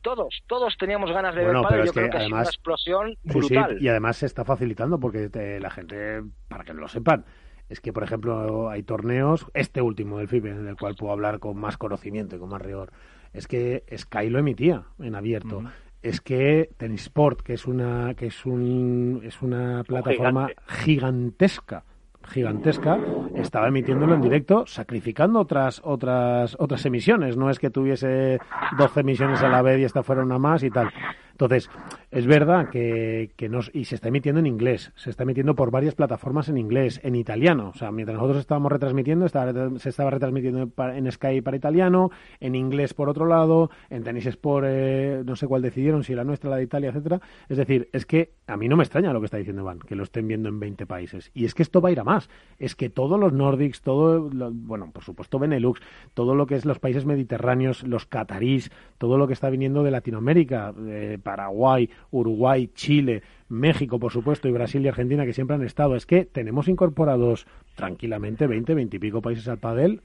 todos, 0.02 0.42
todos 0.46 0.76
teníamos 0.76 1.10
ganas 1.10 1.34
de 1.34 1.44
ver 1.44 1.54
pádel. 1.62 1.86
Yo 1.86 1.92
creo 1.94 2.10
que, 2.10 2.26
una 2.26 2.42
explosión 2.42 3.16
brutal. 3.22 3.78
y 3.80 3.88
además 3.88 4.18
se 4.18 4.26
está 4.26 4.44
facilitando 4.44 5.00
porque 5.00 5.30
la 5.58 5.70
gente, 5.70 6.22
para 6.46 6.62
que 6.62 6.74
no 6.74 6.82
lo 6.82 6.88
sepan, 6.88 7.24
es 7.68 7.80
que, 7.80 7.92
por 7.92 8.04
ejemplo, 8.04 8.68
hay 8.70 8.82
torneos, 8.82 9.46
este 9.54 9.80
último 9.80 10.18
del 10.18 10.28
FIBE, 10.28 10.50
en 10.50 10.68
el 10.68 10.76
cual 10.76 10.94
puedo 10.94 11.12
hablar 11.12 11.38
con 11.38 11.58
más 11.58 11.76
conocimiento 11.76 12.36
y 12.36 12.38
con 12.38 12.50
más 12.50 12.62
rigor, 12.62 12.92
es 13.32 13.48
que 13.48 13.84
Sky 13.96 14.30
lo 14.30 14.38
emitía 14.38 14.84
en 14.98 15.14
abierto. 15.14 15.62
Es 16.02 16.20
que 16.20 16.70
Tenisport, 16.76 17.40
que 17.40 17.54
es 17.54 17.66
una 17.66 18.14
que 18.14 18.26
es 18.26 18.44
un 18.44 19.22
es 19.24 19.40
una 19.40 19.82
plataforma 19.84 20.50
gigantesca 20.66 21.84
gigantesca, 22.26 22.98
estaba 23.34 23.68
emitiéndolo 23.68 24.14
en 24.14 24.22
directo, 24.22 24.66
sacrificando 24.66 25.40
otras 25.40 25.80
otras 25.84 26.56
otras 26.58 26.84
emisiones. 26.86 27.36
No 27.36 27.50
es 27.50 27.58
que 27.58 27.70
tuviese 27.70 28.38
12 28.78 29.00
emisiones 29.00 29.42
a 29.42 29.48
la 29.48 29.62
vez 29.62 29.80
y 29.80 29.84
esta 29.84 30.02
fuera 30.02 30.22
una 30.22 30.38
más 30.38 30.62
y 30.62 30.70
tal. 30.70 30.90
Entonces, 31.34 31.68
es 32.12 32.28
verdad 32.28 32.70
que, 32.70 33.32
que 33.34 33.48
nos, 33.48 33.68
y 33.74 33.86
se 33.86 33.96
está 33.96 34.06
emitiendo 34.06 34.38
en 34.38 34.46
inglés, 34.46 34.92
se 34.94 35.10
está 35.10 35.24
emitiendo 35.24 35.56
por 35.56 35.72
varias 35.72 35.96
plataformas 35.96 36.48
en 36.48 36.58
inglés, 36.58 37.00
en 37.02 37.16
italiano. 37.16 37.72
O 37.74 37.76
sea, 37.76 37.90
mientras 37.90 38.16
nosotros 38.16 38.38
estábamos 38.38 38.70
retransmitiendo, 38.70 39.26
se 39.28 39.88
estaba 39.88 40.10
retransmitiendo 40.10 40.70
en 40.78 41.10
Sky 41.10 41.40
para 41.40 41.56
italiano, 41.56 42.10
en 42.38 42.54
inglés 42.54 42.94
por 42.94 43.08
otro 43.08 43.26
lado, 43.26 43.70
en 43.90 44.04
Tennis 44.04 44.26
Sport, 44.26 44.66
eh, 44.68 45.22
no 45.26 45.34
sé 45.34 45.48
cuál 45.48 45.62
decidieron, 45.62 46.04
si 46.04 46.14
la 46.14 46.22
nuestra, 46.22 46.50
la 46.50 46.56
de 46.56 46.62
Italia, 46.62 46.90
etcétera. 46.90 47.20
Es 47.48 47.56
decir, 47.56 47.88
es 47.92 48.06
que 48.06 48.30
a 48.46 48.56
mí 48.56 48.68
no 48.68 48.76
me 48.76 48.84
extraña 48.84 49.12
lo 49.12 49.20
que 49.20 49.26
está 49.26 49.38
diciendo 49.38 49.62
Iván, 49.62 49.80
que 49.80 49.96
lo 49.96 50.04
estén 50.04 50.28
viendo 50.28 50.48
en 50.48 50.60
20 50.60 50.86
países. 50.86 51.32
Y 51.34 51.46
es 51.46 51.54
que 51.54 51.64
esto 51.64 51.80
va 51.80 51.88
a 51.88 51.92
ir 51.92 51.98
a 51.98 52.04
más. 52.04 52.30
Es 52.60 52.76
que 52.76 52.90
todos 52.90 53.18
los 53.18 53.32
Nordics, 53.32 53.82
todo, 53.82 54.30
bueno, 54.30 54.92
por 54.92 55.02
supuesto 55.02 55.40
Benelux, 55.40 55.80
todo 56.14 56.36
lo 56.36 56.46
que 56.46 56.54
es 56.54 56.64
los 56.64 56.78
países 56.78 57.06
mediterráneos, 57.06 57.82
los 57.82 58.06
catarís, 58.06 58.70
todo 58.98 59.18
lo 59.18 59.26
que 59.26 59.32
está 59.32 59.50
viniendo 59.50 59.82
de 59.82 59.90
Latinoamérica, 59.90 60.72
eh, 60.86 61.18
Paraguay, 61.24 61.90
Uruguay, 62.12 62.70
Chile, 62.72 63.24
México, 63.48 63.98
por 63.98 64.12
supuesto, 64.12 64.46
y 64.46 64.52
Brasil 64.52 64.84
y 64.84 64.88
Argentina, 64.88 65.26
que 65.26 65.32
siempre 65.32 65.56
han 65.56 65.64
estado. 65.64 65.96
Es 65.96 66.06
que 66.06 66.24
tenemos 66.24 66.68
incorporados 66.68 67.48
tranquilamente 67.74 68.46
20, 68.46 68.74
20 68.74 68.96
y 68.96 69.00
pico 69.00 69.20
países 69.20 69.48
al 69.48 69.58
padel 69.58 70.02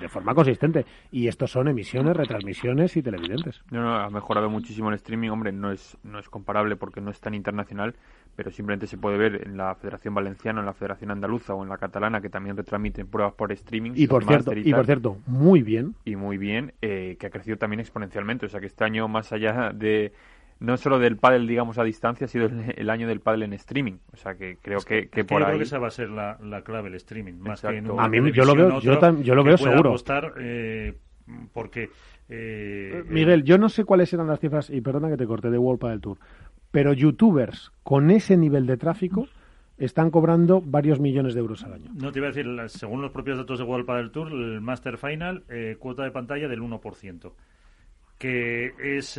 de 0.00 0.08
forma 0.08 0.34
consistente. 0.34 0.84
Y 1.10 1.28
estos 1.28 1.50
son 1.50 1.68
emisiones, 1.68 2.16
retransmisiones 2.16 2.96
y 2.96 3.02
televidentes. 3.02 3.62
No, 3.70 3.82
no, 3.82 3.96
ha 3.96 4.10
mejorado 4.10 4.50
muchísimo 4.50 4.88
el 4.88 4.96
streaming. 4.96 5.30
Hombre, 5.30 5.52
no 5.52 5.70
es, 5.70 5.96
no 6.02 6.18
es 6.18 6.28
comparable 6.28 6.76
porque 6.76 7.00
no 7.00 7.10
es 7.10 7.20
tan 7.20 7.34
internacional, 7.34 7.94
pero 8.36 8.50
simplemente 8.50 8.86
se 8.86 8.98
puede 8.98 9.16
ver 9.16 9.46
en 9.46 9.56
la 9.56 9.74
Federación 9.74 10.14
Valenciana, 10.14 10.60
en 10.60 10.66
la 10.66 10.74
Federación 10.74 11.10
Andaluza 11.10 11.54
o 11.54 11.62
en 11.62 11.68
la 11.68 11.78
Catalana, 11.78 12.20
que 12.20 12.28
también 12.28 12.56
retransmiten 12.56 13.06
pruebas 13.06 13.34
por 13.34 13.52
streaming. 13.52 13.92
Y 13.94 14.06
por, 14.06 14.24
cierto, 14.24 14.52
y, 14.54 14.72
por 14.72 14.86
cierto, 14.86 15.18
muy 15.26 15.62
bien. 15.62 15.94
Y 16.04 16.16
muy 16.16 16.36
bien, 16.36 16.72
eh, 16.82 17.16
que 17.18 17.26
ha 17.26 17.30
crecido 17.30 17.56
también 17.56 17.80
exponencialmente. 17.80 18.46
O 18.46 18.48
sea 18.48 18.60
que 18.60 18.66
este 18.66 18.84
año, 18.84 19.08
más 19.08 19.32
allá 19.32 19.70
de 19.72 20.12
no 20.62 20.76
solo 20.76 20.98
del 20.98 21.16
pádel, 21.16 21.46
digamos, 21.46 21.78
a 21.78 21.84
distancia, 21.84 22.26
ha 22.26 22.28
sido 22.28 22.46
el, 22.46 22.88
año 22.88 23.08
del 23.08 23.20
pádel 23.20 23.42
en 23.42 23.52
streaming. 23.54 23.94
O 24.12 24.16
sea, 24.16 24.36
que 24.36 24.56
creo 24.62 24.78
que, 24.80 25.08
que, 25.08 25.24
por 25.24 25.40
yo 25.40 25.46
ahí... 25.46 25.50
creo 25.50 25.58
que 25.58 25.64
esa 25.64 25.78
va 25.78 25.88
a 25.88 25.90
ser 25.90 26.08
la, 26.08 26.62
clave, 26.64 26.88
el 26.88 26.94
streaming. 26.94 27.34
Más 27.34 27.60
que 27.60 27.76
en 27.76 27.90
a 27.98 28.08
mí 28.08 28.32
yo 28.32 28.44
lo 28.44 28.54
veo, 28.54 28.80
yo, 28.80 29.34
lo 29.34 29.44
veo 29.44 29.58
seguro. 29.58 29.90
Apostar, 29.90 30.34
eh, 30.38 30.94
porque... 31.52 31.90
Eh, 32.28 33.02
Miguel, 33.08 33.42
yo 33.42 33.58
no 33.58 33.68
sé 33.68 33.84
cuáles 33.84 34.12
eran 34.12 34.28
las 34.28 34.38
cifras, 34.38 34.70
y 34.70 34.80
perdona 34.80 35.10
que 35.10 35.16
te 35.16 35.26
corte, 35.26 35.50
de 35.50 35.58
World 35.58 35.80
Padel 35.80 36.00
Tour, 36.00 36.18
pero 36.70 36.92
youtubers 36.92 37.72
con 37.82 38.10
ese 38.10 38.36
nivel 38.36 38.66
de 38.66 38.76
tráfico 38.76 39.26
están 39.78 40.10
cobrando 40.10 40.62
varios 40.64 41.00
millones 41.00 41.34
de 41.34 41.40
euros 41.40 41.64
al 41.64 41.74
año. 41.74 41.90
No 41.94 42.12
te 42.12 42.20
iba 42.20 42.28
a 42.28 42.30
decir, 42.30 42.46
según 42.68 43.02
los 43.02 43.10
propios 43.10 43.36
datos 43.36 43.58
de 43.58 43.64
World 43.64 43.84
Padel 43.84 44.12
Tour, 44.12 44.30
el 44.30 44.60
Master 44.60 44.96
Final, 44.96 45.42
eh, 45.48 45.76
cuota 45.78 46.04
de 46.04 46.12
pantalla 46.12 46.46
del 46.46 46.60
1%, 46.62 47.32
que 48.16 48.72
es 48.78 49.18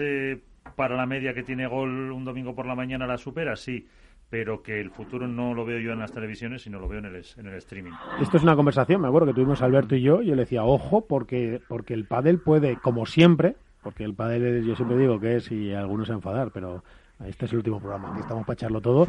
para 0.76 0.96
la 0.96 1.06
media 1.06 1.34
que 1.34 1.44
tiene 1.44 1.68
gol 1.68 2.12
un 2.12 2.26
domingo 2.26 2.56
por 2.56 2.66
la 2.66 2.76
mañana 2.76 3.08
la 3.08 3.18
supera, 3.18 3.56
sí 3.56 3.88
pero 4.34 4.64
que 4.64 4.82
el 4.82 4.90
futuro 4.90 5.28
no 5.28 5.54
lo 5.54 5.64
veo 5.64 5.78
yo 5.78 5.92
en 5.92 6.00
las 6.00 6.12
televisiones, 6.12 6.64
sino 6.64 6.80
lo 6.80 6.88
veo 6.88 6.98
en 6.98 7.06
el, 7.06 7.24
en 7.38 7.46
el 7.46 7.54
streaming. 7.54 7.92
Esto 8.20 8.38
es 8.38 8.42
una 8.42 8.56
conversación, 8.56 9.00
me 9.00 9.08
acuerdo 9.08 9.28
que 9.28 9.36
tuvimos 9.36 9.62
Alberto 9.62 9.96
y 9.96 10.02
yo, 10.02 10.24
yo 10.24 10.34
le 10.34 10.42
decía, 10.42 10.64
ojo, 10.64 11.06
porque, 11.06 11.62
porque 11.68 11.94
el 11.94 12.06
pádel 12.06 12.40
puede, 12.40 12.78
como 12.78 13.06
siempre, 13.06 13.58
porque 13.84 14.04
el 14.04 14.16
pádel 14.16 14.66
yo 14.66 14.76
siempre 14.76 14.98
digo 14.98 15.20
que 15.20 15.36
es, 15.36 15.52
y 15.52 15.72
algunos 15.74 16.08
se 16.08 16.14
enfadar, 16.14 16.50
pero 16.52 16.84
este 17.26 17.46
es 17.46 17.52
el 17.52 17.60
último 17.60 17.80
programa, 17.80 18.12
aquí 18.12 18.22
estamos 18.22 18.46
para 18.46 18.56
echarlo 18.56 18.82
todo, 18.82 19.08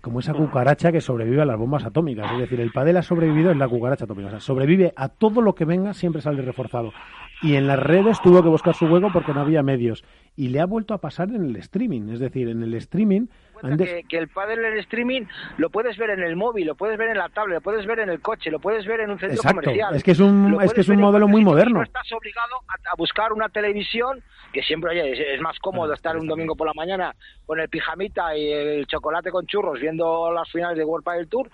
como 0.00 0.20
esa 0.20 0.34
cucaracha 0.34 0.92
que 0.92 1.00
sobrevive 1.00 1.42
a 1.42 1.44
las 1.44 1.58
bombas 1.58 1.84
atómicas. 1.84 2.30
Es 2.32 2.38
decir, 2.38 2.60
el 2.60 2.70
pádel 2.70 2.96
ha 2.98 3.02
sobrevivido 3.02 3.50
en 3.50 3.58
la 3.58 3.68
cucaracha 3.68 4.04
atómica. 4.04 4.28
O 4.28 4.30
sea, 4.30 4.40
sobrevive 4.40 4.92
a 4.96 5.08
todo 5.08 5.40
lo 5.40 5.54
que 5.54 5.64
venga, 5.64 5.92
siempre 5.94 6.22
sale 6.22 6.42
reforzado. 6.42 6.92
Y 7.42 7.54
en 7.56 7.66
las 7.66 7.78
redes 7.78 8.20
tuvo 8.22 8.42
que 8.42 8.48
buscar 8.48 8.74
su 8.74 8.86
hueco 8.86 9.10
porque 9.12 9.34
no 9.34 9.40
había 9.40 9.62
medios. 9.62 10.04
Y 10.36 10.48
le 10.48 10.60
ha 10.60 10.66
vuelto 10.66 10.94
a 10.94 11.00
pasar 11.00 11.30
en 11.30 11.44
el 11.44 11.56
streaming. 11.56 12.08
Es 12.10 12.20
decir, 12.20 12.48
en 12.48 12.62
el 12.62 12.74
streaming 12.74 13.26
que, 14.08 14.16
el 14.16 14.28
pádel 14.28 14.64
en 14.64 14.78
streaming 14.78 15.22
lo 15.58 15.70
puedes 15.70 15.96
ver 15.96 16.10
en 16.10 16.20
el 16.20 16.36
móvil, 16.36 16.66
lo 16.66 16.74
puedes 16.74 16.98
ver 16.98 17.10
en 17.10 17.18
la 17.18 17.28
tablet, 17.28 17.56
lo 17.56 17.60
puedes 17.60 17.86
ver 17.86 18.00
en 18.00 18.10
el 18.10 18.20
coche, 18.20 18.50
lo 18.50 18.58
puedes 18.58 18.86
ver 18.86 19.00
en 19.00 19.10
un 19.10 19.18
centro 19.18 19.36
Exacto. 19.36 19.60
comercial. 19.60 19.94
Es 19.94 20.02
que 20.02 20.10
es 20.12 20.20
un, 20.20 20.58
es 20.62 20.72
que 20.72 20.80
es 20.80 20.88
un 20.88 21.00
modelo 21.00 21.28
muy 21.28 21.44
moderno. 21.44 21.78
No 21.78 21.82
estás 21.82 22.10
obligado 22.12 22.56
a, 22.68 22.96
buscar 22.96 23.32
una 23.32 23.48
televisión 23.48 24.22
que 24.52 24.62
siempre, 24.62 24.90
oye, 24.90 25.34
es, 25.34 25.40
más 25.40 25.58
cómodo 25.58 25.92
estar 25.92 26.16
un 26.16 26.26
domingo 26.26 26.56
por 26.56 26.66
la 26.66 26.72
mañana 26.74 27.14
con 27.44 27.60
el 27.60 27.68
pijamita 27.68 28.36
y 28.36 28.50
el 28.50 28.86
chocolate 28.86 29.30
con 29.30 29.46
churros 29.46 29.80
viendo 29.80 30.32
las 30.32 30.50
finales 30.50 30.78
de 30.78 30.84
World 30.84 31.04
Padel 31.04 31.28
Tour, 31.28 31.50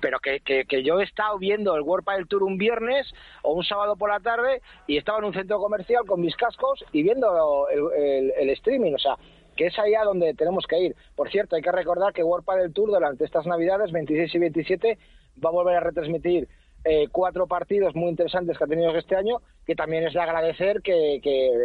pero 0.00 0.18
que, 0.18 0.40
que, 0.40 0.82
yo 0.82 1.00
he 1.00 1.04
estado 1.04 1.38
viendo 1.38 1.74
el 1.76 1.82
World 1.82 2.04
Padel 2.04 2.28
Tour 2.28 2.42
un 2.42 2.58
viernes 2.58 3.12
o 3.42 3.52
un 3.54 3.64
sábado 3.64 3.96
por 3.96 4.10
la 4.10 4.20
tarde 4.20 4.60
y 4.86 4.96
estaba 4.98 5.18
en 5.18 5.24
un 5.24 5.34
centro 5.34 5.58
comercial 5.58 6.04
con 6.06 6.20
mis 6.20 6.36
cascos 6.36 6.84
y 6.92 7.02
viendo 7.02 7.66
el, 7.68 8.32
el 8.38 8.50
streaming, 8.50 8.92
o 8.94 8.98
sea, 8.98 9.16
que 9.54 9.66
es 9.66 9.78
allá 9.78 10.04
donde 10.04 10.34
tenemos 10.34 10.66
que 10.66 10.78
ir. 10.80 10.96
Por 11.16 11.30
cierto, 11.30 11.56
hay 11.56 11.62
que 11.62 11.72
recordar 11.72 12.12
que 12.12 12.22
World 12.22 12.44
del 12.58 12.72
Tour 12.72 12.90
durante 12.90 13.24
estas 13.24 13.46
Navidades, 13.46 13.92
26 13.92 14.34
y 14.34 14.38
27, 14.38 14.98
va 15.44 15.50
a 15.50 15.52
volver 15.52 15.76
a 15.76 15.80
retransmitir 15.80 16.48
eh, 16.84 17.08
cuatro 17.10 17.46
partidos 17.46 17.94
muy 17.94 18.10
interesantes 18.10 18.58
que 18.58 18.64
ha 18.64 18.66
tenido 18.66 18.94
este 18.94 19.16
año, 19.16 19.40
que 19.66 19.74
también 19.74 20.06
es 20.06 20.12
de 20.12 20.20
agradecer 20.20 20.82
que, 20.82 21.20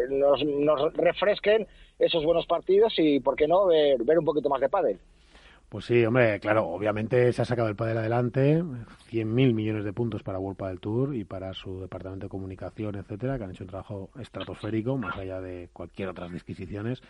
nos, 0.10 0.42
refresquen 0.94 1.68
esos 2.00 2.24
buenos 2.24 2.46
partidos 2.46 2.94
y, 2.98 3.20
¿por 3.20 3.36
qué 3.36 3.48
no?, 3.48 3.68
ver, 3.68 4.02
ver 4.04 4.18
un 4.18 4.26
poquito 4.26 4.48
más 4.50 4.62
de 4.62 4.70
pádel. 4.70 5.00
Pues 5.70 5.86
sí, 5.86 6.04
hombre, 6.04 6.40
claro, 6.40 6.68
obviamente 6.68 7.32
se 7.32 7.44
ha 7.44 7.46
sacado 7.46 7.68
el 7.70 7.76
pádel 7.76 8.00
adelante, 8.00 8.64
100.000 9.12 9.54
millones 9.54 9.84
de 9.84 9.94
puntos 9.94 10.24
para 10.24 10.40
World 10.40 10.58
del 10.58 10.80
Tour 10.80 11.16
y 11.16 11.26
para 11.26 11.54
su 11.54 11.80
departamento 11.80 12.26
de 12.26 12.30
comunicación, 12.30 12.96
etcétera, 12.96 13.38
que 13.38 13.44
han 13.44 13.52
hecho 13.52 13.66
un 13.66 13.70
trabajo 13.70 14.10
estratosférico, 14.20 14.98
más 14.98 15.16
allá 15.16 15.40
de 15.42 15.70
cualquier 15.72 16.10
otras 16.10 16.32
disquisiciones. 16.32 17.04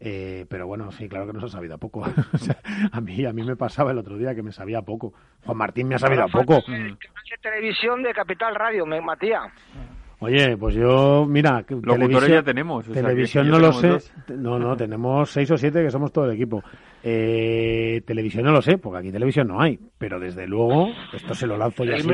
Eh, 0.00 0.46
pero 0.48 0.66
bueno, 0.66 0.90
sí, 0.92 1.08
claro 1.08 1.26
que 1.26 1.32
nos 1.32 1.44
ha 1.44 1.48
sabido 1.48 1.76
a 1.76 1.78
poco. 1.78 2.04
a 2.92 3.00
mí 3.00 3.24
a 3.24 3.32
mí 3.32 3.42
me 3.42 3.56
pasaba 3.56 3.92
el 3.92 3.98
otro 3.98 4.16
día 4.16 4.34
que 4.34 4.42
me 4.42 4.52
sabía 4.52 4.82
poco. 4.82 5.14
Juan 5.44 5.56
Martín 5.56 5.88
me 5.88 5.94
ha 5.94 5.98
sabido 5.98 6.24
a 6.24 6.28
poco. 6.28 6.62
televisión 7.40 8.02
de 8.02 8.12
Capital 8.12 8.54
Radio, 8.54 8.86
Matías. 8.86 9.52
Oye, 10.20 10.56
pues 10.56 10.74
yo, 10.74 11.26
mira, 11.28 11.64
locutores 11.68 12.30
ya 12.30 12.42
tenemos. 12.42 12.86
televisión 12.86 13.48
no 13.48 13.58
lo 13.58 13.72
sé. 13.72 13.98
No, 14.36 14.58
no, 14.58 14.76
tenemos 14.76 15.30
seis 15.30 15.50
o 15.50 15.58
siete 15.58 15.82
que 15.82 15.90
somos 15.90 16.12
todo 16.12 16.26
el 16.26 16.32
equipo. 16.32 16.62
Eh, 17.06 18.00
televisión 18.06 18.44
no 18.44 18.52
lo 18.52 18.62
sé, 18.62 18.78
porque 18.78 19.00
aquí 19.00 19.12
televisión 19.12 19.48
no 19.48 19.60
hay. 19.60 19.78
Pero 19.98 20.18
desde 20.18 20.46
luego, 20.46 20.88
esto 21.12 21.34
se 21.34 21.46
lo 21.46 21.58
lanzo 21.58 21.84
ya 21.84 21.96
así. 21.96 22.08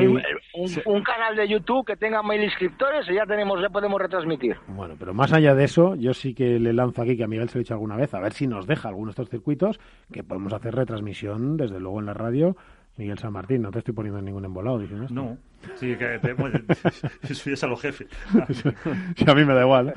Un, 0.85 1.03
canal 1.03 1.35
de 1.35 1.47
YouTube 1.47 1.85
que 1.85 1.95
tenga 1.95 2.21
mil 2.21 2.43
inscriptores 2.43 3.07
y 3.09 3.13
ya 3.13 3.25
tenemos, 3.25 3.61
ya 3.61 3.69
podemos 3.69 4.01
retransmitir. 4.01 4.57
Bueno, 4.67 4.95
pero 4.99 5.13
más 5.13 5.31
allá 5.31 5.55
de 5.55 5.63
eso, 5.63 5.95
yo 5.95 6.13
sí 6.13 6.33
que 6.33 6.59
le 6.59 6.73
lanzo 6.73 7.01
aquí, 7.01 7.15
que 7.15 7.23
a 7.23 7.27
Miguel 7.27 7.47
se 7.47 7.55
lo 7.55 7.61
he 7.61 7.63
dicho 7.63 7.73
alguna 7.73 7.95
vez, 7.95 8.13
a 8.13 8.19
ver 8.19 8.33
si 8.33 8.47
nos 8.47 8.67
deja 8.67 8.89
algunos 8.89 9.15
de 9.15 9.21
estos 9.21 9.29
circuitos, 9.29 9.79
que 10.11 10.23
podemos 10.23 10.51
hacer 10.51 10.75
retransmisión 10.75 11.55
desde 11.55 11.79
luego 11.79 11.99
en 11.99 12.07
la 12.07 12.13
radio 12.13 12.57
Miguel 12.97 13.17
San 13.17 13.33
Martín, 13.33 13.61
no 13.61 13.71
te 13.71 13.79
estoy 13.79 13.93
poniendo 13.93 14.19
en 14.19 14.25
ningún 14.25 14.45
embolado 14.45 14.79
diciendo 14.79 15.05
esto. 15.05 15.15
No, 15.15 15.37
sí, 15.75 15.95
que 15.95 16.19
te, 16.19 16.31
es 17.51 17.63
a 17.63 17.67
los 17.67 17.81
jefes. 17.81 18.07
sí, 19.15 19.25
a 19.27 19.33
mí 19.33 19.45
me 19.45 19.53
da 19.53 19.61
igual. 19.61 19.93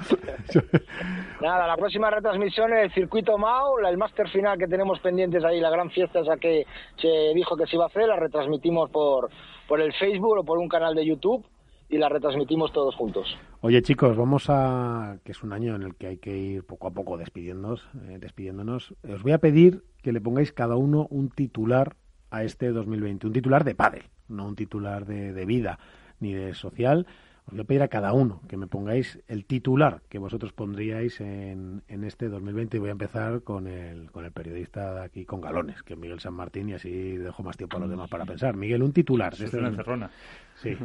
Nada, 1.41 1.67
la 1.67 1.77
próxima 1.77 2.11
retransmisión 2.11 2.73
es 2.73 2.85
el 2.85 2.95
circuito 2.95 3.37
MAO, 3.37 3.79
el 3.81 3.99
máster 3.99 4.29
final 4.29 4.59
que 4.59 4.69
tenemos 4.69 5.01
pendientes 5.01 5.45
ahí, 5.45 5.61
la 5.61 5.71
gran 5.71 5.91
fiesta 5.91 6.21
esa 6.21 6.37
que 6.37 6.65
se 6.97 7.33
dijo 7.35 7.57
que 7.57 7.67
se 7.67 7.77
iba 7.77 7.85
a 7.85 7.89
hacer, 7.89 8.07
la 8.07 8.17
retransmitimos 8.17 8.91
por, 8.91 9.29
por 9.69 9.81
el 9.81 9.93
Facebook 9.95 10.39
o 10.39 10.45
por 10.45 10.59
un 10.59 10.69
canal 10.69 10.95
de 10.95 11.05
YouTube 11.05 11.45
y 11.89 11.99
la 11.99 12.09
retransmitimos 12.09 12.73
todos 12.73 12.95
juntos. 12.95 13.37
Oye 13.61 13.83
chicos, 13.83 14.17
vamos 14.17 14.47
a 14.49 15.19
que 15.25 15.33
es 15.33 15.43
un 15.43 15.53
año 15.53 15.75
en 15.77 15.83
el 15.83 15.97
que 15.97 16.07
hay 16.07 16.19
que 16.19 16.37
ir 16.37 16.65
poco 16.65 16.89
a 16.89 16.91
poco 16.91 17.17
despidiéndonos, 17.17 17.89
eh, 18.09 18.19
despidiéndonos. 18.19 18.95
Os 19.09 19.23
voy 19.23 19.33
a 19.33 19.39
pedir 19.39 19.85
que 20.03 20.13
le 20.13 20.21
pongáis 20.21 20.53
cada 20.53 20.77
uno 20.77 21.07
un 21.11 21.31
titular 21.31 21.97
a 22.31 22.45
este 22.45 22.71
2020. 22.71 23.27
Un 23.27 23.33
titular 23.33 23.65
de 23.65 23.75
padre, 23.75 24.11
no 24.29 24.47
un 24.47 24.57
titular 24.57 25.07
de, 25.07 25.45
vida 25.45 25.79
ni 26.21 26.35
de 26.35 26.55
social. 26.55 27.07
Os 27.47 27.53
voy 27.53 27.61
a 27.61 27.65
pedir 27.65 27.83
a 27.83 27.89
cada 27.89 28.15
uno 28.15 28.41
que 28.49 28.57
me 28.57 28.67
pongáis 28.67 29.21
el 29.29 29.45
titular 29.45 30.01
que 30.09 30.19
vosotros 30.19 30.53
pondríais 30.53 31.21
en, 31.21 31.83
en 31.89 32.05
este 32.05 32.29
2020 32.29 32.77
y 32.77 32.81
voy 32.81 32.89
a 32.89 32.93
empezar 32.93 33.43
con 33.43 33.67
el, 33.67 34.11
con 34.11 34.25
el 34.25 34.33
periodista 34.33 34.95
de 34.95 35.05
aquí 35.05 35.27
con 35.27 35.43
galones, 35.43 35.83
que 35.83 35.93
es 35.93 35.99
Miguel 35.99 36.21
San 36.21 36.33
Martín, 36.33 36.71
y 36.71 36.73
así 36.73 37.17
dejo 37.19 37.43
más 37.43 37.57
tiempo 37.59 37.77
a 37.77 37.81
los 37.81 37.91
demás 37.91 38.09
para 38.09 38.25
pensar. 38.25 38.57
Miguel, 38.57 38.83
un 38.83 38.93
titular. 38.93 39.35
Es 39.35 39.53
una 39.53 39.69
encerrona. 39.69 40.11
Sí. 40.55 40.77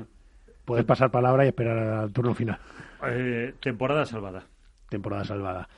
Puedes 0.65 0.85
pasar 0.85 1.09
palabra 1.09 1.45
y 1.45 1.47
esperar 1.47 1.77
al 1.77 2.11
turno 2.11 2.33
final. 2.33 2.59
Eh, 3.07 3.53
temporada 3.61 4.05
salvada. 4.05 4.43
Temporada 4.89 5.23
salvada. 5.23 5.69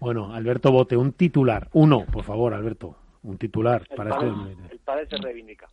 Bueno, 0.00 0.34
Alberto 0.34 0.72
Bote, 0.72 0.96
un 0.96 1.12
titular. 1.12 1.68
Uno, 1.74 2.06
por 2.06 2.24
favor, 2.24 2.54
Alberto 2.54 2.96
un 3.22 3.38
titular 3.38 3.86
para 3.96 4.10
este 4.10 4.26
El 4.72 4.78
pádel 4.80 5.08
se 5.08 5.16
reivindica. 5.16 5.68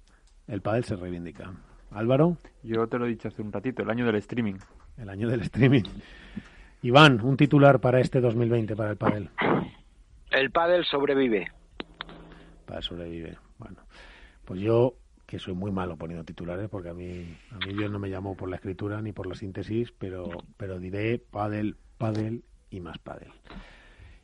El 0.48 0.62
pádel 0.62 0.84
se 0.84 0.96
reivindica. 0.96 1.54
Álvaro. 1.92 2.38
Yo 2.64 2.88
te 2.88 3.00
lo 3.00 3.06
he 3.06 3.10
dicho 3.10 3.28
hace 3.28 3.42
un 3.42 3.52
ratito, 3.52 3.84
el 3.84 3.90
año 3.90 4.06
del 4.06 4.16
streaming. 4.16 4.56
El 4.98 5.10
año 5.10 5.28
del 5.28 5.42
streaming. 5.42 5.84
Iván, 6.82 7.20
un 7.22 7.36
titular 7.36 7.80
para 7.80 8.00
este 8.00 8.22
2020 8.22 8.76
para 8.76 8.92
el 8.92 8.98
pádel. 8.98 9.30
El 10.32 10.52
pádel 10.52 10.86
sobrevive. 10.86 11.52
Pádel 12.66 12.84
sobrevive. 12.84 13.38
Bueno, 13.58 13.78
pues 14.46 14.62
yo 14.62 14.96
que 15.26 15.40
soy 15.40 15.54
muy 15.54 15.72
malo 15.72 15.96
poniendo 15.96 16.24
titulares 16.24 16.70
porque 16.70 16.90
a 16.90 16.94
mí 16.94 17.38
a 17.52 17.58
mí 17.66 17.74
Dios 17.74 17.92
no 17.92 18.00
me 18.00 18.10
llamó 18.10 18.36
por 18.36 18.50
la 18.50 18.56
escritura 18.56 19.00
ni 19.02 19.12
por 19.12 19.28
la 19.28 19.36
síntesis, 19.36 19.92
pero 19.92 20.30
pero 20.58 20.80
diré 20.80 21.20
pádel, 21.20 21.78
pádel 21.98 22.44
y 22.72 22.80
más 22.80 22.98
pádel. 22.98 23.32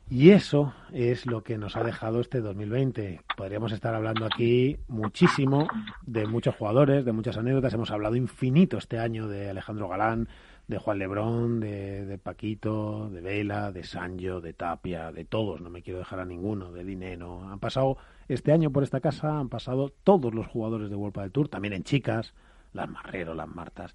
Y 0.08 0.30
eso 0.30 0.72
es 0.92 1.26
lo 1.26 1.42
que 1.42 1.58
nos 1.58 1.74
ha 1.76 1.82
dejado 1.82 2.20
este 2.20 2.40
2020. 2.40 3.22
Podríamos 3.36 3.72
estar 3.72 3.92
hablando 3.92 4.24
aquí 4.24 4.76
muchísimo 4.86 5.66
de 6.06 6.26
muchos 6.26 6.54
jugadores, 6.54 7.04
de 7.04 7.10
muchas 7.10 7.36
anécdotas. 7.36 7.74
Hemos 7.74 7.90
hablado 7.90 8.14
infinito 8.14 8.78
este 8.78 9.00
año 9.00 9.26
de 9.26 9.50
Alejandro 9.50 9.88
Galán, 9.88 10.28
de 10.68 10.78
Juan 10.78 11.00
Lebrón, 11.00 11.58
de, 11.58 12.20
Paquito, 12.22 13.10
de 13.10 13.20
Vela, 13.20 13.72
de 13.72 13.82
Sancho, 13.82 14.40
de 14.40 14.52
Tapia, 14.52 15.10
de 15.10 15.24
todos. 15.24 15.60
No 15.60 15.70
me 15.70 15.82
quiero 15.82 15.98
dejar 15.98 16.20
a 16.20 16.24
ninguno, 16.24 16.70
de 16.70 16.84
Dinero. 16.84 17.42
Han 17.42 17.58
pasado 17.58 17.98
este 18.28 18.52
año 18.52 18.70
por 18.70 18.84
esta 18.84 19.00
casa, 19.00 19.40
han 19.40 19.48
pasado 19.48 19.92
todos 20.04 20.32
los 20.32 20.46
jugadores 20.46 20.88
de 20.88 20.94
World 20.94 21.18
del 21.18 21.32
Tour, 21.32 21.48
también 21.48 21.74
en 21.74 21.82
chicas, 21.82 22.32
las 22.72 22.88
Marrero, 22.88 23.34
las 23.34 23.48
Martas 23.48 23.92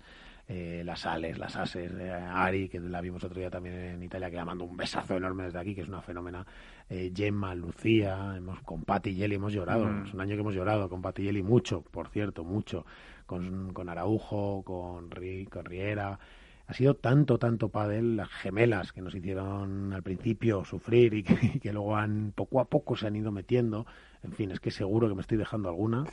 eh, 0.48 0.82
las 0.86 1.06
Ales, 1.06 1.38
las 1.38 1.56
Ases, 1.56 1.92
eh, 1.94 2.12
Ari, 2.12 2.70
que 2.70 2.80
la 2.80 3.02
vimos 3.02 3.24
otro 3.24 3.40
día 3.40 3.50
también 3.50 3.76
en 3.76 4.04
Italia, 4.04 4.30
que 4.30 4.36
la 4.36 4.46
mando 4.46 4.66
un 4.66 4.76
besazo 4.76 5.16
enorme 5.16 5.46
desde 5.46 5.60
aquí, 5.60 5.76
que 5.76 5.82
es 5.82 5.88
una 5.88 6.02
fenómena. 6.02 6.46
Eh, 6.90 7.12
Gemma, 7.16 7.56
Lucía, 7.56 8.34
hemos, 8.36 8.62
con 8.62 8.84
Patti 8.84 9.12
y 9.12 9.16
Yeli 9.16 9.36
hemos 9.36 9.54
llorado, 9.54 9.90
es 10.04 10.14
un 10.14 10.22
año 10.22 10.36
que 10.36 10.42
hemos 10.42 10.56
llorado 10.56 10.90
con 10.90 11.02
Patti 11.02 11.22
y 11.22 11.26
Yeli 11.26 11.44
mucho, 11.44 11.82
por 11.82 12.10
cierto, 12.10 12.44
mucho, 12.44 12.86
con, 13.26 13.74
con 13.74 13.90
Araujo, 13.90 14.64
con, 14.64 15.10
con 15.10 15.66
Riera. 15.66 16.20
Ha 16.68 16.74
sido 16.74 16.96
tanto, 16.96 17.38
tanto 17.38 17.68
pádel, 17.68 18.16
las 18.16 18.30
gemelas 18.30 18.94
que 18.94 19.02
nos 19.02 19.14
hicieron 19.14 19.92
al 19.92 20.04
principio 20.04 20.64
sufrir 20.64 21.14
y 21.14 21.24
que, 21.24 21.74
luego 21.74 21.98
han 21.98 22.32
poco 22.34 22.62
a 22.62 22.66
poco 22.66 22.96
se 22.96 23.08
han 23.08 23.16
ido 23.18 23.30
metiendo. 23.30 23.86
En 24.24 24.32
fin, 24.32 24.52
es 24.52 24.62
que 24.62 24.72
seguro 24.72 25.10
que 25.10 25.16
me 25.16 25.22
estoy 25.22 25.38
dejando 25.38 25.68
alguna 25.68 26.06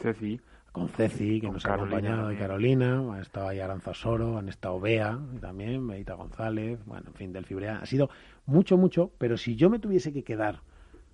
con 0.79 0.89
Ceci, 0.89 1.41
que 1.41 1.51
nos 1.51 1.67
ha 1.67 1.75
acompañado, 1.75 2.33
y 2.33 2.37
Carolina, 2.37 3.03
ha 3.15 3.21
estado 3.21 3.49
ahí 3.49 3.59
Aranza 3.59 3.95
Soro, 3.95 4.39
han 4.39 4.49
estado 4.49 4.79
Bea 4.79 5.19
también, 5.41 5.85
Medita 5.85 6.15
González, 6.15 6.79
bueno, 6.87 7.09
en 7.09 7.15
fin, 7.15 7.33
del 7.33 7.45
Fibrea. 7.45 7.81
Ha 7.83 7.87
sido 7.87 8.11
mucho, 8.47 8.77
mucho, 8.77 9.11
pero 9.19 9.37
si 9.37 9.57
yo 9.57 9.71
me 9.71 9.81
tuviese 9.81 10.13
que 10.13 10.23
quedar, 10.23 10.61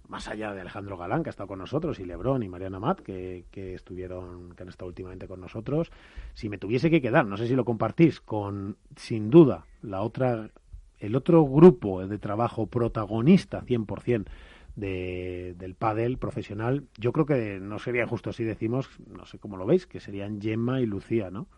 más 0.06 0.28
allá 0.28 0.52
de 0.52 0.60
Alejandro 0.60 0.98
Galán, 0.98 1.22
que 1.22 1.30
ha 1.30 1.30
estado 1.30 1.48
con 1.48 1.58
nosotros, 1.58 1.98
y 1.98 2.04
Lebrón 2.04 2.42
y 2.42 2.48
Mariana 2.48 2.78
Matt, 2.78 3.00
que, 3.00 3.46
que 3.50 3.74
estuvieron, 3.74 4.54
que 4.54 4.64
han 4.64 4.68
estado 4.68 4.88
últimamente 4.88 5.26
con 5.26 5.40
nosotros, 5.40 5.90
si 6.34 6.50
me 6.50 6.58
tuviese 6.58 6.90
que 6.90 7.00
quedar, 7.00 7.24
no 7.24 7.38
sé 7.38 7.48
si 7.48 7.54
lo 7.54 7.64
compartís, 7.64 8.20
con, 8.20 8.76
sin 8.96 9.30
duda, 9.30 9.64
la 9.80 10.02
otra, 10.02 10.50
el 10.98 11.16
otro 11.16 11.42
grupo 11.44 12.06
de 12.06 12.18
trabajo 12.18 12.66
protagonista 12.66 13.62
100%, 13.62 14.26
de, 14.76 15.54
del 15.56 15.74
pádel 15.74 16.18
profesional, 16.18 16.84
yo 16.98 17.12
creo 17.12 17.26
que 17.26 17.60
no 17.60 17.78
sería 17.78 18.06
justo 18.06 18.32
si 18.32 18.44
decimos, 18.44 18.88
no 19.06 19.26
sé 19.26 19.38
cómo 19.38 19.56
lo 19.56 19.66
veis, 19.66 19.86
que 19.86 20.00
serían 20.00 20.40
Gemma 20.40 20.80
y 20.80 20.86
Lucía, 20.86 21.30
¿no? 21.30 21.48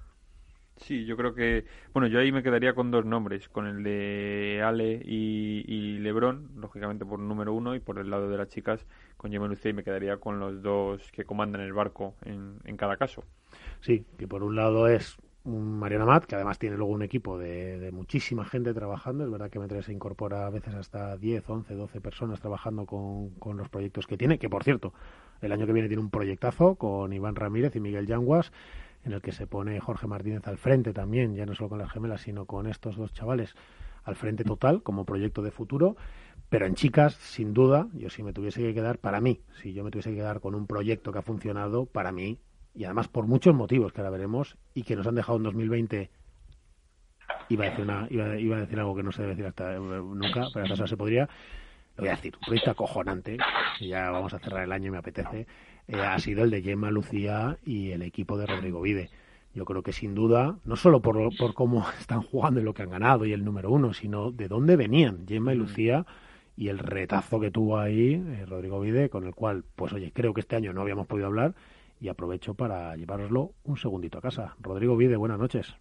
Sí, 0.76 1.06
yo 1.06 1.16
creo 1.16 1.34
que, 1.34 1.64
bueno, 1.94 2.06
yo 2.06 2.18
ahí 2.18 2.32
me 2.32 2.42
quedaría 2.42 2.74
con 2.74 2.90
dos 2.90 3.06
nombres, 3.06 3.48
con 3.48 3.66
el 3.66 3.82
de 3.82 4.60
Ale 4.62 5.00
y, 5.04 5.64
y 5.66 5.98
Lebron, 5.98 6.50
lógicamente 6.56 7.06
por 7.06 7.18
número 7.18 7.54
uno, 7.54 7.74
y 7.74 7.80
por 7.80 7.98
el 7.98 8.10
lado 8.10 8.28
de 8.28 8.36
las 8.36 8.48
chicas, 8.48 8.86
con 9.16 9.32
Gemma 9.32 9.48
Lucía, 9.48 9.70
y 9.70 9.74
me 9.74 9.84
quedaría 9.84 10.18
con 10.18 10.38
los 10.38 10.62
dos 10.62 11.10
que 11.12 11.24
comandan 11.24 11.62
el 11.62 11.72
barco 11.72 12.14
en, 12.26 12.58
en 12.64 12.76
cada 12.76 12.98
caso. 12.98 13.24
Sí, 13.80 14.04
que 14.18 14.28
por 14.28 14.42
un 14.42 14.54
lado 14.54 14.86
es 14.86 15.16
Mariana 15.46 16.04
Mat, 16.04 16.24
que 16.24 16.34
además 16.34 16.58
tiene 16.58 16.76
luego 16.76 16.92
un 16.92 17.02
equipo 17.02 17.38
de, 17.38 17.90
muchísima 17.92 18.44
gente 18.44 18.74
trabajando. 18.74 19.24
Es 19.24 19.30
verdad 19.30 19.50
que 19.50 19.58
Metre 19.58 19.82
se 19.82 19.92
incorpora 19.92 20.46
a 20.46 20.50
veces 20.50 20.74
hasta 20.74 21.16
10, 21.16 21.48
11, 21.48 21.74
12 21.74 22.00
personas 22.00 22.40
trabajando 22.40 22.84
con, 22.84 23.30
con, 23.30 23.56
los 23.56 23.68
proyectos 23.68 24.06
que 24.06 24.16
tiene. 24.16 24.38
Que 24.38 24.48
por 24.50 24.64
cierto, 24.64 24.92
el 25.40 25.52
año 25.52 25.66
que 25.66 25.72
viene 25.72 25.88
tiene 25.88 26.02
un 26.02 26.10
proyectazo 26.10 26.74
con 26.74 27.12
Iván 27.12 27.36
Ramírez 27.36 27.76
y 27.76 27.80
Miguel 27.80 28.06
Yanguas, 28.06 28.52
en 29.04 29.12
el 29.12 29.22
que 29.22 29.32
se 29.32 29.46
pone 29.46 29.78
Jorge 29.78 30.06
Martínez 30.06 30.46
al 30.48 30.58
frente 30.58 30.92
también, 30.92 31.34
ya 31.34 31.46
no 31.46 31.54
solo 31.54 31.70
con 31.70 31.78
las 31.78 31.92
gemelas, 31.92 32.22
sino 32.22 32.46
con 32.46 32.66
estos 32.66 32.96
dos 32.96 33.12
chavales 33.12 33.54
al 34.02 34.16
frente 34.16 34.44
total 34.44 34.82
como 34.82 35.04
proyecto 35.04 35.42
de 35.42 35.52
futuro. 35.52 35.96
Pero 36.48 36.66
en 36.66 36.74
chicas, 36.74 37.14
sin 37.14 37.54
duda, 37.54 37.88
yo 37.92 38.08
si 38.08 38.22
me 38.22 38.32
tuviese 38.32 38.62
que 38.62 38.74
quedar, 38.74 38.98
para 38.98 39.20
mí, 39.20 39.40
si 39.62 39.72
yo 39.72 39.82
me 39.84 39.90
tuviese 39.90 40.10
que 40.10 40.16
quedar 40.16 40.40
con 40.40 40.54
un 40.54 40.66
proyecto 40.66 41.12
que 41.12 41.18
ha 41.18 41.22
funcionado, 41.22 41.86
para 41.86 42.12
mí, 42.12 42.38
y 42.76 42.84
además 42.84 43.08
por 43.08 43.26
muchos 43.26 43.54
motivos 43.54 43.92
que 43.92 44.00
ahora 44.00 44.10
veremos 44.10 44.56
y 44.74 44.82
que 44.82 44.96
nos 44.96 45.06
han 45.06 45.14
dejado 45.14 45.38
en 45.38 45.44
2020 45.44 46.10
iba 47.48 47.64
a 47.64 47.70
decir 47.70 47.84
una, 47.84 48.06
iba, 48.10 48.38
iba 48.38 48.56
a 48.56 48.60
decir 48.60 48.78
algo 48.78 48.94
que 48.94 49.02
no 49.02 49.12
se 49.12 49.22
debe 49.22 49.34
decir 49.34 49.46
hasta 49.46 49.74
eh, 49.74 49.78
nunca 49.78 50.46
pero 50.52 50.72
hasta 50.72 50.86
se 50.86 50.96
podría 50.96 51.28
lo 51.96 52.02
voy 52.02 52.08
a 52.08 52.16
decir 52.16 52.34
un 52.36 52.46
proyecto 52.46 52.70
acojonante 52.70 53.38
ya 53.80 54.10
vamos 54.10 54.34
a 54.34 54.38
cerrar 54.38 54.64
el 54.64 54.72
año 54.72 54.88
y 54.88 54.90
me 54.90 54.98
apetece 54.98 55.46
eh, 55.88 56.00
ha 56.00 56.18
sido 56.18 56.44
el 56.44 56.50
de 56.50 56.62
Gemma 56.62 56.90
Lucía 56.90 57.56
y 57.64 57.90
el 57.92 58.02
equipo 58.02 58.36
de 58.36 58.46
Rodrigo 58.46 58.80
Vide 58.82 59.10
yo 59.56 59.64
creo 59.64 59.82
que 59.82 59.94
sin 59.94 60.14
duda, 60.14 60.58
no 60.66 60.76
solo 60.76 61.00
por, 61.00 61.34
por 61.34 61.54
cómo 61.54 61.86
están 61.98 62.20
jugando 62.20 62.60
y 62.60 62.62
lo 62.62 62.74
que 62.74 62.82
han 62.82 62.90
ganado 62.90 63.24
y 63.24 63.32
el 63.32 63.42
número 63.42 63.70
uno, 63.70 63.94
sino 63.94 64.30
de 64.30 64.48
dónde 64.48 64.76
venían 64.76 65.26
Gemma 65.26 65.54
y 65.54 65.56
mm. 65.56 65.58
Lucía 65.58 66.06
y 66.58 66.68
el 66.68 66.78
retazo 66.78 67.40
que 67.40 67.50
tuvo 67.50 67.78
ahí 67.78 68.14
eh, 68.14 68.44
Rodrigo 68.46 68.80
Vide, 68.80 69.08
con 69.08 69.26
el 69.26 69.34
cual, 69.34 69.64
pues 69.74 69.94
oye, 69.94 70.12
creo 70.14 70.34
que 70.34 70.42
este 70.42 70.56
año 70.56 70.74
no 70.74 70.82
habíamos 70.82 71.06
podido 71.06 71.26
hablar 71.26 71.54
y 72.06 72.08
aprovecho 72.08 72.54
para 72.54 72.94
llevároslo 72.94 73.50
un 73.64 73.76
segundito 73.76 74.18
a 74.18 74.22
casa. 74.22 74.54
Rodrigo 74.60 74.96
Vide, 74.96 75.16
buenas 75.16 75.40
noches. 75.40 75.74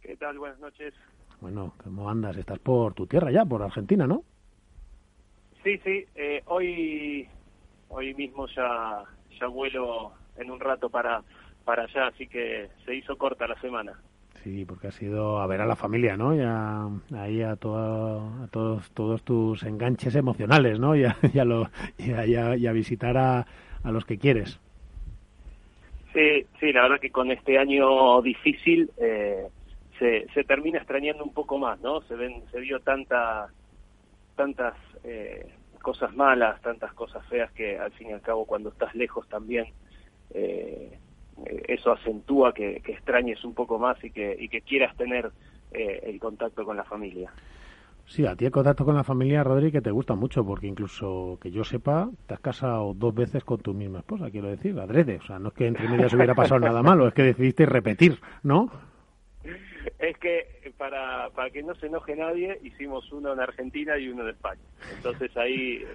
¿Qué 0.00 0.16
tal? 0.16 0.38
Buenas 0.38 0.58
noches. 0.60 0.94
Bueno, 1.42 1.74
¿cómo 1.82 2.08
andas? 2.08 2.38
Estás 2.38 2.58
por 2.58 2.94
tu 2.94 3.06
tierra 3.06 3.30
ya, 3.30 3.44
por 3.44 3.62
Argentina, 3.62 4.06
¿no? 4.06 4.24
Sí, 5.62 5.78
sí. 5.84 6.06
Eh, 6.14 6.42
hoy, 6.46 7.28
hoy 7.90 8.14
mismo 8.14 8.46
ya, 8.46 9.04
ya 9.38 9.46
vuelo 9.46 10.12
en 10.38 10.50
un 10.50 10.58
rato 10.58 10.88
para, 10.88 11.22
para 11.66 11.82
allá, 11.82 12.06
así 12.06 12.26
que 12.26 12.70
se 12.86 12.94
hizo 12.94 13.18
corta 13.18 13.46
la 13.46 13.60
semana. 13.60 14.00
Sí, 14.42 14.64
porque 14.64 14.86
ha 14.88 14.92
sido 14.92 15.38
a 15.38 15.46
ver 15.46 15.60
a 15.60 15.66
la 15.66 15.76
familia, 15.76 16.16
¿no? 16.16 16.34
Y 16.34 16.40
a, 16.40 16.88
ahí 17.14 17.42
a, 17.42 17.56
todo, 17.56 18.42
a 18.42 18.48
todos, 18.48 18.90
todos 18.92 19.22
tus 19.22 19.64
enganches 19.64 20.14
emocionales, 20.14 20.80
¿no? 20.80 20.96
Y 20.96 21.04
a, 21.04 21.14
lo, 21.44 21.68
y 21.98 22.66
a 22.66 22.72
visitar 22.72 23.18
a, 23.18 23.46
a 23.82 23.92
los 23.92 24.06
que 24.06 24.18
quieres. 24.18 24.60
Sí, 26.14 26.46
sí, 26.60 26.72
la 26.72 26.82
verdad 26.82 27.00
que 27.00 27.10
con 27.10 27.32
este 27.32 27.58
año 27.58 28.22
difícil 28.22 28.88
eh, 28.98 29.48
se, 29.98 30.44
termina 30.44 30.78
extrañando 30.78 31.24
un 31.24 31.34
poco 31.34 31.58
más, 31.58 31.80
¿no? 31.80 32.02
Se 32.02 32.14
ven, 32.14 32.44
se 32.52 32.60
vio 32.60 32.78
tanta, 32.78 33.48
tantas 34.36 34.74
eh, 35.02 35.52
cosas 35.82 36.14
malas, 36.14 36.62
tantas 36.62 36.92
cosas 36.94 37.26
feas 37.26 37.50
que 37.50 37.76
al 37.78 37.90
fin 37.92 38.10
y 38.10 38.12
al 38.12 38.20
cabo 38.20 38.46
cuando 38.46 38.68
estás 38.68 38.94
lejos 38.94 39.28
también 39.28 39.66
eh, 40.30 41.00
eso 41.66 41.90
acentúa 41.90 42.54
que, 42.54 42.76
extrañes 42.76 43.44
un 43.44 43.54
poco 43.54 43.80
más 43.80 44.02
y 44.04 44.12
que, 44.12 44.36
y 44.38 44.48
que 44.48 44.60
quieras 44.60 44.96
tener 44.96 45.32
el 45.72 46.20
contacto 46.20 46.64
con 46.64 46.76
la 46.76 46.84
familia. 46.84 47.32
Sí, 48.06 48.26
a 48.26 48.36
ti 48.36 48.44
el 48.44 48.50
contacto 48.50 48.84
con 48.84 48.94
la 48.94 49.04
familia, 49.04 49.42
Rodri, 49.42 49.72
que 49.72 49.80
te 49.80 49.90
gusta 49.90 50.14
mucho, 50.14 50.44
porque 50.44 50.66
incluso 50.66 51.38
que 51.40 51.50
yo 51.50 51.64
sepa, 51.64 52.10
te 52.26 52.34
has 52.34 52.40
casado 52.40 52.92
dos 52.94 53.14
veces 53.14 53.44
con 53.44 53.60
tu 53.60 53.72
misma 53.72 54.00
esposa, 54.00 54.30
quiero 54.30 54.48
decir, 54.48 54.78
adrede. 54.78 55.16
O 55.16 55.22
sea, 55.22 55.38
no 55.38 55.48
es 55.48 55.54
que 55.54 55.66
entre 55.66 55.88
medias 55.88 56.12
hubiera 56.12 56.34
pasado 56.34 56.60
nada 56.60 56.82
malo, 56.82 57.08
es 57.08 57.14
que 57.14 57.22
decidiste 57.22 57.66
repetir, 57.66 58.20
¿no? 58.42 58.70
Es 59.98 60.16
que 60.18 60.72
para, 60.76 61.30
para 61.30 61.50
que 61.50 61.62
no 61.62 61.74
se 61.74 61.86
enoje 61.86 62.14
nadie, 62.14 62.58
hicimos 62.62 63.10
uno 63.12 63.32
en 63.32 63.40
Argentina 63.40 63.98
y 63.98 64.08
uno 64.08 64.22
en 64.22 64.30
España. 64.30 64.62
Entonces 64.96 65.34
ahí 65.36 65.82
eh, 65.82 65.86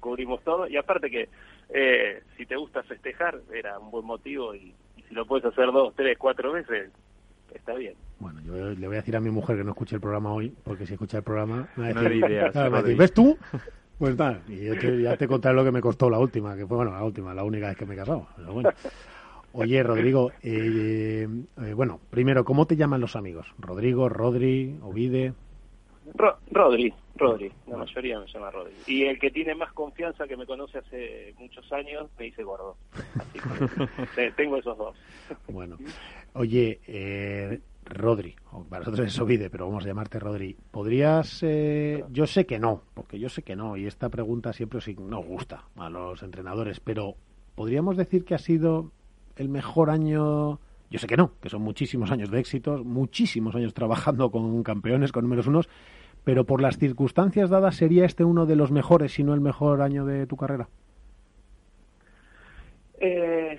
cubrimos 0.00 0.42
todo. 0.42 0.68
Y 0.68 0.76
aparte 0.76 1.10
que 1.10 1.28
eh, 1.70 2.22
si 2.36 2.46
te 2.46 2.56
gusta 2.56 2.82
festejar, 2.84 3.40
era 3.52 3.78
un 3.78 3.90
buen 3.90 4.06
motivo 4.06 4.54
y 4.54 4.74
si 5.08 5.14
lo 5.14 5.26
puedes 5.26 5.46
hacer 5.46 5.66
dos, 5.72 5.94
tres, 5.94 6.16
cuatro 6.18 6.52
veces, 6.52 6.90
está 7.54 7.74
bien. 7.74 7.94
Bueno, 8.18 8.40
yo 8.42 8.70
le 8.70 8.86
voy 8.86 8.96
a 8.96 9.00
decir 9.00 9.16
a 9.16 9.20
mi 9.20 9.30
mujer 9.30 9.56
que 9.56 9.64
no 9.64 9.70
escuche 9.70 9.94
el 9.96 10.00
programa 10.00 10.32
hoy, 10.32 10.54
porque 10.64 10.86
si 10.86 10.94
escucha 10.94 11.18
el 11.18 11.22
programa 11.22 11.68
me 11.76 11.92
va 11.92 12.00
a 12.00 12.02
decir, 12.82 12.96
¿ves 12.98 13.12
tú? 13.12 13.36
Pues 13.98 14.16
tal, 14.16 14.42
y 14.48 14.64
yo 14.64 14.74
ya 14.74 15.16
te 15.16 15.26
contaré 15.26 15.56
lo 15.56 15.64
que 15.64 15.72
me 15.72 15.80
costó 15.80 16.08
la 16.08 16.20
última, 16.20 16.56
que 16.56 16.66
fue, 16.66 16.76
bueno, 16.76 16.92
la 16.92 17.02
última, 17.02 17.34
la 17.34 17.42
única 17.42 17.68
vez 17.68 17.76
que 17.76 17.86
me 17.86 17.94
he 17.94 17.96
casado. 17.96 18.28
bueno. 18.52 18.70
Oye, 19.52 19.82
Rodrigo, 19.82 20.30
eh, 20.42 21.26
eh, 21.62 21.72
bueno, 21.74 21.98
primero, 22.10 22.44
¿cómo 22.44 22.66
te 22.66 22.76
llaman 22.76 23.00
los 23.00 23.16
amigos? 23.16 23.46
¿Rodrigo, 23.58 24.08
Rodri, 24.08 24.78
Ovide? 24.82 25.32
Rodri, 26.50 26.92
Rodri, 27.16 27.52
la 27.66 27.76
mayoría 27.76 28.20
me 28.20 28.26
llama 28.26 28.50
Rodri. 28.50 28.72
Y 28.86 29.04
el 29.04 29.18
que 29.18 29.30
tiene 29.30 29.54
más 29.54 29.72
confianza, 29.72 30.26
que 30.26 30.36
me 30.36 30.46
conoce 30.46 30.78
hace 30.78 31.34
muchos 31.38 31.70
años, 31.72 32.08
me 32.18 32.26
dice 32.26 32.42
gordo. 32.42 32.76
Así 33.18 33.38
que 34.14 34.30
tengo 34.36 34.56
esos 34.58 34.76
dos. 34.78 34.96
Bueno, 35.48 35.76
oye, 36.34 36.80
eh, 36.86 37.60
Rodri, 37.84 38.36
para 38.68 38.80
nosotros 38.80 39.06
es 39.06 39.18
Ovide, 39.18 39.50
pero 39.50 39.66
vamos 39.66 39.84
a 39.84 39.88
llamarte 39.88 40.18
Rodri. 40.18 40.56
¿Podrías, 40.70 41.42
eh, 41.42 42.04
yo 42.10 42.26
sé 42.26 42.46
que 42.46 42.58
no, 42.58 42.82
porque 42.94 43.18
yo 43.18 43.28
sé 43.28 43.42
que 43.42 43.56
no, 43.56 43.76
y 43.76 43.86
esta 43.86 44.08
pregunta 44.08 44.52
siempre 44.52 44.80
nos 44.98 45.24
gusta 45.24 45.64
a 45.76 45.88
los 45.88 46.22
entrenadores, 46.22 46.80
pero 46.80 47.14
¿podríamos 47.54 47.96
decir 47.96 48.24
que 48.24 48.34
ha 48.34 48.38
sido 48.38 48.92
el 49.36 49.48
mejor 49.48 49.90
año? 49.90 50.60
Yo 50.90 50.98
sé 50.98 51.06
que 51.06 51.16
no, 51.16 51.32
que 51.40 51.48
son 51.48 51.62
muchísimos 51.62 52.10
años 52.10 52.30
de 52.30 52.40
éxitos, 52.40 52.84
muchísimos 52.84 53.54
años 53.54 53.74
trabajando 53.74 54.30
con 54.30 54.62
campeones, 54.62 55.12
con 55.12 55.24
números 55.24 55.46
unos, 55.46 55.68
pero 56.24 56.44
por 56.44 56.60
las 56.60 56.78
circunstancias 56.78 57.50
dadas, 57.50 57.76
¿sería 57.76 58.04
este 58.04 58.24
uno 58.24 58.46
de 58.46 58.56
los 58.56 58.70
mejores, 58.70 59.12
si 59.12 59.24
no 59.24 59.34
el 59.34 59.40
mejor 59.40 59.82
año 59.82 60.04
de 60.04 60.26
tu 60.26 60.36
carrera? 60.36 60.68
Eh, 63.00 63.58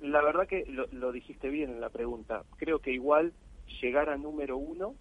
la 0.00 0.22
verdad 0.22 0.46
que 0.46 0.64
lo, 0.66 1.12
dijiste 1.12 1.48
bien 1.48 1.70
en 1.70 1.80
la 1.80 1.90
pregunta. 1.90 2.44
Creo 2.56 2.78
que 2.78 2.92
igual 2.92 3.32
llegar 3.80 4.08
a 4.08 4.16
número 4.16 4.56
uno 4.56 4.94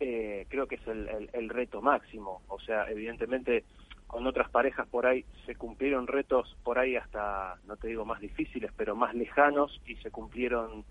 eh, 0.00 0.46
creo 0.48 0.66
que 0.66 0.76
es 0.76 0.86
el, 0.86 1.48
reto 1.48 1.80
máximo. 1.80 2.42
O 2.48 2.58
sea, 2.60 2.90
evidentemente 2.90 3.64
con 4.06 4.26
otras 4.26 4.50
parejas 4.50 4.86
por 4.88 5.06
ahí 5.06 5.24
se 5.46 5.54
cumplieron 5.54 6.06
retos 6.06 6.56
por 6.64 6.78
ahí 6.78 6.96
hasta, 6.96 7.56
no 7.66 7.76
te 7.76 7.88
digo 7.88 8.04
más 8.04 8.20
difíciles, 8.20 8.70
pero 8.76 8.94
más 8.94 9.14
lejanos 9.14 9.80
y 9.86 9.96
se 9.96 10.10
cumplieron 10.10 10.84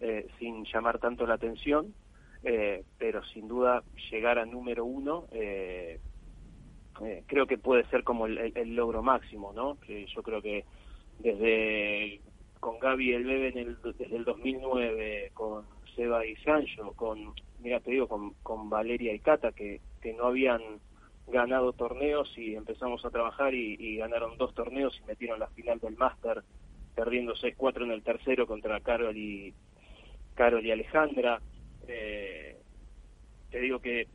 eh, 0.00 0.28
sin 0.38 0.64
llamar 0.64 0.98
tanto 0.98 1.26
la 1.26 1.34
atención. 1.34 1.94
Eh, 2.44 2.84
pero 2.98 3.22
sin 3.26 3.46
duda 3.46 3.84
llegar 4.10 4.38
a 4.38 4.46
número 4.46 4.84
uno 4.84 5.26
creo 7.26 7.46
que 7.46 7.58
puede 7.58 7.84
ser 7.86 8.04
como 8.04 8.26
el, 8.26 8.76
logro 8.76 9.02
máximo, 9.02 9.52
¿no? 9.52 9.78
Que 9.80 10.06
yo 10.06 10.22
creo 10.22 10.42
que 10.42 10.64
desde 11.18 12.20
con 12.62 12.78
Gaby 12.78 13.12
el 13.12 13.24
bebé 13.24 13.48
en 13.48 13.58
el, 13.58 13.76
desde 13.82 14.14
el 14.14 14.24
2009, 14.24 15.32
con 15.34 15.64
Seba 15.96 16.24
y 16.24 16.36
Sancho, 16.36 16.92
con, 16.92 17.34
mira, 17.58 17.80
te 17.80 17.90
digo, 17.90 18.06
con, 18.06 18.34
con 18.44 18.70
Valeria 18.70 19.12
y 19.12 19.18
Cata, 19.18 19.50
que, 19.50 19.80
que 20.00 20.12
no 20.12 20.26
habían 20.26 20.62
ganado 21.26 21.72
torneos 21.72 22.32
y 22.38 22.54
empezamos 22.54 23.04
a 23.04 23.10
trabajar 23.10 23.52
y, 23.52 23.96
ganaron 23.96 24.38
dos 24.38 24.54
torneos 24.54 24.96
y 25.00 25.06
metieron 25.06 25.40
la 25.40 25.48
final 25.48 25.80
del 25.80 25.96
Máster, 25.96 26.44
perdiendo 26.94 27.34
6-4 27.34 27.82
en 27.82 27.90
el 27.90 28.04
tercero 28.04 28.46
contra 28.46 28.78
Carol 28.78 29.16
y, 29.16 29.52
Carol 30.34 30.64
y 30.64 30.70
Alejandra. 30.70 31.40
Eh, 31.88 32.58
te 33.50 33.58
digo 33.58 33.80
que 33.80 34.06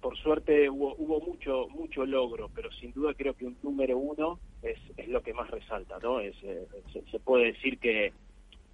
por 0.00 0.16
suerte 0.16 0.70
hubo, 0.70 0.94
hubo 0.98 1.20
mucho 1.20 1.66
mucho 1.70 2.06
logro, 2.06 2.48
pero 2.54 2.70
sin 2.70 2.92
duda 2.92 3.12
creo 3.14 3.34
que 3.34 3.44
un 3.44 3.56
número 3.60 3.98
uno 3.98 4.38
es, 4.62 4.78
es 4.96 5.08
lo 5.08 5.22
que 5.22 5.32
más 5.32 5.50
resalta, 5.50 5.98
¿no? 6.02 6.20
Es, 6.20 6.34
eh, 6.42 6.66
se, 7.10 7.18
puede 7.20 7.46
decir 7.46 7.78
que, 7.78 8.12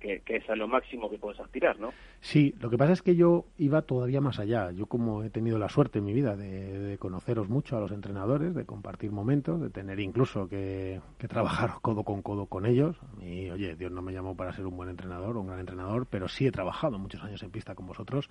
que, 0.01 0.23
es 0.27 0.48
a 0.51 0.56
lo 0.56 0.69
máximo 0.69 1.11
que 1.11 1.19
puedes 1.19 1.40
aspirar, 1.40 1.78
¿no? 1.78 1.93
Sí, 2.20 2.55
lo 2.61 2.70
que 2.70 2.78
pasa 2.78 2.93
es 2.93 3.02
que 3.02 3.16
yo 3.16 3.47
iba 3.59 3.82
todavía 3.82 4.20
más 4.20 4.39
allá. 4.39 4.70
Yo 4.73 4.86
como 4.86 5.23
he 5.24 5.31
tenido 5.31 5.59
la 5.59 5.69
suerte 5.69 5.98
en 5.98 6.05
mi 6.05 6.12
vida 6.12 6.36
de, 6.36 6.97
conoceros 6.98 7.48
mucho 7.48 7.77
a 7.77 7.81
los 7.81 7.93
entrenadores, 7.93 8.55
de 8.55 8.65
compartir 8.65 9.11
momentos, 9.12 9.61
de 9.61 9.70
tener 9.70 10.01
incluso 10.01 10.48
que, 10.48 11.01
trabajar 11.28 11.74
codo 11.82 12.02
con 12.02 12.23
codo 12.23 12.47
con 12.47 12.66
ellos. 12.66 12.97
Y 13.20 13.51
oye, 13.51 13.77
Dios 13.77 13.93
no 13.93 14.02
me 14.02 14.12
llamó 14.12 14.36
para 14.36 14.52
ser 14.52 14.66
un 14.66 14.77
buen 14.77 14.90
entrenador, 14.90 15.36
un 15.36 15.47
gran 15.47 15.61
entrenador, 15.61 16.06
pero 16.09 16.28
sí 16.28 16.47
he 16.47 16.52
trabajado 16.52 16.98
muchos 16.98 17.23
años 17.23 17.43
en 17.43 17.51
pista 17.51 17.74
con 17.74 17.86
vosotros. 17.86 18.28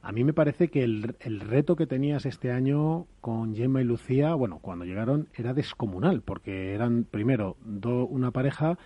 A 0.00 0.12
mí 0.12 0.22
me 0.22 0.32
parece 0.32 0.68
que 0.68 0.84
el, 0.84 1.16
el, 1.20 1.40
reto 1.40 1.74
que 1.74 1.86
tenías 1.86 2.24
este 2.24 2.52
año 2.52 3.06
con 3.20 3.54
Gemma 3.54 3.80
y 3.80 3.84
Lucía, 3.84 4.34
bueno, 4.34 4.60
cuando 4.60 4.84
llegaron 4.84 5.28
era 5.36 5.54
descomunal, 5.54 6.22
porque 6.22 6.72
eran 6.74 7.04
primero 7.04 7.56
do, 7.64 8.06
una 8.06 8.30
pareja 8.30 8.78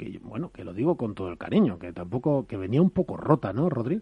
que 0.00 0.18
bueno, 0.22 0.50
que 0.50 0.64
lo 0.64 0.72
digo 0.72 0.96
con 0.96 1.14
todo 1.14 1.28
el 1.28 1.38
cariño, 1.38 1.78
que 1.78 1.92
tampoco, 1.92 2.46
que 2.46 2.56
venía 2.56 2.80
un 2.80 2.90
poco 2.90 3.16
rota, 3.16 3.52
¿no, 3.52 3.68
Rodri? 3.68 4.00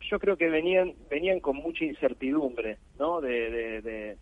Yo 0.00 0.18
creo 0.18 0.36
que 0.36 0.48
venían, 0.48 0.94
venían 1.10 1.38
con 1.38 1.56
mucha 1.56 1.84
incertidumbre, 1.84 2.78
¿no? 2.98 3.20
De, 3.20 3.50
de, 3.82 4.16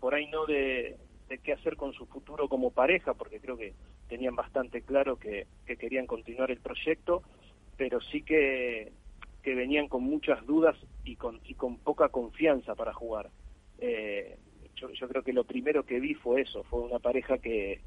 por 0.00 0.14
ahí 0.14 0.26
no 0.28 0.46
de, 0.46 0.96
de 1.28 1.38
qué 1.38 1.52
hacer 1.52 1.76
con 1.76 1.92
su 1.92 2.06
futuro 2.06 2.48
como 2.48 2.70
pareja, 2.70 3.14
porque 3.14 3.40
creo 3.40 3.56
que 3.56 3.74
tenían 4.08 4.36
bastante 4.36 4.82
claro 4.82 5.16
que, 5.16 5.46
que 5.66 5.76
querían 5.76 6.06
continuar 6.06 6.50
el 6.50 6.60
proyecto, 6.60 7.22
pero 7.76 8.00
sí 8.00 8.22
que, 8.22 8.92
que 9.44 9.54
venían 9.54 9.88
con 9.88 10.02
muchas 10.02 10.44
dudas 10.46 10.74
y 11.04 11.16
con, 11.16 11.38
y 11.44 11.54
con 11.54 11.76
poca 11.76 12.08
confianza 12.08 12.74
para 12.74 12.94
jugar. 12.94 13.30
Eh, 13.78 14.38
yo, 14.74 14.90
yo, 14.90 15.06
creo 15.06 15.22
que 15.22 15.34
lo 15.34 15.44
primero 15.44 15.84
que 15.84 16.00
vi 16.00 16.14
fue 16.14 16.40
eso, 16.40 16.64
fue 16.64 16.80
una 16.80 16.98
pareja 16.98 17.36
que, 17.36 17.82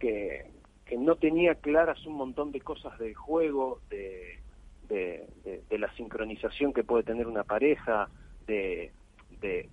que, 0.00 0.50
que 0.84 0.98
no 0.98 1.14
tenía 1.14 1.54
claras 1.54 2.04
un 2.04 2.14
montón 2.14 2.50
de 2.50 2.60
cosas 2.60 2.98
del 2.98 3.14
juego, 3.14 3.80
de, 3.88 4.40
de, 4.88 5.28
de, 5.70 5.78
la 5.78 5.94
sincronización 5.94 6.72
que 6.72 6.82
puede 6.82 7.04
tener 7.04 7.28
una 7.28 7.44
pareja, 7.44 8.08
de, 8.48 8.90
de, 9.40 9.68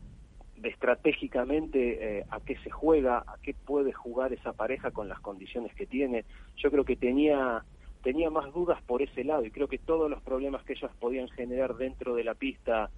estratégicamente 0.61 2.19
eh, 2.19 2.25
a 2.29 2.39
qué 2.39 2.55
se 2.57 2.69
juega, 2.69 3.23
a 3.25 3.37
qué 3.41 3.55
puede 3.55 3.93
jugar 3.93 4.31
esa 4.31 4.53
pareja 4.53 4.91
con 4.91 5.09
las 5.09 5.19
condiciones 5.21 5.73
que 5.73 5.87
tiene. 5.87 6.23
Yo 6.57 6.69
creo 6.69 6.85
que 6.85 6.95
tenía 6.95 7.65
tenía 8.01 8.29
más 8.29 8.51
dudas 8.53 8.81
por 8.83 9.01
ese 9.01 9.23
lado 9.23 9.45
y 9.45 9.51
creo 9.51 9.67
que 9.67 9.77
todos 9.77 10.09
los 10.09 10.21
problemas 10.21 10.63
que 10.63 10.73
ellos 10.73 10.91
podían 10.99 11.29
generar 11.29 11.75
dentro 11.75 12.15
de 12.15 12.23
la 12.23 12.33
pista 12.35 12.89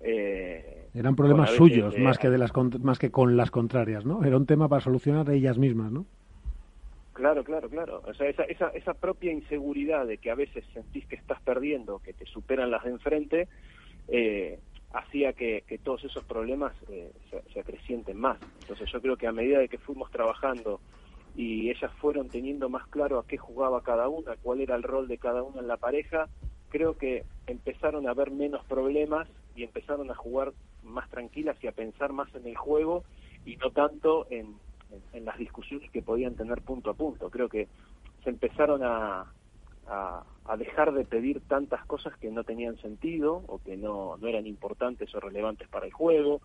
eh, 0.00 0.88
eran 0.94 1.14
problemas 1.14 1.50
suyos 1.50 1.96
más 1.98 2.18
que 2.18 2.30
de 2.30 2.38
las 2.38 2.52
más 2.80 2.98
que 2.98 3.10
con 3.10 3.36
las 3.36 3.50
contrarias, 3.50 4.04
¿no? 4.04 4.24
Era 4.24 4.36
un 4.36 4.46
tema 4.46 4.68
para 4.68 4.80
solucionar 4.80 5.28
ellas 5.30 5.58
mismas, 5.58 5.92
¿no? 5.92 6.06
Claro, 7.12 7.44
claro, 7.44 7.68
claro. 7.68 8.02
O 8.06 8.14
sea, 8.14 8.28
esa, 8.28 8.44
esa, 8.44 8.68
esa 8.68 8.94
propia 8.94 9.30
inseguridad 9.30 10.06
de 10.06 10.16
que 10.16 10.30
a 10.30 10.34
veces 10.34 10.64
sentís 10.72 11.06
que 11.06 11.16
estás 11.16 11.38
perdiendo, 11.42 11.98
que 11.98 12.14
te 12.14 12.24
superan 12.24 12.70
las 12.70 12.82
de 12.82 12.90
enfrente, 12.90 13.48
eh, 14.08 14.58
hacía 14.94 15.34
que, 15.34 15.62
que, 15.66 15.76
todos 15.76 16.02
esos 16.04 16.24
problemas 16.24 16.72
eh, 16.88 17.12
se, 17.30 17.42
se, 17.52 17.60
acrecienten 17.60 18.18
más. 18.18 18.38
Entonces 18.62 18.90
yo 18.90 19.02
creo 19.02 19.16
que 19.16 19.26
a 19.26 19.32
medida 19.32 19.58
de 19.58 19.68
que 19.68 19.76
fuimos 19.76 20.10
trabajando 20.10 20.80
y 21.36 21.70
ellas 21.70 21.92
fueron 22.00 22.28
teniendo 22.28 22.68
más 22.68 22.86
claro 22.88 23.18
a 23.18 23.26
qué 23.26 23.36
jugaba 23.36 23.82
cada 23.82 24.08
una, 24.08 24.36
cuál 24.36 24.60
era 24.60 24.76
el 24.76 24.82
rol 24.82 25.08
de 25.08 25.18
cada 25.18 25.42
una 25.42 25.60
en 25.60 25.68
la 25.68 25.76
pareja, 25.76 26.28
creo 26.70 26.96
que 26.96 27.24
empezaron 27.46 28.06
a 28.06 28.10
haber 28.10 28.30
menos 28.30 28.64
problemas 28.64 29.28
y 29.54 29.64
empezaron 29.64 30.10
a 30.10 30.14
jugar 30.14 30.52
más 30.82 31.08
tranquilas 31.10 31.56
y 31.62 31.66
a 31.66 31.72
pensar 31.72 32.12
más 32.12 32.34
en 32.34 32.46
el 32.46 32.56
juego 32.56 33.04
y 33.44 33.56
no 33.56 33.70
tanto 33.70 34.26
en, 34.30 34.54
en, 35.12 35.24
las 35.24 35.38
discusiones 35.38 35.90
que 35.90 36.02
podían 36.02 36.34
tener 36.34 36.62
punto 36.62 36.90
a 36.90 36.94
punto. 36.94 37.30
Creo 37.30 37.48
que 37.48 37.68
se 38.22 38.30
empezaron 38.30 38.82
a, 38.82 39.32
a, 39.86 40.24
a, 40.44 40.56
dejar 40.56 40.92
de 40.92 41.04
pedir 41.04 41.40
tantas 41.48 41.84
cosas 41.86 42.16
que 42.18 42.30
no 42.30 42.44
tenían 42.44 42.76
sentido 42.78 43.42
o 43.46 43.58
que 43.58 43.76
no, 43.76 44.16
no 44.18 44.28
eran 44.28 44.46
importantes 44.46 45.14
o 45.14 45.20
relevantes 45.20 45.68
para 45.68 45.86
el 45.86 45.92
juego. 45.92 46.40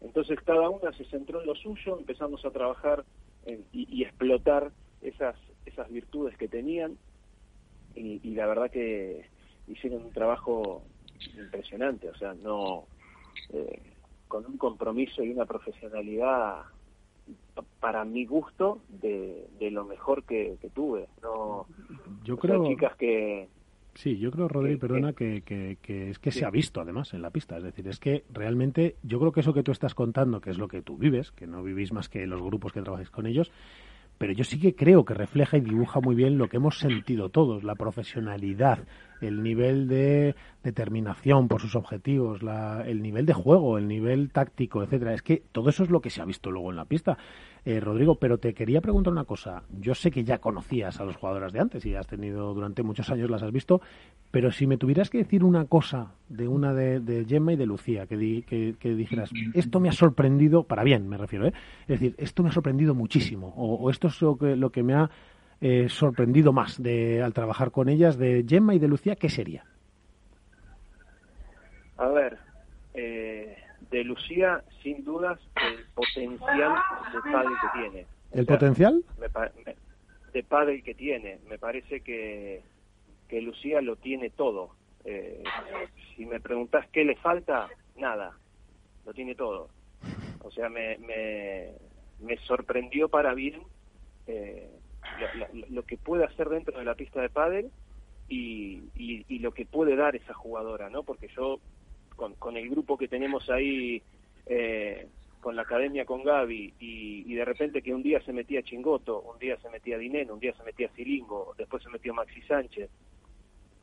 Entonces 0.00 0.38
cada 0.44 0.68
una 0.68 0.92
se 0.92 1.04
centró 1.06 1.40
en 1.40 1.46
lo 1.46 1.54
suyo, 1.54 1.98
empezamos 1.98 2.44
a 2.44 2.50
trabajar 2.50 3.04
en, 3.46 3.64
y, 3.72 3.86
y, 3.90 4.02
explotar 4.04 4.72
esas, 5.00 5.36
esas 5.66 5.90
virtudes 5.90 6.36
que 6.36 6.48
tenían 6.48 6.96
y, 7.94 8.20
y 8.22 8.34
la 8.34 8.46
verdad 8.46 8.70
que 8.70 9.26
hicieron 9.66 10.04
un 10.04 10.12
trabajo 10.12 10.82
impresionante, 11.36 12.08
o 12.08 12.14
sea, 12.16 12.34
no 12.34 12.84
eh, 13.52 13.80
con 14.28 14.46
un 14.46 14.56
compromiso 14.56 15.22
y 15.22 15.30
una 15.30 15.44
profesionalidad 15.44 16.62
para 17.80 18.04
mi 18.04 18.24
gusto 18.24 18.80
de, 18.88 19.46
de 19.58 19.70
lo 19.70 19.84
mejor 19.84 20.24
que, 20.24 20.56
que, 20.60 20.70
tuve. 20.70 21.08
No, 21.22 21.66
yo 22.24 22.36
creo 22.38 22.66
chicas 22.66 22.96
que 22.96 23.48
Sí, 23.94 24.18
yo 24.18 24.30
creo, 24.30 24.48
Rodri, 24.48 24.76
perdona, 24.76 25.12
que, 25.12 25.42
que, 25.42 25.76
que, 25.82 26.10
es 26.10 26.18
que 26.18 26.30
sí. 26.30 26.40
se 26.40 26.44
ha 26.46 26.50
visto 26.50 26.80
además 26.80 27.12
en 27.12 27.22
la 27.22 27.30
pista. 27.30 27.58
Es 27.58 27.62
decir, 27.62 27.86
es 27.88 27.98
que 27.98 28.24
realmente 28.32 28.96
yo 29.02 29.18
creo 29.18 29.32
que 29.32 29.40
eso 29.40 29.52
que 29.52 29.62
tú 29.62 29.70
estás 29.70 29.94
contando, 29.94 30.40
que 30.40 30.50
es 30.50 30.58
lo 30.58 30.68
que 30.68 30.82
tú 30.82 30.96
vives, 30.96 31.30
que 31.32 31.46
no 31.46 31.62
vivís 31.62 31.92
más 31.92 32.08
que 32.08 32.26
los 32.26 32.40
grupos 32.40 32.72
que 32.72 32.80
trabajáis 32.80 33.10
con 33.10 33.26
ellos, 33.26 33.52
pero 34.22 34.32
yo 34.34 34.44
sí 34.44 34.60
que 34.60 34.74
creo 34.74 35.04
que 35.04 35.14
refleja 35.14 35.56
y 35.56 35.60
dibuja 35.60 36.00
muy 36.00 36.14
bien 36.14 36.38
lo 36.38 36.48
que 36.48 36.58
hemos 36.58 36.78
sentido 36.78 37.28
todos, 37.28 37.64
la 37.64 37.74
profesionalidad, 37.74 38.78
el 39.20 39.42
nivel 39.42 39.88
de 39.88 40.36
determinación 40.62 41.48
por 41.48 41.60
sus 41.60 41.74
objetivos, 41.74 42.42
la, 42.42 42.84
el 42.86 43.02
nivel 43.02 43.26
de 43.26 43.32
juego, 43.32 43.78
el 43.78 43.88
nivel 43.88 44.30
táctico, 44.30 44.82
etcétera. 44.82 45.12
Es 45.12 45.22
que 45.22 45.42
todo 45.50 45.70
eso 45.70 45.82
es 45.82 45.90
lo 45.90 46.00
que 46.00 46.10
se 46.10 46.22
ha 46.22 46.24
visto 46.24 46.50
luego 46.50 46.70
en 46.70 46.76
la 46.76 46.84
pista. 46.84 47.18
Eh, 47.64 47.78
Rodrigo, 47.78 48.16
pero 48.16 48.38
te 48.38 48.54
quería 48.54 48.80
preguntar 48.80 49.12
una 49.12 49.24
cosa. 49.24 49.62
Yo 49.78 49.94
sé 49.94 50.10
que 50.10 50.24
ya 50.24 50.38
conocías 50.38 50.98
a 50.98 51.04
los 51.04 51.16
jugadoras 51.16 51.52
de 51.52 51.60
antes 51.60 51.86
y 51.86 51.94
has 51.94 52.08
tenido 52.08 52.52
durante 52.54 52.82
muchos 52.82 53.08
años 53.10 53.30
las 53.30 53.44
has 53.44 53.52
visto, 53.52 53.80
pero 54.32 54.50
si 54.50 54.66
me 54.66 54.78
tuvieras 54.78 55.10
que 55.10 55.18
decir 55.18 55.44
una 55.44 55.66
cosa 55.66 56.12
de 56.28 56.48
una 56.48 56.74
de, 56.74 57.24
Gemma 57.28 57.52
y 57.52 57.56
de 57.56 57.66
Lucía, 57.66 58.06
que, 58.06 58.16
di, 58.16 58.42
que, 58.42 58.74
dijeras, 58.82 59.30
esto 59.54 59.78
me 59.78 59.88
ha 59.88 59.92
sorprendido, 59.92 60.64
para 60.64 60.82
bien 60.82 61.08
me 61.08 61.16
refiero, 61.16 61.46
¿eh? 61.46 61.52
es 61.82 62.00
decir, 62.00 62.16
esto 62.18 62.42
me 62.42 62.48
ha 62.48 62.52
sorprendido 62.52 62.96
muchísimo, 62.96 63.54
o, 63.56 63.76
o 63.76 63.90
esto 63.90 64.08
es 64.08 64.20
lo 64.20 64.36
que, 64.36 64.56
lo 64.56 64.70
que 64.70 64.82
me 64.82 64.94
ha 64.94 65.10
eh, 65.60 65.88
sorprendido 65.88 66.52
más 66.52 66.82
de, 66.82 67.22
al 67.22 67.32
trabajar 67.32 67.70
con 67.70 67.88
ellas, 67.88 68.18
de 68.18 68.44
Gemma 68.48 68.74
y 68.74 68.80
de 68.80 68.88
Lucía, 68.88 69.14
¿qué 69.14 69.28
sería? 69.28 69.64
A 71.96 72.08
ver, 72.08 72.36
eh, 72.94 73.61
de 73.92 74.04
Lucía, 74.04 74.64
sin 74.82 75.04
dudas, 75.04 75.38
el 75.56 75.84
potencial 75.94 76.72
de 77.12 77.30
pádel 77.30 77.52
que 77.60 77.80
tiene. 77.80 78.06
¿El 78.32 78.46
sea, 78.46 78.56
potencial? 78.56 79.04
Me, 79.20 79.28
me, 79.64 79.76
de 80.32 80.42
pádel 80.42 80.82
que 80.82 80.94
tiene. 80.94 81.38
Me 81.48 81.58
parece 81.58 82.00
que, 82.00 82.62
que 83.28 83.42
Lucía 83.42 83.82
lo 83.82 83.96
tiene 83.96 84.30
todo. 84.30 84.74
Eh, 85.04 85.44
si 86.16 86.24
me 86.24 86.40
preguntas 86.40 86.86
qué 86.90 87.04
le 87.04 87.16
falta, 87.16 87.68
nada. 87.96 88.32
Lo 89.04 89.12
tiene 89.12 89.34
todo. 89.34 89.68
O 90.40 90.50
sea, 90.50 90.70
me, 90.70 90.96
me, 90.98 91.72
me 92.20 92.36
sorprendió 92.46 93.08
para 93.08 93.34
bien 93.34 93.62
eh, 94.26 94.70
lo, 95.20 95.60
lo, 95.60 95.66
lo, 95.68 95.82
que 95.82 95.98
puede 95.98 96.24
hacer 96.24 96.48
dentro 96.48 96.78
de 96.78 96.84
la 96.84 96.94
pista 96.94 97.20
de 97.20 97.28
pádel 97.28 97.70
y, 98.28 98.84
y, 98.96 99.26
y, 99.28 99.38
lo 99.40 99.52
que 99.52 99.66
puede 99.66 99.96
dar 99.96 100.16
esa 100.16 100.32
jugadora, 100.32 100.88
¿no? 100.88 101.02
Porque 101.02 101.28
yo 101.36 101.60
con, 102.16 102.34
con 102.34 102.56
el 102.56 102.68
grupo 102.68 102.96
que 102.96 103.08
tenemos 103.08 103.48
ahí, 103.50 104.02
eh, 104.46 105.06
con 105.40 105.56
la 105.56 105.62
academia 105.62 106.04
con 106.04 106.22
Gaby, 106.22 106.74
y, 106.78 107.24
y, 107.26 107.34
de 107.34 107.44
repente 107.44 107.82
que 107.82 107.92
un 107.92 108.02
día 108.02 108.20
se 108.22 108.32
metía 108.32 108.62
Chingoto, 108.62 109.20
un 109.22 109.38
día 109.38 109.56
se 109.60 109.68
metía 109.70 109.98
Dineno, 109.98 110.34
un 110.34 110.40
día 110.40 110.54
se 110.54 110.62
metía 110.62 110.88
Silingo, 110.94 111.54
después 111.58 111.82
se 111.82 111.90
metió 111.90 112.14
Maxi 112.14 112.42
Sánchez, 112.42 112.88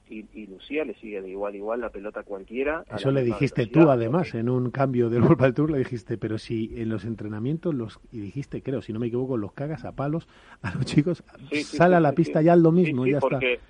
y, 0.10 0.26
y, 0.34 0.48
Lucía 0.48 0.86
le 0.86 0.96
sigue 0.96 1.22
de 1.22 1.30
igual 1.30 1.56
igual 1.56 1.82
la 1.82 1.90
pelota 1.90 2.24
cualquiera. 2.24 2.84
Eso 2.92 3.12
le 3.12 3.24
dijiste 3.24 3.68
tú, 3.68 3.90
además, 3.90 4.34
en 4.34 4.50
un 4.50 4.72
cambio 4.72 5.10
del 5.10 5.22
World 5.22 5.54
Tour, 5.54 5.72
le 5.72 5.80
dijiste, 5.80 6.18
pero 6.18 6.38
si 6.38 6.72
en 6.78 6.90
los 6.90 7.06
entrenamientos, 7.06 7.76
los 7.76 8.00
y 8.12 8.20
dijiste, 8.20 8.64
creo, 8.64 8.82
si 8.82 8.92
no 8.92 9.00
me 9.00 9.08
equivoco, 9.08 9.38
los 9.38 9.52
cagas 9.52 9.86
a 9.86 9.92
palos 9.92 10.28
a 10.62 10.74
los 10.74 10.86
chicos, 10.86 11.24
sí, 11.52 11.64
sale 11.64 11.94
sí, 11.94 11.98
a 11.98 12.00
la 12.00 12.14
pista 12.14 12.42
ya 12.42 12.56
lo 12.56 12.72
mismo, 12.72 13.06
ya 13.06 13.20
porque, 13.20 13.54
está 13.54 13.66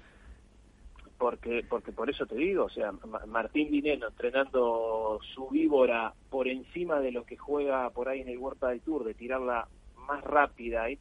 porque 1.20 1.66
porque 1.70 1.92
por 1.92 2.10
eso 2.10 2.26
te 2.26 2.36
digo, 2.36 2.64
o 2.64 2.70
sea, 2.70 2.94
Martín 3.28 3.70
Dineno 3.70 4.08
entrenando 4.08 5.20
su 5.36 5.50
víbora 5.50 6.14
por 6.30 6.48
encima 6.48 7.02
de 7.02 7.12
lo 7.12 7.26
que 7.26 7.38
juega 7.38 7.90
por 7.90 8.08
ahí 8.08 8.22
en 8.22 8.30
el 8.30 8.38
World 8.38 8.66
del 8.66 8.82
Tour, 8.82 9.04
de 9.04 9.14
tirarla 9.14 9.68
más 10.08 10.24
rápida, 10.24 10.90
y, 10.90 10.98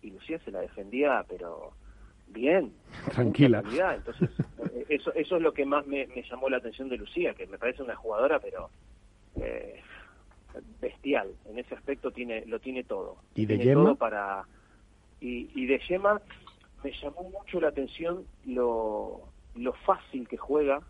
y 0.00 0.12
Lucía 0.12 0.38
se 0.44 0.52
la 0.52 0.60
defendía, 0.60 1.26
pero 1.28 1.72
bien, 2.28 2.72
tranquila. 3.12 3.62
Entonces, 3.96 4.30
eso, 4.88 5.12
eso 5.14 5.36
es 5.36 5.42
lo 5.42 5.52
que 5.52 5.66
más 5.66 5.84
me, 5.86 6.06
me, 6.06 6.22
llamó 6.22 6.48
la 6.48 6.58
atención 6.58 6.88
de 6.88 6.96
Lucía, 6.96 7.34
que 7.34 7.46
me 7.48 7.58
parece 7.58 7.82
una 7.82 7.96
jugadora, 7.96 8.38
pero 8.38 8.70
eh, 9.42 9.82
bestial. 10.80 11.34
En 11.46 11.58
ese 11.58 11.74
aspecto 11.74 12.12
tiene 12.12 12.46
lo 12.46 12.60
tiene 12.60 12.84
todo. 12.84 13.16
¿Y 13.34 13.44
de 13.44 13.56
tiene 13.56 13.64
Gemma? 13.64 13.84
Todo 13.84 13.96
para, 13.96 14.44
y, 15.20 15.50
y 15.60 15.66
de 15.66 15.80
Gemma 15.80 16.22
me 16.84 16.92
llamó 16.92 17.24
mucho 17.24 17.60
la 17.60 17.68
atención 17.68 18.24
lo, 18.46 19.28
lo 19.58 19.72
fácil 19.72 20.28
que 20.28 20.36
juega, 20.36 20.80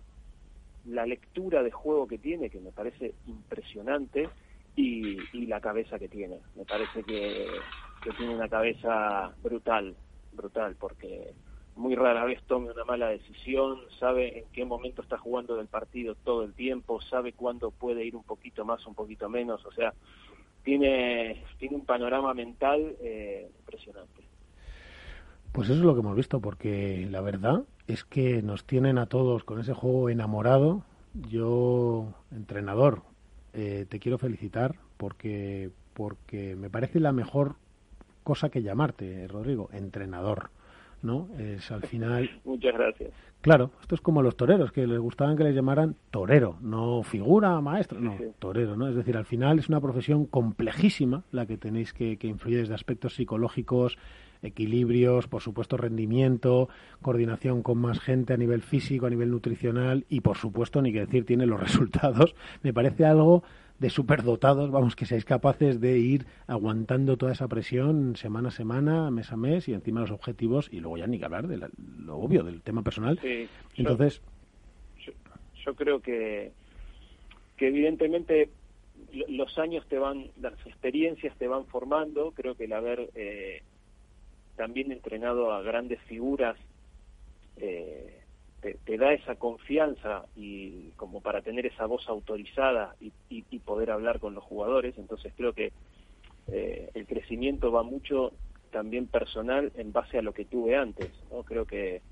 la 0.84 1.06
lectura 1.06 1.62
de 1.62 1.70
juego 1.70 2.06
que 2.06 2.18
tiene, 2.18 2.50
que 2.50 2.60
me 2.60 2.72
parece 2.72 3.14
impresionante, 3.26 4.28
y, 4.76 5.46
la 5.46 5.60
cabeza 5.60 5.98
que 5.98 6.08
tiene. 6.08 6.40
Me 6.54 6.64
parece 6.64 7.02
que, 7.02 7.46
que 8.02 8.10
tiene 8.12 8.34
una 8.34 8.48
cabeza 8.48 9.34
brutal, 9.42 9.96
brutal, 10.32 10.76
porque 10.78 11.32
muy 11.74 11.94
rara 11.94 12.24
vez 12.24 12.42
tome 12.44 12.70
una 12.70 12.84
mala 12.84 13.08
decisión, 13.08 13.80
sabe 13.98 14.40
en 14.40 14.44
qué 14.52 14.64
momento 14.64 15.02
está 15.02 15.16
jugando 15.16 15.56
del 15.56 15.68
partido 15.68 16.14
todo 16.16 16.42
el 16.42 16.54
tiempo, 16.54 17.00
sabe 17.00 17.32
cuándo 17.32 17.70
puede 17.70 18.04
ir 18.04 18.14
un 18.16 18.24
poquito 18.24 18.64
más, 18.64 18.84
un 18.86 18.94
poquito 18.94 19.28
menos, 19.28 19.64
o 19.64 19.72
sea, 19.72 19.94
tiene, 20.64 21.44
tiene 21.58 21.76
un 21.76 21.86
panorama 21.86 22.34
mental 22.34 22.96
eh, 23.00 23.48
impresionante. 23.60 24.27
Pues 25.52 25.68
eso 25.68 25.78
es 25.78 25.84
lo 25.84 25.94
que 25.94 26.00
hemos 26.00 26.16
visto, 26.16 26.40
porque 26.40 27.06
la 27.10 27.20
verdad 27.20 27.64
es 27.86 28.04
que 28.04 28.42
nos 28.42 28.64
tienen 28.64 28.98
a 28.98 29.06
todos 29.06 29.44
con 29.44 29.60
ese 29.60 29.72
juego 29.72 30.10
enamorado. 30.10 30.82
Yo, 31.28 32.14
entrenador, 32.30 33.02
eh, 33.54 33.86
te 33.88 33.98
quiero 33.98 34.18
felicitar 34.18 34.76
porque, 34.96 35.70
porque 35.94 36.54
me 36.54 36.70
parece 36.70 37.00
la 37.00 37.12
mejor 37.12 37.56
cosa 38.24 38.50
que 38.50 38.62
llamarte, 38.62 39.26
Rodrigo, 39.26 39.70
entrenador. 39.72 40.50
¿no? 41.02 41.28
Es 41.38 41.70
al 41.70 41.82
final. 41.82 42.28
Muchas 42.44 42.74
gracias. 42.74 43.10
Claro, 43.40 43.70
esto 43.80 43.94
es 43.94 44.00
como 44.00 44.20
los 44.20 44.36
toreros, 44.36 44.72
que 44.72 44.86
les 44.86 44.98
gustaban 44.98 45.36
que 45.36 45.44
les 45.44 45.54
llamaran 45.54 45.94
torero, 46.10 46.56
no 46.60 47.04
figura, 47.04 47.60
maestro, 47.60 48.00
no, 48.00 48.16
torero, 48.40 48.76
¿no? 48.76 48.88
Es 48.88 48.96
decir, 48.96 49.16
al 49.16 49.26
final 49.26 49.60
es 49.60 49.68
una 49.68 49.80
profesión 49.80 50.26
complejísima 50.26 51.22
la 51.30 51.46
que 51.46 51.56
tenéis 51.56 51.92
que, 51.92 52.16
que 52.16 52.26
influir 52.26 52.58
desde 52.58 52.74
aspectos 52.74 53.14
psicológicos, 53.14 53.96
equilibrios, 54.42 55.26
por 55.28 55.42
supuesto 55.42 55.76
rendimiento, 55.76 56.68
coordinación 57.02 57.62
con 57.62 57.78
más 57.78 58.00
gente 58.00 58.32
a 58.32 58.36
nivel 58.36 58.62
físico, 58.62 59.06
a 59.06 59.10
nivel 59.10 59.30
nutricional 59.30 60.04
y 60.08 60.20
por 60.20 60.36
supuesto, 60.36 60.82
ni 60.82 60.92
que 60.92 61.00
decir, 61.00 61.24
tiene 61.24 61.46
los 61.46 61.60
resultados. 61.68 62.34
Me 62.62 62.72
parece 62.72 63.04
algo 63.04 63.42
de 63.78 63.90
superdotados, 63.90 64.70
vamos, 64.70 64.96
que 64.96 65.06
seáis 65.06 65.24
capaces 65.24 65.80
de 65.80 65.98
ir 65.98 66.26
aguantando 66.46 67.16
toda 67.16 67.32
esa 67.32 67.46
presión 67.46 68.16
semana 68.16 68.48
a 68.48 68.50
semana, 68.50 69.10
mes 69.10 69.30
a 69.30 69.36
mes 69.36 69.68
y 69.68 69.72
encima 69.72 70.00
los 70.00 70.10
objetivos 70.10 70.68
y 70.72 70.80
luego 70.80 70.98
ya 70.98 71.06
ni 71.06 71.18
que 71.18 71.24
hablar 71.24 71.46
de 71.46 71.58
lo 71.58 72.16
obvio, 72.16 72.42
del 72.42 72.62
tema 72.62 72.82
personal. 72.82 73.20
Entonces... 73.76 74.20
Yo, 75.64 75.74
creo 75.74 76.00
que, 76.00 76.52
que 77.56 77.68
evidentemente 77.68 78.48
los 79.28 79.58
años 79.58 79.86
te 79.86 79.98
van, 79.98 80.30
las 80.40 80.54
experiencias 80.66 81.36
te 81.36 81.46
van 81.46 81.66
formando, 81.66 82.32
creo 82.32 82.54
que 82.54 82.64
el 82.64 82.72
haber 82.72 83.10
eh, 83.14 83.62
también 84.58 84.92
entrenado 84.92 85.52
a 85.52 85.62
grandes 85.62 86.00
figuras 86.02 86.58
eh, 87.56 88.20
te, 88.60 88.98
da 88.98 89.12
esa 89.12 89.36
confianza 89.36 90.26
y 90.36 90.90
como 90.96 91.20
para 91.22 91.42
tener 91.42 91.64
esa 91.64 91.86
voz 91.86 92.08
autorizada 92.08 92.96
y, 93.00 93.10
poder 93.60 93.90
hablar 93.90 94.18
con 94.18 94.34
los 94.34 94.44
jugadores. 94.44 94.98
Entonces 94.98 95.32
creo 95.36 95.52
que 95.52 95.72
eh, 96.48 96.90
el 96.94 97.06
crecimiento 97.06 97.70
va 97.70 97.82
mucho 97.82 98.32
también 98.70 99.06
personal 99.06 99.72
en 99.76 99.92
base 99.92 100.18
a 100.18 100.22
lo 100.22 100.32
que 100.32 100.44
tuve 100.44 100.76
antes. 100.76 101.10
¿no? 101.30 101.44
Creo 101.44 101.64
que, 101.64 102.02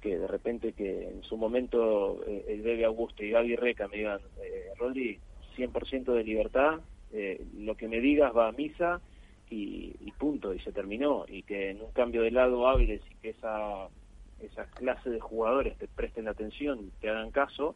que 0.00 0.18
de 0.18 0.26
repente 0.26 0.72
que 0.72 1.08
en 1.08 1.22
su 1.24 1.36
momento 1.36 2.22
eh, 2.26 2.44
el 2.48 2.62
Bebe 2.62 2.84
Augusto 2.84 3.24
y 3.24 3.30
Gaby 3.30 3.56
Reca 3.56 3.88
me 3.88 3.96
digan, 3.96 4.20
eh, 4.42 4.68
Rodri, 4.78 5.18
100% 5.56 6.12
de 6.12 6.24
libertad, 6.24 6.80
eh, 7.12 7.42
lo 7.56 7.76
que 7.76 7.88
me 7.88 8.00
digas 8.00 8.36
va 8.36 8.48
a 8.48 8.52
misa 8.52 9.00
y, 9.50 9.96
y 10.00 10.12
punto, 10.12 10.54
y 10.54 10.60
se 10.60 10.72
terminó. 10.72 11.24
Y 11.28 11.42
que 11.42 11.70
en 11.70 11.82
un 11.82 11.92
cambio 11.92 12.22
de 12.22 12.30
lado 12.30 12.68
hábiles 12.68 13.02
y 13.10 13.14
que 13.16 13.30
esa 13.30 13.88
esa 14.40 14.64
clase 14.66 15.10
de 15.10 15.20
jugadores 15.20 15.76
te 15.78 15.88
presten 15.88 16.28
atención, 16.28 16.90
te 17.00 17.08
hagan 17.08 17.30
caso, 17.30 17.74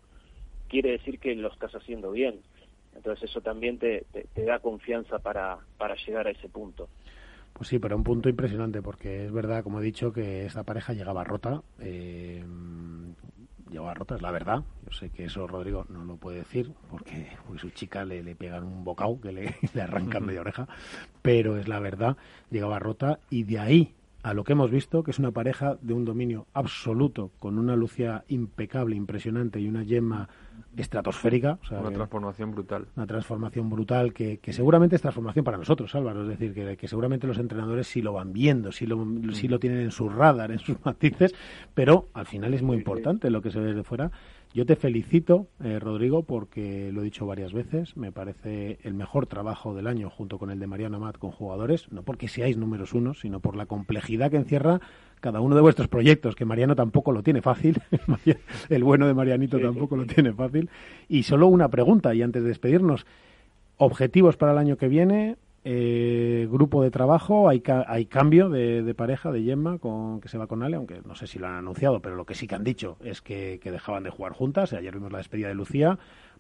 quiere 0.69 0.93
decir 0.93 1.19
que 1.19 1.35
lo 1.35 1.53
estás 1.53 1.73
haciendo 1.75 2.13
bien. 2.13 2.41
Entonces 2.95 3.31
eso 3.31 3.41
también 3.41 3.79
te, 3.79 4.05
te, 4.35 4.45
da 4.45 4.59
confianza 4.59 5.19
para, 5.19 5.59
para 5.79 5.95
llegar 5.95 6.27
a 6.27 6.31
ese 6.31 6.49
punto. 6.49 6.89
Pues 7.53 7.69
sí, 7.69 7.79
pero 7.79 7.97
un 7.97 8.05
punto 8.05 8.29
impresionante, 8.29 8.83
porque 8.83 9.27
es 9.27 9.33
verdad, 9.33 9.63
como 9.63 9.81
he 9.81 9.85
dicho, 9.85 10.13
que 10.13 10.45
esta 10.45 10.65
pareja 10.65 10.93
llegaba 10.93 11.25
rota. 11.25 11.63
Eh, 11.79 12.45
llegaba 13.71 13.95
rota, 13.95 14.17
es 14.17 14.23
la 14.23 14.31
verdad. 14.31 14.63
Yo 14.85 14.93
sé 14.93 15.11
que 15.11 15.25
eso 15.25 15.47
Rodrigo 15.47 15.87
no 15.89 16.05
lo 16.05 16.17
puede 16.17 16.39
decir, 16.39 16.73
porque, 16.91 17.29
su 17.59 17.71
chica 17.71 18.05
le, 18.05 18.23
le 18.23 18.35
pegan 18.35 18.65
un 18.65 18.85
bocado 18.85 19.21
que 19.21 19.33
le, 19.33 19.55
le 19.75 19.83
arrancan 19.83 20.27
media 20.27 20.41
oreja, 20.41 20.69
pero 21.23 21.57
es 21.57 21.69
la 21.69 21.79
verdad, 21.79 22.17
llegaba 22.51 22.79
rota 22.79 23.21
y 23.31 23.45
de 23.45 23.59
ahí 23.59 23.95
a 24.23 24.35
lo 24.35 24.45
que 24.45 24.53
hemos 24.53 24.71
visto, 24.71 25.03
que 25.03 25.11
es 25.11 25.19
una 25.19 25.31
pareja 25.31 25.79
de 25.81 25.95
un 25.95 26.05
dominio 26.05 26.47
absoluto, 26.53 27.31
con 27.39 27.59
una 27.59 27.77
Lucia 27.77 28.25
impecable, 28.29 28.97
impresionante 28.97 29.61
y 29.61 29.69
una 29.69 29.83
yema 29.83 30.29
estratosférica. 30.77 31.59
una 31.71 31.91
transformación 31.91 32.53
brutal. 32.53 32.87
Una 32.97 33.07
transformación 33.07 33.71
brutal 33.71 34.13
que, 34.13 34.39
que, 34.39 34.53
seguramente 34.53 34.97
es 34.97 35.03
transformación 35.03 35.45
para 35.45 35.57
nosotros, 35.57 35.95
Álvaro. 35.95 36.23
Es 36.23 36.29
decir, 36.29 36.55
que, 36.55 36.77
que 36.77 36.89
seguramente 36.89 37.27
los 37.27 37.39
entrenadores 37.39 37.87
sí 37.87 38.03
lo 38.03 38.13
van 38.13 38.33
viendo, 38.33 38.73
sí 38.73 38.87
lo, 38.87 39.05
sí 39.33 39.49
lo 39.49 39.59
tienen 39.59 39.81
en 39.81 39.91
su 39.91 40.09
radar, 40.09 40.51
en 40.51 40.59
sus 40.59 40.77
matices, 40.85 41.35
pero 41.75 42.09
al 42.15 42.27
final 42.27 42.55
es 42.55 42.63
muy 42.63 42.77
importante 42.77 43.31
lo 43.31 43.43
que 43.43 43.51
se 43.51 43.59
ve 43.59 43.67
desde 43.67 43.85
fuera 43.85 44.11
yo 44.53 44.67
te 44.67 44.75
felicito, 44.75 45.47
eh, 45.63 45.79
Rodrigo, 45.79 46.25
porque 46.25 46.91
lo 46.93 47.03
he 47.03 47.05
dicho 47.05 47.25
varias 47.25 47.53
veces, 47.53 47.97
me 47.97 48.11
parece 48.11 48.79
el 48.83 48.95
mejor 48.95 49.27
trabajo 49.27 49.75
del 49.75 49.87
año 49.87 50.11
junto 50.11 50.39
con 50.39 50.51
el 50.51 50.59
de 50.59 50.67
Mariano 50.67 50.97
Amat 50.97 51.19
con 51.19 51.31
jugadores, 51.31 51.91
no 51.93 52.03
porque 52.03 52.27
seáis 52.27 52.57
números 52.57 52.93
uno, 52.93 53.15
sino 53.15 53.39
por 53.39 53.55
la 53.55 53.67
complejidad 53.67 54.31
que 54.31 54.39
encierra 54.39 54.81
cada 55.21 55.41
uno 55.41 55.55
de 55.55 55.61
vuestros 55.61 55.87
proyectos, 55.87 56.35
que 56.35 56.45
Mariano 56.45 56.75
tampoco 56.75 57.13
lo 57.13 57.23
tiene 57.23 57.43
fácil, 57.43 57.81
el 58.69 58.83
bueno 58.83 59.07
de 59.07 59.15
Marianito 59.15 59.61
tampoco 59.61 59.97
lo 59.97 60.07
tiene 60.07 60.33
fácil. 60.33 60.69
Y 61.09 61.23
solo 61.23 61.47
una 61.47 61.69
pregunta, 61.69 62.13
y 62.15 62.23
antes 62.23 62.43
de 62.43 62.49
despedirnos, 62.49 63.07
objetivos 63.77 64.37
para 64.37 64.53
el 64.53 64.59
año 64.59 64.77
que 64.77 64.89
viene, 64.89 65.37
eh, 65.63 66.49
grupo 66.51 66.83
de 66.83 66.91
trabajo, 66.91 67.49
hay, 67.49 67.63
hay 67.87 68.07
cambio 68.07 68.49
de, 68.49 68.95
pareja 68.95 69.31
de 69.31 69.43
Gemma 69.43 69.79
con 69.79 70.21
que 70.21 70.29
se 70.29 70.39
va 70.39 70.47
con 70.47 70.63
Ale, 70.63 70.77
aunque 70.77 71.03
no 71.05 71.15
sé 71.15 71.27
si 71.27 71.39
lo 71.39 71.49
han 71.49 71.55
anunciado, 71.55 72.01
pero 72.01 72.17
lo 72.17 72.25
que 72.25 72.35
sí 72.35 72.47
que 72.47 72.55
han 72.55 72.65
dicho 72.65 72.97
es 73.05 73.21
que, 73.21 73.61
dejaban 73.63 74.03
de 74.03 74.11
jugar 74.11 74.33
juntas. 74.33 74.73
Ayer 74.73 74.95
vimos 74.95 75.13
la 75.13 75.19
despedida 75.19 75.49
de 75.49 75.55
Lucía. 75.55 75.99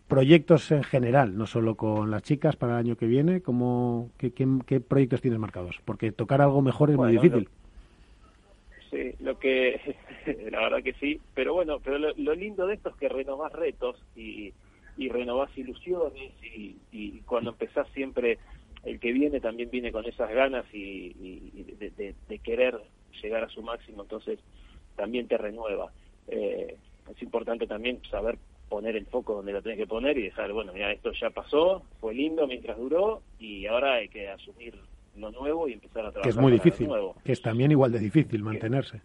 Proyectos 0.08 0.72
en 0.72 0.82
general, 0.82 1.36
no 1.36 1.46
solo 1.46 1.76
con 1.76 2.10
las 2.10 2.22
chicas 2.22 2.56
para 2.56 2.72
el 2.72 2.78
año 2.78 2.96
que 2.96 3.06
viene, 3.06 3.42
¿cómo, 3.42 4.10
qué, 4.16 4.32
qué, 4.32 4.80
proyectos 4.80 5.20
tienes 5.20 5.38
marcados? 5.38 5.80
Porque 5.84 6.12
tocar 6.12 6.40
algo 6.40 6.62
mejor 6.62 6.90
es 6.90 6.96
muy 6.96 7.12
difícil. 7.12 7.48
sí, 8.90 9.14
lo 9.20 9.38
que 9.38 9.80
la 10.50 10.60
verdad 10.60 10.82
que 10.82 10.94
sí, 10.94 11.20
pero 11.34 11.54
bueno, 11.54 11.78
pero 11.78 11.98
lo, 11.98 12.34
lindo 12.34 12.66
de 12.66 12.74
esto 12.74 12.88
es 12.88 12.96
que 12.96 13.08
renovás 13.08 13.52
retos 13.52 14.02
y, 14.16 14.52
y 14.96 15.08
renovás 15.10 15.56
ilusiones 15.56 16.32
y, 16.42 16.74
y 16.90 17.20
cuando 17.20 17.50
empezás 17.50 17.86
siempre 17.94 18.38
el 18.84 18.98
que 18.98 19.12
viene 19.12 19.40
también 19.40 19.70
viene 19.70 19.92
con 19.92 20.06
esas 20.06 20.30
ganas 20.30 20.64
y, 20.72 21.12
de, 21.78 22.38
querer 22.38 22.78
llegar 23.22 23.44
a 23.44 23.48
su 23.48 23.62
máximo, 23.62 24.02
entonces 24.02 24.38
también 24.96 25.28
te 25.28 25.36
renueva. 25.36 25.92
Eh, 26.28 26.76
es 27.10 27.22
importante 27.22 27.66
también 27.66 28.00
saber 28.10 28.38
poner 28.68 28.96
el 28.96 29.06
foco 29.06 29.34
donde 29.34 29.52
lo 29.52 29.62
tenés 29.62 29.78
que 29.78 29.86
poner 29.86 30.16
y 30.16 30.22
dejar, 30.22 30.52
bueno, 30.52 30.72
mira, 30.72 30.92
esto 30.92 31.12
ya 31.12 31.30
pasó, 31.30 31.82
fue 32.00 32.14
lindo 32.14 32.46
mientras 32.46 32.78
duró 32.78 33.22
y 33.38 33.66
ahora 33.66 33.94
hay 33.94 34.08
que 34.08 34.28
asumir 34.28 34.78
lo 35.16 35.30
nuevo 35.32 35.68
y 35.68 35.72
empezar 35.72 36.06
a 36.06 36.12
trabajar. 36.12 36.22
Que 36.22 36.28
es 36.30 36.36
muy 36.36 36.52
difícil, 36.52 36.88
que 37.24 37.32
es 37.32 37.42
también 37.42 37.72
igual 37.72 37.92
de 37.92 37.98
difícil 37.98 38.42
mantenerse. 38.42 39.02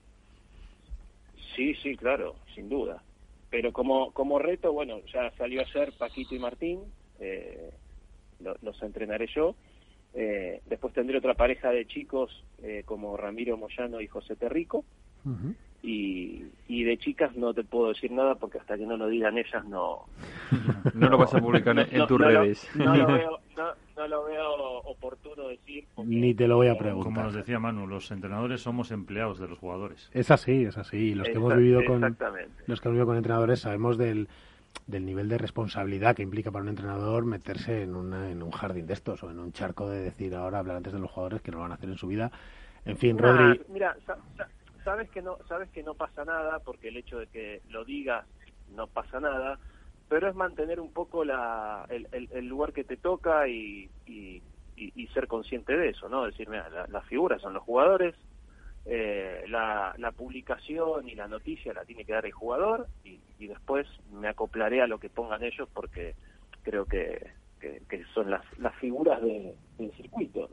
Sí, 1.56 1.74
sí, 1.76 1.98
claro, 1.98 2.36
sin 2.54 2.70
duda. 2.70 3.02
Pero 3.50 3.72
como, 3.74 4.12
como 4.12 4.38
reto, 4.40 4.72
bueno, 4.72 5.00
ya 5.12 5.32
salió 5.38 5.62
a 5.62 5.68
ser 5.68 5.94
Paquito 5.94 6.36
y 6.36 6.40
Martín, 6.40 6.82
eh, 7.20 7.72
los 8.40 8.84
entrenaré 8.84 9.28
yo. 9.34 9.56
Eh, 10.18 10.62
después 10.66 10.94
tendré 10.94 11.18
otra 11.18 11.34
pareja 11.34 11.72
de 11.72 11.86
chicos 11.86 12.44
eh, 12.64 12.84
como 12.86 13.18
Ramiro 13.18 13.58
Moyano 13.58 14.00
y 14.00 14.08
José 14.08 14.38
Terrico. 14.38 14.86
y, 15.84 16.44
y, 16.68 16.84
de 16.84 16.98
chicas 16.98 17.36
no 17.36 17.54
te 17.54 17.64
puedo 17.64 17.90
decir 17.90 18.12
nada 18.12 18.36
porque 18.36 18.60
hasta 18.60 18.78
que 18.78 18.86
no 18.86 18.96
lo 18.96 19.08
digan 19.08 19.38
ellas 19.38 19.66
no... 19.66 20.06
no, 20.94 21.10
lo 21.10 21.18
vas 21.18 21.34
a 21.34 21.40
publicar 21.40 21.78
en 21.78 22.08
tus 22.08 22.20
redes. 22.20 22.70
no, 22.76 22.96
lo 22.96 23.08
veo, 23.08 23.40
no, 23.98 24.08
lo 24.08 24.24
veo 24.24 24.54
oportuno 24.86 25.50
decir. 25.50 25.86
Ni 26.06 26.34
te 26.34 26.48
lo 26.48 26.58
voy 26.58 26.70
a 26.70 26.78
preguntar. 26.78 27.12
Como 27.12 27.24
nos 27.24 27.34
decía 27.34 27.60
Manu, 27.60 27.86
los 27.86 28.10
entrenadores 28.12 28.62
somos 28.62 28.92
empleados 28.92 29.40
de 29.40 29.48
los 29.50 29.60
jugadores. 29.60 30.10
Es 30.14 30.32
así, 30.32 30.64
es 30.64 30.78
así. 30.78 31.14
Los 31.14 31.28
que 31.28 31.34
hemos 31.34 31.56
vivido 31.56 31.84
con 31.86 32.02
los 32.02 32.82
que 32.82 32.88
hemos 32.88 32.94
vivido 32.94 33.06
con 33.06 33.18
entrenadores 33.18 33.60
sabemos 33.60 33.98
del 33.98 34.30
del 34.88 35.06
nivel 35.06 35.28
de 35.30 35.38
responsabilidad 35.38 36.16
que 36.16 36.24
implica 36.24 36.52
para 36.52 36.64
un 36.64 36.70
entrenador 36.70 37.26
meterse 37.26 37.84
en, 37.84 38.14
en 38.14 38.44
un 38.44 38.52
jardín 38.52 38.86
de 38.86 38.94
estos 38.94 39.24
o 39.24 39.32
en 39.32 39.40
un 39.40 39.52
charco 39.52 39.90
de 39.90 40.00
decir 40.02 40.36
ahora 40.36 40.60
hablar 40.60 40.78
antes 40.78 40.94
de 40.94 41.00
los 41.00 41.10
jugadores 41.12 41.42
que 41.42 41.52
no 41.52 41.58
lo 41.58 41.64
van 41.64 41.72
a 41.72 41.76
hacer 41.76 41.90
en 41.90 41.98
su 41.98 42.08
vida. 42.08 42.32
En 42.86 42.98
fin, 42.98 43.18
Rodri. 43.18 43.62
Mira, 43.70 43.96
sabes 44.84 45.10
que 45.10 45.22
no 45.22 45.38
sabes 45.50 45.70
que 45.72 45.84
no 45.84 45.96
pasa 45.96 46.24
nada 46.24 46.60
porque 46.60 46.90
el 46.90 46.98
hecho 46.98 47.18
de 47.18 47.28
que 47.28 47.62
lo 47.70 47.84
digas 47.84 48.26
no 48.76 48.88
pasa 48.88 49.20
nada, 49.20 49.60
pero 50.08 50.30
es 50.30 50.36
mantener 50.36 50.80
un 50.80 50.94
poco 50.94 51.26
la, 51.26 51.86
el, 51.90 52.46
lugar 52.46 52.74
que 52.74 52.84
te 52.84 52.98
toca 52.98 53.48
y, 53.48 53.90
y, 54.06 54.42
ser 55.14 55.28
consciente 55.28 55.76
de 55.78 55.90
eso, 55.90 56.10
¿no? 56.10 56.26
Decir, 56.26 56.50
mira, 56.50 56.88
las 56.90 57.06
figuras 57.06 57.42
son 57.42 57.54
los 57.54 57.64
jugadores, 57.64 58.16
eh, 58.86 59.44
la, 59.48 59.96
la, 59.98 60.12
publicación 60.12 61.10
y 61.10 61.16
la 61.16 61.28
noticia 61.28 61.74
la 61.74 61.86
tiene 61.86 62.06
que 62.06 62.14
dar 62.14 62.26
el 62.26 62.32
jugador 62.32 62.88
y, 63.04 63.20
después 63.48 63.88
me 64.12 64.28
acoplaré 64.28 64.82
a 64.82 64.88
lo 64.88 65.00
que 65.00 65.10
pongan 65.10 65.44
ellos 65.44 65.68
porque 65.74 66.16
creo 66.64 66.86
que, 66.86 67.32
que, 67.60 68.04
son 68.14 68.32
las, 68.32 68.44
las 68.58 68.74
figuras 68.76 69.22
del 69.22 69.92
circuito. 69.98 70.50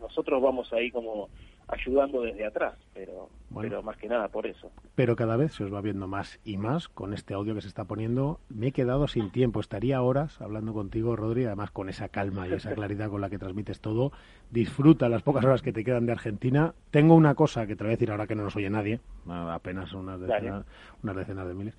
Nosotros 0.00 0.42
vamos 0.42 0.72
ahí 0.72 0.90
como 0.90 1.28
ayudando 1.68 2.22
desde 2.22 2.46
atrás, 2.46 2.74
pero, 2.94 3.28
pero 3.54 3.82
más 3.82 3.96
que 3.98 4.08
nada 4.08 4.28
por 4.28 4.46
eso. 4.46 4.70
Pero 4.94 5.16
cada 5.16 5.36
vez 5.36 5.52
se 5.52 5.64
os 5.64 5.72
va 5.72 5.80
viendo 5.80 6.08
más 6.08 6.40
y 6.44 6.56
más 6.56 6.88
con 6.88 7.12
este 7.12 7.34
audio 7.34 7.54
que 7.54 7.60
se 7.60 7.68
está 7.68 7.84
poniendo. 7.84 8.40
Me 8.48 8.68
he 8.68 8.72
quedado 8.72 9.06
sin 9.06 9.30
tiempo, 9.30 9.60
estaría 9.60 10.00
horas 10.00 10.40
hablando 10.40 10.72
contigo, 10.72 11.14
Rodri, 11.14 11.44
además 11.44 11.70
con 11.70 11.88
esa 11.88 12.08
calma 12.08 12.48
y 12.48 12.54
esa 12.54 12.72
claridad 12.74 13.10
con 13.10 13.20
la 13.20 13.28
que 13.28 13.38
transmites 13.38 13.80
todo. 13.80 14.12
Disfruta 14.50 15.08
las 15.08 15.22
pocas 15.22 15.44
horas 15.44 15.62
que 15.62 15.72
te 15.72 15.84
quedan 15.84 16.06
de 16.06 16.12
Argentina. 16.12 16.74
Tengo 16.90 17.14
una 17.14 17.34
cosa 17.34 17.66
que 17.66 17.76
te 17.76 17.84
voy 17.84 17.92
a 17.92 17.96
decir 17.96 18.10
ahora 18.10 18.26
que 18.26 18.34
no 18.34 18.44
nos 18.44 18.56
oye 18.56 18.70
nadie, 18.70 19.00
apenas 19.28 19.92
unas 19.92 20.20
decenas, 20.20 20.64
unas 21.02 21.16
decenas 21.16 21.46
de 21.46 21.54
miles 21.54 21.74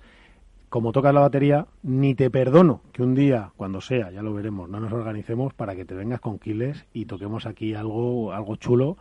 como 0.68 0.92
tocas 0.92 1.12
la 1.12 1.22
batería, 1.22 1.66
ni 1.82 2.14
te 2.14 2.30
perdono 2.30 2.80
que 2.92 3.02
un 3.02 3.16
día, 3.16 3.50
cuando 3.56 3.80
sea, 3.80 4.12
ya 4.12 4.22
lo 4.22 4.32
veremos, 4.32 4.70
no 4.70 4.78
nos 4.78 4.92
organicemos 4.92 5.52
para 5.52 5.74
que 5.74 5.84
te 5.84 5.96
vengas 5.96 6.20
con 6.20 6.38
Quiles 6.38 6.86
y 6.92 7.06
toquemos 7.06 7.44
aquí 7.46 7.74
algo, 7.74 8.32
algo 8.32 8.54
chulo 8.54 8.96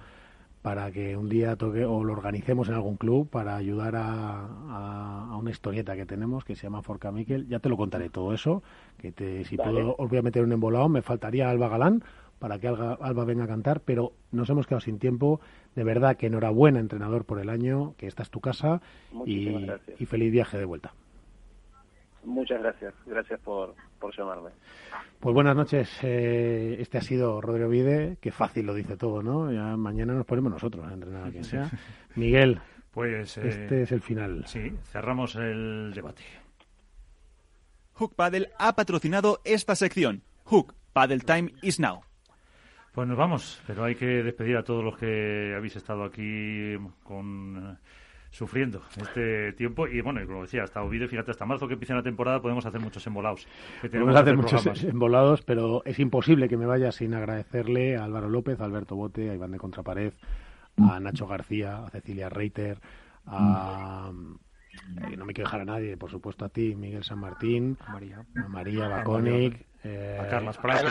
para 0.70 0.92
que 0.92 1.18
un 1.18 1.30
día 1.30 1.56
toque 1.56 1.84
o 1.84 2.04
lo 2.04 2.14
organicemos 2.14 2.70
en 2.70 2.76
algún 2.76 2.96
club 2.96 3.28
para 3.28 3.56
ayudar 3.56 3.96
a, 3.96 5.36
una 5.36 5.50
historieta 5.50 5.96
que 5.96 6.06
tenemos 6.06 6.46
que 6.46 6.56
se 6.56 6.62
llama 6.62 6.84
Forca 6.84 7.12
Miquel. 7.12 7.48
Ya 7.48 7.58
te 7.58 7.70
lo 7.70 7.76
contaré 7.76 8.12
todo 8.12 8.36
eso, 8.36 8.62
que 9.00 9.12
te, 9.12 9.46
si 9.46 9.58
puedo 9.58 9.96
os 9.98 10.08
voy 10.08 10.20
a 10.20 10.22
meter 10.22 10.44
un 10.44 10.52
embolado, 10.52 10.88
me 10.88 11.02
faltaría 11.02 11.50
Alba 11.50 11.70
Galán 11.70 12.04
para 12.38 12.60
que 12.60 12.68
Alba, 12.68 13.26
venga 13.26 13.46
a 13.46 13.48
cantar, 13.48 13.82
pero 13.82 14.14
nos 14.32 14.48
hemos 14.52 14.68
quedado 14.68 14.82
sin 14.82 15.00
tiempo. 15.00 15.42
De 15.76 15.84
verdad 15.84 16.18
que 16.18 16.28
enhorabuena, 16.28 16.80
entrenador, 16.80 17.26
por 17.26 17.40
el 17.40 17.50
año, 17.50 17.96
que 17.98 18.06
esta 18.06 18.22
es 18.22 18.30
tu 18.30 18.40
casa 18.40 18.80
y, 19.26 19.66
y 19.98 20.06
feliz 20.06 20.32
viaje 20.32 20.60
de 20.60 20.66
vuelta. 20.66 20.94
Muchas 22.24 22.62
gracias, 22.62 22.94
gracias 23.06 23.40
por, 23.40 23.76
por 24.00 24.16
llamarme. 24.16 24.50
Pues 25.20 25.34
buenas 25.34 25.56
noches, 25.56 26.00
eh, 26.04 26.78
este 26.80 26.98
ha 26.98 27.02
sido 27.02 27.42
Rodrigo 27.42 27.70
Vide, 27.70 28.18
que 28.22 28.32
fácil 28.32 28.66
lo 28.66 28.74
dice 28.74 28.98
todo, 28.98 29.22
¿no? 29.22 29.52
Ya 29.52 29.76
mañana 29.78 30.14
nos 30.14 30.26
ponemos 30.26 30.52
nosotros 30.52 30.86
a 30.88 30.94
entrenar 30.94 31.28
a 31.28 31.32
quien 31.32 31.44
sea. 31.44 31.70
Miguel, 32.16 32.62
pues 32.92 33.38
eh, 33.38 33.48
este 33.48 33.84
es 33.84 33.92
el 33.92 34.02
final. 34.02 34.46
Sí, 34.48 34.74
cerramos 34.84 35.36
el 35.36 35.92
debate. 35.94 36.24
Hook 37.94 38.16
Paddle 38.16 38.50
ha 38.58 38.76
patrocinado 38.76 39.42
esta 39.44 39.76
sección. 39.76 40.24
Hook 40.46 40.74
Paddle 40.94 41.20
Time 41.20 41.54
is 41.62 41.80
now. 41.80 42.02
Pues 42.94 43.08
nos 43.08 43.18
vamos, 43.18 43.62
pero 43.68 43.84
hay 43.84 43.96
que 43.96 44.24
despedir 44.24 44.58
a 44.58 44.64
todos 44.64 44.84
los 44.84 44.98
que 44.98 45.54
habéis 45.56 45.76
estado 45.76 46.04
aquí 46.04 46.76
con 47.04 47.78
sufriendo 48.32 48.82
este 48.98 49.54
tiempo. 49.54 49.88
Y 49.88 50.02
bueno, 50.02 50.26
como 50.26 50.44
decía, 50.44 50.64
hasta 50.64 50.82
Oviedo, 50.84 51.08
fíjate, 51.08 51.32
hasta 51.32 51.46
marzo 51.46 51.68
que 51.68 51.74
empiece 51.74 51.94
la 51.94 52.04
temporada 52.04 52.42
podemos 52.42 52.66
hacer 52.66 52.80
muchos 52.80 53.06
embolados. 53.08 53.48
Podemos 53.82 54.16
hacer 54.16 54.38
muchos 54.38 54.84
embolados, 54.84 55.42
pero 55.42 55.84
es 55.86 56.00
imposible 56.00 56.48
que 56.48 56.58
me 56.58 56.66
vaya 56.66 56.92
sin 56.92 57.14
agradecerle 57.14 57.98
a 57.98 58.04
Álvaro 58.04 58.30
López, 58.30 58.60
a 58.60 58.66
Alberto 58.66 58.96
Bote, 58.96 59.30
a 59.30 59.34
Iván 59.34 59.52
de 59.52 59.58
Contrapared, 59.58 60.14
a 60.78 61.00
Nacho 61.00 61.28
García, 61.28 61.86
a 61.86 61.90
Cecilia 61.90 62.30
Reiter, 62.30 62.80
a... 63.26 64.12
Eh, 65.12 65.18
no 65.18 65.26
me 65.26 65.34
quiero 65.34 65.48
dejar 65.48 65.62
a 65.62 65.66
nadie, 65.66 65.98
por 65.98 66.10
supuesto 66.10 66.46
a 66.46 66.50
ti, 66.50 66.76
Miguel 66.76 67.04
San 67.04 67.20
Martín, 67.20 67.78
a 67.86 67.94
María, 67.94 68.26
a 68.36 68.48
María 68.48 68.88
Baconic, 68.88 69.66
a 69.84 70.28
Carlos 70.28 70.58
Prats, 70.58 70.84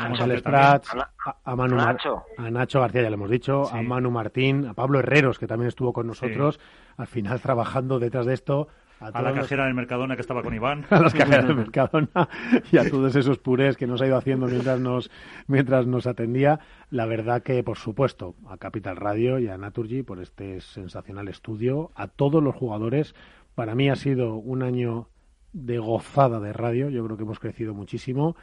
a, 1.44 1.56
Manu 1.56 1.78
a 1.78 2.51
Nacho 2.51 2.81
García, 2.81 3.02
ya 3.02 3.10
le 3.10 3.15
hemos 3.15 3.31
dicho, 3.31 3.69
a 3.70 3.82
Manu 3.82 4.10
Martín, 4.10 4.66
a 4.66 4.74
Pablo 4.74 4.98
Herreros, 4.98 5.39
que 5.39 5.47
también 5.47 5.69
estuvo 5.69 5.93
con 5.93 6.06
nosotros, 6.06 6.59
al 6.97 7.06
final 7.06 7.40
trabajando 7.43 7.98
detrás 7.98 8.27
de 8.27 8.35
esto. 8.35 8.69
A, 9.01 9.23
la 9.23 9.32
cajera 9.32 9.66
del 9.66 9.74
Mercadona 9.74 10.16
que 10.16 10.23
estaba 10.23 10.43
con 10.43 10.55
Iván. 10.55 10.85
A 10.90 11.01
las 11.01 11.15
cajeras 11.15 11.47
del 11.47 11.55
Mercadona 11.55 12.28
y 12.73 12.78
a 12.78 12.90
todos 12.90 13.15
esos 13.15 13.39
purés 13.39 13.77
que 13.77 13.86
nos 13.86 14.02
ha 14.02 14.06
ido 14.09 14.16
haciendo 14.16 14.47
mientras 14.47 14.81
nos, 14.81 15.09
mientras 15.47 15.86
nos 15.86 16.09
atendía. 16.09 16.59
La 16.90 17.06
verdad 17.06 17.44
que, 17.44 17.62
por 17.62 17.78
supuesto, 17.78 18.35
a 18.48 18.56
Capital 18.56 18.97
Radio 18.97 19.39
y 19.39 19.47
a 19.47 19.56
Naturgy 19.56 20.02
por 20.02 20.19
este 20.20 20.60
sensacional 20.60 21.28
estudio. 21.28 21.93
A 21.94 22.09
todos 22.09 22.43
los 22.43 22.56
jugadores. 22.56 23.15
Para 23.55 23.77
mí 23.77 23.89
ha 23.89 23.94
sido 23.94 24.35
un 24.35 24.65
año 24.65 25.06
de 25.52 25.78
gozada 25.78 26.40
de 26.40 26.52
radio. 26.52 26.89
Yo 26.89 27.05
creo 27.05 27.16
que 27.16 27.23
hemos 27.23 27.39
crecido 27.39 27.74
muchísimo. 27.74 28.35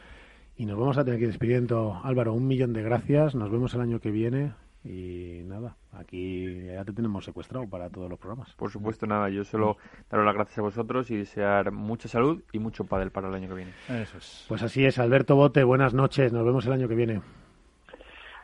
Y 0.58 0.66
nos 0.66 0.80
vamos 0.80 0.98
a 0.98 1.04
tener 1.04 1.20
que 1.20 1.26
ir 1.26 1.32
despidiendo. 1.32 2.00
Álvaro, 2.04 2.34
un 2.34 2.48
millón 2.48 2.72
de 2.72 2.82
gracias. 2.82 3.36
Nos 3.36 3.52
vemos 3.52 3.74
el 3.74 3.82
año 3.82 4.00
que 4.00 4.12
viene. 4.12 4.54
Y 4.86 5.42
nada, 5.46 5.76
aquí 5.94 6.64
ya 6.68 6.86
te 6.86 6.94
tenemos 6.94 7.26
secuestrado 7.26 7.68
para 7.68 7.90
todos 7.90 8.08
los 8.08 8.20
programas. 8.20 8.54
Por 8.54 8.70
supuesto, 8.70 9.08
nada, 9.08 9.30
yo 9.30 9.44
solo 9.44 9.78
daros 10.12 10.26
las 10.26 10.36
gracias 10.36 10.60
a 10.60 10.62
vosotros 10.62 11.10
y 11.10 11.18
desear 11.18 11.72
mucha 11.72 12.08
salud 12.08 12.44
y 12.52 12.60
mucho 12.60 12.86
padel 12.86 13.10
para 13.10 13.28
el 13.28 13.34
año 13.34 13.50
que 13.50 13.56
viene. 13.56 13.74
Eso 13.90 14.20
es. 14.20 14.46
Pues 14.48 14.62
así 14.62 14.86
es, 14.86 15.00
Alberto 15.00 15.36
Bote, 15.36 15.64
buenas 15.64 15.96
noches, 15.96 16.32
nos 16.32 16.46
vemos 16.46 16.68
el 16.68 16.74
año 16.74 16.88
que 16.88 16.94
viene. 16.94 17.22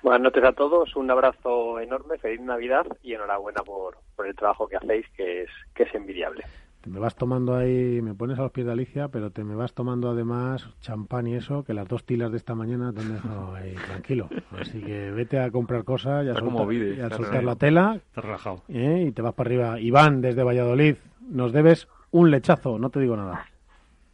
Buenas 0.02 0.22
noches 0.22 0.44
a 0.44 0.54
todos, 0.54 0.96
un 0.96 1.12
abrazo 1.12 1.80
enorme, 1.80 2.18
feliz 2.18 2.42
Navidad 2.42 2.88
y 3.04 3.14
enhorabuena 3.14 3.62
por, 3.62 4.00
por 4.16 4.26
el 4.26 4.36
trabajo 4.36 4.68
que 4.68 4.78
hacéis, 4.78 5.06
que 5.16 5.44
es, 5.44 5.50
que 5.76 5.84
es 5.84 5.94
envidiable 5.94 6.44
te 6.82 6.90
me 6.90 7.00
vas 7.00 7.16
tomando 7.16 7.56
ahí, 7.56 8.02
me 8.02 8.16
pones 8.16 8.40
a 8.40 8.42
los 8.42 8.52
pies 8.52 8.66
de 8.66 8.72
Alicia, 8.74 9.08
pero 9.10 9.30
te 9.30 9.44
me 9.44 9.56
vas 9.56 9.74
tomando 9.74 10.10
además 10.10 10.68
champán 10.82 11.28
y 11.28 11.36
eso, 11.36 11.64
que 11.64 11.74
las 11.74 11.88
dos 11.88 12.04
tilas 12.06 12.32
de 12.32 12.38
esta 12.38 12.56
mañana 12.56 12.92
te 12.92 13.02
han 13.02 13.22
ahí 13.56 13.76
tranquilo. 13.88 14.30
Así 14.60 14.82
que 14.82 15.12
vete 15.12 15.40
a 15.40 15.52
comprar 15.52 15.84
cosas 15.84 16.26
y 16.26 16.30
a, 16.30 16.36
soltar, 16.36 17.44
la 17.44 17.56
tela. 17.56 18.00
relajado. 18.16 18.64
¿eh? 18.68 19.06
Y 19.08 19.12
te 19.12 19.22
vas 19.22 19.34
para 19.36 19.48
arriba. 19.48 19.80
Iván, 19.80 20.22
desde 20.22 20.44
Valladolid, 20.44 20.96
nos 21.30 21.54
debes 21.54 21.88
un 22.10 22.32
lechazo, 22.32 22.80
no 22.80 22.90
te 22.90 23.00
digo 23.00 23.16
nada. 23.16 23.46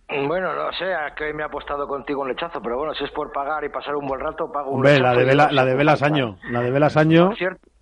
Bueno, 0.10 0.54
no 0.54 0.72
sé 0.72 0.94
a 0.94 1.14
qué 1.16 1.34
me 1.34 1.44
ha 1.44 1.48
apostado 1.48 1.86
contigo 1.88 2.22
un 2.22 2.30
lechazo, 2.30 2.62
pero 2.62 2.78
bueno, 2.78 2.94
si 2.94 3.04
es 3.04 3.12
por 3.12 3.32
pagar 3.34 3.64
y 3.66 3.70
pasar 3.70 3.96
un 3.96 4.08
buen 4.08 4.22
rato, 4.22 4.52
pago 4.52 4.72
un 4.72 4.84
lechazo. 4.84 5.04
La 5.04 5.14
de, 5.14 5.26
Vela, 5.26 5.50
la 5.52 5.66
de 5.66 5.76
Velas 5.76 6.02
Año, 6.02 6.38
la 6.50 6.62
de 6.62 6.72
Velas 6.72 6.96
Año. 6.96 7.32
Ah, 7.32 7.36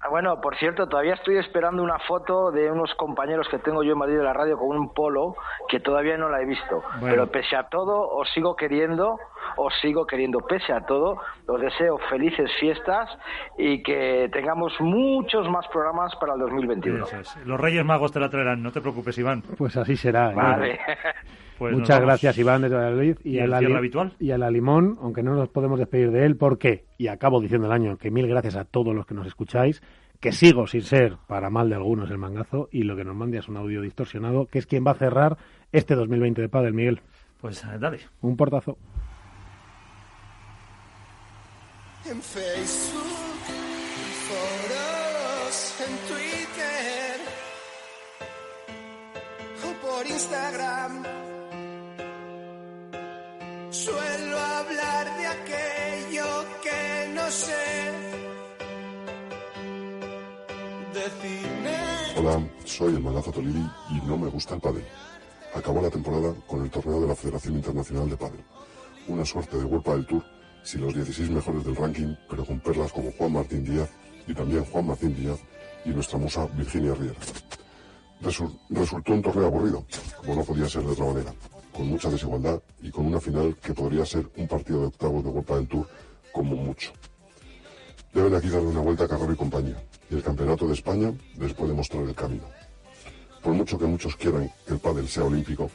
bueno, 0.10 0.41
por 0.41 0.56
cierto, 0.57 0.88
todavía 0.88 1.14
estoy 1.14 1.38
esperando 1.38 1.84
una 1.84 1.99
foto 1.99 2.52
de 2.52 2.72
unos 2.72 2.94
compañeros 2.95 3.48
que 3.49 3.60
tengo 3.60 3.84
yo 3.84 3.94
en 3.94 3.99
Madrid 3.99 4.18
de 4.18 4.23
la 4.23 4.34
radio 4.34 4.57
con 4.57 4.77
un 4.77 4.94
polo 4.94 5.36
que 5.68 5.80
todavía 5.80 6.18
no 6.18 6.30
la 6.30 6.41
he 6.41 6.45
visto. 6.45 6.84
Pero 7.02 7.27
pese 7.27 7.56
a 7.56 7.69
todo, 7.69 8.10
os 8.10 8.30
sigo 8.32 8.56
queriendo, 8.56 9.19
os 9.58 9.74
sigo 9.82 10.06
queriendo. 10.06 10.40
Pese 10.40 10.74
a 10.74 10.82
todo, 10.82 11.18
os 11.48 11.62
deseo 11.62 11.98
felices 12.10 12.52
fiestas 12.60 13.10
y 13.58 13.82
que 13.84 14.30
tengamos 14.32 14.74
muchos 14.80 15.50
más 15.50 15.68
programas 15.68 16.16
para 16.20 16.34
el 16.34 16.40
2021. 16.40 17.06
Los 17.46 17.60
Reyes 17.60 17.86
Magos 17.86 18.12
te 18.12 18.20
la 18.20 18.30
traerán, 18.30 18.62
no 18.62 18.72
te 18.72 18.82
preocupes, 18.82 19.18
Iván. 19.18 19.44
Pues 19.58 19.76
así 19.78 19.96
será. 19.96 20.32
¿eh? 20.32 20.36
Vale. 20.36 20.80
Pues 21.58 21.74
Muchas 21.74 22.02
gracias, 22.02 22.38
Iván, 22.38 22.64
de 22.64 22.70
Valladolid. 22.70 23.18
Y, 23.24 23.40
a 23.40 23.48
la, 23.48 23.60
habitual? 23.60 24.14
y 24.20 24.32
a 24.32 24.38
la 24.38 24.52
Limón, 24.52 24.98
aunque 25.02 25.24
no 25.24 25.36
nos 25.36 25.48
podemos 25.48 25.80
despedir 25.80 26.12
de 26.12 26.26
él, 26.26 26.36
porque, 26.36 26.84
y 26.98 27.08
acabo 27.08 27.40
diciendo 27.40 27.68
el 27.68 27.74
año, 27.74 27.98
que 27.98 28.12
mil 28.12 28.28
gracias 28.28 28.58
a 28.58 28.66
todos 28.66 28.94
los 28.94 29.06
que 29.06 29.16
nos 29.16 29.26
escucháis, 29.26 29.82
que 30.20 30.32
sigo 30.32 30.68
sin 30.68 30.82
ser, 30.82 31.16
para 31.28 31.50
mal 31.50 31.70
de 31.70 31.76
algunos, 31.76 32.12
el 32.12 32.18
mangazo, 32.18 32.68
y 32.72 32.84
lo 32.84 32.96
que 32.96 33.06
nos 33.06 33.16
manda 33.16 33.40
es 33.40 33.48
un 33.48 33.56
audio 33.58 33.82
distorsionado, 33.82 34.48
que 34.48 34.60
es 34.60 34.66
quien 34.66 34.86
va 34.86 34.92
a 34.92 34.96
cerrar 34.96 35.38
este 35.72 35.96
2020 35.96 36.42
de 36.42 36.50
Padel, 36.50 36.74
Miguel. 36.74 37.02
Pues 37.40 37.64
eh, 37.64 37.78
dale. 37.80 38.00
Un 38.22 38.36
portazo. 38.36 38.78
En 42.07 42.22
Facebook, 42.22 43.41
en 45.80 45.88
en 45.88 45.98
Twitter, 46.07 47.15
o 49.64 49.88
por 49.88 50.06
Instagram. 50.06 51.03
Suelo 53.72 54.38
hablar 54.38 55.18
de 55.18 55.26
aquello 55.26 56.45
que 56.61 57.11
no 57.15 57.32
sé 57.32 57.65
Hola, 62.18 62.48
soy 62.65 62.94
el 62.94 63.02
Malazo 63.02 63.32
Tolili 63.32 63.68
y 63.90 64.06
no 64.06 64.15
me 64.15 64.27
gusta 64.30 64.53
el 64.53 64.61
pádel. 64.61 64.86
Acabó 65.56 65.82
la 65.82 65.90
temporada 65.90 66.36
con 66.45 66.61
el 66.61 66.69
torneo 66.69 67.02
de 67.02 67.07
la 67.07 67.15
Federación 67.15 67.56
Internacional 67.56 68.10
de 68.10 68.18
Pádel. 68.18 68.44
Una 69.07 69.26
suerte 69.26 69.57
de 69.57 69.65
World 69.65 69.86
del 69.86 70.06
Tour 70.06 70.35
si 70.66 70.80
los 70.80 70.96
16 70.96 71.30
mejores 71.30 71.64
del 71.64 71.76
ranking, 71.76 72.16
pero 72.28 72.44
con 72.44 72.60
perlas 72.60 72.92
como 72.92 73.12
Juan 73.12 73.34
Martín 73.34 73.64
Díaz 73.64 73.88
y 74.28 74.34
también 74.34 74.66
Juan 74.66 74.88
Martín 74.88 75.16
Díaz 75.16 75.40
y 75.86 75.90
nuestra 75.90 76.18
musa 76.18 76.48
Virginia 76.58 76.96
Riera. 76.96 77.16
resultó 78.70 79.14
un 79.14 79.22
torneo 79.22 79.46
aburrido, 79.46 79.86
como 80.18 80.36
no 80.36 80.44
podía 80.44 80.68
ser 80.68 80.82
de 80.82 80.92
otra 80.92 81.06
manera, 81.06 81.34
con 81.72 81.88
mucha 81.88 82.10
desigualdad 82.10 82.60
y 82.82 82.90
con 82.90 83.06
una 83.06 83.22
final 83.22 83.56
que 83.58 83.76
podría 83.76 84.06
ser 84.06 84.28
un 84.38 84.48
partido 84.48 84.82
de 84.82 84.88
octavos 84.88 85.24
de 85.24 85.30
World 85.30 85.50
del 85.50 85.68
Tour 85.68 85.88
como 86.34 86.56
mucho. 86.56 86.92
Deben 88.12 88.34
aquí 88.34 88.50
darle 88.50 88.70
una 88.70 88.82
vuelta 88.82 89.04
a 89.04 89.08
Carrero 89.08 89.34
y 89.34 89.36
compañía, 89.36 89.78
y 90.10 90.16
el 90.16 90.24
Campeonato 90.24 90.68
de 90.68 90.74
España 90.74 91.14
les 91.38 91.54
puede 91.54 91.74
mostrar 91.74 92.04
el 92.04 92.16
camino. 92.16 92.46
Por 93.44 93.54
mucho 93.54 93.78
que 93.78 93.86
muchos 93.86 94.16
quieran 94.16 94.52
que 94.66 94.74
el 94.74 94.80
pádel 94.80 95.08
sea 95.08 95.26
olímpico, 95.26 95.70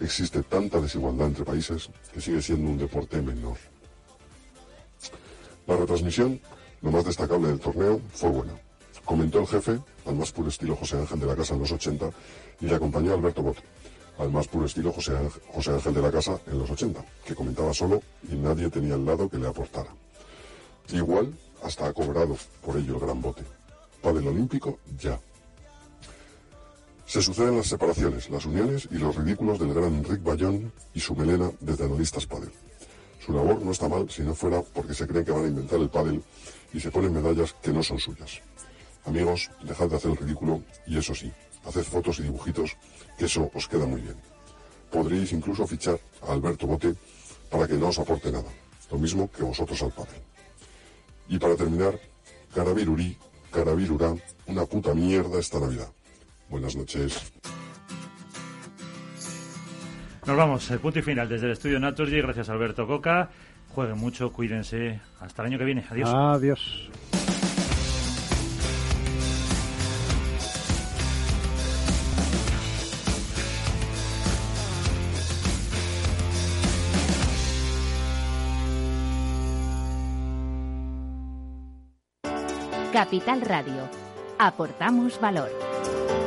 existe 0.00 0.42
tanta 0.42 0.80
desigualdad 0.80 1.26
entre 1.26 1.44
países 1.44 1.90
que 2.14 2.20
sigue 2.20 2.40
siendo 2.40 2.70
un 2.70 2.78
deporte 2.78 3.20
menor. 3.20 3.58
La 5.66 5.76
retransmisión, 5.76 6.40
lo 6.80 6.90
más 6.90 7.04
destacable 7.04 7.48
del 7.48 7.60
torneo, 7.60 8.00
fue 8.12 8.30
buena. 8.30 8.52
Comentó 9.04 9.40
el 9.40 9.46
jefe, 9.46 9.78
al 10.06 10.16
más 10.16 10.32
puro 10.32 10.48
estilo 10.48 10.76
José 10.76 10.96
Ángel 10.96 11.20
de 11.20 11.26
la 11.26 11.36
Casa 11.36 11.54
en 11.54 11.60
los 11.60 11.72
80, 11.72 12.10
y 12.60 12.66
le 12.66 12.74
acompañó 12.74 13.14
Alberto 13.14 13.42
Bot, 13.42 13.56
al 14.18 14.30
más 14.30 14.48
puro 14.48 14.66
estilo 14.66 14.92
José 14.92 15.16
Ángel, 15.16 15.42
José 15.52 15.70
Ángel 15.72 15.94
de 15.94 16.02
la 16.02 16.10
Casa 16.10 16.38
en 16.46 16.58
los 16.58 16.70
80, 16.70 17.04
que 17.24 17.34
comentaba 17.34 17.74
solo 17.74 18.02
y 18.30 18.36
nadie 18.36 18.70
tenía 18.70 18.94
al 18.94 19.04
lado 19.04 19.28
que 19.28 19.38
le 19.38 19.48
aportara. 19.48 19.90
Igual, 20.92 21.32
hasta 21.62 21.86
ha 21.86 21.92
cobrado 21.92 22.36
por 22.64 22.76
ello 22.76 22.94
el 22.94 23.00
gran 23.00 23.20
bote 23.20 23.42
del 24.10 24.26
olímpico 24.26 24.78
ya. 24.98 25.20
Se 27.06 27.22
suceden 27.22 27.56
las 27.56 27.66
separaciones, 27.66 28.30
las 28.30 28.46
uniones 28.46 28.88
y 28.90 28.96
los 28.96 29.14
ridículos 29.14 29.58
del 29.58 29.74
gran 29.74 30.02
Rick 30.02 30.22
Bayón 30.22 30.72
y 30.94 31.00
su 31.00 31.14
melena 31.14 31.50
de 31.60 31.76
terroristas 31.76 32.26
pádel. 32.26 32.50
Su 33.24 33.32
labor 33.32 33.62
no 33.62 33.70
está 33.70 33.88
mal 33.88 34.10
si 34.10 34.22
no 34.22 34.34
fuera 34.34 34.62
porque 34.62 34.94
se 34.94 35.06
creen 35.06 35.24
que 35.24 35.30
van 35.30 35.44
a 35.44 35.48
inventar 35.48 35.78
el 35.78 35.88
pádel 35.88 36.22
y 36.72 36.80
se 36.80 36.90
ponen 36.90 37.12
medallas 37.12 37.54
que 37.62 37.72
no 37.72 37.82
son 37.82 37.98
suyas. 37.98 38.40
Amigos, 39.04 39.50
dejad 39.62 39.88
de 39.88 39.96
hacer 39.96 40.10
el 40.10 40.16
ridículo 40.16 40.62
y 40.86 40.98
eso 40.98 41.14
sí, 41.14 41.32
haced 41.64 41.84
fotos 41.84 42.18
y 42.18 42.22
dibujitos, 42.22 42.76
que 43.16 43.26
eso 43.26 43.50
os 43.54 43.68
queda 43.68 43.86
muy 43.86 44.00
bien. 44.00 44.16
podréis 44.90 45.32
incluso 45.32 45.66
fichar 45.66 45.98
a 46.28 46.32
Alberto 46.32 46.66
Bote 46.66 46.94
para 47.50 47.66
que 47.66 47.74
no 47.74 47.88
os 47.88 47.98
aporte 47.98 48.30
nada, 48.30 48.50
lo 48.90 48.98
mismo 48.98 49.30
que 49.30 49.42
vosotros 49.42 49.80
al 49.82 49.92
padre. 49.92 50.20
Y 51.28 51.38
para 51.38 51.56
terminar, 51.56 51.98
Caravirurí, 52.54 53.16
Caravirurá, 53.50 54.14
una 54.46 54.66
puta 54.66 54.94
mierda 54.94 55.38
esta 55.38 55.58
Navidad. 55.58 55.88
Buenas 56.50 56.76
noches. 56.76 57.32
Nos 60.24 60.36
vamos, 60.36 60.70
el 60.70 60.78
punto 60.78 61.00
y 61.00 61.02
final 61.02 61.28
desde 61.28 61.46
el 61.46 61.52
estudio 61.52 61.80
Naturgy. 61.80 62.20
Gracias 62.20 62.48
Alberto 62.48 62.86
Coca. 62.86 63.28
Jueguen 63.74 63.98
mucho, 63.98 64.32
cuídense. 64.32 65.00
Hasta 65.20 65.42
el 65.42 65.48
año 65.48 65.58
que 65.58 65.64
viene. 65.64 65.84
Adiós. 65.90 66.08
Adiós. 66.12 66.90
Capital 82.92 83.40
Radio. 83.40 83.88
Aportamos 84.38 85.18
valor. 85.18 85.50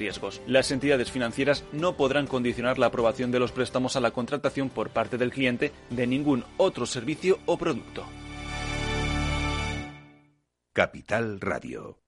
riesgos. 0.00 0.42
Las 0.48 0.72
entidades 0.72 1.12
financieras 1.12 1.64
no 1.70 1.96
podrán 1.96 2.26
condicionar 2.26 2.78
la 2.78 2.86
aprobación 2.86 3.30
de 3.30 3.38
los 3.38 3.52
préstamos 3.52 3.94
a 3.94 4.00
la 4.00 4.10
contratación 4.10 4.68
por 4.68 4.90
parte 4.90 5.16
del 5.16 5.30
cliente 5.30 5.72
de 5.90 6.06
ningún 6.08 6.44
otro 6.56 6.86
servicio 6.86 7.38
o 7.46 7.56
producto. 7.56 8.04
Capital 10.72 11.40
Radio 11.40 11.99